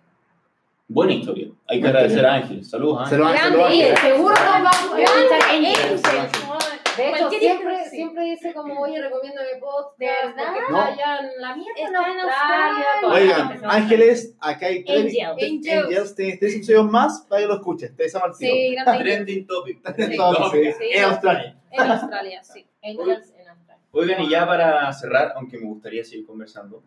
Buena 0.93 1.13
historia. 1.13 1.47
Hay 1.67 1.81
que 1.81 1.87
agradecer 1.87 2.23
a 2.23 2.35
Ángel. 2.35 2.63
Saludos, 2.63 2.99
Ángel. 2.99 3.09
Se 3.09 3.17
lo 3.17 3.29
Grande, 3.31 3.63
Ángel. 3.63 3.97
Seguro 3.97 4.35
nos 4.35 4.43
vamos 4.45 4.75
a 4.75 5.01
escuchar. 5.01 5.39
Angels. 5.49 6.01
De 6.95 7.09
hecho, 7.09 7.29
siempre, 7.31 7.89
siempre 7.89 8.23
dice 8.25 8.53
como, 8.53 8.79
oye, 8.79 9.01
recomiendo 9.01 9.41
mi 9.41 9.59
podcast. 9.59 9.97
¿De 9.97 10.05
verdad? 10.05 10.53
No. 10.69 10.81
Allá 10.81 11.19
en 11.19 11.41
la 11.41 11.55
mierda, 11.55 11.73
en 11.79 11.85
Está 11.87 12.11
en 12.11 12.19
Australia. 12.19 12.85
Oigan. 13.11 13.61
Ángeles, 13.65 14.35
acá 14.39 14.67
hay 14.67 14.83
tres. 14.83 14.99
Angels. 14.99 15.41
Angels. 15.41 15.85
Angels, 15.85 16.15
tienes 16.15 16.39
tres 16.39 16.55
episodios 16.57 16.91
más 16.91 17.25
para 17.27 17.41
que 17.41 17.47
lo 17.47 17.55
escuches. 17.55 17.95
Te 17.95 18.05
el 18.05 18.11
tiro. 18.11 18.33
Sí. 18.35 18.75
Trending 18.85 19.47
topic. 19.47 19.79
Entonces, 19.97 20.75
Sí. 20.77 20.85
en 20.93 21.03
Australia. 21.05 21.55
En 21.71 21.81
Australia, 21.81 22.43
sí. 22.43 22.67
Angels 22.83 23.33
en 23.35 23.47
Australia. 23.47 23.83
Oigan, 23.93 24.21
y 24.21 24.29
ya 24.29 24.45
para 24.45 24.93
cerrar, 24.93 25.33
aunque 25.37 25.57
me 25.57 25.65
gustaría 25.65 26.03
seguir 26.03 26.27
conversando, 26.27 26.83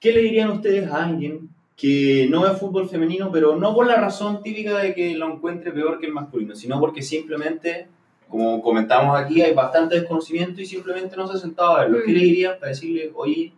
¿qué 0.00 0.12
le 0.12 0.20
dirían 0.20 0.50
ustedes 0.50 0.90
a 0.90 1.04
alguien 1.04 1.50
que 1.82 2.28
no 2.30 2.42
ve 2.42 2.50
fútbol 2.50 2.88
femenino, 2.88 3.30
pero 3.32 3.56
no 3.56 3.74
por 3.74 3.88
la 3.88 3.96
razón 3.96 4.40
típica 4.40 4.78
de 4.78 4.94
que 4.94 5.16
lo 5.16 5.26
encuentre 5.32 5.72
peor 5.72 5.98
que 5.98 6.06
el 6.06 6.12
masculino, 6.12 6.54
sino 6.54 6.78
porque 6.78 7.02
simplemente, 7.02 7.88
como 8.28 8.62
comentamos 8.62 9.18
aquí, 9.18 9.42
hay 9.42 9.52
bastante 9.52 9.96
desconocimiento 9.96 10.60
y 10.60 10.66
simplemente 10.66 11.16
no 11.16 11.26
se 11.26 11.34
ha 11.34 11.40
sentado 11.40 11.72
a 11.74 11.80
verlo? 11.80 11.98
¿Qué 12.06 12.12
Mm. 12.12 12.14
le 12.14 12.20
dirían 12.20 12.52
para 12.60 12.68
decirle, 12.68 13.10
oye, 13.16 13.52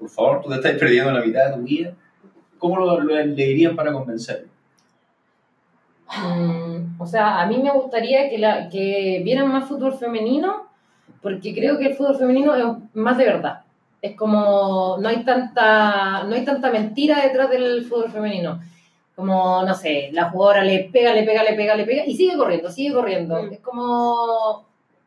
por 0.00 0.08
favor, 0.10 0.40
tú 0.42 0.48
te 0.48 0.56
estás 0.56 0.72
perdiendo 0.72 1.12
la 1.12 1.24
mitad 1.24 1.46
de 1.48 1.56
tu 1.58 1.62
vida? 1.62 1.94
¿Cómo 2.58 2.76
lo, 2.76 2.98
lo- 3.00 3.14
le 3.14 3.24
dirían 3.46 3.76
para 3.76 3.92
convencerlo? 3.92 4.48
Mm, 6.08 7.00
o 7.00 7.06
sea, 7.06 7.40
a 7.40 7.46
mí 7.46 7.56
me 7.62 7.70
gustaría 7.70 8.28
que, 8.28 8.38
la, 8.38 8.68
que 8.68 9.20
vieran 9.24 9.48
más 9.52 9.68
fútbol 9.68 9.94
femenino, 9.94 10.66
porque 11.22 11.54
creo 11.54 11.78
que 11.78 11.86
el 11.86 11.94
fútbol 11.94 12.16
femenino 12.16 12.52
es 12.56 12.64
más 12.94 13.16
de 13.16 13.24
verdad. 13.26 13.60
Es 14.02 14.16
como, 14.16 14.96
no 14.98 15.08
hay 15.08 15.24
tanta, 15.24 16.24
no 16.24 16.34
hay 16.34 16.44
tanta 16.44 16.70
mentira 16.70 17.20
detrás 17.22 17.50
del 17.50 17.84
fútbol 17.84 18.10
femenino. 18.10 18.60
Como, 19.14 19.62
no 19.62 19.74
sé, 19.74 20.10
la 20.12 20.30
jugadora 20.30 20.64
le 20.64 20.88
pega, 20.90 21.12
le 21.12 21.24
pega, 21.24 21.42
le 21.42 21.54
pega, 21.54 21.74
le 21.74 21.84
pega, 21.84 22.06
y 22.06 22.16
sigue 22.16 22.36
corriendo, 22.36 22.70
sigue 22.70 22.94
corriendo. 22.94 23.42
Mm. 23.42 23.52
Es 23.52 23.60
como, 23.60 24.64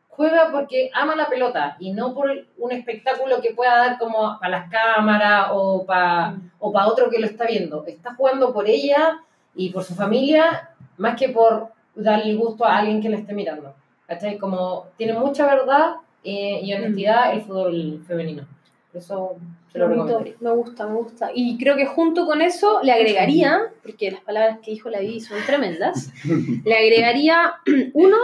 juega 0.08 0.50
porque 0.52 0.90
ama 0.94 1.16
la 1.16 1.28
pelota, 1.28 1.76
y 1.80 1.92
no 1.92 2.14
por 2.14 2.30
un 2.58 2.72
espectáculo 2.72 3.40
que 3.40 3.54
pueda 3.54 3.76
dar 3.76 3.98
como 3.98 4.38
para 4.38 4.58
las 4.58 4.70
cámaras 4.70 5.48
o 5.52 5.84
para 5.84 6.36
o 6.60 6.72
para 6.72 6.86
otro 6.86 7.10
que 7.10 7.18
lo 7.18 7.26
está 7.26 7.46
viendo. 7.46 7.84
Está 7.86 8.14
jugando 8.14 8.52
por 8.52 8.68
ella 8.68 9.20
y 9.54 9.70
por 9.70 9.84
su 9.84 9.94
familia, 9.94 10.70
más 10.96 11.18
que 11.18 11.28
por 11.28 11.68
darle 11.94 12.34
gusto 12.34 12.64
a 12.64 12.78
alguien 12.78 13.02
que 13.02 13.08
la 13.08 13.18
esté 13.18 13.34
mirando. 13.34 13.74
¿Cachai? 14.06 14.38
Como 14.38 14.86
tiene 14.96 15.14
mucha 15.14 15.46
verdad 15.46 15.96
eh, 16.22 16.60
y 16.62 16.72
honestidad 16.72 17.34
el 17.34 17.42
fútbol 17.42 18.04
femenino. 18.06 18.46
Eso 18.94 19.36
se 19.72 19.78
lo. 19.78 19.88
Me 19.88 19.96
gusta, 20.52 20.86
me 20.86 20.94
gusta. 20.94 21.30
Y 21.34 21.58
creo 21.58 21.76
que 21.76 21.86
junto 21.86 22.26
con 22.26 22.42
eso 22.42 22.80
le 22.82 22.92
agregaría, 22.92 23.72
porque 23.82 24.10
las 24.10 24.20
palabras 24.20 24.58
que 24.62 24.70
dijo 24.70 24.90
la 24.90 25.00
Vivi 25.00 25.20
son 25.20 25.38
tremendas, 25.46 26.12
le 26.64 26.76
agregaría, 26.76 27.54
uno, 27.94 28.16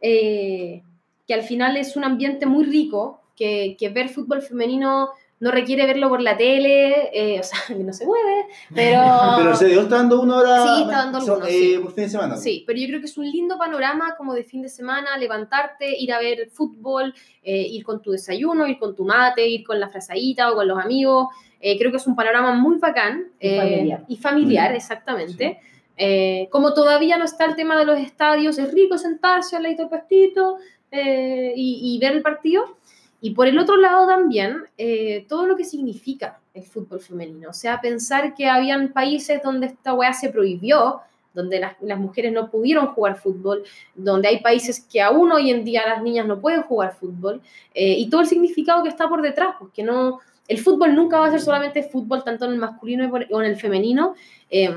eh, 0.00 0.82
que 1.26 1.34
al 1.34 1.42
final 1.42 1.76
es 1.76 1.96
un 1.96 2.04
ambiente 2.04 2.46
muy 2.46 2.64
rico, 2.64 3.20
que, 3.36 3.76
que 3.78 3.88
ver 3.88 4.08
fútbol 4.08 4.42
femenino 4.42 5.10
no 5.40 5.50
requiere 5.50 5.86
verlo 5.86 6.08
por 6.08 6.20
la 6.20 6.36
tele, 6.36 7.10
eh, 7.12 7.40
o 7.40 7.42
sea, 7.42 7.58
no 7.78 7.92
se 7.92 8.04
puede, 8.04 8.46
pero... 8.74 9.00
Pero 9.38 9.56
CDO 9.56 9.82
está 9.82 9.96
dando 9.96 10.20
una 10.20 10.36
hora. 10.36 10.62
Sí, 10.62 10.82
está 10.82 10.96
dando 10.96 11.18
algunos, 11.18 11.48
eh, 11.48 11.52
sí. 11.52 11.78
Por 11.82 11.92
fin 11.92 12.04
de 12.04 12.10
semana. 12.10 12.36
Sí, 12.36 12.64
pero 12.66 12.78
yo 12.78 12.86
creo 12.88 13.00
que 13.00 13.06
es 13.06 13.16
un 13.18 13.30
lindo 13.30 13.56
panorama 13.56 14.14
como 14.16 14.34
de 14.34 14.44
fin 14.44 14.62
de 14.62 14.68
semana, 14.68 15.16
levantarte, 15.16 15.96
ir 15.98 16.12
a 16.12 16.18
ver 16.18 16.48
fútbol, 16.50 17.14
eh, 17.42 17.66
ir 17.68 17.84
con 17.84 18.02
tu 18.02 18.10
desayuno, 18.10 18.66
ir 18.66 18.78
con 18.78 18.96
tu 18.96 19.04
mate, 19.04 19.46
ir 19.46 19.64
con 19.64 19.78
la 19.78 19.88
frazadita 19.88 20.50
o 20.50 20.56
con 20.56 20.66
los 20.66 20.78
amigos. 20.78 21.28
Eh, 21.60 21.78
creo 21.78 21.90
que 21.90 21.96
es 21.96 22.06
un 22.06 22.16
panorama 22.16 22.52
muy 22.52 22.78
bacán. 22.78 23.26
Y 23.40 23.48
eh, 23.48 23.58
familiar. 23.58 24.04
Y 24.08 24.16
familiar, 24.16 24.74
exactamente. 24.74 25.60
Eh, 25.96 26.48
como 26.50 26.74
todavía 26.74 27.18
no 27.18 27.24
está 27.24 27.44
el 27.44 27.56
tema 27.56 27.76
de 27.76 27.84
los 27.84 27.98
estadios, 27.98 28.58
es 28.58 28.72
rico 28.72 28.96
sentarse 28.98 29.56
al 29.56 29.64
ladito 29.64 29.82
del 29.82 29.90
pastito 29.90 30.58
eh, 30.92 31.52
y, 31.56 31.94
y 31.94 31.98
ver 31.98 32.12
el 32.12 32.22
partido. 32.22 32.77
Y 33.20 33.30
por 33.30 33.46
el 33.46 33.58
otro 33.58 33.76
lado 33.76 34.06
también, 34.06 34.64
eh, 34.76 35.26
todo 35.28 35.46
lo 35.46 35.56
que 35.56 35.64
significa 35.64 36.38
el 36.54 36.62
fútbol 36.62 37.00
femenino. 37.00 37.50
O 37.50 37.52
sea, 37.52 37.80
pensar 37.80 38.34
que 38.34 38.46
habían 38.46 38.92
países 38.92 39.42
donde 39.42 39.66
esta 39.66 39.94
weá 39.94 40.12
se 40.12 40.30
prohibió, 40.30 41.00
donde 41.34 41.60
las, 41.60 41.98
mujeres 41.98 42.32
no 42.32 42.50
pudieron 42.50 42.86
jugar 42.88 43.16
fútbol, 43.16 43.64
donde 43.94 44.28
hay 44.28 44.40
países 44.40 44.80
que 44.80 45.00
aún 45.00 45.30
hoy 45.30 45.50
en 45.50 45.64
día 45.64 45.86
las 45.86 46.02
niñas 46.02 46.26
no 46.26 46.40
pueden 46.40 46.62
jugar 46.62 46.96
fútbol, 46.98 47.40
eh, 47.74 47.94
y 47.98 48.08
todo 48.08 48.22
el 48.22 48.26
significado 48.26 48.82
que 48.82 48.88
está 48.88 49.08
por 49.08 49.22
detrás, 49.22 49.54
porque 49.58 49.82
no, 49.82 50.20
el 50.48 50.58
fútbol 50.58 50.94
nunca 50.94 51.18
va 51.18 51.26
a 51.26 51.30
ser 51.30 51.40
solamente 51.40 51.82
fútbol, 51.82 52.24
tanto 52.24 52.46
en 52.46 52.52
el 52.52 52.58
masculino 52.58 53.04
y 53.04 53.08
por- 53.08 53.26
o 53.30 53.40
en 53.40 53.46
el 53.50 53.56
femenino, 53.56 54.14
eh, 54.50 54.74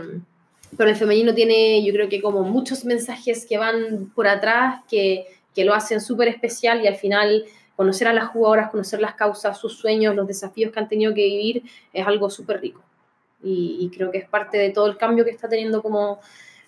pero 0.78 0.90
el 0.90 0.96
femenino 0.96 1.34
tiene, 1.34 1.84
yo 1.84 1.94
creo 1.94 2.10
que 2.10 2.22
como 2.22 2.44
muchos 2.44 2.86
mensajes 2.86 3.46
que 3.46 3.58
van 3.58 4.12
por 4.16 4.28
atrás, 4.28 4.82
que, 4.90 5.26
que 5.54 5.66
lo 5.66 5.74
hacen 5.74 6.00
súper 6.00 6.28
especial 6.28 6.82
y 6.84 6.88
al 6.88 6.96
final 6.96 7.46
conocer 7.82 8.08
a 8.08 8.14
las 8.14 8.28
jugadoras, 8.28 8.70
conocer 8.70 9.02
las 9.02 9.16
causas, 9.16 9.58
sus 9.58 9.76
sueños, 9.76 10.16
los 10.16 10.28
desafíos 10.28 10.72
que 10.72 10.80
han 10.80 10.88
tenido 10.88 11.16
que 11.16 11.24
vivir, 11.26 11.64
es 11.92 12.06
algo 12.06 12.30
súper 12.30 12.62
rico. 12.62 12.84
Y, 13.42 13.78
y 13.80 13.90
creo 13.90 14.12
que 14.12 14.20
es 14.20 14.30
parte 14.30 14.60
de 14.60 14.70
todo 14.70 14.86
el 14.86 14.98
cambio 14.98 15.26
que 15.26 15.32
está 15.32 15.50
teniendo 15.50 15.82
como 15.82 16.20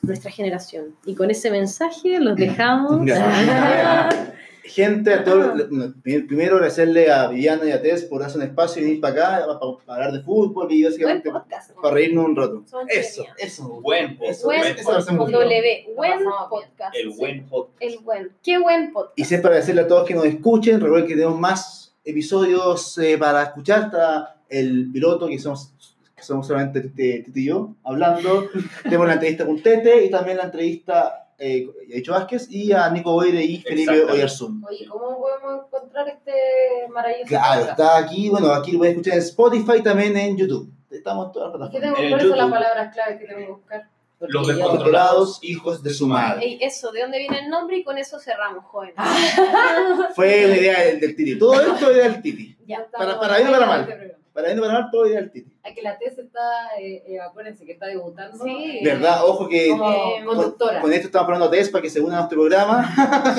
nuestra 0.02 0.32
generación. 0.32 0.96
Y 1.06 1.14
con 1.14 1.30
ese 1.30 1.52
mensaje 1.52 2.20
los 2.20 2.36
dejamos. 2.36 3.06
Gente, 4.66 5.14
a 5.14 5.24
todos, 5.26 5.70
no, 5.72 5.94
primero 6.02 6.56
agradecerle 6.56 7.12
a 7.12 7.28
Viviana 7.28 7.66
y 7.66 7.72
a 7.72 7.82
Tess 7.82 8.04
por 8.06 8.24
hacer 8.24 8.38
un 8.38 8.48
espacio 8.48 8.82
y 8.82 8.86
venir 8.86 9.02
para 9.02 9.14
acá 9.14 9.46
para, 9.46 9.60
para 9.86 10.06
hablar 10.06 10.14
de 10.14 10.24
fútbol 10.24 10.72
y 10.72 10.84
básicamente 10.84 11.30
podcast. 11.30 11.72
para 11.74 11.94
reírnos 11.94 12.26
un 12.26 12.36
rato. 12.36 12.64
Eso, 12.88 13.26
eso. 13.38 13.82
Buen 13.82 14.18
podcast. 14.18 14.40
Eso, 14.40 14.48
Buen 14.48 14.62
eso. 14.64 15.02
W. 15.02 15.88
Buen 15.98 16.20
podcast. 16.50 16.96
El 16.96 17.10
buen 17.10 17.46
podcast. 17.48 17.82
El 17.82 18.00
buen. 18.00 18.32
Qué 18.42 18.58
buen 18.58 18.94
podcast. 18.94 19.20
Y 19.20 19.26
siempre 19.26 19.50
agradecerle 19.50 19.82
a 19.82 19.88
todos 19.88 20.08
que 20.08 20.16
nos 20.16 20.26
escuchen. 20.26 20.80
Recuerden 20.80 21.08
que 21.10 21.16
tenemos 21.16 21.38
más 21.38 21.94
episodios 22.06 22.98
eh, 23.00 23.18
para 23.18 23.44
escuchar. 23.44 23.86
Está 23.86 24.38
el 24.48 24.90
piloto, 24.94 25.28
que 25.28 25.40
somos, 25.40 25.74
que 26.16 26.24
somos 26.24 26.48
solamente 26.48 26.80
Tete 26.80 27.32
y 27.36 27.46
yo, 27.46 27.76
hablando. 27.84 28.50
tenemos 28.84 29.08
la 29.08 29.14
entrevista 29.14 29.46
con 29.46 29.62
Tete 29.62 30.06
y 30.06 30.10
también 30.10 30.38
la 30.38 30.46
entrevista 30.46 31.23
eh, 31.40 31.68
a 31.92 31.96
Dicho 31.96 32.12
Vázquez 32.14 32.48
y 32.50 32.72
a 32.72 32.90
Nico 32.90 33.12
Boire 33.14 33.44
y 33.44 33.62
Felipe. 33.62 34.04
Oyarzún. 34.06 34.64
Oye, 34.70 34.86
¿cómo 34.88 35.20
podemos 35.20 35.66
encontrar 35.68 36.08
este 36.10 36.32
maravilloso 36.90 37.28
Claro, 37.28 37.62
podcast? 37.62 37.80
está 37.80 37.98
aquí. 37.98 38.30
Bueno, 38.30 38.52
aquí 38.54 38.72
lo 38.74 38.78
pueden 38.80 38.94
escuchar 38.96 39.14
en 39.16 39.20
Spotify 39.20 39.74
y 39.80 39.84
también 39.84 40.18
en 40.18 40.38
YouTube. 40.38 40.70
Estamos 40.92 41.28
en 41.28 41.32
todas 41.34 41.60
las 41.60 41.70
¿Y 41.70 41.72
¿Qué 41.74 41.80
tengo, 41.80 41.96
plataformas. 41.96 42.04
En 42.04 42.10
¿Cuáles 42.12 42.28
son 42.30 42.38
las 42.38 42.52
palabras 42.64 42.94
claves 42.94 43.20
que 43.20 43.26
tengo 43.26 43.40
que 43.40 43.52
buscar? 43.52 43.90
Porque 44.20 44.34
Los 44.34 44.48
descontrolados 44.48 45.40
hijos 45.42 45.84
de 45.84 45.90
su 45.94 46.08
madre. 46.08 46.46
Ey, 46.46 46.58
eso, 46.62 46.92
¿de 46.92 47.02
dónde 47.02 47.18
viene 47.18 47.40
el 47.40 47.50
nombre? 47.50 47.78
Y 47.78 47.84
con 47.84 47.98
eso 47.98 48.20
cerramos, 48.20 48.64
joven. 48.66 48.94
Fue 50.16 50.46
una 50.46 50.56
idea 50.58 50.82
del, 50.84 51.00
del 51.00 51.16
Titi. 51.16 51.38
Todo 51.38 51.54
esto 51.60 51.90
es 51.90 51.96
idea 51.98 52.10
del 52.10 52.22
Titi. 52.22 52.56
Ya 52.66 52.88
Para- 52.90 53.20
para 53.20 53.38
bien 53.38 53.50
o 53.50 53.52
para 53.52 53.66
mal. 53.66 54.16
Para 54.34 54.48
bien 54.48 54.58
o 54.60 54.62
para 54.64 54.74
mal, 54.74 54.90
todo 54.92 55.06
idea 55.06 55.20
del 55.20 55.32
Titi. 55.32 55.54
Ay, 55.62 55.76
que 55.76 55.84
la 55.84 55.96
TES 56.00 56.18
está, 56.18 56.42
eh, 56.80 57.04
eh, 57.08 57.20
acuérdense 57.22 57.66
que 57.66 57.74
está 57.74 57.86
debutando. 57.86 58.44
Sí. 58.44 58.50
eh, 58.50 58.82
¿Verdad? 58.84 59.24
Ojo 59.26 59.48
que 59.48 59.70
Como 59.70 59.92
Eh, 59.92 60.24
con, 60.26 60.36
conductora. 60.36 60.82
con 60.82 60.92
esto 60.92 61.06
estamos 61.06 61.26
hablando 61.26 61.46
a 61.46 61.52
Tess 61.52 61.70
para 61.70 61.84
que 61.84 61.90
se 61.92 62.02
una 62.02 62.16
a 62.16 62.18
nuestro 62.22 62.40
programa. 62.40 62.84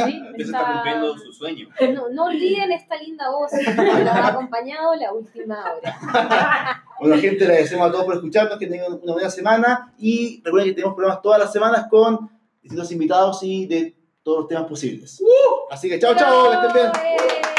Sí, 0.06 0.22
Eso 0.38 0.50
está 0.52 0.72
cumpliendo 0.72 1.18
su 1.18 1.32
sueño. 1.32 1.68
No, 1.92 2.08
no 2.10 2.24
olviden 2.26 2.70
esta 2.70 2.96
linda 2.96 3.28
voz 3.30 3.50
que 3.50 3.64
nos 3.74 4.06
ha 4.14 4.28
acompañado 4.28 4.94
la 4.94 5.12
última 5.12 5.64
hora. 5.74 6.80
Bueno, 7.00 7.18
gente, 7.20 7.40
le 7.40 7.46
agradecemos 7.46 7.88
a 7.88 7.90
todos 7.92 8.04
por 8.04 8.14
escucharnos, 8.14 8.56
que 8.56 8.68
tengan 8.68 8.92
una 9.02 9.12
buena 9.14 9.28
semana 9.28 9.92
y 9.98 10.40
recuerden 10.44 10.70
que 10.70 10.74
tenemos 10.76 10.94
programas 10.94 11.20
todas 11.22 11.40
las 11.40 11.52
semanas 11.52 11.86
con 11.90 12.30
distintos 12.62 12.92
invitados 12.92 13.42
y 13.42 13.66
de 13.66 13.96
todos 14.22 14.38
los 14.38 14.48
temas 14.48 14.64
posibles. 14.68 15.20
Así 15.70 15.88
que 15.88 15.98
chao, 15.98 16.14
chao, 16.14 16.50
que 16.50 16.66
estén 16.66 16.72
bien. 16.72 17.53